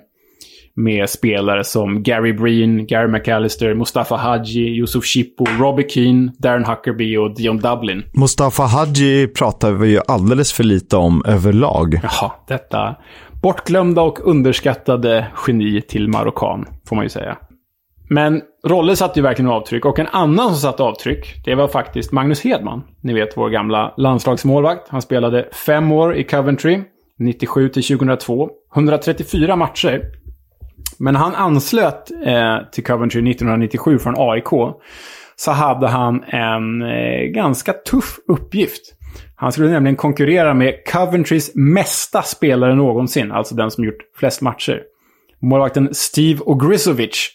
med 0.78 1.10
spelare 1.10 1.64
som 1.64 2.04
Gary 2.04 2.34
Breen, 2.34 2.86
Gary 2.86 3.08
McAllister, 3.08 3.74
Mustafa 3.74 4.16
Hadji, 4.16 4.62
Yusuf 4.62 5.06
Shippo, 5.06 5.46
Robbie 5.60 5.90
Keane, 5.90 6.32
Darren 6.40 6.66
Huckerby 6.66 7.18
och 7.18 7.36
Dion 7.36 7.58
Dublin. 7.58 8.04
Mustafa 8.14 8.64
Hadji 8.64 9.28
pratar 9.28 9.72
vi 9.72 9.90
ju 9.90 10.00
alldeles 10.08 10.54
för 10.54 10.64
lite 10.64 10.98
om 10.98 11.24
överlag. 11.26 12.00
Jaha, 12.04 12.32
detta 12.48 12.96
bortglömda 13.42 14.02
och 14.02 14.28
underskattade 14.28 15.28
geni 15.48 15.82
till 15.82 16.08
marockan, 16.08 16.66
får 16.90 16.96
man 16.96 17.06
ju 17.06 17.10
säga. 17.10 17.38
Men 18.10 18.42
Rolle 18.68 18.96
satte 18.96 19.20
ju 19.20 19.24
verkligen 19.24 19.52
avtryck 19.52 19.86
och 19.86 20.00
en 20.00 20.08
annan 20.08 20.48
som 20.48 20.56
satte 20.56 20.84
avtryck, 20.84 21.46
det 21.46 21.56
var 21.56 21.68
faktiskt 21.68 22.12
Magnus 22.12 22.42
Hedman. 22.42 22.84
Ni 23.02 23.14
vet 23.14 23.38
vår 23.38 23.50
gamla 23.50 23.94
landslagsmålvakt. 23.98 24.90
Han 24.90 25.02
spelade 25.02 25.50
fem 25.66 25.92
år 25.92 26.16
i 26.16 26.24
Coventry, 26.24 26.82
97 27.20 27.70
till 27.70 27.84
2002. 27.84 28.50
134 28.76 29.56
matcher. 29.56 30.02
Men 31.00 31.16
han 31.16 31.36
anslöt 31.36 32.12
eh, 32.26 32.58
till 32.72 32.84
Coventry 32.84 33.32
1997 33.32 34.00
från 34.00 34.14
AIK. 34.18 34.76
Så 35.36 35.52
hade 35.52 35.88
han 35.88 36.24
en 36.24 36.82
eh, 36.82 37.22
ganska 37.22 37.74
tuff 37.74 38.20
uppgift. 38.28 38.94
Han 39.36 39.52
skulle 39.52 39.70
nämligen 39.70 39.96
konkurrera 39.96 40.54
med 40.54 40.74
Coventrys 40.92 41.52
mesta 41.56 42.22
spelare 42.22 42.76
någonsin, 42.76 43.32
alltså 43.32 43.56
den 43.56 43.72
som 43.72 43.84
gjort 43.84 43.98
flest 44.20 44.42
matcher. 44.42 44.82
Målvakten 45.42 45.90
Steve 45.92 46.40
Ogrisovic 46.46 47.30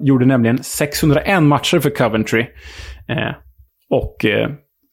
gjorde 0.00 0.26
nämligen 0.26 0.62
601 0.62 1.42
matcher 1.42 1.78
för 1.78 1.90
Coventry. 1.90 2.46
Eh, 3.08 3.34
och 3.90 4.24
eh, 4.24 4.50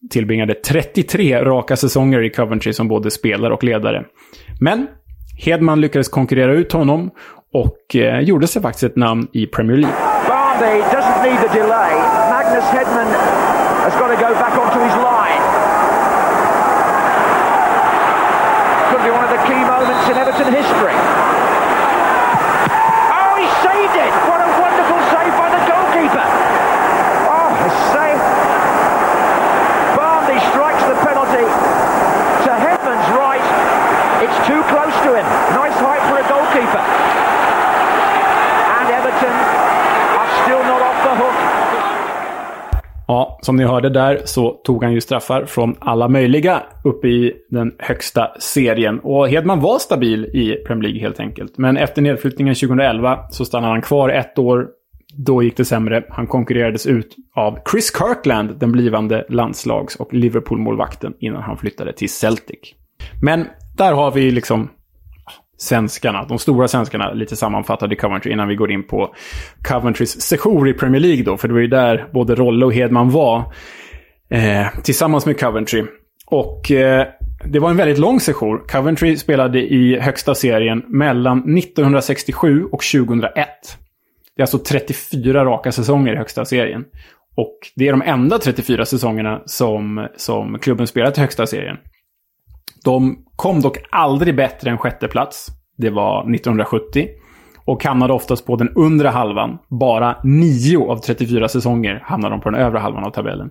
tillbringade 0.10 0.54
33 0.54 1.44
raka 1.44 1.76
säsonger 1.76 2.24
i 2.24 2.30
Coventry 2.30 2.74
som 2.74 2.88
både 2.88 3.12
spelare 3.12 3.54
och 3.54 3.64
ledare. 3.64 4.06
Men 4.62 4.88
Hedman 5.46 5.82
lyckades 5.82 6.10
konkurrera 6.10 6.54
ut 6.54 6.72
honom 6.72 7.12
och 7.54 7.95
eh, 7.95 8.20
gjorde 8.20 8.47
sig 8.47 8.62
faktiskt 8.62 8.84
ett 8.84 8.95
namn 8.95 9.28
i 9.34 9.45
Premier 9.45 9.78
League. 9.78 9.97
Barnby 10.28 10.82
doesn't 10.95 11.24
need 11.24 11.39
the 11.47 11.60
delay. 11.60 11.93
Magnus 12.30 12.68
Hedman 12.76 13.10
has 13.86 13.93
got 13.99 14.08
to 14.08 14.20
go 14.28 14.34
back 14.34 14.56
onto 14.64 14.80
his 14.88 14.95
line. 15.10 15.43
Could 18.89 19.04
be 19.04 19.12
one 19.12 19.24
of 19.24 19.32
the 19.36 19.41
key 19.47 19.62
moments 19.74 20.10
in 20.10 20.18
Everton 20.18 20.54
history. 20.54 21.24
Ja, 43.14 43.33
som 43.44 43.56
ni 43.56 43.64
hörde 43.64 43.89
där 43.89 44.22
så 44.26 44.52
tog 44.52 44.84
han 44.84 44.94
ju 44.94 45.02
straffar 45.02 45.46
från 45.46 45.76
alla 45.80 46.08
möjliga 46.08 46.64
uppe 46.84 47.08
i 47.08 47.34
den 47.50 47.72
högsta 47.80 48.32
serien. 48.39 49.00
Och 49.00 49.30
Hedman 49.30 49.60
var 49.60 49.80
stabil 49.80 50.26
i 50.26 50.56
Premier 50.68 50.84
League 50.84 51.02
helt 51.02 51.20
enkelt. 51.20 51.58
Men 51.58 51.78
efter 51.78 52.02
nedflyttningen 52.02 52.56
2011 52.56 53.20
så 53.32 53.46
stannade 53.46 53.74
han 53.74 53.82
kvar 53.82 54.10
ett 54.10 54.39
år. 54.39 54.68
Då 55.18 55.44
gick 55.44 55.58
det 55.58 55.66
sämre. 55.66 56.04
Han 56.10 56.28
konkurrerades 56.28 56.88
ut 56.88 57.16
av 57.36 57.60
Chris 57.72 57.91
Kirkland, 57.98 58.60
den 58.60 58.72
blivande 58.72 59.26
landslags 59.30 59.96
och 59.96 60.14
Liverpool-målvakten, 60.14 61.14
innan 61.20 61.41
han 61.41 61.58
flyttade 61.58 61.94
till 61.94 62.10
Celtic. 62.10 62.60
Men 63.22 63.46
där 63.78 63.94
har 63.94 64.12
vi 64.12 64.32
liksom 64.32 64.70
svenskarna, 65.58 66.26
de 66.26 66.39
stora 66.39 66.68
svenskarna, 66.68 67.14
lite 67.14 67.36
sammanfattade 67.36 67.95
i 67.95 67.97
Coventry 67.97 68.32
innan 68.32 68.47
vi 68.47 68.56
går 68.56 68.72
in 68.72 68.84
på 68.88 69.16
Coventrys 69.68 70.22
sejour 70.22 70.70
i 70.70 70.74
Premier 70.74 71.01
League 71.01 71.24
då. 71.24 71.38
För 71.38 71.47
det 71.47 71.54
var 71.54 71.62
ju 71.62 71.68
där 71.68 72.08
både 72.14 72.36
Rolle 72.36 72.66
och 72.66 72.74
Hedman 72.74 73.10
var 73.10 73.54
eh, 74.30 74.68
tillsammans 74.84 75.26
med 75.26 75.39
Coventry. 75.39 75.84
Och 76.26 76.72
eh, 76.72 77.08
det 77.45 77.60
var 77.60 77.70
en 77.70 77.78
väldigt 77.78 77.97
lång 77.97 78.20
sejour. 78.20 78.68
Coventry 78.68 79.18
spelade 79.18 79.60
i 79.60 79.99
högsta 79.99 80.36
serien 80.36 80.84
mellan 80.88 81.58
1967 81.58 82.64
och 82.64 82.82
2001. 82.93 83.47
Det 84.36 84.41
är 84.41 84.43
alltså 84.43 84.60
34 84.60 85.45
raka 85.45 85.72
säsonger 85.72 86.14
i 86.14 86.18
högsta 86.18 86.45
serien. 86.45 86.86
Och 87.36 87.58
det 87.76 87.88
är 87.88 87.91
de 87.91 88.01
enda 88.01 88.39
34 88.39 88.86
säsongerna 88.86 89.41
som, 89.45 90.08
som 90.16 90.60
klubben 90.60 90.88
spelat 90.88 91.18
i 91.18 91.22
högsta 91.22 91.47
serien. 91.47 91.78
De 92.84 93.18
kom 93.36 93.62
dock 93.62 93.78
aldrig 93.90 94.36
bättre 94.36 94.70
än 94.70 94.78
sjätte 94.78 95.08
plats. 95.08 95.48
Det 95.78 95.90
var 95.90 96.36
1970. 96.36 97.08
Och 97.66 97.84
hamnade 97.84 98.14
oftast 98.14 98.46
på 98.46 98.56
den 98.56 98.70
undre 98.70 99.08
halvan. 99.08 99.58
Bara 99.70 100.16
9 100.24 100.78
av 100.78 100.98
34 100.98 101.48
säsonger 101.48 102.04
hamnade 102.06 102.36
de 102.36 102.42
på 102.42 102.50
den 102.50 102.60
övre 102.60 102.80
halvan 102.80 103.04
av 103.04 103.12
tabellen. 103.12 103.50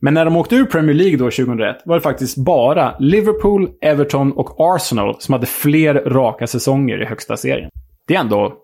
Men 0.00 0.14
när 0.14 0.24
de 0.24 0.36
åkte 0.36 0.56
ur 0.56 0.64
Premier 0.64 0.94
League 0.94 1.16
då 1.16 1.24
2001 1.24 1.76
var 1.84 1.94
det 1.94 2.00
faktiskt 2.00 2.36
bara 2.36 2.94
Liverpool, 2.98 3.70
Everton 3.80 4.32
och 4.32 4.54
Arsenal 4.58 5.16
som 5.18 5.32
hade 5.32 5.46
fler 5.46 5.94
raka 5.94 6.46
säsonger 6.46 7.02
i 7.02 7.04
högsta 7.04 7.36
serien. 7.36 7.70
Det 8.08 8.14
är 8.14 8.20
ändå 8.20 8.54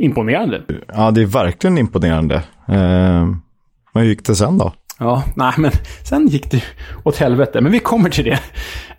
imponerande. 0.00 0.62
Ja, 0.94 1.10
det 1.10 1.22
är 1.22 1.26
verkligen 1.26 1.78
imponerande. 1.78 2.34
Eh, 2.68 3.26
hur 3.94 4.02
gick 4.02 4.26
det 4.26 4.34
sen 4.34 4.58
då? 4.58 4.72
Ja, 4.98 5.24
nej 5.36 5.52
men 5.56 5.70
sen 6.04 6.26
gick 6.26 6.50
det 6.50 6.64
åt 7.04 7.16
helvete. 7.16 7.60
Men 7.60 7.72
vi 7.72 7.78
kommer 7.78 8.10
till 8.10 8.24
det. 8.24 8.38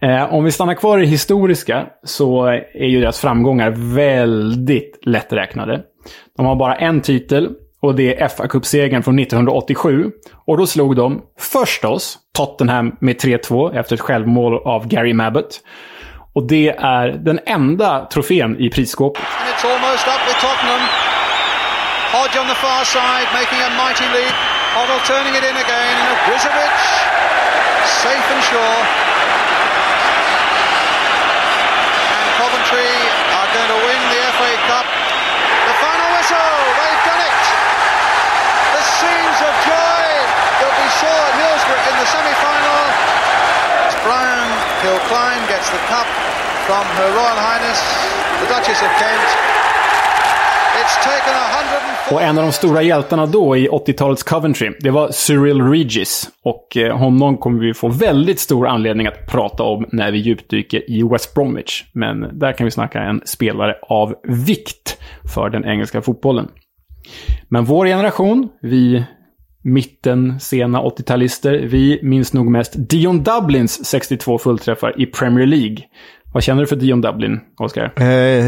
Eh, 0.08 0.34
om 0.34 0.44
vi 0.44 0.52
stannar 0.52 0.74
kvar 0.74 0.98
i 0.98 1.02
det 1.02 1.08
historiska 1.08 1.86
så 2.04 2.46
är 2.74 2.86
ju 2.86 3.02
deras 3.02 3.20
framgångar 3.20 3.96
väldigt 3.96 5.00
lätträknade. 5.02 5.82
De 6.38 6.46
har 6.46 6.56
bara 6.56 6.76
en 6.76 7.02
titel 7.02 7.50
och 7.82 7.96
det 7.96 8.22
är 8.22 8.28
fa 8.28 8.48
Cup-segern 8.48 9.04
från 9.04 9.20
1987. 9.20 10.12
Och 10.46 10.58
då 10.58 10.68
slog 10.68 10.96
de 10.96 11.22
förstås 11.40 12.18
Tottenham, 12.38 12.96
med 13.00 13.16
3-2 13.16 13.80
efter 13.80 13.96
ett 13.96 14.02
självmål 14.02 14.54
av 14.66 14.88
Gary 14.88 15.14
Mabbott. 15.14 15.62
Och 16.34 16.48
det 16.48 16.70
är 16.70 17.08
den 17.08 17.40
enda 17.46 18.06
trofén 18.06 18.60
i 18.60 18.70
prisskåpet. 18.70 19.24
And 19.24 19.50
it's 19.54 19.66
almost 19.66 20.08
up 20.08 20.22
with 20.28 20.40
Tottenham. 20.46 20.82
Hodge 22.16 22.40
on 22.42 22.48
the 22.48 22.56
far 22.66 22.84
side, 22.84 23.28
making 23.34 23.62
a 23.68 23.70
mighty. 23.84 24.55
Hoddle 24.76 25.00
turning 25.08 25.32
it 25.32 25.46
in 25.48 25.56
again. 25.56 25.98
Brizovic, 26.28 26.76
safe 28.04 28.28
and 28.28 28.44
sure. 28.44 28.80
And 32.12 32.28
Coventry 32.36 32.92
are 33.40 33.50
going 33.56 33.72
to 33.72 33.80
win 33.88 34.02
the 34.12 34.20
FA 34.36 34.52
Cup. 34.68 34.84
The 34.84 35.76
final 35.80 36.10
whistle, 36.20 36.60
they've 36.76 37.04
done 37.08 37.24
it. 37.24 37.40
The 38.76 38.84
scenes 39.00 39.40
of 39.48 39.54
joy 39.64 40.04
that 40.60 40.74
we 40.76 40.88
saw 41.00 41.16
at 41.24 41.34
Hillsborough 41.40 41.80
in 41.80 41.96
the 41.96 42.08
semi-final. 42.12 42.84
It's 43.88 43.96
Brian 44.04 44.44
Kilcline 44.84 45.44
gets 45.48 45.72
the 45.72 45.80
cup 45.88 46.04
from 46.68 46.84
Her 47.00 47.16
Royal 47.16 47.40
Highness, 47.40 47.80
the 48.44 48.52
Duchess 48.52 48.84
of 48.84 48.92
Kent. 49.00 49.24
It's 50.84 51.00
taken 51.00 51.32
104... 51.32 51.95
Och 52.12 52.22
en 52.22 52.38
av 52.38 52.44
de 52.44 52.52
stora 52.52 52.82
hjältarna 52.82 53.26
då 53.26 53.58
i 53.58 53.68
80-talets 53.68 54.24
Coventry, 54.24 54.72
det 54.80 54.92
var 54.92 55.12
Cyril 55.12 55.62
Regis. 55.62 56.30
Och 56.44 56.78
eh, 56.78 56.98
honom 56.98 57.38
kommer 57.38 57.60
vi 57.60 57.74
få 57.74 57.88
väldigt 57.88 58.40
stor 58.40 58.68
anledning 58.68 59.08
att 59.08 59.28
prata 59.28 59.64
om 59.64 59.86
när 59.92 60.12
vi 60.12 60.18
djupdyker 60.18 60.92
i 60.92 61.04
West 61.04 61.34
Bromwich. 61.34 61.84
Men 61.94 62.40
där 62.40 62.54
kan 62.54 62.66
vi 62.66 62.72
snacka 62.72 63.00
en 63.00 63.22
spelare 63.26 63.76
av 63.82 64.16
vikt 64.24 64.98
för 65.34 65.50
den 65.50 65.66
engelska 65.66 66.02
fotbollen. 66.02 66.48
Men 67.50 67.66
vår 67.66 67.86
generation, 67.86 68.50
vi 68.62 69.04
mitten, 69.64 70.40
sena 70.40 70.82
80-talister, 70.82 71.68
vi 71.68 72.00
minns 72.04 72.34
nog 72.34 72.52
mest 72.52 72.74
Dion 72.76 73.24
Dublins 73.24 73.86
62 73.86 74.38
fullträffar 74.38 75.02
i 75.02 75.06
Premier 75.06 75.46
League. 75.46 75.78
Vad 76.36 76.44
känner 76.44 76.62
du 76.62 76.68
för 76.68 76.76
Dion 76.76 77.02
Dublin, 77.02 77.40
Oskar? 77.58 77.94
Eh, 77.98 78.08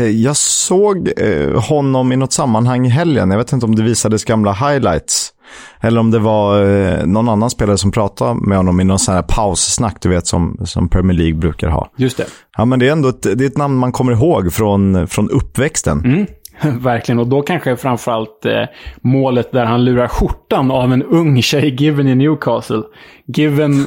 jag 0.09 0.37
såg 0.37 1.09
eh, 1.17 1.61
honom 1.61 2.11
i 2.11 2.15
något 2.15 2.33
sammanhang 2.33 2.85
i 2.85 2.89
helgen. 2.89 3.31
Jag 3.31 3.37
vet 3.37 3.51
inte 3.51 3.65
om 3.65 3.75
det 3.75 3.83
visades 3.83 4.25
gamla 4.25 4.53
highlights. 4.53 5.33
Eller 5.81 5.99
om 5.99 6.11
det 6.11 6.19
var 6.19 6.63
eh, 6.63 7.05
någon 7.05 7.29
annan 7.29 7.49
spelare 7.49 7.77
som 7.77 7.91
pratade 7.91 8.39
med 8.47 8.57
honom 8.57 8.79
i 8.79 8.83
någon 8.83 8.99
sån 8.99 9.15
här 9.15 9.21
paussnack, 9.21 10.01
du 10.01 10.09
vet, 10.09 10.27
som, 10.27 10.57
som 10.65 10.89
Premier 10.89 11.17
League 11.17 11.35
brukar 11.35 11.69
ha. 11.69 11.91
Just 11.95 12.17
det. 12.17 12.25
Ja, 12.57 12.65
men 12.65 12.79
det 12.79 12.87
är 12.87 12.91
ändå 12.91 13.09
ett, 13.09 13.21
det 13.21 13.43
är 13.43 13.47
ett 13.47 13.57
namn 13.57 13.77
man 13.77 13.91
kommer 13.91 14.11
ihåg 14.11 14.53
från, 14.53 15.07
från 15.07 15.29
uppväxten. 15.29 15.99
Mm. 16.05 16.25
Verkligen, 16.83 17.19
och 17.19 17.27
då 17.27 17.41
kanske 17.41 17.75
framförallt 17.75 18.45
eh, 18.45 18.63
målet 19.01 19.51
där 19.51 19.65
han 19.65 19.85
lurar 19.85 20.07
skjortan 20.07 20.71
av 20.71 20.93
en 20.93 21.03
ung 21.03 21.41
tjej, 21.41 21.75
Given 21.75 22.07
i 22.07 22.15
Newcastle. 22.15 22.83
Given 23.25 23.85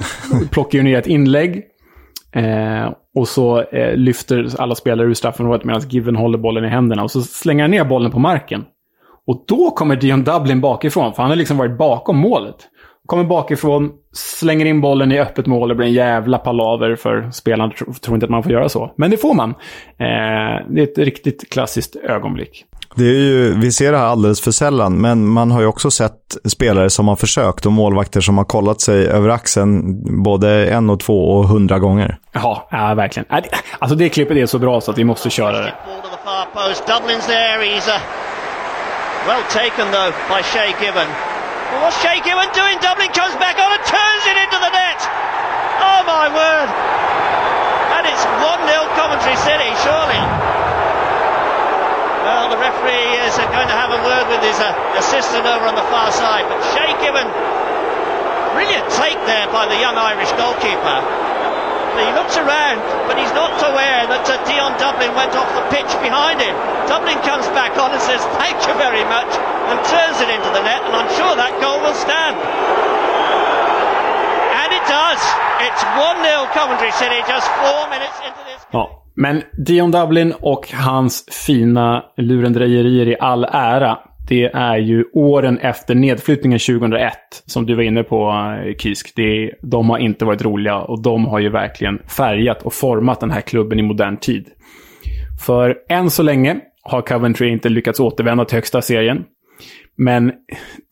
plockar 0.51 0.79
ju 0.79 0.85
ner 0.85 0.99
ett 0.99 1.07
inlägg. 1.07 1.65
Eh, 2.33 2.93
och 3.15 3.29
så 3.29 3.63
eh, 3.63 3.97
lyfter 3.97 4.61
alla 4.61 4.75
spelare 4.75 5.07
ur 5.07 5.15
straffområdet 5.15 5.65
medan 5.65 5.83
Given 5.89 6.17
håller 6.17 6.39
bollen 6.39 6.65
i 6.65 6.69
händerna. 6.69 7.03
Och 7.03 7.11
så 7.11 7.23
slänger 7.23 7.65
han 7.65 7.71
ner 7.71 7.85
bollen 7.85 8.11
på 8.11 8.19
marken. 8.19 8.65
Och 9.27 9.45
då 9.49 9.71
kommer 9.71 9.97
Dion 9.97 10.25
Dublin 10.25 10.61
bakifrån, 10.61 11.15
för 11.15 11.23
han 11.23 11.31
har 11.31 11.37
liksom 11.37 11.57
varit 11.57 11.79
bakom 11.79 12.17
målet. 12.17 12.57
Kommer 13.11 13.25
bakifrån, 13.25 13.91
slänger 14.13 14.67
in 14.67 14.81
bollen 14.81 15.13
i 15.13 15.21
öppet 15.21 15.47
mål 15.47 15.63
och 15.63 15.69
det 15.69 15.75
blir 15.75 15.87
en 15.87 15.93
jävla 15.93 16.39
palaver 16.39 16.97
för 16.97 17.31
spelarna 17.31 17.73
tro, 17.73 17.95
tror 17.95 18.17
inte 18.17 18.25
att 18.25 18.31
man 18.31 18.43
får 18.43 18.53
göra 18.53 18.69
så. 18.69 18.93
Men 18.97 19.11
det 19.11 19.17
får 19.17 19.35
man. 19.35 19.51
Eh, 19.51 20.67
det 20.69 20.81
är 20.81 20.83
ett 20.83 20.99
riktigt 20.99 21.51
klassiskt 21.51 21.97
ögonblick. 21.97 22.65
Det 22.95 23.05
är 23.05 23.19
ju, 23.19 23.55
vi 23.61 23.73
ser 23.73 23.93
det 23.93 23.99
här 23.99 24.05
alldeles 24.05 24.41
för 24.41 24.51
sällan, 24.51 25.01
men 25.01 25.27
man 25.27 25.51
har 25.51 25.61
ju 25.61 25.67
också 25.67 25.91
sett 25.91 26.37
spelare 26.45 26.91
som 26.91 27.09
har 27.09 27.17
försökt 27.17 27.67
och 27.67 27.73
målvakter 27.73 28.21
som 28.21 28.39
har 28.39 28.45
kollat 28.45 28.81
sig 28.81 29.07
över 29.07 29.29
axeln 29.29 30.03
både 30.23 30.67
en 30.71 30.91
och 30.91 31.01
två 31.01 31.31
och 31.31 31.49
hundra 31.49 31.79
gånger. 31.79 32.19
Ja, 32.33 32.69
ja 32.71 32.95
verkligen. 32.95 33.27
Alltså 33.79 33.97
det 33.97 34.09
klippet 34.09 34.37
är 34.37 34.47
så 34.47 34.59
bra 34.59 34.81
så 34.81 34.91
att 34.91 34.99
vi 34.99 35.05
måste 35.05 35.31
köra 35.31 35.59
det. 35.59 35.73
Dublin's 36.87 37.27
there. 37.27 37.65
He's 37.65 37.89
uh, 37.89 38.01
well 39.27 39.43
taken 39.53 39.87
though 39.93 40.11
by 40.29 40.43
Shea 40.43 40.87
Given. 40.87 41.40
What's 41.79 42.03
doing? 42.03 42.83
Dublin 42.83 43.15
comes 43.15 43.39
back 43.39 43.55
on 43.63 43.71
and 43.71 43.85
turns 43.87 44.25
it 44.27 44.35
into 44.43 44.59
the 44.59 44.73
net. 44.75 44.99
Oh 45.79 46.03
my 46.03 46.27
word! 46.27 46.69
And 47.95 48.03
it's 48.11 48.25
1-0 48.43 48.99
Coventry 48.99 49.37
City, 49.47 49.71
surely. 49.87 50.23
Well, 52.27 52.51
the 52.51 52.59
referee 52.59 53.23
is 53.23 53.39
uh, 53.39 53.47
going 53.55 53.71
to 53.71 53.79
have 53.79 53.95
a 53.95 54.03
word 54.03 54.27
with 54.35 54.43
his 54.43 54.59
uh, 54.59 54.75
assistant 54.99 55.47
over 55.47 55.71
on 55.71 55.79
the 55.79 55.87
far 55.95 56.11
side. 56.11 56.51
But 56.51 56.59
Shea 56.75 56.91
Given, 56.99 57.27
brilliant 58.51 58.91
take 58.99 59.19
there 59.31 59.47
by 59.55 59.71
the 59.71 59.79
young 59.79 59.95
Irish 59.95 60.35
goalkeeper. 60.35 60.99
He 62.03 62.11
looks 62.19 62.35
around, 62.35 62.83
but 63.07 63.15
he's 63.15 63.33
not 63.35 63.55
aware 63.63 64.11
that 64.11 64.27
uh, 64.27 64.43
Dion 64.47 64.75
Dublin 64.79 65.15
went 65.15 65.39
off 65.39 65.51
the 65.55 65.67
pitch 65.71 65.91
behind 66.03 66.43
him. 66.43 66.55
Dublin 66.91 67.19
comes 67.23 67.47
back 67.55 67.79
on 67.79 67.95
and 67.95 68.03
says, 68.03 68.23
thank 68.43 68.59
you 68.67 68.75
very 68.75 69.07
much, 69.07 69.31
and 69.71 69.81
turns 69.97 70.19
it 70.25 70.31
into 70.37 70.51
the 70.57 70.63
net, 70.69 70.83
and 70.87 70.95
I'm 71.01 71.11
sure 71.19 71.33
that 71.43 71.53
goal 71.65 71.79
will 71.85 71.99
stand. 72.07 72.37
And 74.61 74.71
it 74.79 74.85
does. 74.99 75.23
It's 75.67 75.83
1-0 75.85 76.53
Coventry 76.59 76.93
City, 77.01 77.19
just 77.35 77.49
four 77.63 77.81
minutes 77.95 78.17
into 78.27 78.41
this. 78.49 78.67
Ja, 78.73 79.05
men 79.15 79.43
Dion 79.67 79.91
Dublin 79.91 80.35
och 80.41 80.73
hans 80.73 81.25
fina 81.47 82.05
lurendrejerier 82.17 83.09
i 83.09 83.17
all 83.21 83.45
ära. 83.45 83.99
Det 84.29 84.45
är 84.45 84.77
ju 84.77 85.05
åren 85.13 85.59
efter 85.59 85.95
nedflyttningen 85.95 86.59
2001, 86.59 87.13
som 87.47 87.67
du 87.67 87.75
var 87.75 87.83
inne 87.83 88.03
på 88.03 88.31
eh, 88.67 88.77
Kisk. 88.77 89.13
Det, 89.17 89.51
de 89.63 89.91
har 89.91 89.99
inte 89.99 90.25
varit 90.25 90.43
roliga 90.43 90.77
och 90.77 91.03
de 91.03 91.25
har 91.25 91.39
ju 91.39 91.49
verkligen 91.49 91.99
färgat 91.99 92.63
och 92.63 92.75
format 92.75 93.21
den 93.21 93.31
här 93.31 93.41
klubben 93.41 93.79
i 93.79 93.83
modern 93.83 94.17
tid. 94.17 94.49
För 95.47 95.77
än 95.89 96.11
så 96.11 96.23
länge 96.23 96.61
har 96.83 97.03
Coventry 97.03 97.49
inte 97.49 97.69
lyckats 97.69 98.01
återvända 98.01 98.45
till 98.45 98.57
högsta 98.57 98.83
serien. 98.83 99.25
Men 100.01 100.27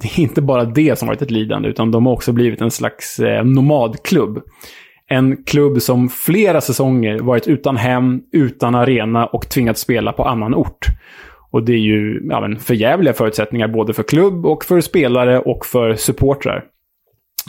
det 0.02 0.08
är 0.08 0.20
inte 0.20 0.42
bara 0.42 0.64
det 0.64 0.98
som 0.98 1.08
varit 1.08 1.22
ett 1.22 1.30
lidande, 1.30 1.68
utan 1.68 1.90
de 1.90 2.06
har 2.06 2.12
också 2.12 2.32
blivit 2.32 2.60
en 2.60 2.70
slags 2.70 3.18
eh, 3.18 3.44
nomadklubb. 3.44 4.42
En 5.10 5.44
klubb 5.44 5.82
som 5.82 6.08
flera 6.08 6.60
säsonger 6.60 7.18
varit 7.18 7.48
utan 7.48 7.76
hem, 7.76 8.20
utan 8.32 8.74
arena 8.74 9.26
och 9.26 9.48
tvingats 9.48 9.80
spela 9.80 10.12
på 10.12 10.24
annan 10.24 10.54
ort. 10.54 10.86
Och 11.50 11.64
det 11.64 11.72
är 11.72 11.78
ju 11.78 12.20
ja, 12.30 12.40
men 12.40 12.58
förjävliga 12.58 13.14
förutsättningar 13.14 13.68
både 13.68 13.94
för 13.94 14.02
klubb 14.02 14.46
och 14.46 14.64
för 14.64 14.80
spelare 14.80 15.38
och 15.40 15.66
för 15.66 15.94
supportrar. 15.94 16.64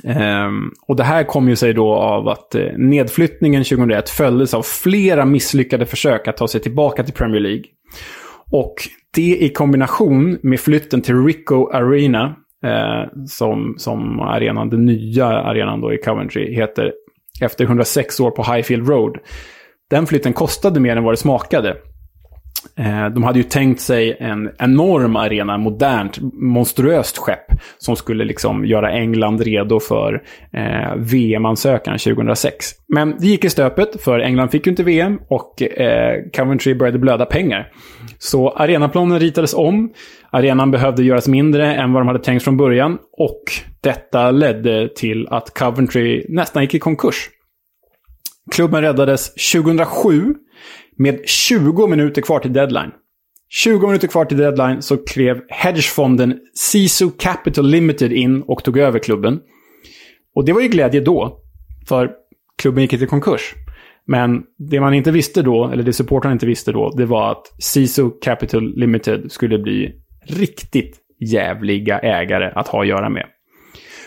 Ehm, 0.03 0.71
och 0.87 0.95
det 0.95 1.03
här 1.03 1.23
kom 1.23 1.49
ju 1.49 1.55
sig 1.55 1.73
då 1.73 1.93
av 1.93 2.27
att 2.27 2.55
eh, 2.55 2.77
nedflyttningen 2.77 3.63
2001 3.63 4.09
följdes 4.09 4.53
av 4.53 4.61
flera 4.61 5.25
misslyckade 5.25 5.85
försök 5.85 6.27
att 6.27 6.37
ta 6.37 6.47
sig 6.47 6.61
tillbaka 6.61 7.03
till 7.03 7.13
Premier 7.13 7.41
League. 7.41 7.63
Och 8.51 8.73
det 9.15 9.37
i 9.37 9.49
kombination 9.49 10.39
med 10.41 10.59
flytten 10.59 11.01
till 11.01 11.25
Rico 11.25 11.69
Arena, 11.71 12.35
eh, 12.65 13.25
som, 13.27 13.75
som 13.77 14.19
arenan, 14.19 14.69
den 14.69 14.85
nya 14.85 15.25
arenan 15.25 15.81
då 15.81 15.93
i 15.93 15.97
Coventry 15.97 16.55
heter, 16.55 16.93
efter 17.41 17.63
106 17.65 18.19
år 18.19 18.31
på 18.31 18.43
Highfield 18.43 18.89
Road. 18.89 19.17
Den 19.89 20.07
flytten 20.07 20.33
kostade 20.33 20.79
mer 20.79 20.95
än 20.95 21.03
vad 21.03 21.13
det 21.13 21.17
smakade. 21.17 21.77
Eh, 22.77 23.09
de 23.09 23.23
hade 23.23 23.39
ju 23.39 23.43
tänkt 23.43 23.81
sig 23.81 24.17
en 24.19 24.49
enorm 24.59 25.15
arena, 25.15 25.57
modernt, 25.57 26.19
monstruöst 26.33 27.17
skepp 27.17 27.45
som 27.77 27.95
skulle 27.95 28.25
liksom 28.25 28.65
göra 28.65 28.91
England 28.91 29.41
redo 29.41 29.79
för 29.79 30.23
eh, 30.53 30.95
VM-ansökan 30.97 31.97
2006. 31.97 32.65
Men 32.87 33.15
det 33.19 33.27
gick 33.27 33.45
i 33.45 33.49
stöpet, 33.49 34.03
för 34.03 34.19
England 34.19 34.49
fick 34.49 34.65
ju 34.65 34.69
inte 34.69 34.83
VM 34.83 35.19
och 35.29 35.61
eh, 35.61 36.15
Coventry 36.35 36.75
började 36.75 36.99
blöda 36.99 37.25
pengar. 37.25 37.71
Så 38.17 38.49
arenaplanen 38.49 39.19
ritades 39.19 39.53
om, 39.53 39.93
arenan 40.31 40.71
behövde 40.71 41.03
göras 41.03 41.27
mindre 41.27 41.73
än 41.75 41.93
vad 41.93 42.01
de 42.01 42.07
hade 42.07 42.23
tänkt 42.23 42.43
från 42.43 42.57
början 42.57 42.97
och 43.17 43.43
detta 43.81 44.31
ledde 44.31 44.89
till 44.95 45.27
att 45.27 45.53
Coventry 45.53 46.25
nästan 46.29 46.63
gick 46.63 46.73
i 46.73 46.79
konkurs. 46.79 47.29
Klubben 48.51 48.81
räddades 48.81 49.33
2007 49.53 50.35
med 50.99 51.19
20 51.25 51.87
minuter 51.87 52.21
kvar 52.21 52.39
till 52.39 52.53
deadline. 52.53 52.91
20 53.49 53.87
minuter 53.87 54.07
kvar 54.07 54.25
till 54.25 54.37
deadline 54.37 54.81
så 54.81 54.97
klev 54.97 55.41
hedgefonden 55.47 56.39
Sisu 56.53 57.09
Capital 57.19 57.67
Limited 57.67 58.13
in 58.13 58.41
och 58.41 58.63
tog 58.63 58.77
över 58.77 58.99
klubben. 58.99 59.39
Och 60.35 60.45
det 60.45 60.53
var 60.53 60.61
ju 60.61 60.67
glädje 60.67 61.01
då, 61.01 61.39
för 61.87 62.11
klubben 62.57 62.81
gick 62.81 62.93
inte 62.93 63.05
i 63.05 63.07
konkurs. 63.07 63.53
Men 64.05 64.43
det 64.57 64.79
man 64.79 64.93
inte 64.93 65.11
visste 65.11 65.41
då, 65.41 65.69
eller 65.69 65.83
det 65.83 65.93
supportrarna 65.93 66.33
inte 66.33 66.45
visste 66.45 66.71
då, 66.71 66.89
det 66.97 67.05
var 67.05 67.31
att 67.31 67.47
Sisu 67.59 68.09
Capital 68.21 68.73
Limited 68.75 69.31
skulle 69.31 69.59
bli 69.59 69.95
riktigt 70.23 70.97
jävliga 71.19 71.99
ägare 71.99 72.51
att 72.55 72.67
ha 72.67 72.81
att 72.81 72.87
göra 72.87 73.09
med. 73.09 73.25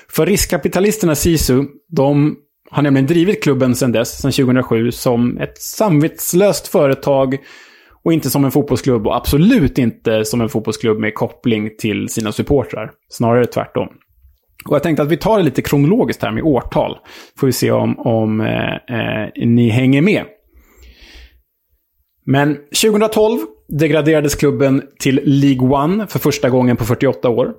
För 0.08 0.26
riskkapitalisterna 0.26 1.14
Sisu, 1.14 1.64
de 1.88 2.36
har 2.72 2.82
nämligen 2.82 3.06
drivit 3.06 3.42
klubben 3.42 3.74
sedan 3.74 3.92
dess, 3.92 4.18
sedan 4.20 4.32
2007, 4.32 4.90
som 4.90 5.38
ett 5.38 5.58
samvetslöst 5.58 6.68
företag 6.68 7.38
och 8.04 8.12
inte 8.12 8.30
som 8.30 8.44
en 8.44 8.50
fotbollsklubb 8.50 9.06
och 9.06 9.16
absolut 9.16 9.78
inte 9.78 10.24
som 10.24 10.40
en 10.40 10.48
fotbollsklubb 10.48 10.98
med 10.98 11.14
koppling 11.14 11.70
till 11.78 12.08
sina 12.08 12.32
supportrar. 12.32 12.90
Snarare 13.08 13.46
tvärtom. 13.46 13.88
Och 14.68 14.74
jag 14.74 14.82
tänkte 14.82 15.02
att 15.02 15.10
vi 15.10 15.16
tar 15.16 15.38
det 15.38 15.44
lite 15.44 15.62
kronologiskt 15.62 16.22
här 16.22 16.32
med 16.32 16.42
årtal. 16.42 16.98
Får 17.38 17.46
vi 17.46 17.52
se 17.52 17.70
om, 17.70 17.98
om 17.98 18.40
eh, 18.40 18.74
eh, 18.74 19.28
ni 19.36 19.68
hänger 19.68 20.02
med. 20.02 20.24
Men 22.26 22.56
2012 22.82 23.38
degraderades 23.68 24.34
klubben 24.34 24.82
till 24.98 25.20
League 25.24 25.84
One 25.84 26.06
för 26.06 26.18
första 26.18 26.50
gången 26.50 26.76
på 26.76 26.84
48 26.84 27.28
år. 27.28 27.52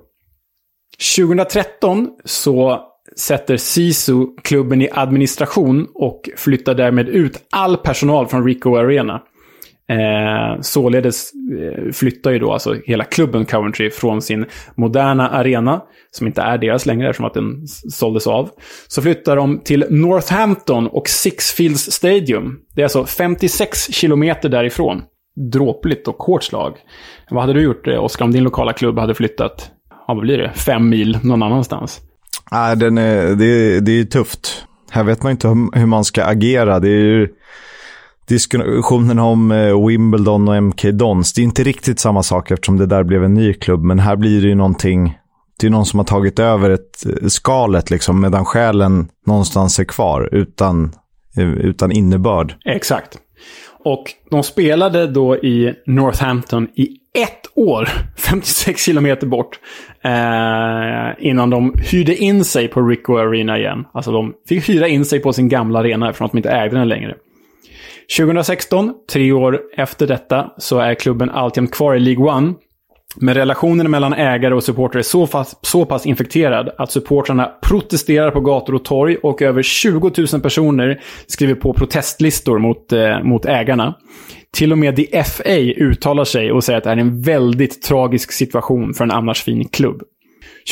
2013 1.16 2.08
så 2.24 2.80
sätter 3.16 3.56
Sisu 3.56 4.26
klubben 4.42 4.82
i 4.82 4.88
administration 4.92 5.86
och 5.94 6.30
flyttar 6.36 6.74
därmed 6.74 7.08
ut 7.08 7.40
all 7.50 7.76
personal 7.76 8.26
från 8.26 8.44
Rico 8.44 8.76
Arena. 8.76 9.22
Eh, 9.88 10.60
således 10.60 11.32
eh, 11.60 11.92
flyttar 11.92 12.30
ju 12.30 12.38
då 12.38 12.52
alltså 12.52 12.76
hela 12.84 13.04
klubben 13.04 13.44
Coventry 13.44 13.90
från 13.90 14.22
sin 14.22 14.46
moderna 14.74 15.28
arena, 15.28 15.82
som 16.10 16.26
inte 16.26 16.42
är 16.42 16.58
deras 16.58 16.86
längre 16.86 17.08
eftersom 17.08 17.26
att 17.26 17.34
den 17.34 17.66
såldes 17.68 18.26
av. 18.26 18.50
Så 18.88 19.02
flyttar 19.02 19.36
de 19.36 19.58
till 19.58 19.86
Northampton 19.90 20.86
och 20.86 21.08
Sixfields 21.08 21.92
Stadium. 21.92 22.58
Det 22.74 22.80
är 22.80 22.84
alltså 22.84 23.04
56 23.04 23.92
kilometer 23.92 24.48
därifrån. 24.48 25.02
Dråpligt 25.52 26.08
och 26.08 26.22
hårt 26.22 26.42
slag. 26.42 26.76
Vad 27.30 27.40
hade 27.40 27.52
du 27.52 27.62
gjort, 27.62 27.86
eh, 27.86 28.04
Oskar, 28.04 28.24
om 28.24 28.32
din 28.32 28.44
lokala 28.44 28.72
klubb 28.72 28.98
hade 28.98 29.14
flyttat, 29.14 29.70
ja, 29.90 30.14
vad 30.14 30.20
blir 30.20 30.38
det, 30.38 30.52
fem 30.52 30.88
mil 30.88 31.18
någon 31.22 31.42
annanstans? 31.42 32.00
Nej, 32.50 32.76
den 32.76 32.98
är, 32.98 33.34
det, 33.34 33.80
det 33.80 34.00
är 34.00 34.04
tufft. 34.04 34.66
Här 34.90 35.04
vet 35.04 35.22
man 35.22 35.32
inte 35.32 35.48
hur 35.48 35.86
man 35.86 36.04
ska 36.04 36.24
agera. 36.24 36.80
Det 36.80 36.88
är 36.88 37.02
ju 37.02 37.28
diskussionen 38.28 39.18
om 39.18 39.52
eh, 39.52 39.86
Wimbledon 39.86 40.48
och 40.48 40.62
MK 40.62 40.82
Dons. 40.82 41.32
Det 41.32 41.40
är 41.40 41.44
inte 41.44 41.62
riktigt 41.62 42.00
samma 42.00 42.22
sak 42.22 42.50
eftersom 42.50 42.76
det 42.76 42.86
där 42.86 43.04
blev 43.04 43.24
en 43.24 43.34
ny 43.34 43.54
klubb. 43.54 43.82
Men 43.82 43.98
här 43.98 44.16
blir 44.16 44.42
det 44.42 44.48
ju 44.48 44.54
någonting. 44.54 45.18
Det 45.60 45.66
är 45.66 45.70
någon 45.70 45.86
som 45.86 45.98
har 45.98 46.04
tagit 46.04 46.38
över 46.38 46.70
ett 46.70 47.06
eh, 47.06 47.28
skalet 47.28 47.90
liksom. 47.90 48.20
Medan 48.20 48.44
själen 48.44 49.08
någonstans 49.26 49.78
är 49.78 49.84
kvar 49.84 50.28
utan, 50.32 50.92
eh, 51.36 51.52
utan 51.52 51.92
innebörd. 51.92 52.54
Exakt. 52.64 53.18
Och 53.84 54.04
de 54.30 54.42
spelade 54.42 55.06
då 55.06 55.36
i 55.36 55.74
Northampton 55.86 56.68
i 56.74 56.88
ett 57.18 57.40
år, 57.54 57.88
56 58.16 58.84
kilometer 58.84 59.26
bort, 59.26 59.58
eh, 60.04 61.26
innan 61.26 61.50
de 61.50 61.74
hyrde 61.92 62.16
in 62.16 62.44
sig 62.44 62.68
på 62.68 62.82
Rico 62.82 63.16
Arena 63.16 63.58
igen. 63.58 63.84
Alltså 63.92 64.12
de 64.12 64.34
fick 64.48 64.68
hyra 64.68 64.88
in 64.88 65.04
sig 65.04 65.20
på 65.20 65.32
sin 65.32 65.48
gamla 65.48 65.78
arena 65.78 66.08
eftersom 66.08 66.24
att 66.24 66.32
de 66.32 66.38
inte 66.38 66.50
ägde 66.50 66.76
den 66.76 66.88
längre. 66.88 67.14
2016, 68.18 68.94
tre 69.12 69.32
år 69.32 69.60
efter 69.76 70.06
detta, 70.06 70.50
så 70.58 70.78
är 70.78 70.94
klubben 70.94 71.30
alltjämt 71.30 71.72
kvar 71.72 71.94
i 71.94 72.00
League 72.00 72.24
One. 72.24 72.54
Men 73.16 73.34
relationen 73.34 73.90
mellan 73.90 74.12
ägare 74.12 74.54
och 74.54 74.64
supportrar 74.64 74.98
är 74.98 75.02
så 75.02 75.26
pass, 75.26 75.56
så 75.62 75.84
pass 75.84 76.06
infekterad 76.06 76.70
att 76.78 76.92
supportrarna 76.92 77.52
protesterar 77.62 78.30
på 78.30 78.40
gator 78.40 78.74
och 78.74 78.84
torg 78.84 79.16
och 79.16 79.42
över 79.42 79.62
20 79.62 80.12
000 80.32 80.40
personer 80.42 81.00
skriver 81.26 81.54
på 81.54 81.72
protestlistor 81.72 82.58
mot, 82.58 82.92
eh, 82.92 83.22
mot 83.22 83.46
ägarna. 83.46 83.94
Till 84.54 84.72
och 84.72 84.78
med 84.78 84.96
The 84.96 85.24
FA 85.24 85.58
uttalar 85.58 86.24
sig 86.24 86.52
och 86.52 86.64
säger 86.64 86.78
att 86.78 86.84
det 86.84 86.90
är 86.90 86.96
en 86.96 87.22
väldigt 87.22 87.82
tragisk 87.82 88.32
situation 88.32 88.94
för 88.94 89.04
en 89.04 89.10
annars 89.10 89.42
fin 89.42 89.68
klubb. 89.68 90.02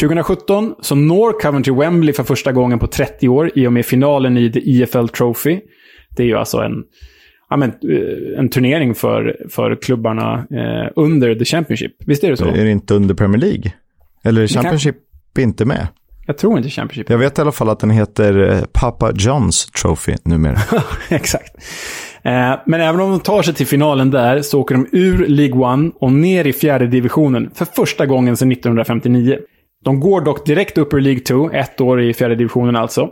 2017 0.00 0.74
så 0.80 0.94
når 0.94 1.40
Coventry 1.40 1.74
Wembley 1.74 2.12
för 2.12 2.22
första 2.22 2.52
gången 2.52 2.78
på 2.78 2.86
30 2.86 3.28
år 3.28 3.50
i 3.54 3.66
och 3.66 3.72
med 3.72 3.86
finalen 3.86 4.36
i 4.36 4.52
The 4.52 4.82
EFL 4.82 5.06
Trophy. 5.06 5.60
Det 6.16 6.22
är 6.22 6.26
ju 6.26 6.36
alltså 6.36 6.58
en 6.58 6.72
ja, 7.50 7.56
men, 7.56 7.70
eh, 7.70 8.38
en 8.38 8.48
turnering 8.48 8.94
för, 8.94 9.46
för 9.50 9.76
klubbarna 9.82 10.34
eh, 10.34 10.92
under 10.96 11.34
The 11.34 11.44
Championship. 11.44 11.92
Visst 12.06 12.24
är 12.24 12.30
det 12.30 12.36
så? 12.36 12.46
Är 12.46 12.64
det 12.64 12.70
inte 12.70 12.94
under 12.94 13.14
Premier 13.14 13.40
League? 13.40 13.72
Eller 14.24 14.42
är 14.42 14.46
Championship 14.46 14.96
kan... 15.34 15.44
inte 15.44 15.64
med? 15.64 15.86
Jag 16.26 16.38
tror 16.38 16.58
inte 16.58 16.70
Championship. 16.70 17.10
Jag 17.10 17.18
vet 17.18 17.38
i 17.38 17.40
alla 17.40 17.52
fall 17.52 17.68
att 17.68 17.80
den 17.80 17.90
heter 17.90 18.50
eh, 18.50 18.64
Papa 18.72 19.12
Johns 19.14 19.66
Trophy 19.66 20.16
numera. 20.24 20.58
Exakt. 21.08 21.52
Eh, 22.24 22.54
men 22.66 22.80
även 22.80 23.00
om 23.00 23.10
de 23.10 23.20
tar 23.20 23.42
sig 23.42 23.54
till 23.54 23.66
finalen 23.66 24.10
där 24.10 24.42
så 24.42 24.60
åker 24.60 24.74
de 24.74 24.86
ur 24.92 25.26
League 25.26 25.64
One 25.72 25.90
och 26.00 26.12
ner 26.12 26.46
i 26.46 26.52
fjärde 26.52 26.86
divisionen 26.86 27.50
för 27.54 27.64
första 27.64 28.06
gången 28.06 28.36
sedan 28.36 28.52
1959. 28.52 29.38
De 29.84 30.00
går 30.00 30.20
dock 30.20 30.46
direkt 30.46 30.78
upp 30.78 30.94
ur 30.94 31.00
League 31.00 31.20
2, 31.20 31.50
ett 31.50 31.80
år 31.80 32.02
i 32.02 32.14
fjärde 32.14 32.34
divisionen 32.34 32.76
alltså. 32.76 33.10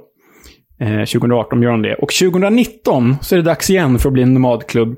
Eh, 0.80 1.04
2018 1.04 1.62
gör 1.62 1.70
de 1.70 1.82
det. 1.82 1.94
Och 1.94 2.12
2019 2.12 3.16
så 3.22 3.34
är 3.34 3.36
det 3.36 3.42
dags 3.42 3.70
igen 3.70 3.98
för 3.98 4.08
att 4.08 4.12
bli 4.12 4.22
en 4.22 4.34
nomadklubb. 4.34 4.96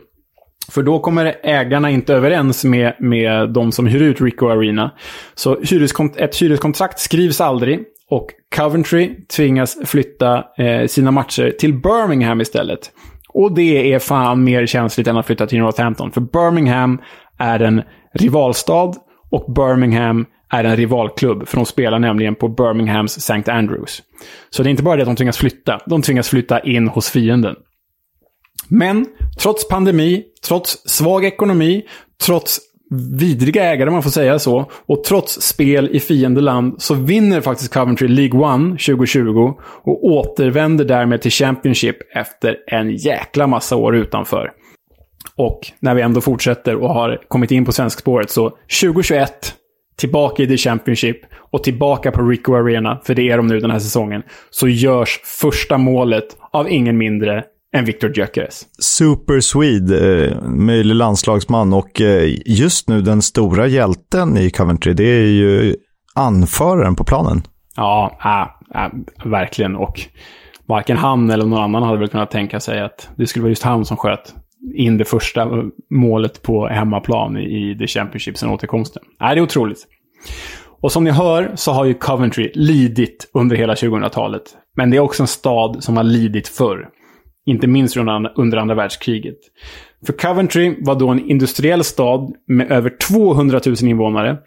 För 0.70 0.82
då 0.82 0.98
kommer 0.98 1.34
ägarna 1.42 1.90
inte 1.90 2.14
överens 2.14 2.64
med, 2.64 2.94
med 2.98 3.50
de 3.52 3.72
som 3.72 3.86
hyr 3.86 4.02
ut 4.02 4.20
Rico 4.20 4.48
Arena. 4.48 4.90
Så 5.34 5.60
hyreskont 5.60 6.16
ett 6.16 6.36
hyreskontrakt 6.36 6.98
skrivs 6.98 7.40
aldrig. 7.40 7.80
Och 8.10 8.26
Coventry 8.56 9.10
tvingas 9.36 9.78
flytta 9.84 10.44
eh, 10.58 10.86
sina 10.86 11.10
matcher 11.10 11.54
till 11.58 11.74
Birmingham 11.74 12.40
istället. 12.40 12.90
Och 13.34 13.54
det 13.54 13.92
är 13.92 13.98
fan 13.98 14.44
mer 14.44 14.66
känsligt 14.66 15.06
än 15.06 15.16
att 15.16 15.26
flytta 15.26 15.46
till 15.46 15.58
Northampton. 15.58 16.12
För 16.12 16.20
Birmingham 16.20 17.00
är 17.38 17.60
en 17.60 17.82
rivalstad 18.14 18.92
och 19.30 19.52
Birmingham 19.52 20.26
är 20.50 20.64
en 20.64 20.76
rivalklubb, 20.76 21.48
för 21.48 21.56
de 21.56 21.66
spelar 21.66 21.98
nämligen 21.98 22.34
på 22.34 22.48
Birminghams 22.48 23.16
St. 23.16 23.50
Andrews. 23.50 24.02
Så 24.50 24.62
det 24.62 24.68
är 24.68 24.70
inte 24.70 24.82
bara 24.82 24.96
det 24.96 25.02
att 25.02 25.08
de 25.08 25.16
tvingas 25.16 25.38
flytta, 25.38 25.80
de 25.86 26.02
tvingas 26.02 26.28
flytta 26.28 26.60
in 26.60 26.88
hos 26.88 27.10
fienden. 27.10 27.56
Men 28.68 29.06
trots 29.38 29.68
pandemi, 29.68 30.24
trots 30.46 30.88
svag 30.88 31.24
ekonomi, 31.24 31.82
trots 32.26 32.60
vidriga 32.92 33.64
ägare, 33.64 33.88
om 33.88 33.92
man 33.92 34.02
får 34.02 34.10
säga 34.10 34.38
så, 34.38 34.70
och 34.86 35.04
trots 35.04 35.40
spel 35.40 35.88
i 35.92 36.00
fiendeland 36.00 36.82
så 36.82 36.94
vinner 36.94 37.40
faktiskt 37.40 37.74
Coventry 37.74 38.08
League 38.08 38.40
One 38.40 38.70
2020 38.70 39.54
och 39.84 40.04
återvänder 40.04 40.84
därmed 40.84 41.22
till 41.22 41.30
Championship 41.30 41.96
efter 42.16 42.56
en 42.66 42.96
jäkla 42.96 43.46
massa 43.46 43.76
år 43.76 43.96
utanför. 43.96 44.52
Och 45.36 45.60
när 45.80 45.94
vi 45.94 46.02
ändå 46.02 46.20
fortsätter 46.20 46.76
och 46.76 46.88
har 46.88 47.20
kommit 47.28 47.50
in 47.50 47.64
på 47.64 47.72
svenskspåret 47.72 48.30
så 48.30 48.50
2021 48.80 49.54
tillbaka 49.98 50.42
i 50.42 50.46
The 50.46 50.56
Championship 50.56 51.16
och 51.34 51.64
tillbaka 51.64 52.12
på 52.12 52.22
Rico 52.22 52.54
Arena, 52.54 53.00
för 53.04 53.14
det 53.14 53.30
är 53.30 53.36
de 53.36 53.46
nu 53.46 53.60
den 53.60 53.70
här 53.70 53.78
säsongen, 53.78 54.22
så 54.50 54.68
görs 54.68 55.20
första 55.24 55.78
målet 55.78 56.36
av 56.52 56.70
ingen 56.70 56.98
mindre 56.98 57.44
än 57.76 57.84
Victor 57.84 58.10
Gyökeres. 58.10 58.66
Super 58.78 59.40
Swede, 59.40 60.26
eh, 60.26 60.42
möjlig 60.42 60.94
landslagsman 60.94 61.72
och 61.72 62.00
eh, 62.00 62.34
just 62.46 62.88
nu 62.88 63.02
den 63.02 63.22
stora 63.22 63.66
hjälten 63.66 64.36
i 64.36 64.50
Coventry, 64.50 64.92
det 64.92 65.04
är 65.04 65.26
ju 65.26 65.76
anföraren 66.14 66.96
på 66.96 67.04
planen. 67.04 67.42
Ja, 67.76 68.18
äh, 68.24 68.82
äh, 68.84 68.90
verkligen. 69.30 69.76
Och 69.76 70.00
varken 70.66 70.96
han 70.96 71.30
eller 71.30 71.44
någon 71.44 71.62
annan 71.62 71.82
hade 71.82 71.98
väl 71.98 72.08
kunnat 72.08 72.30
tänka 72.30 72.60
sig 72.60 72.80
att 72.80 73.08
det 73.16 73.26
skulle 73.26 73.42
vara 73.42 73.50
just 73.50 73.62
han 73.62 73.84
som 73.84 73.96
sköt 73.96 74.34
in 74.74 74.98
det 74.98 75.04
första 75.04 75.48
målet 75.90 76.42
på 76.42 76.68
hemmaplan 76.68 77.36
i 77.36 77.76
The 77.78 77.86
Championship 77.86 78.38
sen 78.38 78.50
återkomsten. 78.50 79.02
Nej, 79.20 79.34
det 79.34 79.40
är 79.40 79.42
otroligt. 79.42 79.86
Och 80.80 80.92
som 80.92 81.04
ni 81.04 81.10
hör 81.10 81.52
så 81.54 81.72
har 81.72 81.84
ju 81.84 81.94
Coventry 81.94 82.50
lidit 82.54 83.30
under 83.34 83.56
hela 83.56 83.74
2000-talet. 83.74 84.42
Men 84.76 84.90
det 84.90 84.96
är 84.96 85.00
också 85.00 85.22
en 85.22 85.26
stad 85.26 85.84
som 85.84 85.96
har 85.96 86.04
lidit 86.04 86.48
förr. 86.48 86.88
Inte 87.46 87.66
minst 87.66 87.96
under 87.96 88.56
andra 88.56 88.74
världskriget. 88.74 89.38
För 90.06 90.12
Coventry 90.12 90.74
var 90.80 90.94
då 90.94 91.08
en 91.08 91.30
industriell 91.30 91.84
stad 91.84 92.34
med 92.46 92.72
över 92.72 92.96
200 93.08 93.60
000 93.66 93.76
invånare. 93.82 94.38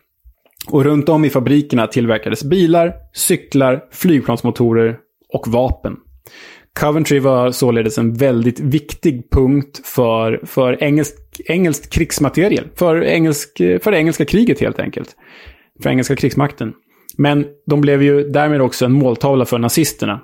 Och 0.67 0.83
runt 0.83 1.09
om 1.09 1.25
i 1.25 1.29
fabrikerna 1.29 1.87
tillverkades 1.87 2.43
bilar, 2.43 2.93
cyklar, 3.13 3.83
flygplansmotorer 3.91 4.97
och 5.33 5.47
vapen. 5.47 5.95
Coventry 6.79 7.19
var 7.19 7.51
således 7.51 7.97
en 7.97 8.13
väldigt 8.13 8.59
viktig 8.59 9.29
punkt 9.31 9.81
för, 9.83 10.41
för 10.43 10.83
engelsk, 10.83 11.15
engelskt 11.45 11.93
krigsmateriel. 11.93 12.67
För, 12.75 13.03
engelsk, 13.03 13.57
för 13.57 13.91
det 13.91 13.97
engelska 13.97 14.25
kriget 14.25 14.59
helt 14.59 14.79
enkelt. 14.79 15.15
För 15.83 15.89
engelska 15.89 16.15
krigsmakten. 16.15 16.73
Men 17.17 17.45
de 17.65 17.81
blev 17.81 18.03
ju 18.03 18.29
därmed 18.29 18.61
också 18.61 18.85
en 18.85 18.91
måltavla 18.91 19.45
för 19.45 19.57
nazisterna. 19.57 20.21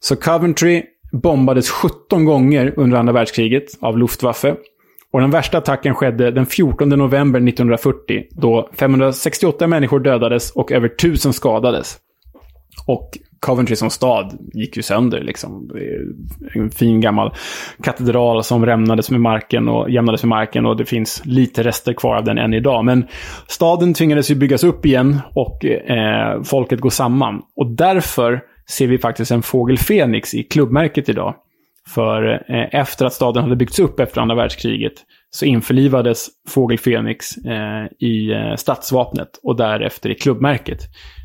Så 0.00 0.16
Coventry 0.16 0.82
bombades 1.22 1.70
17 1.70 2.24
gånger 2.24 2.74
under 2.76 2.98
andra 2.98 3.12
världskriget 3.12 3.64
av 3.80 3.98
Luftwaffe. 3.98 4.56
Och 5.12 5.20
den 5.20 5.30
värsta 5.30 5.58
attacken 5.58 5.94
skedde 5.94 6.30
den 6.30 6.46
14 6.46 6.88
november 6.88 7.48
1940 7.48 8.24
då 8.30 8.68
568 8.72 9.66
människor 9.66 10.00
dödades 10.00 10.50
och 10.50 10.72
över 10.72 10.88
1000 10.88 11.32
skadades. 11.32 11.98
Och 12.86 13.18
Coventry 13.40 13.76
som 13.76 13.90
stad 13.90 14.38
gick 14.52 14.76
ju 14.76 14.82
sönder. 14.82 15.20
Liksom. 15.20 15.70
En 16.54 16.70
fin 16.70 17.00
gammal 17.00 17.34
katedral 17.82 18.44
som 18.44 18.66
rämnades 18.66 19.10
med 19.10 19.20
marken 19.20 19.68
och 19.68 19.90
jämnades 19.90 20.22
med 20.22 20.28
marken. 20.28 20.66
Och 20.66 20.76
det 20.76 20.84
finns 20.84 21.22
lite 21.24 21.62
rester 21.62 21.92
kvar 21.92 22.16
av 22.16 22.24
den 22.24 22.38
än 22.38 22.54
idag. 22.54 22.84
Men 22.84 23.06
staden 23.48 23.94
tvingades 23.94 24.30
ju 24.30 24.34
byggas 24.34 24.64
upp 24.64 24.86
igen 24.86 25.20
och 25.34 25.64
eh, 25.64 26.42
folket 26.42 26.80
går 26.80 26.90
samman. 26.90 27.42
Och 27.56 27.70
därför 27.70 28.40
ser 28.70 28.86
vi 28.86 28.98
faktiskt 28.98 29.30
en 29.30 29.42
fågel 29.42 29.78
Fenix 29.78 30.34
i 30.34 30.42
klubbmärket 30.42 31.08
idag. 31.08 31.34
För 31.88 32.44
eh, 32.48 32.80
efter 32.80 33.06
att 33.06 33.12
staden 33.12 33.42
hade 33.42 33.56
byggts 33.56 33.78
upp 33.78 34.00
efter 34.00 34.20
andra 34.20 34.34
världskriget 34.34 34.92
så 35.30 35.44
införlivades 35.44 36.26
fågel 36.48 36.78
Fenix 36.78 37.36
eh, 37.36 37.86
i 37.98 38.32
eh, 38.32 38.56
stadsvapnet 38.56 39.28
och 39.42 39.56
därefter 39.56 40.10
i 40.10 40.14
klubbmärket. 40.14 40.78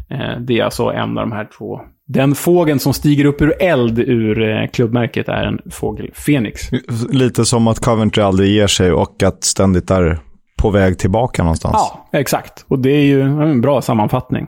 Eh, 0.09 0.39
det 0.39 0.59
är 0.59 0.63
alltså 0.63 0.83
en 0.83 1.17
av 1.17 1.29
de 1.29 1.31
här 1.31 1.49
två. 1.57 1.81
Den 2.07 2.35
fågeln 2.35 2.79
som 2.79 2.93
stiger 2.93 3.25
upp 3.25 3.41
ur 3.41 3.53
eld 3.59 3.99
ur 3.99 4.41
eh, 4.41 4.67
klubbmärket 4.67 5.27
är 5.27 5.43
en 5.43 5.59
fågel 5.71 6.11
Fenix. 6.13 6.61
Lite 7.09 7.45
som 7.45 7.67
att 7.67 7.79
Coventry 7.79 8.23
aldrig 8.23 8.51
ger 8.51 8.67
sig 8.67 8.91
och 8.91 9.23
att 9.23 9.43
ständigt 9.43 9.91
är 9.91 10.19
på 10.57 10.69
väg 10.69 10.99
tillbaka 10.99 11.43
någonstans. 11.43 11.75
Ja, 11.77 12.09
exakt. 12.19 12.65
Och 12.67 12.79
det 12.79 12.91
är 12.91 13.05
ju 13.05 13.21
en 13.21 13.61
bra 13.61 13.81
sammanfattning. 13.81 14.47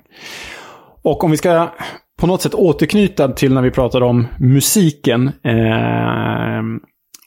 Och 1.03 1.23
om 1.23 1.31
vi 1.31 1.37
ska 1.37 1.69
på 2.21 2.27
något 2.27 2.41
sätt 2.41 2.53
återknyta 2.53 3.27
till 3.27 3.53
när 3.53 3.61
vi 3.61 3.71
pratade 3.71 4.05
om 4.05 4.27
musiken 4.39 5.27
eh, 5.27 6.61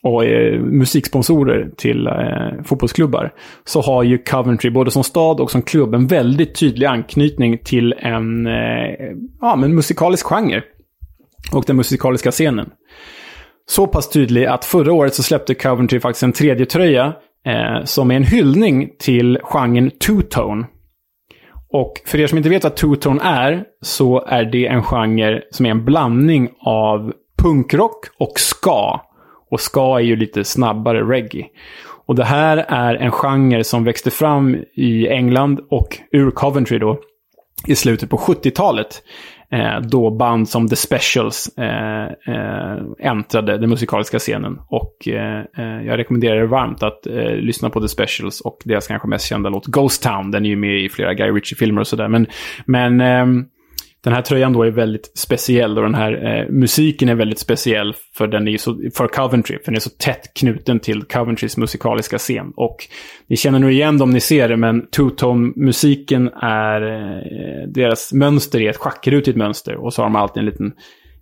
och 0.02 0.24
eh, 0.24 0.60
musiksponsorer 0.60 1.70
till 1.76 2.06
eh, 2.06 2.64
fotbollsklubbar. 2.64 3.32
Så 3.64 3.80
har 3.80 4.02
ju 4.02 4.18
Coventry, 4.18 4.70
både 4.70 4.90
som 4.90 5.04
stad 5.04 5.40
och 5.40 5.50
som 5.50 5.62
klubb, 5.62 5.94
en 5.94 6.06
väldigt 6.06 6.54
tydlig 6.54 6.86
anknytning 6.86 7.58
till 7.58 7.92
en 7.98 8.46
eh, 8.46 8.52
ja, 9.40 9.56
men 9.56 9.74
musikalisk 9.74 10.26
genre. 10.26 10.62
Och 11.52 11.64
den 11.66 11.76
musikaliska 11.76 12.30
scenen. 12.30 12.70
Så 13.66 13.86
pass 13.86 14.10
tydlig 14.10 14.46
att 14.46 14.64
förra 14.64 14.92
året 14.92 15.14
så 15.14 15.22
släppte 15.22 15.54
Coventry 15.54 16.00
faktiskt 16.00 16.22
en 16.22 16.32
tredje 16.32 16.66
tröja 16.66 17.12
eh, 17.46 17.84
som 17.84 18.10
är 18.10 18.16
en 18.16 18.24
hyllning 18.24 18.90
till 18.98 19.38
genren 19.42 19.90
two-tone. 19.90 20.64
Och 21.74 22.00
för 22.06 22.20
er 22.20 22.26
som 22.26 22.38
inte 22.38 22.50
vet 22.50 22.64
vad 22.64 22.72
two-tone 22.74 23.20
är, 23.22 23.64
så 23.82 24.24
är 24.26 24.44
det 24.44 24.66
en 24.66 24.82
genre 24.82 25.42
som 25.50 25.66
är 25.66 25.70
en 25.70 25.84
blandning 25.84 26.50
av 26.60 27.12
punkrock 27.42 28.06
och 28.18 28.40
ska. 28.40 29.00
Och 29.50 29.60
ska 29.60 29.98
är 29.98 30.02
ju 30.02 30.16
lite 30.16 30.44
snabbare 30.44 31.02
reggae. 31.02 31.46
Och 32.06 32.14
det 32.14 32.24
här 32.24 32.56
är 32.56 32.94
en 32.94 33.10
genre 33.10 33.64
som 33.64 33.84
växte 33.84 34.10
fram 34.10 34.56
i 34.74 35.08
England 35.08 35.60
och 35.70 35.98
ur 36.12 36.30
Coventry 36.30 36.78
då 36.78 36.98
i 37.66 37.74
slutet 37.74 38.10
på 38.10 38.16
70-talet. 38.16 39.02
Eh, 39.54 39.80
då 39.80 40.10
band 40.10 40.48
som 40.48 40.68
The 40.68 40.76
Specials 40.76 41.58
eh, 41.58 42.04
eh, 42.04 42.78
äntrade 42.98 43.58
den 43.58 43.70
musikaliska 43.70 44.18
scenen. 44.18 44.58
Och 44.68 45.08
eh, 45.08 45.44
eh, 45.58 45.86
jag 45.86 45.98
rekommenderar 45.98 46.36
er 46.36 46.46
varmt 46.46 46.82
att 46.82 47.06
eh, 47.06 47.34
lyssna 47.34 47.70
på 47.70 47.80
The 47.80 47.88
Specials 47.88 48.40
och 48.40 48.58
deras 48.64 48.86
kanske 48.86 49.08
mest 49.08 49.26
kända 49.26 49.48
låt 49.50 49.66
Ghost 49.66 50.02
Town. 50.02 50.30
Den 50.30 50.44
är 50.44 50.48
ju 50.48 50.56
med 50.56 50.80
i 50.80 50.88
flera 50.88 51.14
Guy 51.14 51.30
Ritchie-filmer 51.30 51.80
och 51.80 51.86
sådär. 51.86 52.08
Men, 52.08 52.26
men 52.66 53.00
ehm, 53.00 53.44
den 54.04 54.12
här 54.12 54.22
tröjan 54.22 54.52
då 54.52 54.62
är 54.62 54.70
väldigt 54.70 55.12
speciell 55.14 55.78
och 55.78 55.84
den 55.84 55.94
här 55.94 56.38
eh, 56.38 56.50
musiken 56.50 57.08
är 57.08 57.14
väldigt 57.14 57.38
speciell 57.38 57.94
för 58.16 58.26
den 58.26 58.48
är 58.48 58.56
så, 58.56 58.80
för 58.94 59.08
Coventry. 59.08 59.58
För 59.58 59.64
den 59.64 59.76
är 59.76 59.80
så 59.80 59.90
tätt 59.90 60.34
knuten 60.34 60.80
till 60.80 61.02
Coventrys 61.02 61.56
musikaliska 61.56 62.18
scen. 62.18 62.52
Och 62.56 62.76
ni 63.26 63.36
känner 63.36 63.58
nog 63.58 63.70
igen 63.70 63.98
dem 63.98 64.10
ni 64.10 64.20
ser 64.20 64.48
det, 64.48 64.56
men 64.56 64.86
two-tone-musiken 64.86 66.30
är... 66.42 66.82
Eh, 66.82 67.68
deras 67.68 68.12
mönster 68.12 68.60
är 68.60 68.70
ett 68.70 68.76
schackrutigt 68.76 69.36
mönster. 69.36 69.76
Och 69.76 69.94
så 69.94 70.02
har 70.02 70.06
de 70.06 70.16
alltid 70.16 70.40
en 70.40 70.46
liten 70.46 70.72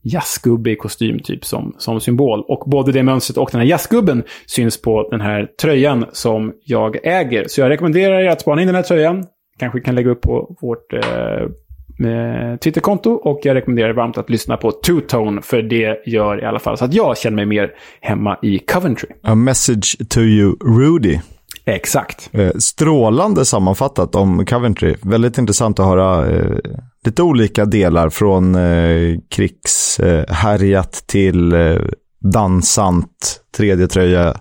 jazzgubbe 0.03 0.71
i 0.71 0.77
kostym 0.77 1.19
typ 1.19 1.45
som, 1.45 1.75
som 1.79 2.01
symbol. 2.01 2.45
Och 2.49 2.71
både 2.71 2.93
det 2.93 3.03
mönstret 3.03 3.37
och 3.37 3.49
den 3.53 3.61
här 3.61 3.69
jazzgubben 3.69 4.25
syns 4.47 4.83
på 4.83 5.09
den 5.11 5.21
här 5.21 5.49
tröjan 5.63 6.07
som 6.13 6.53
jag 6.65 7.07
äger. 7.07 7.45
Så 7.49 7.61
jag 7.61 7.71
rekommenderar 7.71 8.21
er 8.21 8.29
att 8.29 8.41
spana 8.41 8.61
in 8.61 8.67
den 8.67 8.77
här 8.77 8.83
tröjan. 8.83 9.25
Kanske 9.59 9.81
kan 9.81 9.95
lägga 9.95 10.11
upp 10.11 10.21
på 10.21 10.57
vårt 10.61 10.93
eh, 10.93 11.49
Twitterkonto 12.61 13.11
och 13.11 13.41
jag 13.43 13.55
rekommenderar 13.55 13.93
varmt 13.93 14.19
att 14.19 14.31
lyssna 14.31 14.57
på 14.57 14.71
Two-Tone 14.71 15.41
för 15.41 15.63
det 15.63 16.03
gör 16.07 16.43
i 16.43 16.45
alla 16.45 16.59
fall 16.59 16.79
så 16.79 16.85
att 16.85 16.95
jag 16.95 17.19
känner 17.19 17.37
mig 17.37 17.47
mer 17.47 17.71
hemma 18.01 18.39
i 18.43 18.59
Coventry. 18.59 19.09
A 19.23 19.35
message 19.35 20.09
to 20.09 20.21
you, 20.21 20.57
Rudy. 20.61 21.19
Exakt. 21.65 22.31
Eh, 22.33 22.51
strålande 22.59 23.45
sammanfattat 23.45 24.15
om 24.15 24.47
Coventry. 24.47 24.95
Väldigt 25.03 25.39
intressant 25.39 25.81
att 25.81 25.87
höra 25.87 26.31
eh, 26.31 26.57
lite 27.05 27.23
olika 27.23 27.65
delar 27.65 28.11
från 28.11 28.55
eh, 28.55 29.19
krigshärjat 29.31 30.93
till 31.07 31.53
eh, 31.53 31.77
dansant 32.33 33.41
tredje 33.57 33.87
tröja 33.87 34.35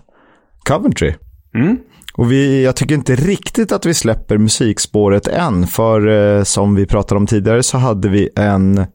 Coventry. 0.68 1.14
Mm. 1.54 1.78
Och 2.14 2.32
vi, 2.32 2.64
jag 2.64 2.76
tycker 2.76 2.94
inte 2.94 3.16
riktigt 3.16 3.72
att 3.72 3.86
vi 3.86 3.94
släpper 3.94 4.38
musikspåret 4.38 5.26
än, 5.26 5.66
för 5.66 6.08
eh, 6.08 6.42
som 6.42 6.74
vi 6.74 6.86
pratade 6.86 7.18
om 7.18 7.26
tidigare 7.26 7.62
så 7.62 7.78
hade 7.78 8.08
vi 8.08 8.28
en 8.36 8.86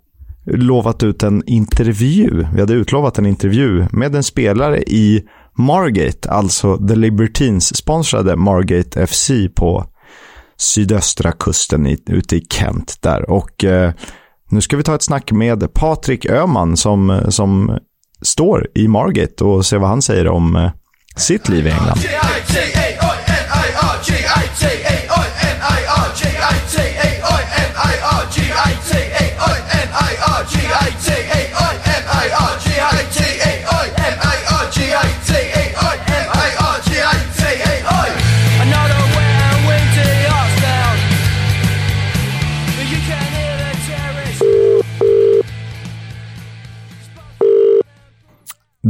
lovat 0.45 1.03
ut 1.03 1.24
en 1.24 1.43
intervju. 1.45 2.45
Vi 2.53 2.59
hade 2.59 2.74
utlovat 2.74 3.18
en 3.18 3.26
intervju 3.26 3.86
med 3.91 4.15
en 4.15 4.24
spelare 4.24 4.82
i 4.82 5.24
Margate, 5.57 6.30
alltså 6.30 6.88
The 6.88 6.95
Libertines 6.95 7.78
sponsrade 7.78 8.36
Margate 8.36 9.07
FC 9.07 9.32
på 9.55 9.86
sydöstra 10.57 11.32
kusten 11.32 11.88
i, 11.88 11.97
ute 12.05 12.36
i 12.36 12.45
Kent 12.49 12.97
där. 13.01 13.30
Och 13.30 13.63
eh, 13.63 13.91
nu 14.49 14.61
ska 14.61 14.78
vi 14.78 14.84
ta 14.84 14.95
ett 14.95 15.01
snack 15.01 15.32
med 15.32 15.74
Patrik 15.74 16.26
Öman 16.26 16.78
som, 16.78 17.22
som 17.30 17.78
står 18.22 18.68
i 18.76 18.88
Margate 18.88 19.43
och 19.43 19.65
se 19.65 19.78
vad 19.78 19.89
han 19.89 20.01
säger 20.01 20.28
om 20.28 20.55
eh, 20.55 20.72
sitt 21.15 21.49
liv 21.49 21.68
i 21.68 21.70
England. 21.70 21.99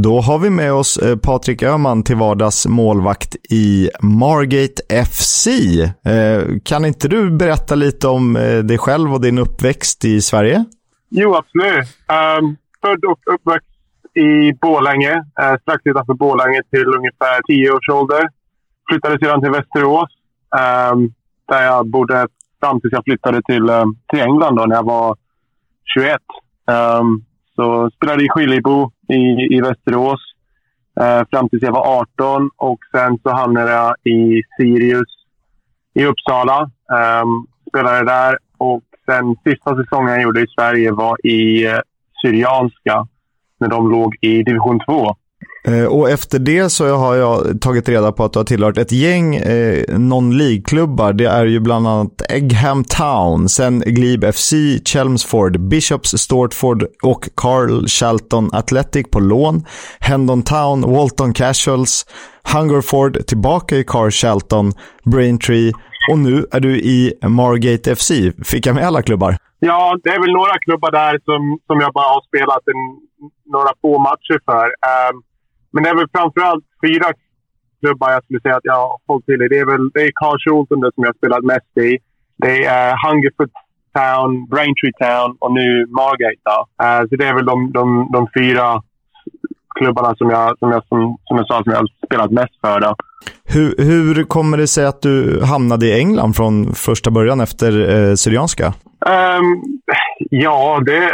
Då 0.08 0.20
har 0.20 0.38
vi 0.38 0.50
med 0.50 0.72
oss 0.72 0.96
eh, 0.96 1.16
Patrik 1.16 1.62
Öhman 1.62 2.02
till 2.02 2.16
vardags 2.16 2.66
målvakt 2.66 3.36
i 3.50 3.90
Margate 4.02 5.04
FC. 5.04 5.46
Eh, 5.46 6.58
kan 6.64 6.84
inte 6.84 7.08
du 7.08 7.30
berätta 7.30 7.74
lite 7.74 8.08
om 8.08 8.36
eh, 8.36 8.58
dig 8.58 8.78
själv 8.78 9.14
och 9.14 9.20
din 9.20 9.38
uppväxt 9.38 10.04
i 10.04 10.20
Sverige? 10.20 10.64
Jo, 11.10 11.34
absolut. 11.34 11.86
Um, 12.38 12.56
född 12.82 13.04
och 13.04 13.34
uppväxt 13.34 13.68
i 14.14 14.52
Bålänge, 14.52 15.14
uh, 15.14 15.56
strax 15.62 15.82
utanför 15.84 16.14
Bålänge 16.14 16.62
till 16.70 16.86
ungefär 16.86 17.42
10 17.46 17.70
års 17.70 17.88
ålder. 17.88 18.28
Flyttade 18.90 19.18
sedan 19.18 19.40
till 19.40 19.50
Västerås, 19.50 20.10
um, 20.92 21.12
där 21.48 21.62
jag 21.62 21.90
bodde 21.90 22.26
fram 22.60 22.80
tills 22.80 22.92
jag 22.92 23.04
flyttade 23.04 23.42
till, 23.42 23.70
um, 23.70 23.96
till 24.08 24.20
England 24.20 24.56
då, 24.56 24.64
när 24.66 24.76
jag 24.76 24.86
var 24.86 25.16
21. 25.94 26.12
Um, 26.66 26.74
ehm, 26.74 27.24
så 27.56 27.90
spelade 27.96 28.24
i 28.24 28.28
Skiljebo, 28.28 28.90
i, 29.08 29.56
i 29.56 29.60
Västerås 29.60 30.20
eh, 31.00 31.22
fram 31.30 31.48
tills 31.48 31.62
jag 31.62 31.72
var 31.72 32.00
18 32.00 32.50
och 32.56 32.78
sen 32.92 33.18
så 33.22 33.30
hamnade 33.30 33.70
jag 33.72 33.94
i 34.04 34.42
Sirius 34.56 35.18
i 35.94 36.04
Uppsala. 36.04 36.70
Eh, 36.92 37.24
spelade 37.68 38.04
där 38.04 38.38
och 38.58 38.82
sen 39.06 39.36
sista 39.44 39.76
säsongen 39.76 40.12
jag 40.12 40.22
gjorde 40.22 40.40
i 40.40 40.46
Sverige 40.58 40.92
var 40.92 41.26
i 41.26 41.66
eh, 41.66 41.78
Syrianska 42.22 43.06
när 43.60 43.68
de 43.68 43.90
låg 43.90 44.16
i 44.20 44.42
division 44.42 44.80
2. 44.80 45.16
Eh, 45.68 45.84
och 45.84 46.10
efter 46.10 46.38
det 46.38 46.70
så 46.70 46.96
har 46.96 47.14
jag 47.14 47.60
tagit 47.60 47.88
reda 47.88 48.12
på 48.12 48.24
att 48.24 48.32
du 48.32 48.38
har 48.38 48.44
tillhört 48.44 48.78
ett 48.78 48.92
gäng 48.92 49.36
eh, 49.36 49.84
non-League-klubbar. 49.88 51.12
Det 51.12 51.26
är 51.26 51.46
ju 51.46 51.60
bland 51.60 51.88
annat 51.88 52.22
Eggham 52.28 52.84
Town, 52.84 53.48
sen 53.48 53.80
Glebe 53.80 54.32
FC, 54.32 54.52
Chelmsford, 54.84 55.60
Bishops 55.60 56.18
Stortford 56.18 56.84
och 57.02 57.28
Carl 57.34 57.88
Shelton 57.88 58.50
Athletic 58.52 59.06
på 59.10 59.20
lån. 59.20 59.64
Hendon 60.00 60.42
Town, 60.42 60.92
Walton 60.92 61.32
Casuals, 61.32 62.06
Hungerford, 62.54 63.26
tillbaka 63.26 63.76
i 63.76 63.84
Carl 63.84 64.10
Shelton, 64.10 64.72
Braintree 65.04 65.72
och 66.10 66.18
nu 66.18 66.46
är 66.50 66.60
du 66.60 66.76
i 66.76 67.12
Margate 67.22 67.96
FC. 67.96 68.10
Fick 68.44 68.66
jag 68.66 68.74
med 68.74 68.86
alla 68.86 69.02
klubbar? 69.02 69.36
Ja, 69.60 69.98
det 70.02 70.10
är 70.10 70.20
väl 70.20 70.32
några 70.32 70.58
klubbar 70.58 70.90
där 70.90 71.18
som, 71.24 71.58
som 71.66 71.80
jag 71.80 71.92
bara 71.92 72.08
har 72.14 72.22
spelat 72.28 72.64
en, 72.72 72.82
några 73.54 73.72
få 73.82 73.98
matcher 73.98 74.38
för. 74.48 74.66
Um, 74.66 75.22
men 75.72 75.82
det 75.82 75.90
är 75.90 75.94
väl 75.94 76.14
framförallt 76.16 76.64
fyra 76.86 77.06
klubbar 77.80 78.10
jag 78.10 78.24
skulle 78.24 78.40
säga 78.40 78.56
att 78.56 78.70
jag 78.70 78.74
har 78.74 79.00
hållit 79.06 79.26
till 79.26 79.42
i. 79.42 79.48
Det 79.48 79.58
är 79.58 79.66
väl 79.66 79.90
det 79.94 80.00
är 80.00 80.38
Schulten 80.44 80.80
som 80.80 81.04
jag 81.04 81.12
har 81.12 81.20
spelat 81.20 81.44
mest 81.44 81.72
i. 81.88 81.98
Det 82.36 82.64
är 82.64 82.88
Hungerford 83.04 83.50
Town, 83.98 84.30
Braintree 84.52 84.96
Town 85.04 85.36
och 85.38 85.52
nu 85.52 85.86
Margate. 86.00 86.54
Eh, 86.82 87.00
så 87.08 87.16
det 87.16 87.26
är 87.26 87.34
väl 87.34 87.46
de, 87.46 87.72
de, 87.72 88.08
de 88.12 88.28
fyra 88.38 88.82
klubbarna 89.78 90.14
som 90.16 90.30
jag, 90.30 90.58
som, 90.58 90.70
jag, 90.70 90.82
som, 90.86 91.16
som 91.24 91.36
jag 91.36 91.46
sa 91.46 91.62
som 91.62 91.72
jag 91.72 91.78
har 91.78 91.88
spelat 92.06 92.30
mest 92.30 92.60
för. 92.60 92.80
Då. 92.80 92.94
Hur, 93.44 93.74
hur 93.78 94.24
kommer 94.24 94.56
det 94.58 94.66
sig 94.66 94.86
att 94.86 95.02
du 95.02 95.44
hamnade 95.44 95.86
i 95.86 95.98
England 95.98 96.36
från 96.36 96.74
första 96.74 97.10
början 97.10 97.40
efter 97.40 97.70
eh, 97.94 98.14
Syrianska? 98.14 98.66
Um, 98.66 99.62
ja, 100.30 100.82
det... 100.86 101.12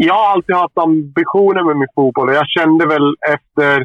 Jag 0.00 0.14
har 0.14 0.32
alltid 0.32 0.56
haft 0.56 0.78
ambitioner 0.78 1.62
med 1.64 1.76
min 1.76 1.88
fotboll 1.94 2.28
och 2.28 2.34
jag 2.34 2.48
kände 2.48 2.86
väl 2.86 3.16
efter... 3.28 3.80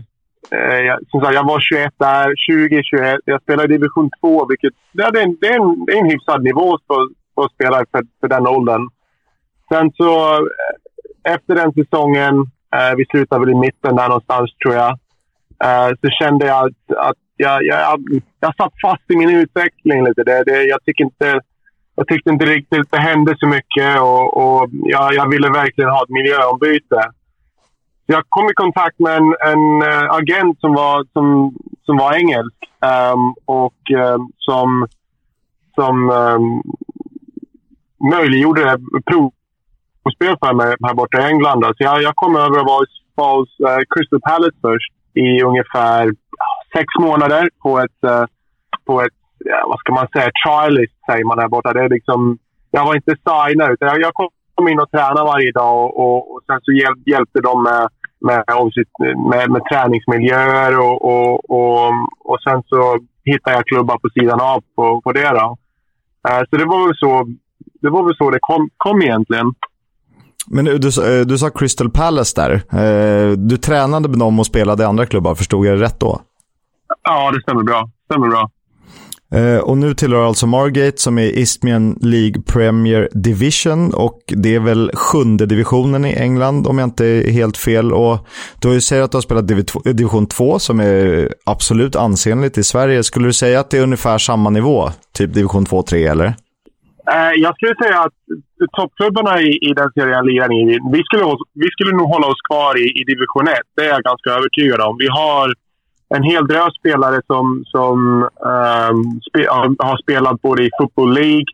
Eh, 0.51 0.79
jag, 0.87 0.99
som 1.09 1.21
sagt, 1.21 1.33
jag 1.33 1.47
var 1.47 1.59
21 1.59 1.93
där, 1.97 2.33
20, 2.35 2.83
21. 2.83 3.19
Jag 3.25 3.41
spelade 3.41 3.73
i 3.73 3.77
division 3.77 4.09
2, 4.21 4.45
vilket 4.45 4.73
det 4.91 5.03
är 5.03 5.23
en, 5.23 5.37
det 5.41 5.47
är 5.47 5.59
en, 5.59 5.85
det 5.85 5.93
är 5.93 5.99
en 5.99 6.09
hyfsad 6.09 6.43
nivå 6.43 6.79
för, 6.87 7.07
för 7.35 7.45
att 7.45 7.51
spela 7.51 7.77
för, 7.91 8.01
för 8.19 8.27
den 8.27 8.47
åldern. 8.47 8.89
Sen 9.69 9.91
så, 9.91 10.33
eh, 10.35 11.33
efter 11.33 11.55
den 11.55 11.73
säsongen, 11.73 12.35
eh, 12.75 12.95
vi 12.97 13.05
slutade 13.05 13.39
väl 13.39 13.55
i 13.55 13.55
mitten 13.55 13.95
där 13.95 14.07
någonstans 14.07 14.51
tror 14.63 14.73
jag, 14.73 14.91
eh, 15.63 15.89
så 16.01 16.09
kände 16.09 16.45
jag 16.45 16.65
att, 16.65 16.97
att 16.97 17.17
jag, 17.37 17.63
jag, 17.63 17.99
jag 18.39 18.55
satt 18.55 18.73
fast 18.81 19.11
i 19.11 19.15
min 19.15 19.29
utveckling 19.29 20.03
lite. 20.03 20.23
Det, 20.23 20.43
det, 20.43 20.63
jag, 20.63 20.83
tycker 20.83 21.03
inte, 21.03 21.41
jag 21.95 22.07
tyckte 22.07 22.29
inte 22.29 22.45
riktigt 22.45 22.91
det 22.91 22.99
hände 22.99 23.35
så 23.37 23.47
mycket 23.47 23.99
och, 24.01 24.37
och 24.37 24.69
jag, 24.71 25.13
jag 25.13 25.29
ville 25.29 25.49
verkligen 25.49 25.89
ha 25.89 26.03
ett 26.03 26.09
miljöombyte. 26.09 27.01
Jag 28.05 28.23
kom 28.29 28.49
i 28.49 28.53
kontakt 28.53 28.99
med 28.99 29.17
en, 29.17 29.35
en 29.51 29.81
eh, 29.81 30.11
agent 30.11 30.59
som 30.59 30.73
var, 30.73 31.05
som, 31.13 31.55
som 31.85 31.97
var 31.97 32.13
engelsk 32.13 32.55
um, 33.13 33.35
och 33.45 33.81
um, 33.97 34.31
som, 34.37 34.87
som 35.75 36.09
um, 36.09 36.61
möjliggjorde 38.11 38.77
provspel 39.05 40.37
för 40.43 40.53
mig 40.53 40.75
här 40.83 40.93
borta 40.93 41.21
i 41.21 41.31
England. 41.31 41.63
Så 41.63 41.83
jag, 41.83 42.01
jag 42.01 42.15
kom 42.15 42.35
över 42.35 42.59
och 42.59 42.65
var 42.65 43.37
hos 43.37 43.59
uh, 43.59 43.71
eh, 43.71 43.79
Crystal 43.89 44.21
Palace 44.21 44.57
först 44.61 44.93
i 45.13 45.43
ungefär 45.43 46.13
sex 46.73 46.85
månader 46.99 47.49
på 47.63 47.79
ett, 47.79 48.09
uh, 48.09 48.25
på 48.85 49.01
ett 49.01 49.22
vad 49.67 49.79
ska 49.79 49.93
man 49.93 50.07
säga, 50.07 50.31
trialist 50.45 50.93
säger 51.05 51.25
man 51.25 51.39
här 51.39 51.47
borta. 51.47 51.73
Det 51.73 51.83
är 51.83 51.89
liksom, 51.89 52.37
jag 52.71 52.85
var 52.85 52.95
inte 52.95 53.15
signad 53.25 53.71
utan 53.71 53.87
jag, 53.87 54.01
jag 54.01 54.13
kom 54.55 54.67
in 54.67 54.79
och 54.79 54.91
tränade 54.91 55.23
varje 55.23 55.51
dag 55.51 55.75
och, 55.83 55.99
och, 56.03 56.31
och 56.31 56.41
sen 56.47 56.59
så 56.63 56.71
hjäl, 56.71 56.93
hjälpte 57.05 57.39
de 57.41 57.63
med, 57.63 57.89
med, 58.27 58.43
med, 59.31 59.51
med 59.51 59.61
träningsmiljöer 59.71 60.79
och, 60.79 60.97
och, 61.11 61.49
och, 61.49 61.91
och 62.19 62.41
sen 62.43 62.63
så 62.65 62.99
hittade 63.25 63.55
jag 63.55 63.65
klubbar 63.65 63.97
på 63.97 64.09
sidan 64.09 64.41
av 64.41 64.63
på, 64.75 65.01
på 65.01 65.11
det. 65.11 65.29
Då. 65.29 65.57
Uh, 66.29 66.43
så 66.49 66.57
det 66.57 66.65
var 66.65 66.87
väl 66.87 66.97
så 66.97 67.27
det, 67.81 67.89
var 67.89 68.03
väl 68.03 68.15
så 68.15 68.29
det 68.29 68.39
kom, 68.41 68.69
kom 68.77 69.01
egentligen. 69.01 69.53
Men 70.47 70.65
du, 70.65 70.77
du, 71.25 71.37
sa 71.37 71.49
Crystal 71.49 71.89
Palace 71.89 72.41
där. 72.41 72.51
Uh, 72.53 73.37
du 73.37 73.57
tränade 73.57 74.09
med 74.09 74.19
dem 74.19 74.39
och 74.39 74.45
spelade 74.45 74.83
i 74.83 74.85
andra 74.85 75.05
klubbar, 75.05 75.35
förstod 75.35 75.65
jag 75.65 75.77
det 75.77 75.83
rätt 75.83 75.99
då? 75.99 76.21
Ja, 77.03 77.31
det 77.31 77.41
stämmer 77.41 77.63
bra. 77.63 77.89
Stämmer 78.05 78.27
bra. 78.27 78.49
Eh, 79.33 79.59
och 79.59 79.77
nu 79.77 79.93
tillhör 79.93 80.27
alltså 80.27 80.47
Margate 80.47 80.97
som 80.97 81.17
är 81.17 81.37
Isthmian 81.37 81.97
League 82.01 82.41
Premier 82.53 83.09
Division 83.13 83.93
och 83.93 84.19
det 84.27 84.55
är 84.55 84.59
väl 84.59 84.91
sjunde 84.93 85.45
divisionen 85.45 86.05
i 86.05 86.13
England 86.13 86.67
om 86.67 86.77
jag 86.77 86.87
inte 86.87 87.05
är 87.05 87.31
helt 87.31 87.57
fel. 87.57 87.93
Och 87.93 88.27
du 88.61 88.81
säger 88.81 89.03
att 89.03 89.11
du 89.11 89.17
har 89.17 89.21
spelat 89.21 89.47
division 89.97 90.27
2 90.27 90.59
som 90.59 90.79
är 90.79 91.29
absolut 91.45 91.95
ansenligt 91.95 92.57
i 92.57 92.63
Sverige. 92.63 93.03
Skulle 93.03 93.25
du 93.25 93.33
säga 93.33 93.59
att 93.59 93.69
det 93.69 93.77
är 93.77 93.83
ungefär 93.83 94.17
samma 94.17 94.49
nivå? 94.49 94.89
Typ 95.17 95.33
division 95.33 95.65
2-3 95.65 96.11
eller? 96.11 96.25
Eh, 97.11 97.33
jag 97.35 97.55
skulle 97.55 97.75
säga 97.83 97.99
att 97.99 98.17
toppklubbarna 98.77 99.41
i, 99.41 99.49
i 99.69 99.73
den 99.75 99.89
serien 99.93 100.17
jag 100.19 100.25
lirar 100.25 100.51
i, 100.53 100.79
vi 100.95 101.01
skulle, 101.03 101.25
vi 101.53 101.69
skulle 101.71 101.91
nog 101.91 102.07
hålla 102.07 102.27
oss 102.27 102.41
kvar 102.49 102.73
i, 102.83 102.85
i 102.99 103.03
division 103.03 103.47
1. 103.47 103.53
Det 103.75 103.83
är 103.85 103.89
jag 103.89 104.03
ganska 104.03 104.29
övertygad 104.29 104.81
om. 104.81 104.97
Vi 104.97 105.07
har 105.07 105.53
en 106.15 106.23
hel 106.23 106.47
drös 106.47 106.75
spelare 106.79 107.21
som, 107.27 107.63
som 107.65 107.97
um, 108.23 109.21
spe, 109.29 109.47
har 109.79 109.97
spelat 109.97 110.41
både 110.41 110.63
i 110.63 110.69
Football 110.79 111.13
League, 111.13 111.45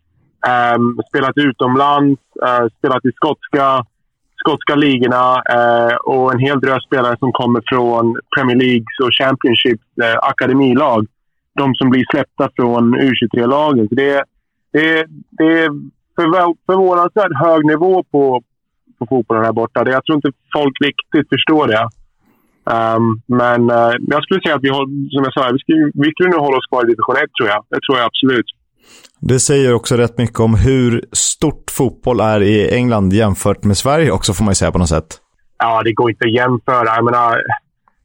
um, 0.75 0.99
spelat 1.09 1.37
utomlands, 1.37 2.21
uh, 2.45 2.67
spelat 2.77 3.05
i 3.05 3.11
skotska, 3.11 3.85
skotska 4.35 4.75
ligorna 4.75 5.35
uh, 5.35 5.95
och 5.95 6.33
en 6.33 6.39
hel 6.39 6.59
drös 6.59 6.83
spelare 6.83 7.17
som 7.19 7.31
kommer 7.31 7.61
från 7.69 8.17
Premier 8.35 8.57
Leagues 8.57 8.95
och 9.03 9.13
Championships 9.21 9.87
uh, 10.03 10.17
akademilag. 10.21 11.07
De 11.55 11.75
som 11.75 11.89
blir 11.89 12.05
släppta 12.11 12.49
från 12.55 12.95
U23-lagen. 12.95 13.87
det, 13.91 14.23
det, 14.71 15.05
det 15.31 15.63
är 15.63 15.69
förvånansvärt 16.65 17.45
hög 17.45 17.65
nivå 17.65 18.03
på, 18.03 18.43
på 18.99 19.05
fotbollen 19.09 19.43
här 19.43 19.53
borta. 19.53 19.89
Jag 19.89 20.05
tror 20.05 20.15
inte 20.15 20.31
folk 20.53 20.75
riktigt 20.81 21.29
förstår 21.29 21.67
det. 21.67 21.89
Um, 22.77 23.21
men 23.25 23.61
uh, 23.71 23.93
jag 24.13 24.23
skulle 24.23 24.41
säga 24.41 24.55
att 24.55 24.63
vi, 24.63 24.69
som 25.13 25.23
jag 25.23 25.33
sa, 25.33 25.49
vi 25.51 25.59
skulle, 25.59 25.91
vi 25.93 26.11
skulle 26.11 26.29
nog 26.29 26.39
hålla 26.39 26.57
oss 26.57 26.67
kvar 26.71 26.83
i 26.83 26.87
division 26.87 27.15
1 27.15 27.21
tror 27.37 27.49
jag. 27.49 27.65
Det 27.69 27.79
tror 27.85 27.97
jag 27.97 28.05
absolut. 28.05 28.49
Det 29.19 29.39
säger 29.39 29.73
också 29.73 29.95
rätt 29.97 30.17
mycket 30.17 30.39
om 30.39 30.55
hur 30.55 31.05
stort 31.11 31.71
fotboll 31.71 32.19
är 32.19 32.41
i 32.41 32.75
England 32.75 33.13
jämfört 33.13 33.63
med 33.63 33.77
Sverige 33.77 34.11
också 34.11 34.33
får 34.33 34.43
man 34.43 34.51
ju 34.51 34.55
säga 34.55 34.71
på 34.71 34.77
något 34.77 34.89
sätt. 34.89 35.09
Ja, 35.57 35.81
det 35.83 35.93
går 35.93 36.09
inte 36.11 36.25
att 36.25 36.33
jämföra. 36.33 36.95
Jag 36.95 37.05
menar, 37.05 37.41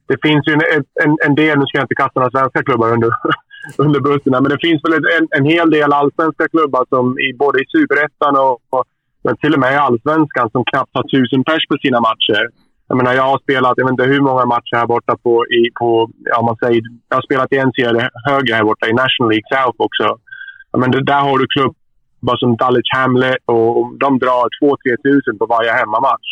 det 0.07 0.17
finns 0.25 0.47
ju 0.47 0.53
en, 0.53 0.61
en, 1.03 1.17
en 1.25 1.35
del, 1.35 1.59
nu 1.59 1.65
ska 1.65 1.77
jag 1.77 1.83
inte 1.83 2.01
kasta 2.03 2.19
några 2.19 2.39
svenska 2.39 2.63
klubbar 2.63 2.93
under, 2.93 3.09
under 3.85 3.99
bussen, 3.99 4.31
men 4.31 4.51
det 4.53 4.59
finns 4.67 4.81
väl 4.83 4.93
en, 4.93 5.27
en 5.37 5.45
hel 5.45 5.69
del 5.69 5.93
allsvenska 5.93 6.47
klubbar 6.47 6.85
som 6.89 7.19
i, 7.19 7.33
både 7.43 7.57
i 7.63 7.65
superettan 7.75 8.33
och, 8.37 8.57
och 8.69 8.85
till 9.41 9.53
och 9.53 9.59
med 9.59 9.73
i 9.73 9.75
allsvenskan 9.75 10.49
som 10.51 10.63
knappt 10.71 10.93
har 10.93 11.03
tusen 11.03 11.43
pers 11.43 11.67
på 11.69 11.77
sina 11.77 11.99
matcher. 11.99 12.43
Jag 12.87 12.97
menar, 12.97 13.13
jag 13.13 13.23
har 13.23 13.39
spelat, 13.39 13.73
jag 13.77 13.85
vet 13.85 13.91
inte 13.91 14.03
hur 14.13 14.21
många 14.21 14.45
matcher 14.45 14.75
här 14.75 14.87
borta 14.87 15.17
på, 15.23 15.45
i, 15.45 15.71
på 15.79 16.09
ja, 16.23 16.41
man 16.41 16.57
säger, 16.57 16.81
jag 17.09 17.17
har 17.17 17.21
spelat 17.21 17.53
i 17.53 17.57
en 17.57 17.71
serie 17.71 18.09
högre 18.29 18.53
här 18.55 18.63
borta 18.63 18.87
i 18.87 18.93
National 18.93 19.29
League 19.31 19.49
South 19.53 19.77
också. 19.77 20.17
Menar, 20.77 21.01
där 21.01 21.21
har 21.21 21.37
du 21.37 21.47
klubbar 21.47 22.37
som 22.37 22.55
Dulwich 22.55 22.91
Hamlet 22.97 23.37
och 23.45 23.97
de 23.99 24.19
drar 24.19 24.45
2-3 24.63 24.75
tusen 25.03 25.37
på 25.37 25.45
varje 25.45 25.71
hemmamatch. 25.71 26.27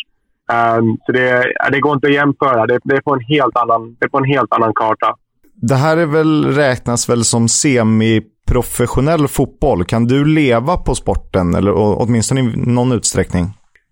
Um, 0.52 0.98
så 1.06 1.12
det, 1.12 1.52
det 1.72 1.80
går 1.80 1.94
inte 1.94 2.06
att 2.06 2.12
jämföra. 2.12 2.66
Det, 2.66 2.78
det, 2.84 2.96
är 2.96 3.00
på 3.00 3.14
en 3.14 3.20
helt 3.20 3.56
annan, 3.56 3.96
det 4.00 4.04
är 4.06 4.08
på 4.08 4.18
en 4.18 4.24
helt 4.24 4.52
annan 4.52 4.72
karta. 4.74 5.14
Det 5.54 5.74
här 5.74 5.96
är 5.96 6.06
väl, 6.06 6.44
räknas 6.44 7.08
väl 7.08 7.24
som 7.24 7.48
semiprofessionell 7.48 9.28
fotboll. 9.28 9.84
Kan 9.84 10.04
du 10.04 10.24
leva 10.24 10.76
på 10.76 10.94
sporten, 10.94 11.54
eller 11.54 11.72
åtminstone 11.76 12.40
i 12.40 12.52
någon 12.56 12.92
utsträckning? 12.92 13.44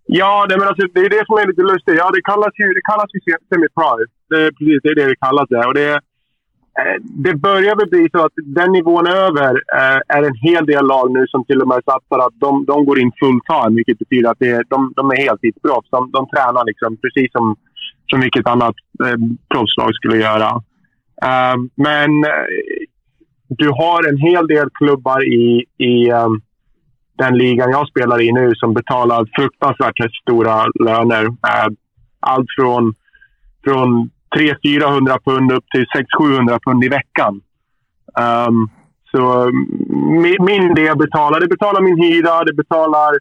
Ja, 0.06 0.46
det, 0.48 0.56
men 0.58 0.68
alltså, 0.68 0.86
det 0.94 1.00
är 1.00 1.10
det 1.10 1.26
som 1.26 1.38
är 1.38 1.46
lite 1.46 1.62
lustigt. 1.62 1.98
Ja, 1.98 2.10
det 2.10 2.22
kallas 2.22 2.54
ju, 2.60 2.66
det 2.78 2.84
kallas 2.90 3.10
ju 3.14 3.20
semi-pro. 3.48 3.90
Det 4.30 4.36
är 4.46 4.50
precis 4.50 4.80
det, 4.82 4.90
är 4.90 4.94
det 4.94 5.06
det 5.06 5.16
kallas. 5.26 5.48
Det. 5.48 5.66
Och 5.66 5.74
det, 5.74 5.92
eh, 6.80 6.96
det 7.24 7.34
börjar 7.34 7.76
väl 7.76 7.88
bli 7.88 8.08
så 8.12 8.24
att 8.24 8.36
den 8.36 8.72
nivån 8.72 9.06
över 9.06 9.52
eh, 9.80 10.00
är 10.16 10.22
en 10.22 10.34
hel 10.34 10.66
del 10.66 10.86
lag 10.86 11.06
nu 11.12 11.26
som 11.26 11.44
till 11.44 11.62
och 11.62 11.68
med 11.68 11.80
satsar 11.84 12.18
att 12.26 12.40
de, 12.40 12.64
de 12.64 12.84
går 12.84 12.98
in 12.98 13.12
full 13.20 13.40
time, 13.52 13.76
vilket 13.76 13.98
betyder 13.98 14.30
att 14.30 14.38
det, 14.38 14.62
de, 14.68 14.92
de 14.96 15.10
är 15.10 15.16
heltidsproffs. 15.16 15.90
De, 15.90 16.10
de 16.10 16.28
tränar 16.28 16.64
liksom 16.64 16.96
precis 16.96 17.32
som, 17.32 17.56
som 18.10 18.20
vilket 18.20 18.46
annat 18.46 18.76
eh, 19.04 19.18
proffslag 19.52 19.94
skulle 19.94 20.16
göra. 20.16 20.50
Uh, 21.24 21.56
men 21.74 22.10
eh, 22.24 22.46
du 23.48 23.68
har 23.68 24.08
en 24.08 24.16
hel 24.16 24.46
del 24.46 24.68
klubbar 24.70 25.20
i, 25.24 25.64
i 25.78 26.10
um, 26.10 26.42
den 27.18 27.38
ligan 27.38 27.70
jag 27.70 27.88
spelar 27.88 28.22
i 28.22 28.32
nu 28.32 28.54
som 28.54 28.74
betalar 28.74 29.28
fruktansvärt 29.36 30.12
stora 30.22 30.64
löner. 30.84 31.24
Eh, 31.24 31.68
allt 32.20 32.46
från, 32.58 32.94
från 33.64 34.10
300-400 34.36 35.18
pund 35.24 35.52
upp 35.52 35.64
till 35.74 35.86
600-700 36.20 36.58
pund 36.64 36.84
i 36.84 36.88
veckan. 36.88 37.40
Um, 38.48 38.70
så 39.10 39.42
mm, 39.42 40.22
min, 40.22 40.36
min 40.40 40.74
del 40.74 40.96
betalar, 40.96 41.40
det 41.40 41.48
betalar 41.48 41.80
min 41.80 42.02
hyra, 42.02 42.44
det 42.44 42.54
betalar 42.54 43.12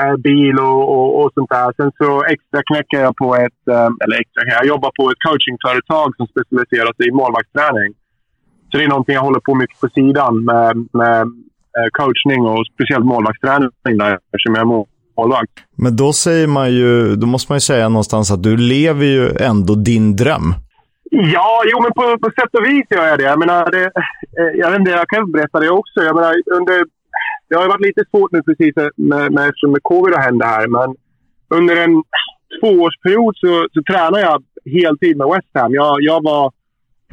eh, 0.00 0.16
bil 0.16 0.58
och, 0.58 0.82
och, 0.94 1.20
och, 1.20 1.30
sånt 1.34 1.50
där. 1.50 1.72
Sen 1.76 1.92
så 1.98 2.24
extra 2.24 2.62
knäcker 2.70 2.98
jag 3.00 3.16
på 3.16 3.34
ett, 3.34 3.62
eh, 3.70 3.90
eller 4.02 4.20
extra, 4.20 4.42
jag 4.58 4.66
jobbar 4.66 4.90
på 4.98 5.10
ett 5.10 5.22
coachingföretag 5.26 6.16
som 6.16 6.26
specialiserar 6.26 6.92
sig 6.96 7.08
i 7.08 7.12
målvaktsträning. 7.20 7.90
Så 8.70 8.78
det 8.78 8.84
är 8.84 8.88
någonting 8.88 9.14
jag 9.14 9.22
håller 9.22 9.40
på 9.40 9.54
mycket 9.54 9.80
på 9.80 9.88
sidan 9.88 10.44
med, 10.44 10.88
med 10.92 11.26
coachning 11.92 12.40
och 12.46 12.66
speciellt 12.74 13.04
målvaktsträning 13.04 13.98
där 13.98 14.12
eftersom 14.14 14.54
jag 14.54 14.60
är 14.60 14.84
målvakt. 15.16 15.52
Men 15.76 15.96
då 15.96 16.12
säger 16.12 16.46
man 16.46 16.72
ju, 16.72 17.16
då 17.16 17.26
måste 17.26 17.52
man 17.52 17.56
ju 17.56 17.60
säga 17.60 17.88
någonstans 17.88 18.30
att 18.30 18.42
du 18.42 18.56
lever 18.56 19.06
ju 19.06 19.30
ändå 19.40 19.74
din 19.74 20.16
dröm. 20.16 20.54
Ja, 21.10 21.62
jo 21.70 21.82
men 21.82 21.92
på, 21.92 22.18
på 22.18 22.30
sätt 22.40 22.54
och 22.58 22.66
vis 22.68 22.86
gör 22.90 23.06
jag 23.06 23.18
det. 23.18 23.24
Jag 23.24 23.38
menar, 23.38 23.70
det, 23.70 23.84
eh, 24.38 24.52
jag 24.60 24.70
vet 24.70 24.78
inte, 24.78 24.90
jag 24.90 25.08
kan 25.08 25.32
berätta 25.32 25.60
det 25.60 25.70
också. 25.70 26.00
Jag 26.00 26.14
menar, 26.14 26.34
under, 26.58 26.84
det 27.48 27.54
har 27.56 27.62
ju 27.62 27.68
varit 27.68 27.86
lite 27.86 28.04
svårt 28.10 28.32
nu 28.32 28.42
precis 28.42 28.74
med, 28.76 29.32
med, 29.32 29.48
eftersom 29.48 29.72
med 29.72 29.82
covid 29.82 30.14
har 30.14 30.22
hänt 30.22 30.44
här, 30.44 30.66
men 30.68 30.96
under 31.58 31.76
en 31.76 32.02
tvåårsperiod 32.60 33.36
så, 33.36 33.66
så 33.74 33.82
tränade 33.82 34.20
jag 34.20 34.42
heltid 34.80 35.16
med 35.16 35.28
West 35.34 35.52
Ham. 35.54 35.74
Jag, 35.74 35.96
jag 36.00 36.22
var 36.22 36.52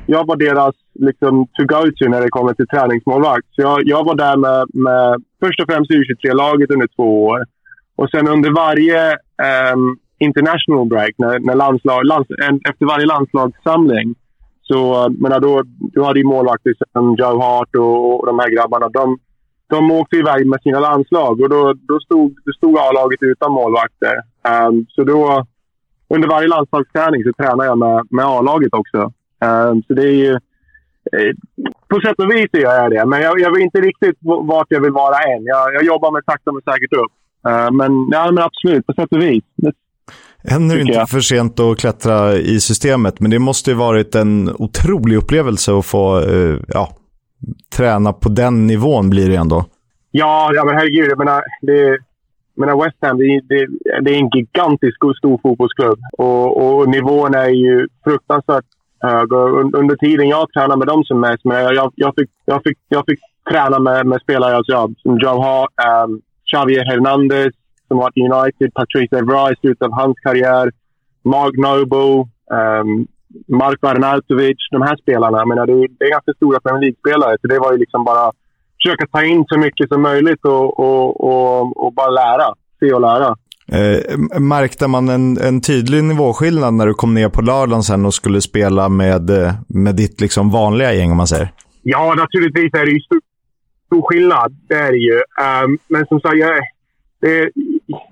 jag 0.05 0.27
var 0.27 0.35
deras 0.35 0.75
liksom, 0.93 1.47
to-go-to 1.47 2.09
när 2.09 2.21
det 2.21 2.29
kommer 2.29 2.53
till 2.53 2.67
träningsmålvakt. 2.67 3.47
Så 3.51 3.61
jag, 3.61 3.81
jag 3.85 4.03
var 4.03 4.15
där 4.15 4.37
med, 4.37 4.67
med 4.73 5.23
först 5.39 5.59
och 5.61 5.69
främst 5.69 5.91
U23-laget 5.91 6.71
under 6.71 6.87
två 6.95 7.25
år. 7.25 7.45
Och 7.95 8.09
sen 8.09 8.27
under 8.27 8.51
varje 8.51 9.11
um, 9.73 9.97
international 10.19 10.87
break, 10.87 11.13
när, 11.17 11.39
när 11.39 11.55
landslag, 11.55 12.05
lands, 12.05 12.29
efter 12.69 12.85
varje 12.85 13.05
landslagssamling, 13.05 14.15
så 14.61 15.09
menar, 15.09 15.39
då, 15.39 15.63
då 15.93 16.03
hade 16.03 16.19
ju 16.19 16.25
målvakter 16.25 16.73
som 16.91 17.15
Joe 17.15 17.39
Hart 17.41 17.75
och, 17.75 18.19
och 18.19 18.25
de 18.25 18.39
här 18.39 18.49
grabbarna. 18.55 18.89
De, 18.89 19.17
de 19.69 19.91
åkte 19.91 20.15
iväg 20.15 20.47
med 20.47 20.61
sina 20.61 20.79
landslag 20.79 21.41
och 21.41 21.49
då, 21.49 21.73
då 21.73 21.99
stod, 21.99 22.35
då 22.45 22.51
stod 22.51 22.77
A-laget 22.77 23.19
utan 23.21 23.51
målvakter. 23.51 24.15
Um, 24.67 24.85
så 24.89 25.03
då, 25.03 25.45
under 26.09 26.27
varje 26.27 26.47
landslagsträning 26.47 27.23
så 27.23 27.33
tränade 27.33 27.65
jag 27.65 27.77
med, 27.77 28.07
med 28.09 28.25
A-laget 28.25 28.73
också. 28.73 29.11
Um, 29.43 29.83
så 29.87 29.93
det 29.93 30.03
är 30.03 30.17
ju... 30.25 30.33
Eh, 31.13 31.33
på 31.89 31.99
sätt 32.01 32.19
och 32.19 32.31
vis 32.31 32.49
gör 32.53 32.75
jag 32.75 32.91
det, 32.91 33.05
men 33.05 33.21
jag, 33.21 33.39
jag 33.39 33.51
vet 33.51 33.61
inte 33.61 33.81
riktigt 33.81 34.17
vart 34.21 34.67
jag 34.69 34.81
vill 34.81 34.91
vara 34.91 35.15
än. 35.15 35.43
Jag, 35.43 35.73
jag 35.73 35.83
jobbar 35.83 36.11
mig 36.11 36.21
sakta 36.25 36.51
men 36.51 36.61
säkert 36.61 36.93
upp. 36.93 37.11
Uh, 37.47 37.71
men, 37.71 37.91
ja, 38.11 38.31
men 38.31 38.43
absolut, 38.43 38.85
på 38.85 38.93
sätt 38.93 39.11
och 39.11 39.21
vis. 39.21 39.43
Än 40.43 40.71
är 40.71 40.75
det 40.75 40.81
inte 40.81 40.93
jag. 40.93 41.09
för 41.09 41.19
sent 41.19 41.59
att 41.59 41.79
klättra 41.79 42.33
i 42.33 42.59
systemet, 42.59 43.19
men 43.19 43.31
det 43.31 43.39
måste 43.39 43.69
ju 43.71 43.75
varit 43.75 44.15
en 44.15 44.49
otrolig 44.49 45.17
upplevelse 45.17 45.77
att 45.77 45.85
få 45.85 46.19
uh, 46.19 46.59
ja, 46.67 46.89
träna 47.75 48.13
på 48.13 48.29
den 48.29 48.67
nivån 48.67 49.09
blir 49.09 49.29
det 49.29 49.35
ändå. 49.35 49.65
Ja, 50.11 50.51
ja 50.55 50.65
men 50.65 50.75
herregud. 50.75 51.11
Jag 51.11 51.17
menar, 51.17 51.43
det, 51.61 51.97
menar 52.55 52.83
West 52.83 52.97
Ham, 53.01 53.17
det, 53.17 53.41
det, 53.49 53.67
det 54.01 54.11
är 54.11 54.19
en 54.19 54.29
gigantisk 54.29 55.03
och 55.03 55.15
stor 55.15 55.39
fotbollsklubb. 55.41 55.99
Och, 56.17 56.77
och 56.79 56.89
nivån 56.89 57.35
är 57.35 57.49
ju 57.49 57.87
fruktansvärt 58.03 58.65
under 59.73 59.95
tiden 59.95 60.29
jag 60.29 60.51
tränade 60.53 60.77
med 60.77 60.87
dem 60.87 61.03
som 61.03 61.19
mest, 61.19 61.45
men 61.45 61.57
jag, 61.63 61.91
jag, 61.95 62.13
fick, 62.15 62.29
jag, 62.45 62.63
fick, 62.63 62.77
jag 62.89 63.03
fick 63.07 63.19
träna 63.49 63.79
med, 63.79 64.05
med 64.05 64.21
spelare 64.21 64.55
alltså, 64.55 64.89
som 64.97 65.19
Joe 65.19 65.41
Hart, 65.41 65.71
um, 66.05 66.21
Xavier 66.51 66.85
Hernandez 66.85 67.53
som 67.87 67.97
var 67.97 68.11
i 68.15 68.21
United, 68.21 68.73
Patrice 68.73 69.13
Evra 69.13 69.51
i 69.51 69.55
slutet 69.55 69.81
av 69.81 69.93
hans 69.93 70.19
karriär, 70.19 70.71
Mark 71.23 71.55
Noble, 71.57 72.29
ehm, 72.57 72.87
um, 72.87 73.07
Marko 73.47 73.87
Arnautovic, 73.87 74.57
de 74.71 74.81
här 74.81 74.97
spelarna. 74.97 75.37
Jag 75.37 75.47
menar, 75.47 75.65
det, 75.65 75.73
är, 75.73 75.87
det 75.99 76.05
är 76.05 76.11
ganska 76.11 76.33
stora 76.33 76.59
Premier 76.59 76.81
League-spelare, 76.81 77.37
så 77.41 77.47
det 77.47 77.59
var 77.59 77.71
ju 77.71 77.77
liksom 77.77 78.03
bara 78.03 78.31
försöka 78.77 79.05
ta 79.11 79.23
in 79.23 79.45
så 79.47 79.59
mycket 79.59 79.89
som 79.89 80.01
möjligt 80.01 80.45
och, 80.45 80.79
och, 80.79 81.23
och, 81.29 81.85
och 81.85 81.93
bara 81.93 82.09
lära. 82.09 82.53
Se 82.79 82.93
och 82.93 83.01
lära. 83.01 83.35
Eh, 83.67 84.17
märkte 84.39 84.87
man 84.87 85.09
en, 85.09 85.37
en 85.37 85.61
tydlig 85.61 86.03
nivåskillnad 86.03 86.73
när 86.73 86.87
du 86.87 86.93
kom 86.93 87.13
ner 87.13 87.29
på 87.29 87.41
lördagen 87.41 87.83
sen 87.83 88.05
och 88.05 88.13
skulle 88.13 88.41
spela 88.41 88.89
med, 88.89 89.29
eh, 89.29 89.53
med 89.67 89.95
ditt 89.95 90.21
liksom 90.21 90.51
vanliga 90.51 90.93
gäng, 90.93 91.11
om 91.11 91.17
man 91.17 91.27
säger? 91.27 91.49
Ja, 91.81 92.13
naturligtvis 92.17 92.73
är 92.73 92.85
det 92.85 92.91
ju 92.91 92.99
stor, 92.99 93.21
stor 93.87 94.01
skillnad. 94.01 94.55
Det 94.67 94.75
är 94.75 94.91
det 94.91 94.97
ju. 94.97 95.15
Um, 95.15 95.77
men 95.87 96.05
som 96.05 96.19
sagt, 96.19 96.37
jag, 96.37 96.59
det, 97.21 97.51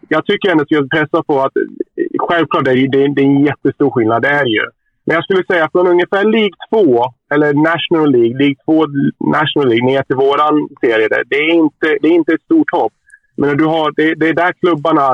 jag 0.08 0.26
tycker 0.26 0.50
ändå 0.50 0.62
att 0.62 0.72
jag 0.72 0.90
pressar 0.90 1.24
på 1.24 1.42
att 1.42 1.52
självklart 2.20 2.68
är 2.68 2.76
det, 2.76 2.88
det, 2.88 3.14
det 3.16 3.22
är 3.22 3.26
en 3.26 3.46
jättestor 3.46 3.90
skillnad. 3.92 4.22
Det 4.22 4.30
är 4.30 4.44
det 4.44 4.52
ju. 4.52 4.66
Men 5.06 5.16
jag 5.16 5.24
skulle 5.24 5.44
säga 5.44 5.70
från 5.72 5.88
ungefär 5.88 6.24
League 6.24 6.58
2, 6.70 7.06
eller 7.34 7.54
National 7.54 8.12
League, 8.12 8.38
League 8.38 8.56
2 8.66 8.86
National 9.38 9.70
League, 9.70 9.86
ner 9.86 10.04
till 10.04 10.16
våran 10.16 10.70
serie. 10.82 11.08
Det 11.30 11.36
är 11.36 11.54
inte, 11.54 11.88
det 12.02 12.08
är 12.08 12.16
inte 12.22 12.34
ett 12.34 12.42
stort 12.42 12.72
hopp. 12.72 12.94
Men 13.42 13.58
du 13.58 13.66
har, 13.66 13.88
det, 13.98 14.16
det 14.20 14.28
är 14.30 14.34
där 14.34 14.54
klubbarna, 14.62 15.06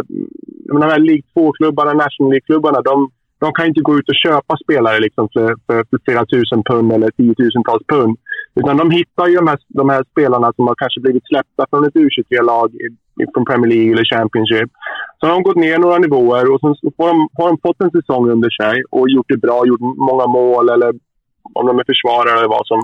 de 0.74 0.82
här 0.82 1.00
League 1.00 1.28
2-klubbarna, 1.36 1.94
National 1.94 2.32
League-klubbarna, 2.32 2.82
de, 2.82 3.10
de 3.40 3.54
kan 3.54 3.68
inte 3.68 3.82
gå 3.82 3.98
ut 4.00 4.10
och 4.10 4.22
köpa 4.26 4.54
spelare 4.64 5.00
liksom 5.00 5.30
för, 5.34 5.50
för, 5.66 5.78
för 5.90 5.98
flera 6.06 6.26
tusen 6.26 6.64
pund 6.70 6.94
eller 6.94 7.12
tiotusentals 7.12 7.86
pund. 7.94 8.18
Utan 8.60 8.78
de 8.78 8.92
hittar 8.92 9.28
ju 9.28 9.36
de 9.36 9.48
här, 9.48 9.60
de 9.68 9.90
här 9.90 10.04
spelarna 10.12 10.54
som 10.56 10.68
har 10.68 10.76
kanske 10.76 11.02
blivit 11.02 11.28
släppta 11.28 11.66
från 11.70 11.86
ett 11.86 11.94
U23-lag 11.94 12.68
från 13.34 13.46
Premier 13.46 13.72
League 13.74 13.92
eller 13.94 14.06
Championship. 14.16 14.70
Så 15.18 15.28
har 15.28 15.34
de 15.34 15.44
gått 15.44 15.64
ner 15.66 15.78
några 15.78 15.98
nivåer 15.98 16.46
och 16.52 16.60
så 16.60 16.76
får 16.98 17.08
de, 17.08 17.30
har 17.38 17.48
de 17.50 17.58
fått 17.66 17.82
en 17.82 17.92
säsong 17.92 18.30
under 18.30 18.50
sig 18.62 18.84
och 18.90 19.10
gjort 19.10 19.30
det 19.34 19.42
bra, 19.46 19.58
gjort 19.66 19.86
många 20.10 20.28
mål 20.28 20.70
eller 20.70 20.90
om 21.58 21.66
de 21.68 21.80
är 21.80 21.90
försvarare 21.92 22.38
eller 22.40 22.56
vad 22.58 22.68
som. 22.68 22.82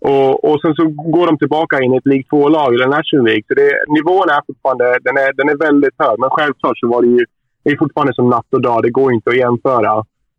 Och, 0.00 0.44
och 0.44 0.60
sen 0.60 0.74
så 0.74 0.84
går 1.16 1.26
de 1.26 1.38
tillbaka 1.38 1.80
in 1.80 1.94
i 1.94 1.96
ett 1.96 2.06
League 2.06 2.28
2-lag 2.32 2.74
eller 2.74 2.86
National 2.86 3.24
League. 3.26 3.44
Så 3.48 3.54
det, 3.54 3.70
nivån 3.96 4.28
är 4.34 4.42
fortfarande 4.46 4.86
den 5.06 5.16
är, 5.16 5.32
den 5.32 5.48
är 5.48 5.56
väldigt 5.68 5.96
hög. 5.98 6.16
Men 6.18 6.30
självklart 6.30 6.78
så 6.78 6.88
var 6.88 7.02
det 7.02 7.08
ju 7.08 7.24
det 7.64 7.70
är 7.70 7.76
fortfarande 7.78 8.14
som 8.14 8.30
natt 8.30 8.46
och 8.52 8.62
dag. 8.62 8.82
Det 8.82 8.90
går 8.90 9.12
inte 9.12 9.30
att 9.30 9.36
jämföra. 9.36 9.96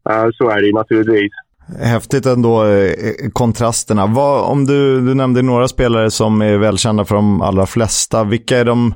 Uh, 0.10 0.30
så 0.34 0.50
är 0.50 0.62
det 0.62 0.68
ju 0.68 0.74
naturligtvis. 0.74 1.32
Häftigt 1.80 2.26
ändå, 2.26 2.66
eh, 2.66 2.92
kontrasterna. 3.34 4.08
Vad, 4.08 4.52
om 4.52 4.66
du, 4.66 5.02
du 5.02 5.14
nämnde 5.14 5.42
några 5.42 5.68
spelare 5.68 6.12
som 6.12 6.42
är 6.42 6.58
välkända 6.58 7.06
för 7.06 7.16
de 7.16 7.42
allra 7.42 7.66
flesta. 7.66 8.24
Vilka 8.24 8.58
är 8.58 8.66
de 8.66 8.94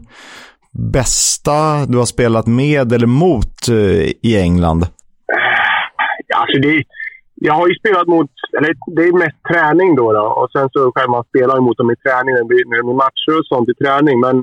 bästa 0.94 1.86
du 1.86 1.98
har 1.98 2.06
spelat 2.06 2.48
med 2.48 2.94
eller 2.94 3.08
mot 3.08 3.68
eh, 3.70 3.76
i 4.22 4.38
England? 4.42 4.88
Alltså 6.36 6.60
det, 6.60 6.84
jag 7.36 7.54
har 7.54 7.68
ju 7.68 7.76
spelat 7.76 8.08
mot, 8.08 8.32
eller 8.58 8.74
det 8.96 9.04
är 9.04 9.14
mest 9.14 9.44
träning 9.50 9.96
då, 9.96 10.14
då 10.14 10.22
och 10.22 10.52
sen 10.52 10.70
så 10.72 10.92
själv 10.96 11.10
man 11.10 11.24
spelar 11.24 11.60
mot 11.60 11.78
dem 11.78 11.92
i 11.92 11.96
träning 11.96 12.34
när 12.34 12.42
det 12.42 12.48
blir 12.48 12.94
matcher 12.94 13.40
och 13.40 13.46
sånt 13.46 13.70
i 13.70 13.74
träning. 13.74 14.20
Men 14.20 14.36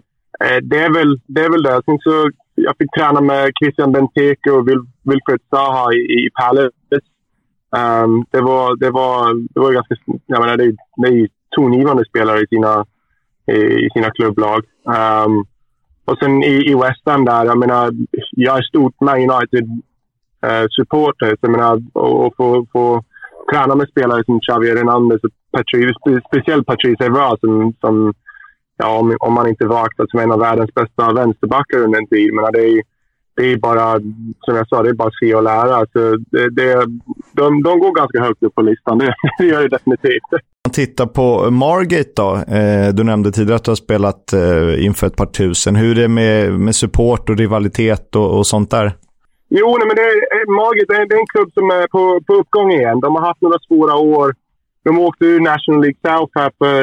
eh, 0.45 0.59
det, 0.63 0.79
är 0.79 0.91
väl, 0.91 1.21
det 1.27 1.41
är 1.41 1.51
väl 1.51 1.63
det. 1.63 1.83
Sen 1.85 1.99
så, 1.99 2.31
jag 2.55 2.75
fick 2.79 2.91
träna 2.99 3.21
med 3.21 3.53
Christian 3.63 3.93
Benteke 3.93 4.51
och 4.51 4.69
Wilfred 5.09 5.41
Zaha 5.51 5.93
i, 5.93 5.97
i 5.97 6.31
Palace. 6.41 6.71
Um, 7.77 8.27
det, 8.31 8.41
var, 8.41 8.77
det, 8.77 8.91
var, 8.91 9.35
det 9.55 9.61
var 9.61 9.73
ganska... 9.73 9.95
Jag 10.27 10.41
menar, 10.41 10.57
det, 10.57 10.77
det 10.97 11.09
är 11.09 11.29
tongivande 11.57 12.05
spelare 12.05 12.41
i 12.41 12.47
sina, 12.47 12.87
i, 13.47 13.59
i 13.87 13.89
sina 13.95 14.11
klubblag. 14.11 14.61
Um, 14.85 15.45
och 16.05 16.19
sen 16.19 16.43
i, 16.43 16.71
i 16.71 16.75
West 16.75 17.03
Ham 17.05 17.25
där, 17.25 17.45
jag 17.45 17.59
menar, 17.59 17.91
jag 18.31 18.59
är 18.59 18.63
stort 18.63 19.01
Man 19.01 19.21
eh, 20.47 20.67
supporter. 20.71 21.29
så 21.29 21.39
jag 21.41 21.51
menar, 21.51 21.83
och 21.93 22.35
få, 22.37 22.67
få 22.73 23.05
träna 23.53 23.75
med 23.75 23.89
spelare 23.89 24.25
som 24.25 24.41
Xavier 24.41 24.77
Hernandez 24.77 25.21
och 25.25 25.31
Patrice, 25.53 26.23
speciellt 26.29 26.67
Patrice 26.67 27.05
Evra 27.05 27.37
som, 27.41 27.75
som 27.81 28.15
ja, 28.77 28.99
om, 28.99 29.17
om 29.21 29.33
man 29.35 29.49
inte 29.49 29.67
var 29.67 29.85
aktad 29.85 30.07
som 30.09 30.21
en 30.21 30.33
av 30.33 30.39
världens 30.39 30.75
bästa 30.75 31.13
vänsterbackar 31.13 31.79
under 31.79 31.99
en 31.99 32.07
tid. 32.07 32.35
Men 32.35 32.53
det 32.53 32.59
är, 32.59 32.83
det 33.37 33.53
är 33.53 33.57
bara, 33.57 34.01
som 34.41 34.57
jag 34.57 34.69
sa, 34.69 34.83
det 34.83 34.89
är 34.89 34.95
bara 34.95 35.09
att 35.09 35.19
se 35.23 35.35
och 35.35 35.43
lära. 35.43 35.87
Så 35.93 36.17
det, 36.31 36.51
det, 36.51 36.75
de, 37.33 37.63
de 37.63 37.79
går 37.79 37.95
ganska 37.95 38.21
högt 38.21 38.43
upp 38.43 38.55
på 38.55 38.63
listan, 38.63 38.99
det, 38.99 39.15
det 39.39 39.45
gör 39.45 39.63
det 39.63 39.69
definitivt. 39.69 40.33
Om 40.33 40.39
Man 40.67 40.73
tittar 40.73 41.07
på 41.07 41.51
Margate 41.51 42.13
då. 42.17 42.55
Eh, 42.57 42.95
du 42.95 43.05
nämnde 43.05 43.33
tidigare 43.33 43.57
att 43.57 43.65
du 43.65 43.71
har 43.71 43.77
spelat 43.77 44.33
eh, 44.33 44.85
inför 44.85 45.07
ett 45.07 45.17
par 45.17 45.27
tusen. 45.27 45.77
Hur 45.77 45.99
är 45.99 46.03
det 46.03 46.09
med, 46.09 46.53
med 46.53 46.75
support 46.75 47.31
och 47.31 47.39
rivalitet 47.39 48.17
och, 48.17 48.39
och 48.39 48.47
sånt 48.47 48.71
där? 48.71 48.93
Jo, 49.59 49.69
nej, 49.79 49.87
men 49.89 49.97
det, 49.97 50.09
eh, 50.37 50.47
Margate 50.61 51.05
det 51.09 51.15
är 51.15 51.21
en 51.21 51.33
klubb 51.35 51.51
som 51.53 51.71
är 51.71 51.87
på, 51.87 52.21
på 52.27 52.33
uppgång 52.35 52.73
igen. 52.73 53.01
De 53.01 53.15
har 53.15 53.23
haft 53.27 53.41
några 53.43 53.59
svåra 53.59 53.97
år. 53.97 54.35
De 54.85 54.99
åkte 54.99 55.25
ur 55.25 55.41
National 55.41 55.81
League 55.83 56.01
South 56.05 56.33
här 56.41 56.53
för, 56.59 56.83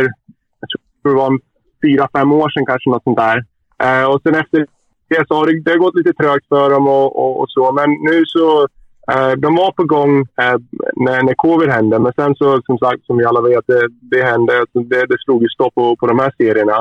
jag 0.60 0.68
tror 0.70 1.12
det 1.12 1.22
var 1.24 1.40
fyra, 1.84 2.10
fem 2.18 2.32
år 2.32 2.50
sedan 2.50 2.66
kanske, 2.66 2.90
något 2.90 3.04
sånt 3.04 3.18
där. 3.18 3.38
Eh, 3.86 4.06
och 4.12 4.22
sen 4.24 4.36
efter 4.36 4.68
det 5.10 5.28
så 5.28 5.34
har 5.36 5.46
det, 5.48 5.62
det 5.64 5.72
har 5.72 5.78
gått 5.78 5.96
lite 5.96 6.14
trögt 6.14 6.48
för 6.48 6.70
dem 6.70 6.88
och, 6.88 7.10
och, 7.22 7.40
och 7.40 7.50
så. 7.50 7.72
Men 7.72 7.90
nu 7.92 8.26
så... 8.26 8.68
Eh, 9.12 9.32
de 9.32 9.56
var 9.56 9.72
på 9.72 9.84
gång 9.84 10.20
eh, 10.20 10.58
när, 10.96 11.24
när 11.24 11.34
covid 11.34 11.70
hände, 11.70 12.00
men 12.00 12.14
sen 12.14 12.36
så 12.36 12.62
som 12.66 12.78
sagt, 12.78 13.06
som 13.06 13.18
vi 13.18 13.26
alla 13.26 13.42
vet, 13.42 13.68
det, 13.68 13.88
det 14.02 14.24
hände. 14.24 14.60
Alltså, 14.60 14.80
det, 14.80 15.06
det 15.06 15.20
slog 15.20 15.42
ju 15.42 15.50
stopp 15.50 15.76
på, 15.76 15.96
på 15.96 16.08
de 16.08 16.20
här 16.20 16.34
serierna. 16.38 16.78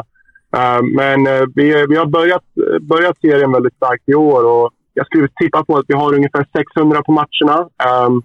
Eh, 0.56 0.82
men 0.82 1.27
eh, 1.27 1.44
vi, 1.55 1.86
vi 1.89 1.97
har 1.97 2.06
börjat, 2.06 2.44
börjat 2.81 3.20
serien 3.20 3.52
väldigt 3.52 3.74
starkt 3.74 4.09
i 4.09 4.15
år 4.15 4.44
och 4.44 4.70
jag 4.99 5.07
skulle 5.07 5.29
tippa 5.41 5.65
på 5.65 5.77
att 5.77 5.89
vi 5.89 5.95
har 5.95 6.15
ungefär 6.15 6.45
600 6.57 7.03
på 7.03 7.12
matcherna. 7.20 7.59
Um, 7.89 8.23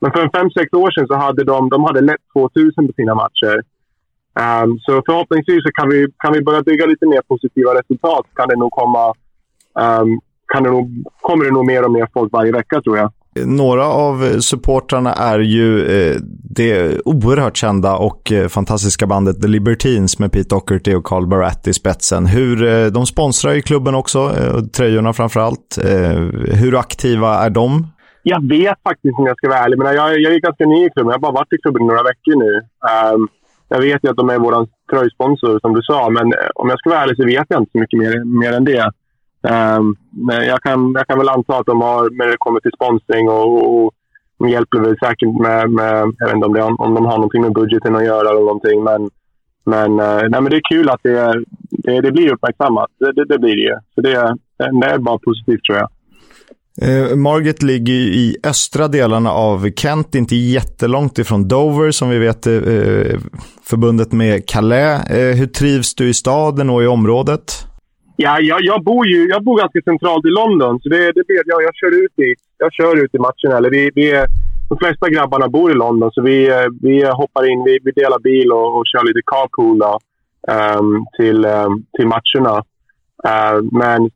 men 0.00 0.12
för 0.12 0.22
en 0.22 0.30
fem 0.30 0.50
sex 0.50 0.72
år 0.72 0.90
sedan 0.90 1.06
så 1.06 1.14
hade 1.14 1.44
de, 1.44 1.68
de 1.68 1.84
hade 1.84 2.00
lätt 2.00 2.24
2000 2.32 2.86
på 2.86 2.92
sina 2.92 3.14
matcher. 3.14 3.56
Um, 4.44 4.78
så 4.84 4.92
förhoppningsvis 5.06 5.62
så 5.66 5.70
kan 5.78 5.88
vi, 5.88 6.06
kan 6.18 6.32
vi 6.32 6.40
börja 6.42 6.62
bygga 6.62 6.86
lite 6.86 7.06
mer 7.06 7.22
positiva 7.32 7.70
resultat. 7.80 8.26
Kan 8.34 8.48
det 8.48 8.56
nog 8.56 8.70
komma 8.70 9.04
um, 9.84 10.20
kan 10.52 10.62
det 10.62 10.70
nog, 10.70 10.84
kommer 11.20 11.44
det 11.44 11.50
nog 11.50 11.66
mer 11.66 11.84
och 11.84 11.92
mer 11.92 12.08
folk 12.14 12.32
varje 12.32 12.52
vecka 12.52 12.80
tror 12.80 12.98
jag. 12.98 13.12
Några 13.46 13.86
av 13.86 14.40
supportrarna 14.40 15.12
är 15.12 15.38
ju 15.38 15.86
eh, 15.86 16.16
det 16.50 17.00
oerhört 17.04 17.56
kända 17.56 17.96
och 17.96 18.32
eh, 18.32 18.48
fantastiska 18.48 19.06
bandet 19.06 19.42
The 19.42 19.48
Libertines 19.48 20.18
med 20.18 20.32
Pete 20.32 20.48
Doherty 20.48 20.94
och 20.94 21.04
Carl 21.04 21.26
Barat 21.26 21.66
i 21.66 21.72
spetsen. 21.72 22.26
Hur, 22.26 22.66
eh, 22.66 22.86
de 22.86 23.06
sponsrar 23.06 23.52
ju 23.52 23.62
klubben 23.62 23.94
också, 23.94 24.18
eh, 24.18 24.60
tröjorna 24.60 25.12
framför 25.12 25.40
allt. 25.40 25.78
Eh, 25.84 26.18
hur 26.54 26.78
aktiva 26.78 27.38
är 27.44 27.50
de? 27.50 27.86
Jag 28.22 28.48
vet 28.48 28.78
faktiskt 28.82 29.18
om 29.18 29.26
jag 29.26 29.36
ska 29.36 29.48
vara 29.48 29.58
ärlig, 29.58 29.78
men 29.78 29.94
jag, 29.94 30.20
jag 30.20 30.34
är 30.34 30.40
ganska 30.40 30.64
ny 30.66 30.86
i 30.86 30.90
klubben. 30.90 31.10
Jag 31.10 31.18
har 31.18 31.26
bara 31.28 31.32
varit 31.32 31.52
i 31.52 31.58
klubben 31.62 31.86
några 31.86 32.02
veckor 32.02 32.34
nu. 32.44 32.52
Um, 33.14 33.28
jag 33.68 33.80
vet 33.80 34.04
ju 34.04 34.10
att 34.10 34.16
de 34.16 34.30
är 34.30 34.38
vår 34.38 34.66
tröjsponsor 34.90 35.58
som 35.60 35.74
du 35.74 35.82
sa, 35.82 36.10
men 36.10 36.26
eh, 36.32 36.48
om 36.54 36.68
jag 36.68 36.78
ska 36.78 36.90
vara 36.90 37.00
ärlig 37.00 37.16
så 37.16 37.24
vet 37.24 37.46
jag 37.48 37.60
inte 37.60 37.72
så 37.72 37.78
mycket 37.78 37.98
mer, 38.00 38.24
mer 38.40 38.52
än 38.52 38.64
det. 38.64 38.90
Ehm, 39.42 39.94
men 40.10 40.46
jag 40.46 40.62
kan, 40.62 40.92
jag 40.92 41.06
kan 41.06 41.18
väl 41.18 41.28
anta 41.28 41.56
att 41.56 41.66
de 41.66 41.80
har, 41.80 42.10
när 42.18 42.26
det 42.26 42.36
kommer 42.38 42.60
till 42.60 42.72
sponsring 42.74 43.28
och, 43.28 43.84
och, 43.84 43.92
de 44.38 44.48
hjälper 44.48 44.78
väl 44.78 44.96
säkert 44.98 45.40
med, 45.40 45.70
med 45.70 46.12
jag 46.18 46.26
vet 46.26 46.34
inte 46.34 46.46
om, 46.46 46.52
det, 46.52 46.62
om 46.62 46.94
de 46.94 47.04
har 47.04 47.16
någonting 47.16 47.42
med 47.42 47.52
budgeten 47.52 47.96
att 47.96 48.04
göra 48.04 48.30
eller 48.30 48.40
någonting. 48.40 48.84
Men, 48.84 49.10
men, 49.64 50.00
eh, 50.00 50.28
nej, 50.28 50.40
men 50.40 50.44
det 50.44 50.56
är 50.56 50.70
kul 50.74 50.88
att 50.88 51.00
det, 51.02 51.44
det, 51.70 52.00
det 52.00 52.12
blir 52.12 52.32
uppmärksammat. 52.32 52.90
Det, 52.98 53.12
det, 53.12 53.24
det 53.24 53.38
blir 53.38 53.56
det 53.56 53.62
ju. 53.62 53.76
Så 53.94 54.00
det, 54.00 54.36
det 54.80 54.86
är 54.86 54.98
bara 54.98 55.18
positivt 55.18 55.64
tror 55.64 55.78
jag. 55.78 55.88
Eh, 56.82 57.16
Margate 57.16 57.66
ligger 57.66 57.94
i 57.94 58.36
östra 58.44 58.88
delarna 58.88 59.30
av 59.30 59.70
Kent, 59.76 60.14
inte 60.14 60.36
jättelångt 60.36 61.18
ifrån 61.18 61.48
Dover 61.48 61.90
som 61.90 62.08
vi 62.10 62.18
vet 62.18 62.46
är 62.46 63.12
eh, 63.12 63.20
förbundet 63.62 64.12
med 64.12 64.48
Calais. 64.48 65.10
Eh, 65.10 65.36
hur 65.36 65.46
trivs 65.46 65.94
du 65.94 66.08
i 66.08 66.14
staden 66.14 66.70
och 66.70 66.82
i 66.82 66.86
området? 66.86 67.67
Ja, 68.20 68.40
jag, 68.40 68.60
jag, 68.62 68.84
bor 68.84 69.06
ju 69.06 69.28
jag 69.28 69.44
bor 69.44 69.58
ganska 69.58 69.80
centralt 69.84 70.24
i 70.26 70.28
London, 70.28 70.80
så 70.80 70.88
det, 70.88 71.12
det 71.12 71.26
blir, 71.26 71.42
jag, 71.46 71.62
jag, 71.62 71.74
kör 71.74 72.04
ut 72.04 72.18
i, 72.18 72.34
jag 72.58 72.72
kör 72.72 73.04
ut 73.04 73.14
i 73.14 73.18
matcherna. 73.18 73.56
Eller 73.58 73.70
vi, 73.70 73.90
vi, 73.94 74.24
de 74.68 74.78
flesta 74.78 75.08
grabbarna 75.08 75.48
bor 75.48 75.70
i 75.70 75.74
London, 75.74 76.10
så 76.12 76.22
vi, 76.22 76.48
eh, 76.48 76.66
vi 76.82 77.04
hoppar 77.04 77.50
in, 77.50 77.64
vi, 77.64 77.78
vi 77.82 77.90
delar 77.90 78.18
bil 78.18 78.52
och, 78.52 78.78
och 78.78 78.86
kör 78.86 79.04
lite 79.06 79.20
carpool 79.26 79.78
då, 79.78 79.98
um, 80.78 81.06
till, 81.18 81.44
um, 81.44 81.84
till 81.96 82.06
matcherna. 82.06 82.56
Uh, 83.28 83.62
men 83.72 84.10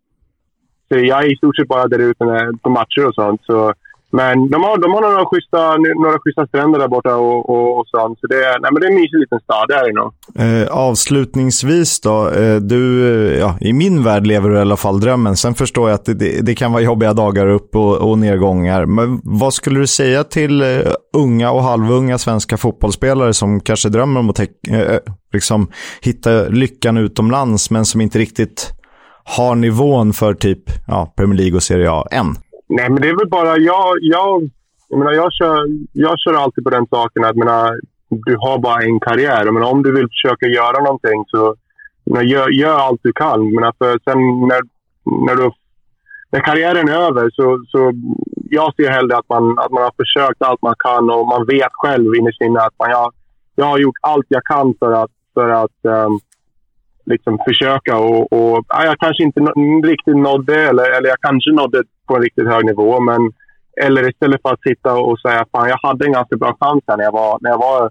så 0.89 0.99
jag 0.99 1.25
är 1.25 1.33
i 1.33 1.37
stort 1.37 1.57
sett 1.57 1.69
bara 1.69 1.89
där 1.89 1.99
ute 1.99 2.25
på 2.63 2.71
matcher 2.71 3.07
och 3.09 3.15
sånt. 3.15 3.41
Så, 3.45 3.73
men 4.13 4.51
de 4.51 4.63
har, 4.63 4.79
de 4.79 4.93
har 4.93 5.01
några, 5.01 5.27
schyssta, 5.27 5.77
några 6.03 6.19
schyssta 6.19 6.47
stränder 6.47 6.79
där 6.79 6.89
borta 6.89 7.17
och, 7.17 7.51
och, 7.51 7.79
och 7.79 7.87
sånt. 7.87 8.19
Så 8.21 8.27
det, 8.27 8.59
nej, 8.61 8.71
men 8.73 8.81
det 8.81 8.87
är 8.87 8.91
en 8.91 8.95
mysig 8.95 9.19
liten 9.19 9.41
stad, 9.41 9.65
det 9.69 9.75
är 9.75 9.85
det 9.87 9.93
nog. 10.01 10.13
Eh, 10.39 10.77
avslutningsvis 10.77 12.01
då. 12.01 12.29
Eh, 12.29 12.57
du, 12.57 12.83
eh, 13.09 13.39
ja, 13.39 13.57
I 13.61 13.73
min 13.73 14.03
värld 14.03 14.27
lever 14.27 14.49
du 14.49 14.57
i 14.57 14.61
alla 14.61 14.77
fall 14.77 15.01
drömmen. 15.01 15.37
Sen 15.37 15.55
förstår 15.55 15.89
jag 15.89 15.95
att 15.95 16.05
det, 16.05 16.15
det, 16.15 16.47
det 16.47 16.55
kan 16.55 16.73
vara 16.73 16.83
jobbiga 16.83 17.13
dagar 17.13 17.49
upp 17.49 17.77
och, 17.77 18.11
och 18.11 18.19
nedgångar. 18.19 18.87
Men 18.87 19.21
vad 19.25 19.55
skulle 19.55 19.81
du 19.81 19.87
säga 19.87 20.25
till 20.25 20.63
eh, 20.63 20.93
unga 21.17 21.51
och 21.51 21.63
halvunga 21.63 22.19
svenska 22.19 22.57
fotbollsspelare 22.57 23.35
som 23.35 23.61
kanske 23.61 23.89
drömmer 23.89 24.21
om 24.21 24.31
att 24.31 24.39
eh, 24.39 24.47
eh, 24.81 24.99
liksom, 25.33 25.71
hitta 26.01 26.31
lyckan 26.43 26.97
utomlands 26.97 27.71
men 27.71 27.85
som 27.85 28.01
inte 28.01 28.19
riktigt 28.19 28.71
har 29.25 29.55
nivån 29.55 30.13
för 30.13 30.35
typ 30.35 30.63
ja, 30.87 31.15
Premier 31.17 31.39
League 31.39 31.57
och 31.57 31.63
Serie 31.63 31.91
A 31.91 32.07
än? 32.11 32.37
Nej, 32.77 32.91
men 32.91 33.03
det 33.03 33.09
är 33.09 33.17
väl 33.17 33.29
bara... 33.29 33.57
Jag, 33.57 33.99
jag, 34.01 34.51
jag, 34.89 34.99
menar, 34.99 35.13
jag, 35.13 35.33
kör, 35.33 35.67
jag 35.93 36.19
kör 36.19 36.35
alltid 36.35 36.65
på 36.65 36.71
den 36.71 36.87
saken 36.87 37.25
att 37.25 37.37
menar, 37.37 37.81
du 38.09 38.37
har 38.37 38.59
bara 38.59 38.83
en 38.83 39.01
karriär. 39.01 39.45
Jag 39.45 39.55
menar, 39.55 39.71
om 39.71 39.83
du 39.83 39.93
vill 39.93 40.09
försöka 40.09 40.47
göra 40.47 40.85
någonting 40.85 41.25
så 41.27 41.55
menar, 42.05 42.23
gör, 42.23 42.49
gör 42.49 42.79
allt 42.79 43.01
du 43.03 43.13
kan. 43.13 43.55
Menar, 43.55 43.73
för 43.79 43.99
sen 44.05 44.19
när, 44.49 44.61
när, 45.27 45.37
du, 45.37 45.51
när 46.31 46.41
karriären 46.41 46.89
är 46.89 47.01
över 47.09 47.31
så, 47.31 47.65
så 47.69 47.93
jag 48.51 48.75
ser 48.75 48.91
hellre 48.91 49.17
att 49.17 49.29
man, 49.29 49.59
att 49.59 49.73
man 49.73 49.83
har 49.83 49.93
försökt 49.97 50.43
allt 50.43 50.63
man 50.63 50.75
kan 50.79 51.11
och 51.11 51.27
man 51.27 51.47
vet 51.47 51.73
själv 51.73 52.15
innerst 52.15 52.41
inne 52.41 52.61
att 52.61 52.79
man, 52.79 52.91
jag, 52.91 53.13
jag 53.55 53.65
har 53.65 53.79
gjort 53.79 53.97
allt 54.01 54.27
jag 54.29 54.45
kan 54.45 54.75
för 54.79 54.93
att, 54.93 55.11
för 55.35 55.49
att 55.49 55.79
um, 55.83 56.21
liksom 57.13 57.39
försöka. 57.49 57.99
Och, 57.99 58.33
och, 58.33 58.65
ja, 58.69 58.85
jag 58.85 58.99
kanske 58.99 59.23
inte 59.23 59.41
riktigt 59.93 60.17
nådde, 60.17 60.69
eller, 60.69 60.87
eller 60.97 61.09
jag 61.09 61.21
kanske 61.21 61.51
nådde 61.53 61.83
på 62.07 62.17
en 62.17 62.23
riktigt 62.23 62.49
hög 62.49 62.65
nivå. 62.65 63.01
Men, 63.01 63.33
eller 63.85 64.11
istället 64.11 64.43
för 64.43 64.53
att 64.53 64.63
sitta 64.63 64.95
och 64.95 65.21
säga 65.21 65.41
att 65.41 65.69
jag 65.69 65.89
hade 65.89 66.05
en 66.07 66.13
ganska 66.13 66.37
bra 66.37 66.57
chans 66.61 66.85
när 66.89 67.05
jag 67.05 67.13
var, 67.13 67.39
när 67.41 67.51
jag 67.51 67.59
var 67.59 67.91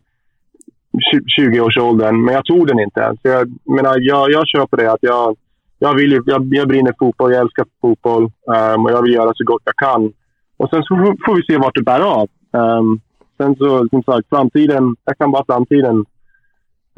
20-årsåldern, 1.39 2.25
men 2.25 2.33
jag 2.33 2.45
tog 2.45 2.67
den 2.67 2.79
inte. 2.79 3.13
Så 3.21 3.27
jag, 3.27 3.51
menar, 3.75 3.97
jag, 3.99 4.31
jag 4.31 4.47
kör 4.47 4.65
på 4.65 4.75
det 4.75 4.91
att 4.91 5.03
jag, 5.03 5.37
jag, 5.79 5.95
vill, 5.95 6.21
jag, 6.25 6.53
jag 6.53 6.67
brinner 6.67 6.93
fotboll, 6.99 7.31
jag 7.31 7.41
älskar 7.41 7.65
fotboll 7.81 8.23
um, 8.23 8.85
och 8.85 8.91
jag 8.91 9.01
vill 9.01 9.13
göra 9.13 9.31
så 9.35 9.43
gott 9.43 9.61
jag 9.65 9.75
kan. 9.75 10.13
Och 10.57 10.69
sen 10.69 10.83
så 10.83 10.95
får 11.25 11.35
vi 11.35 11.43
se 11.43 11.57
vart 11.57 11.75
det 11.75 11.83
bär 11.83 11.99
av. 11.99 12.27
Um, 12.51 13.01
sen 13.37 13.55
så, 13.55 13.87
som 13.89 14.03
sagt, 14.03 14.29
framtiden, 14.29 14.95
jag 15.05 15.17
kan 15.17 15.31
bara 15.31 15.45
framtiden 15.45 16.05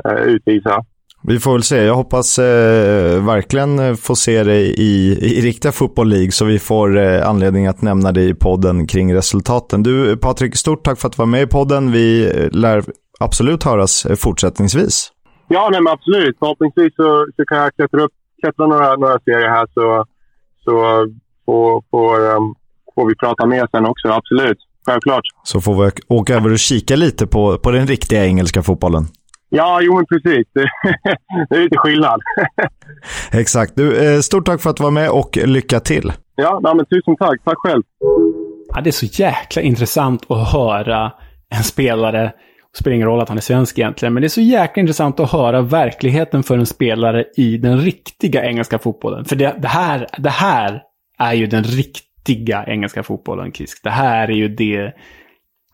uh, 0.07 0.21
utvisa. 0.21 0.85
Vi 1.25 1.39
får 1.39 1.51
väl 1.53 1.63
se. 1.63 1.83
Jag 1.83 1.95
hoppas 1.95 2.39
eh, 2.39 3.25
verkligen 3.25 3.97
få 3.97 4.15
se 4.15 4.43
dig 4.43 4.73
i, 4.77 5.17
i 5.21 5.41
riktiga 5.41 5.71
Football 5.71 6.09
League 6.09 6.31
så 6.31 6.45
vi 6.45 6.59
får 6.59 6.97
eh, 6.97 7.29
anledning 7.29 7.67
att 7.67 7.81
nämna 7.81 8.11
dig 8.11 8.29
i 8.29 8.33
podden 8.33 8.87
kring 8.87 9.15
resultaten. 9.15 9.83
Du 9.83 10.17
Patrik, 10.17 10.55
stort 10.55 10.83
tack 10.83 10.99
för 10.99 11.07
att 11.07 11.13
du 11.13 11.17
var 11.17 11.25
med 11.25 11.41
i 11.41 11.47
podden. 11.47 11.91
Vi 11.91 12.25
eh, 12.25 12.51
lär 12.51 12.83
absolut 13.19 13.63
höras 13.63 14.05
eh, 14.05 14.15
fortsättningsvis. 14.15 15.11
Ja, 15.47 15.69
nej, 15.71 15.81
men 15.81 15.93
absolut. 15.93 16.35
Förhoppningsvis 16.39 16.95
så, 16.95 17.27
så 17.35 17.45
kan 17.45 17.57
jag 17.57 17.75
klättra, 17.75 18.01
upp, 18.03 18.11
klättra 18.41 18.67
några, 18.67 18.95
några 18.95 19.19
serier 19.19 19.49
här 19.49 19.67
så, 19.73 20.05
så 20.63 20.71
får, 21.45 21.83
får, 21.91 22.35
um, 22.35 22.55
får 22.95 23.07
vi 23.07 23.15
prata 23.15 23.45
mer 23.45 23.67
sen 23.71 23.85
också. 23.85 24.07
Absolut. 24.07 24.57
Självklart. 24.85 25.23
Så 25.43 25.61
får 25.61 25.83
vi 25.83 25.91
åka 26.07 26.35
över 26.35 26.51
och 26.51 26.59
kika 26.59 26.95
lite 26.95 27.27
på, 27.27 27.57
på 27.57 27.71
den 27.71 27.87
riktiga 27.87 28.25
engelska 28.25 28.63
fotbollen. 28.63 29.07
Ja, 29.55 29.81
jo 29.81 29.95
men 29.95 30.05
precis. 30.05 30.47
Det, 31.49 31.55
är 31.55 31.63
lite 31.63 31.77
skillnad. 31.77 32.21
Exakt. 33.31 33.75
Du, 33.75 34.13
eh, 34.13 34.19
stort 34.19 34.45
tack 34.45 34.61
för 34.61 34.69
att 34.69 34.77
du 34.77 34.84
var 34.84 34.91
med 34.91 35.09
och 35.09 35.38
lycka 35.38 35.80
till. 35.80 36.13
Ja, 36.35 36.73
men 36.75 36.85
tusen 36.85 37.15
tack. 37.15 37.43
Tack 37.43 37.57
själv. 37.57 37.84
Ja, 38.73 38.81
det 38.81 38.89
är 38.89 38.91
så 38.91 39.05
jäkla 39.05 39.61
intressant 39.61 40.31
att 40.31 40.51
höra 40.51 41.11
en 41.49 41.63
spelare 41.63 42.34
det 42.73 42.77
spelar 42.77 42.95
ingen 42.95 43.07
roll 43.07 43.21
att 43.21 43.30
han 43.30 43.38
är 43.38 43.41
svensk 43.41 43.80
egentligen, 43.80 44.13
men 44.13 44.21
det 44.21 44.27
är 44.27 44.30
så 44.30 44.41
jäkla 44.41 44.80
intressant 44.80 45.19
att 45.19 45.31
höra 45.31 45.61
verkligheten 45.61 46.43
för 46.43 46.57
en 46.57 46.65
spelare 46.65 47.25
i 47.35 47.57
den 47.57 47.80
riktiga 47.80 48.45
engelska 48.45 48.80
fotbollen. 48.80 49.25
För 49.25 49.35
det, 49.35 49.55
det, 49.57 49.67
här, 49.67 50.07
det 50.17 50.30
här 50.30 50.81
är 51.19 51.34
ju 51.34 51.47
den 51.47 51.63
riktiga 51.63 52.65
engelska 52.67 53.03
fotbollen, 53.03 53.51
Kisk. 53.51 53.84
Det 53.84 53.89
här 53.89 54.27
är 54.27 54.34
ju 54.34 54.47
det 54.47 54.93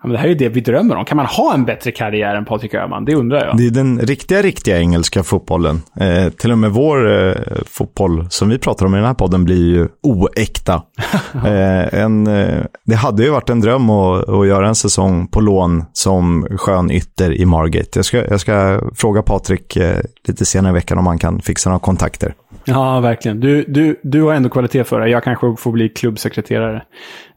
Ja, 0.02 0.08
men 0.08 0.12
det 0.14 0.18
här 0.18 0.26
är 0.26 0.30
ju 0.30 0.36
det 0.36 0.50
vi 0.50 0.62
drömmer 0.62 0.96
om. 0.96 1.06
Kan 1.06 1.18
man 1.18 1.26
ha 1.26 1.54
en 1.54 1.66
bättre 1.66 1.92
karriär 1.92 2.36
än 2.36 2.46
Patrik 2.46 2.74
Öhman? 2.74 3.06
Det 3.06 3.16
undrar 3.16 3.46
jag. 3.46 3.58
Det 3.58 3.68
är 3.68 3.72
den 3.72 4.00
riktiga, 4.00 4.42
riktiga 4.42 4.80
engelska 4.80 5.24
fotbollen. 5.24 5.82
Eh, 6.00 6.30
till 6.30 6.52
och 6.52 6.58
med 6.58 6.72
vår 6.72 7.12
eh, 7.12 7.36
fotboll 7.66 8.28
som 8.30 8.50
vi 8.50 8.58
pratar 8.58 8.86
om 8.86 8.96
i 8.96 8.98
den 8.98 9.06
här 9.06 9.14
podden 9.14 9.46
blir 9.46 9.66
ju 9.66 9.88
oäkta. 10.04 10.74
eh, 11.34 12.02
en, 12.02 12.28
eh, 12.28 12.64
det 12.86 12.96
hade 12.96 13.24
ju 13.24 13.30
varit 13.30 13.50
en 13.50 13.62
dröm 13.62 13.90
att, 13.90 14.30
att, 14.30 14.48
göra 14.48 14.68
en 14.68 14.76
säsong 14.76 15.28
på 15.28 15.42
lån 15.42 15.86
som 15.94 16.48
skön 16.58 16.92
ytter 16.92 17.34
i 17.34 17.46
Margate. 17.46 17.90
Jag 17.94 18.06
ska, 18.06 18.26
jag 18.26 18.40
ska 18.40 18.82
fråga 18.96 19.22
Patrik 19.22 19.76
eh, 19.76 19.98
lite 20.28 20.46
senare 20.46 20.72
i 20.72 20.74
veckan 20.74 20.98
om 20.98 21.08
han 21.08 21.20
kan 21.20 21.42
fixa 21.42 21.70
några 21.70 21.80
kontakter. 21.80 22.34
Ja, 22.66 23.00
verkligen. 23.00 23.40
Du, 23.40 23.66
du, 23.68 24.00
du 24.04 24.22
har 24.22 24.34
ändå 24.34 24.50
kvalitet 24.50 24.84
för 24.84 25.00
det. 25.00 25.10
Jag 25.10 25.24
kanske 25.24 25.56
får 25.58 25.72
bli 25.72 25.90
klubbsekreterare 25.90 26.84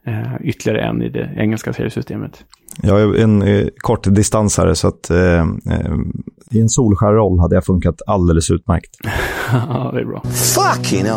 eh, 0.07 0.35
ytterligare 0.41 0.81
en 0.81 1.01
i 1.01 1.09
det 1.09 1.29
engelska 1.37 1.73
seriesystemet. 1.73 2.43
Jag 2.81 3.01
är 3.01 3.19
en 3.19 3.41
eh, 3.41 3.67
kort 3.77 4.03
distansare 4.03 4.75
så 4.75 4.87
att 4.87 5.09
eh, 5.09 5.39
eh, 5.39 5.45
i 6.51 6.61
en 6.61 6.69
solskär 6.69 7.13
roll 7.13 7.39
hade 7.39 7.55
jag 7.55 7.65
funkat 7.65 7.95
alldeles 8.07 8.51
utmärkt. 8.51 8.91
ja, 9.51 9.91
det 9.93 9.99
är 9.99 10.05
bra. 10.05 10.23
Fucking 10.31 11.05
eh, 11.05 11.15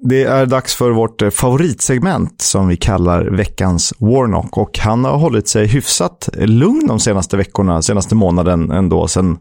Det 0.00 0.24
är 0.24 0.46
dags 0.46 0.74
för 0.74 0.90
vårt 0.90 1.22
eh, 1.22 1.30
favoritsegment 1.30 2.42
som 2.42 2.68
vi 2.68 2.76
kallar 2.76 3.24
veckans 3.24 3.94
Warnock 3.98 4.58
och 4.58 4.78
han 4.78 5.04
har 5.04 5.18
hållit 5.18 5.48
sig 5.48 5.66
hyfsat 5.66 6.28
lugn 6.34 6.86
de 6.86 7.00
senaste 7.00 7.36
veckorna, 7.36 7.82
senaste 7.82 8.14
månaden 8.14 8.70
ändå, 8.70 9.08
sen 9.08 9.38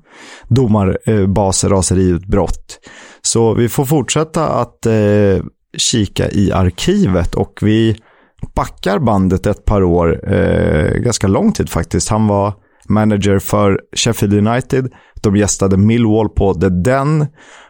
domarbasraseriutbrott. 0.47 2.79
Så 3.25 3.53
vi 3.53 3.69
får 3.69 3.85
fortsätta 3.85 4.47
att 4.47 4.85
eh, 4.85 5.43
kika 5.77 6.29
i 6.29 6.51
arkivet 6.51 7.35
och 7.35 7.59
vi 7.61 7.97
backar 8.55 8.99
bandet 8.99 9.45
ett 9.45 9.65
par 9.65 9.83
år, 9.83 10.33
eh, 10.33 10.91
ganska 10.91 11.27
lång 11.27 11.51
tid 11.51 11.69
faktiskt. 11.69 12.09
Han 12.09 12.27
var 12.27 12.53
manager 12.89 13.39
för 13.39 13.81
Sheffield 13.95 14.47
United. 14.47 14.93
De 15.21 15.35
gästade 15.35 15.77
Millwall 15.77 16.29
på 16.29 16.53
The 16.53 16.69
Den. 16.69 17.25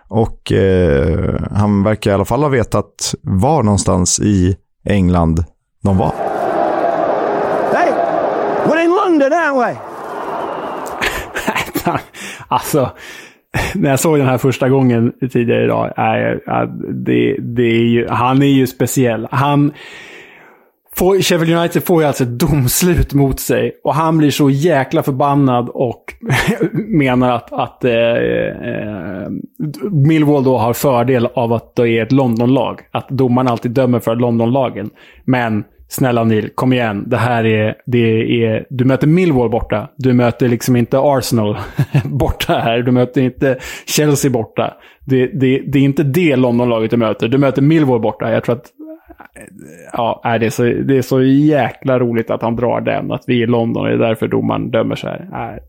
Och 0.07 0.51
eh, 0.51 1.41
han 1.51 1.83
verkar 1.83 2.11
i 2.11 2.13
alla 2.13 2.25
fall 2.25 2.41
ha 2.41 2.49
vetat 2.49 3.15
var 3.21 3.63
någonstans 3.63 4.19
i 4.19 4.55
England 4.85 5.43
de 5.83 5.97
var. 5.97 6.13
Hey, 7.73 7.91
we're 8.65 8.83
in 8.83 8.89
London, 8.89 9.33
aren't 9.33 9.67
we? 9.67 9.77
alltså, 12.47 12.91
när 13.75 13.89
jag 13.89 13.99
såg 13.99 14.17
den 14.17 14.27
här 14.27 14.37
första 14.37 14.69
gången 14.69 15.13
tidigare 15.31 15.63
idag, 15.63 15.93
är, 15.95 16.41
är, 16.45 16.65
det, 16.93 17.35
det 17.39 17.63
är 17.63 17.85
ju, 17.85 18.07
han 18.07 18.41
är 18.41 18.47
ju 18.47 18.67
speciell. 18.67 19.27
Han 19.31 19.73
Får, 20.97 21.21
Sheffield 21.21 21.57
United 21.57 21.83
får 21.83 22.01
ju 22.01 22.07
alltså 22.07 22.23
ett 22.23 22.39
domslut 22.39 23.13
mot 23.13 23.39
sig 23.39 23.71
och 23.83 23.95
han 23.95 24.17
blir 24.17 24.31
så 24.31 24.49
jäkla 24.49 25.03
förbannad 25.03 25.69
och 25.69 26.13
menar 26.87 27.31
att, 27.31 27.53
att 27.53 27.83
eh, 27.83 27.93
eh, 27.93 29.29
Millwall 29.91 30.43
då 30.43 30.57
har 30.57 30.73
fördel 30.73 31.27
av 31.33 31.53
att 31.53 31.75
det 31.75 31.89
är 31.89 32.03
ett 32.03 32.11
Londonlag. 32.11 32.81
Att 32.91 33.09
domaren 33.09 33.47
alltid 33.47 33.71
dömer 33.71 33.99
för 33.99 34.15
Londonlagen. 34.15 34.89
Men 35.25 35.63
snälla 35.87 36.23
Neil, 36.23 36.49
kom 36.55 36.73
igen. 36.73 37.03
Det 37.07 37.17
här 37.17 37.45
är, 37.45 37.75
det 37.85 38.43
är... 38.45 38.65
Du 38.69 38.85
möter 38.85 39.07
Millwall 39.07 39.49
borta. 39.49 39.89
Du 39.97 40.13
möter 40.13 40.49
liksom 40.49 40.75
inte 40.75 40.99
Arsenal 40.99 41.57
borta 42.05 42.53
här. 42.53 42.79
Du 42.81 42.91
möter 42.91 43.21
inte 43.21 43.57
Chelsea 43.85 44.31
borta. 44.31 44.73
Det, 45.05 45.27
det, 45.27 45.59
det 45.67 45.79
är 45.79 45.83
inte 45.83 46.03
det 46.03 46.35
Londonlaget 46.35 46.91
du 46.91 46.97
möter. 46.97 47.27
Du 47.27 47.37
möter 47.37 47.61
Millwall 47.61 48.01
borta. 48.01 48.31
Jag 48.31 48.43
tror 48.43 48.55
att 48.55 48.65
eh, 49.35 49.43
Ja, 49.93 50.37
det, 50.39 50.45
är 50.45 50.49
så, 50.49 50.63
det 50.63 50.97
är 50.97 51.01
så 51.01 51.23
jäkla 51.23 51.99
roligt 51.99 52.29
att 52.29 52.41
han 52.41 52.55
drar 52.55 52.81
den. 52.81 53.11
Att 53.11 53.23
vi 53.27 53.39
är 53.39 53.43
i 53.43 53.47
London 53.47 53.83
och 53.83 53.89
det 53.89 53.93
är 53.95 54.07
därför 54.07 54.27
domaren 54.27 54.71
dömer 54.71 54.95
så 54.95 55.07
här. 55.07 55.59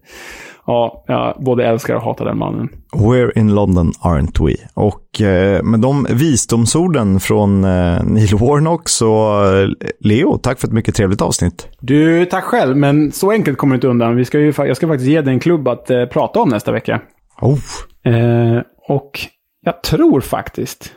Ja, 0.66 1.04
jag 1.06 1.36
både 1.44 1.66
älskar 1.66 1.94
och 1.94 2.02
hatar 2.02 2.24
den 2.24 2.38
mannen. 2.38 2.68
We're 2.92 3.38
in 3.38 3.54
London, 3.54 3.92
aren't 4.00 4.46
we? 4.46 4.54
Och 4.74 5.20
eh, 5.20 5.62
med 5.62 5.80
de 5.80 6.06
visdomsorden 6.10 7.20
från 7.20 7.64
eh, 7.64 8.02
Neil 8.04 8.36
Warnock 8.36 8.88
så 8.88 9.42
eh, 9.44 9.68
Leo, 10.00 10.38
tack 10.38 10.60
för 10.60 10.68
ett 10.68 10.74
mycket 10.74 10.94
trevligt 10.94 11.22
avsnitt. 11.22 11.68
Du, 11.80 12.24
tack 12.24 12.44
själv. 12.44 12.76
Men 12.76 13.12
så 13.12 13.30
enkelt 13.30 13.58
kommer 13.58 13.74
du 13.74 13.76
inte 13.76 13.88
undan. 13.88 14.16
Vi 14.16 14.24
ska 14.24 14.38
ju, 14.38 14.52
jag 14.56 14.76
ska 14.76 14.88
faktiskt 14.88 15.10
ge 15.10 15.20
dig 15.20 15.34
en 15.34 15.40
klubb 15.40 15.68
att 15.68 15.90
eh, 15.90 16.04
prata 16.04 16.40
om 16.40 16.48
nästa 16.48 16.72
vecka. 16.72 17.00
Oh, 17.40 17.58
Eh, 18.06 18.62
och 18.88 19.20
jag 19.60 19.82
tror 19.82 20.20
faktiskt 20.20 20.92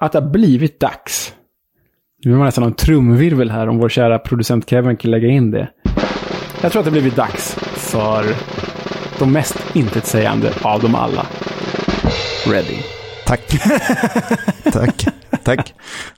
att 0.00 0.12
det 0.12 0.20
har 0.20 0.30
blivit 0.30 0.80
dags. 0.80 1.34
Nu 2.24 2.30
vill 2.30 2.38
man 2.38 2.46
nästan 2.46 2.64
ha 2.64 2.70
en 2.70 2.76
trumvirvel 2.76 3.50
här 3.50 3.68
om 3.68 3.78
vår 3.78 3.88
kära 3.88 4.18
producent 4.18 4.70
Kevin 4.70 4.96
kan 4.96 5.10
lägga 5.10 5.28
in 5.28 5.50
det. 5.50 5.68
Jag 6.62 6.72
tror 6.72 6.80
att 6.80 6.84
det 6.84 6.90
har 6.90 7.00
blivit 7.00 7.16
dags 7.16 7.54
för 7.74 8.24
de 9.22 9.32
mest 9.32 9.56
intetsägande 9.72 10.52
av 10.62 10.80
dem 10.80 10.94
alla. 10.94 11.26
Ready. 12.46 12.76
tack. 13.26 13.40
tack. 14.72 15.06
Tack. 15.44 15.74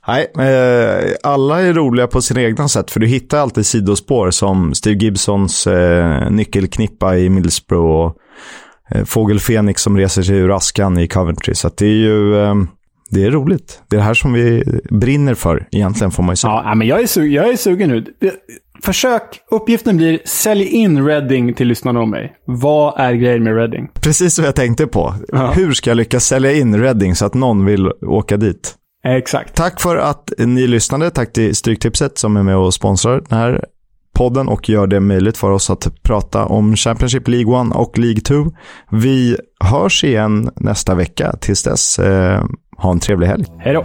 Nej, 0.09 0.27
eh, 0.39 1.13
alla 1.23 1.61
är 1.61 1.73
roliga 1.73 2.07
på 2.07 2.23
sina 2.23 2.43
egna 2.43 2.69
sätt, 2.69 2.91
för 2.91 3.01
du 3.01 3.07
hittar 3.07 3.39
alltid 3.39 3.67
sidospår 3.67 4.31
som 4.31 4.75
Steve 4.75 4.97
Gibsons 5.05 5.67
eh, 5.67 6.31
nyckelknippa 6.31 7.17
i 7.19 7.29
Middlesbrough 7.31 7.91
och 7.91 8.17
eh, 8.91 9.05
Fågel 9.05 9.41
Fenix 9.41 9.83
som 9.83 9.97
reser 9.99 10.23
sig 10.23 10.37
ur 10.37 10.57
askan 10.57 10.99
i 10.99 11.09
Coventry. 11.09 11.55
Så 11.55 11.67
att 11.67 11.77
det 11.77 11.87
är 11.87 11.97
ju 11.97 12.43
eh, 12.43 12.55
det 13.11 13.25
är 13.25 13.31
roligt. 13.31 13.81
Det 13.91 13.97
är 13.97 13.99
det 13.99 14.05
här 14.07 14.15
som 14.15 14.33
vi 14.33 14.65
brinner 14.91 15.35
för, 15.35 15.69
egentligen 15.73 16.11
får 16.11 16.23
man 16.23 16.33
ju 16.33 16.37
säga. 16.37 16.63
Ja, 16.65 16.75
men 16.75 16.87
jag 16.89 17.01
är, 17.01 17.07
su- 17.07 17.27
jag 17.27 17.49
är 17.49 17.57
sugen 17.57 17.91
nu. 17.91 18.05
Försök. 18.85 19.41
Uppgiften 19.51 19.97
blir 19.97 20.19
sälj 20.25 20.65
in 20.67 21.07
Reading 21.07 21.55
till 21.55 21.69
lyssnarna 21.69 22.01
om 22.01 22.11
mig. 22.11 22.33
Vad 22.47 23.01
är 23.01 23.13
grejen 23.13 23.43
med 23.43 23.57
Reading? 23.57 23.89
Precis 24.01 24.39
vad 24.39 24.49
jag 24.49 24.55
tänkte 24.55 24.87
på. 24.87 25.15
Ja. 25.29 25.53
Hur 25.53 25.73
ska 25.73 25.91
jag 25.91 25.97
lyckas 25.97 26.27
sälja 26.27 26.53
in 26.53 26.81
Reading 26.81 27.15
så 27.15 27.27
att 27.27 27.35
någon 27.35 27.65
vill 27.65 27.93
åka 28.07 28.37
dit? 28.37 28.75
Exakt. 29.07 29.55
Tack 29.55 29.81
för 29.81 29.97
att 29.97 30.33
ni 30.39 30.67
lyssnade. 30.67 31.11
Tack 31.11 31.33
till 31.33 31.55
Stryktipset 31.57 32.19
som 32.19 32.37
är 32.37 32.43
med 32.43 32.57
och 32.57 32.75
sponsrar 32.75 33.23
den 33.29 33.39
här 33.39 33.65
podden 34.15 34.49
och 34.49 34.69
gör 34.69 34.87
det 34.87 35.01
möjligt 35.01 35.37
för 35.37 35.51
oss 35.51 35.71
att 35.71 36.03
prata 36.03 36.45
om 36.45 36.77
Championship 36.77 37.29
League 37.29 37.61
1 37.61 37.77
och 37.77 37.99
League 37.99 38.21
2. 38.21 38.35
Vi 38.91 39.37
hörs 39.61 40.05
igen 40.05 40.51
nästa 40.57 40.95
vecka. 40.95 41.37
Tills 41.41 41.63
dess, 41.63 41.99
eh, 41.99 42.45
ha 42.79 42.91
en 42.93 43.01
trevlig 43.01 43.27
helg. 43.27 43.45
Hej 43.59 43.75
då. 43.75 43.85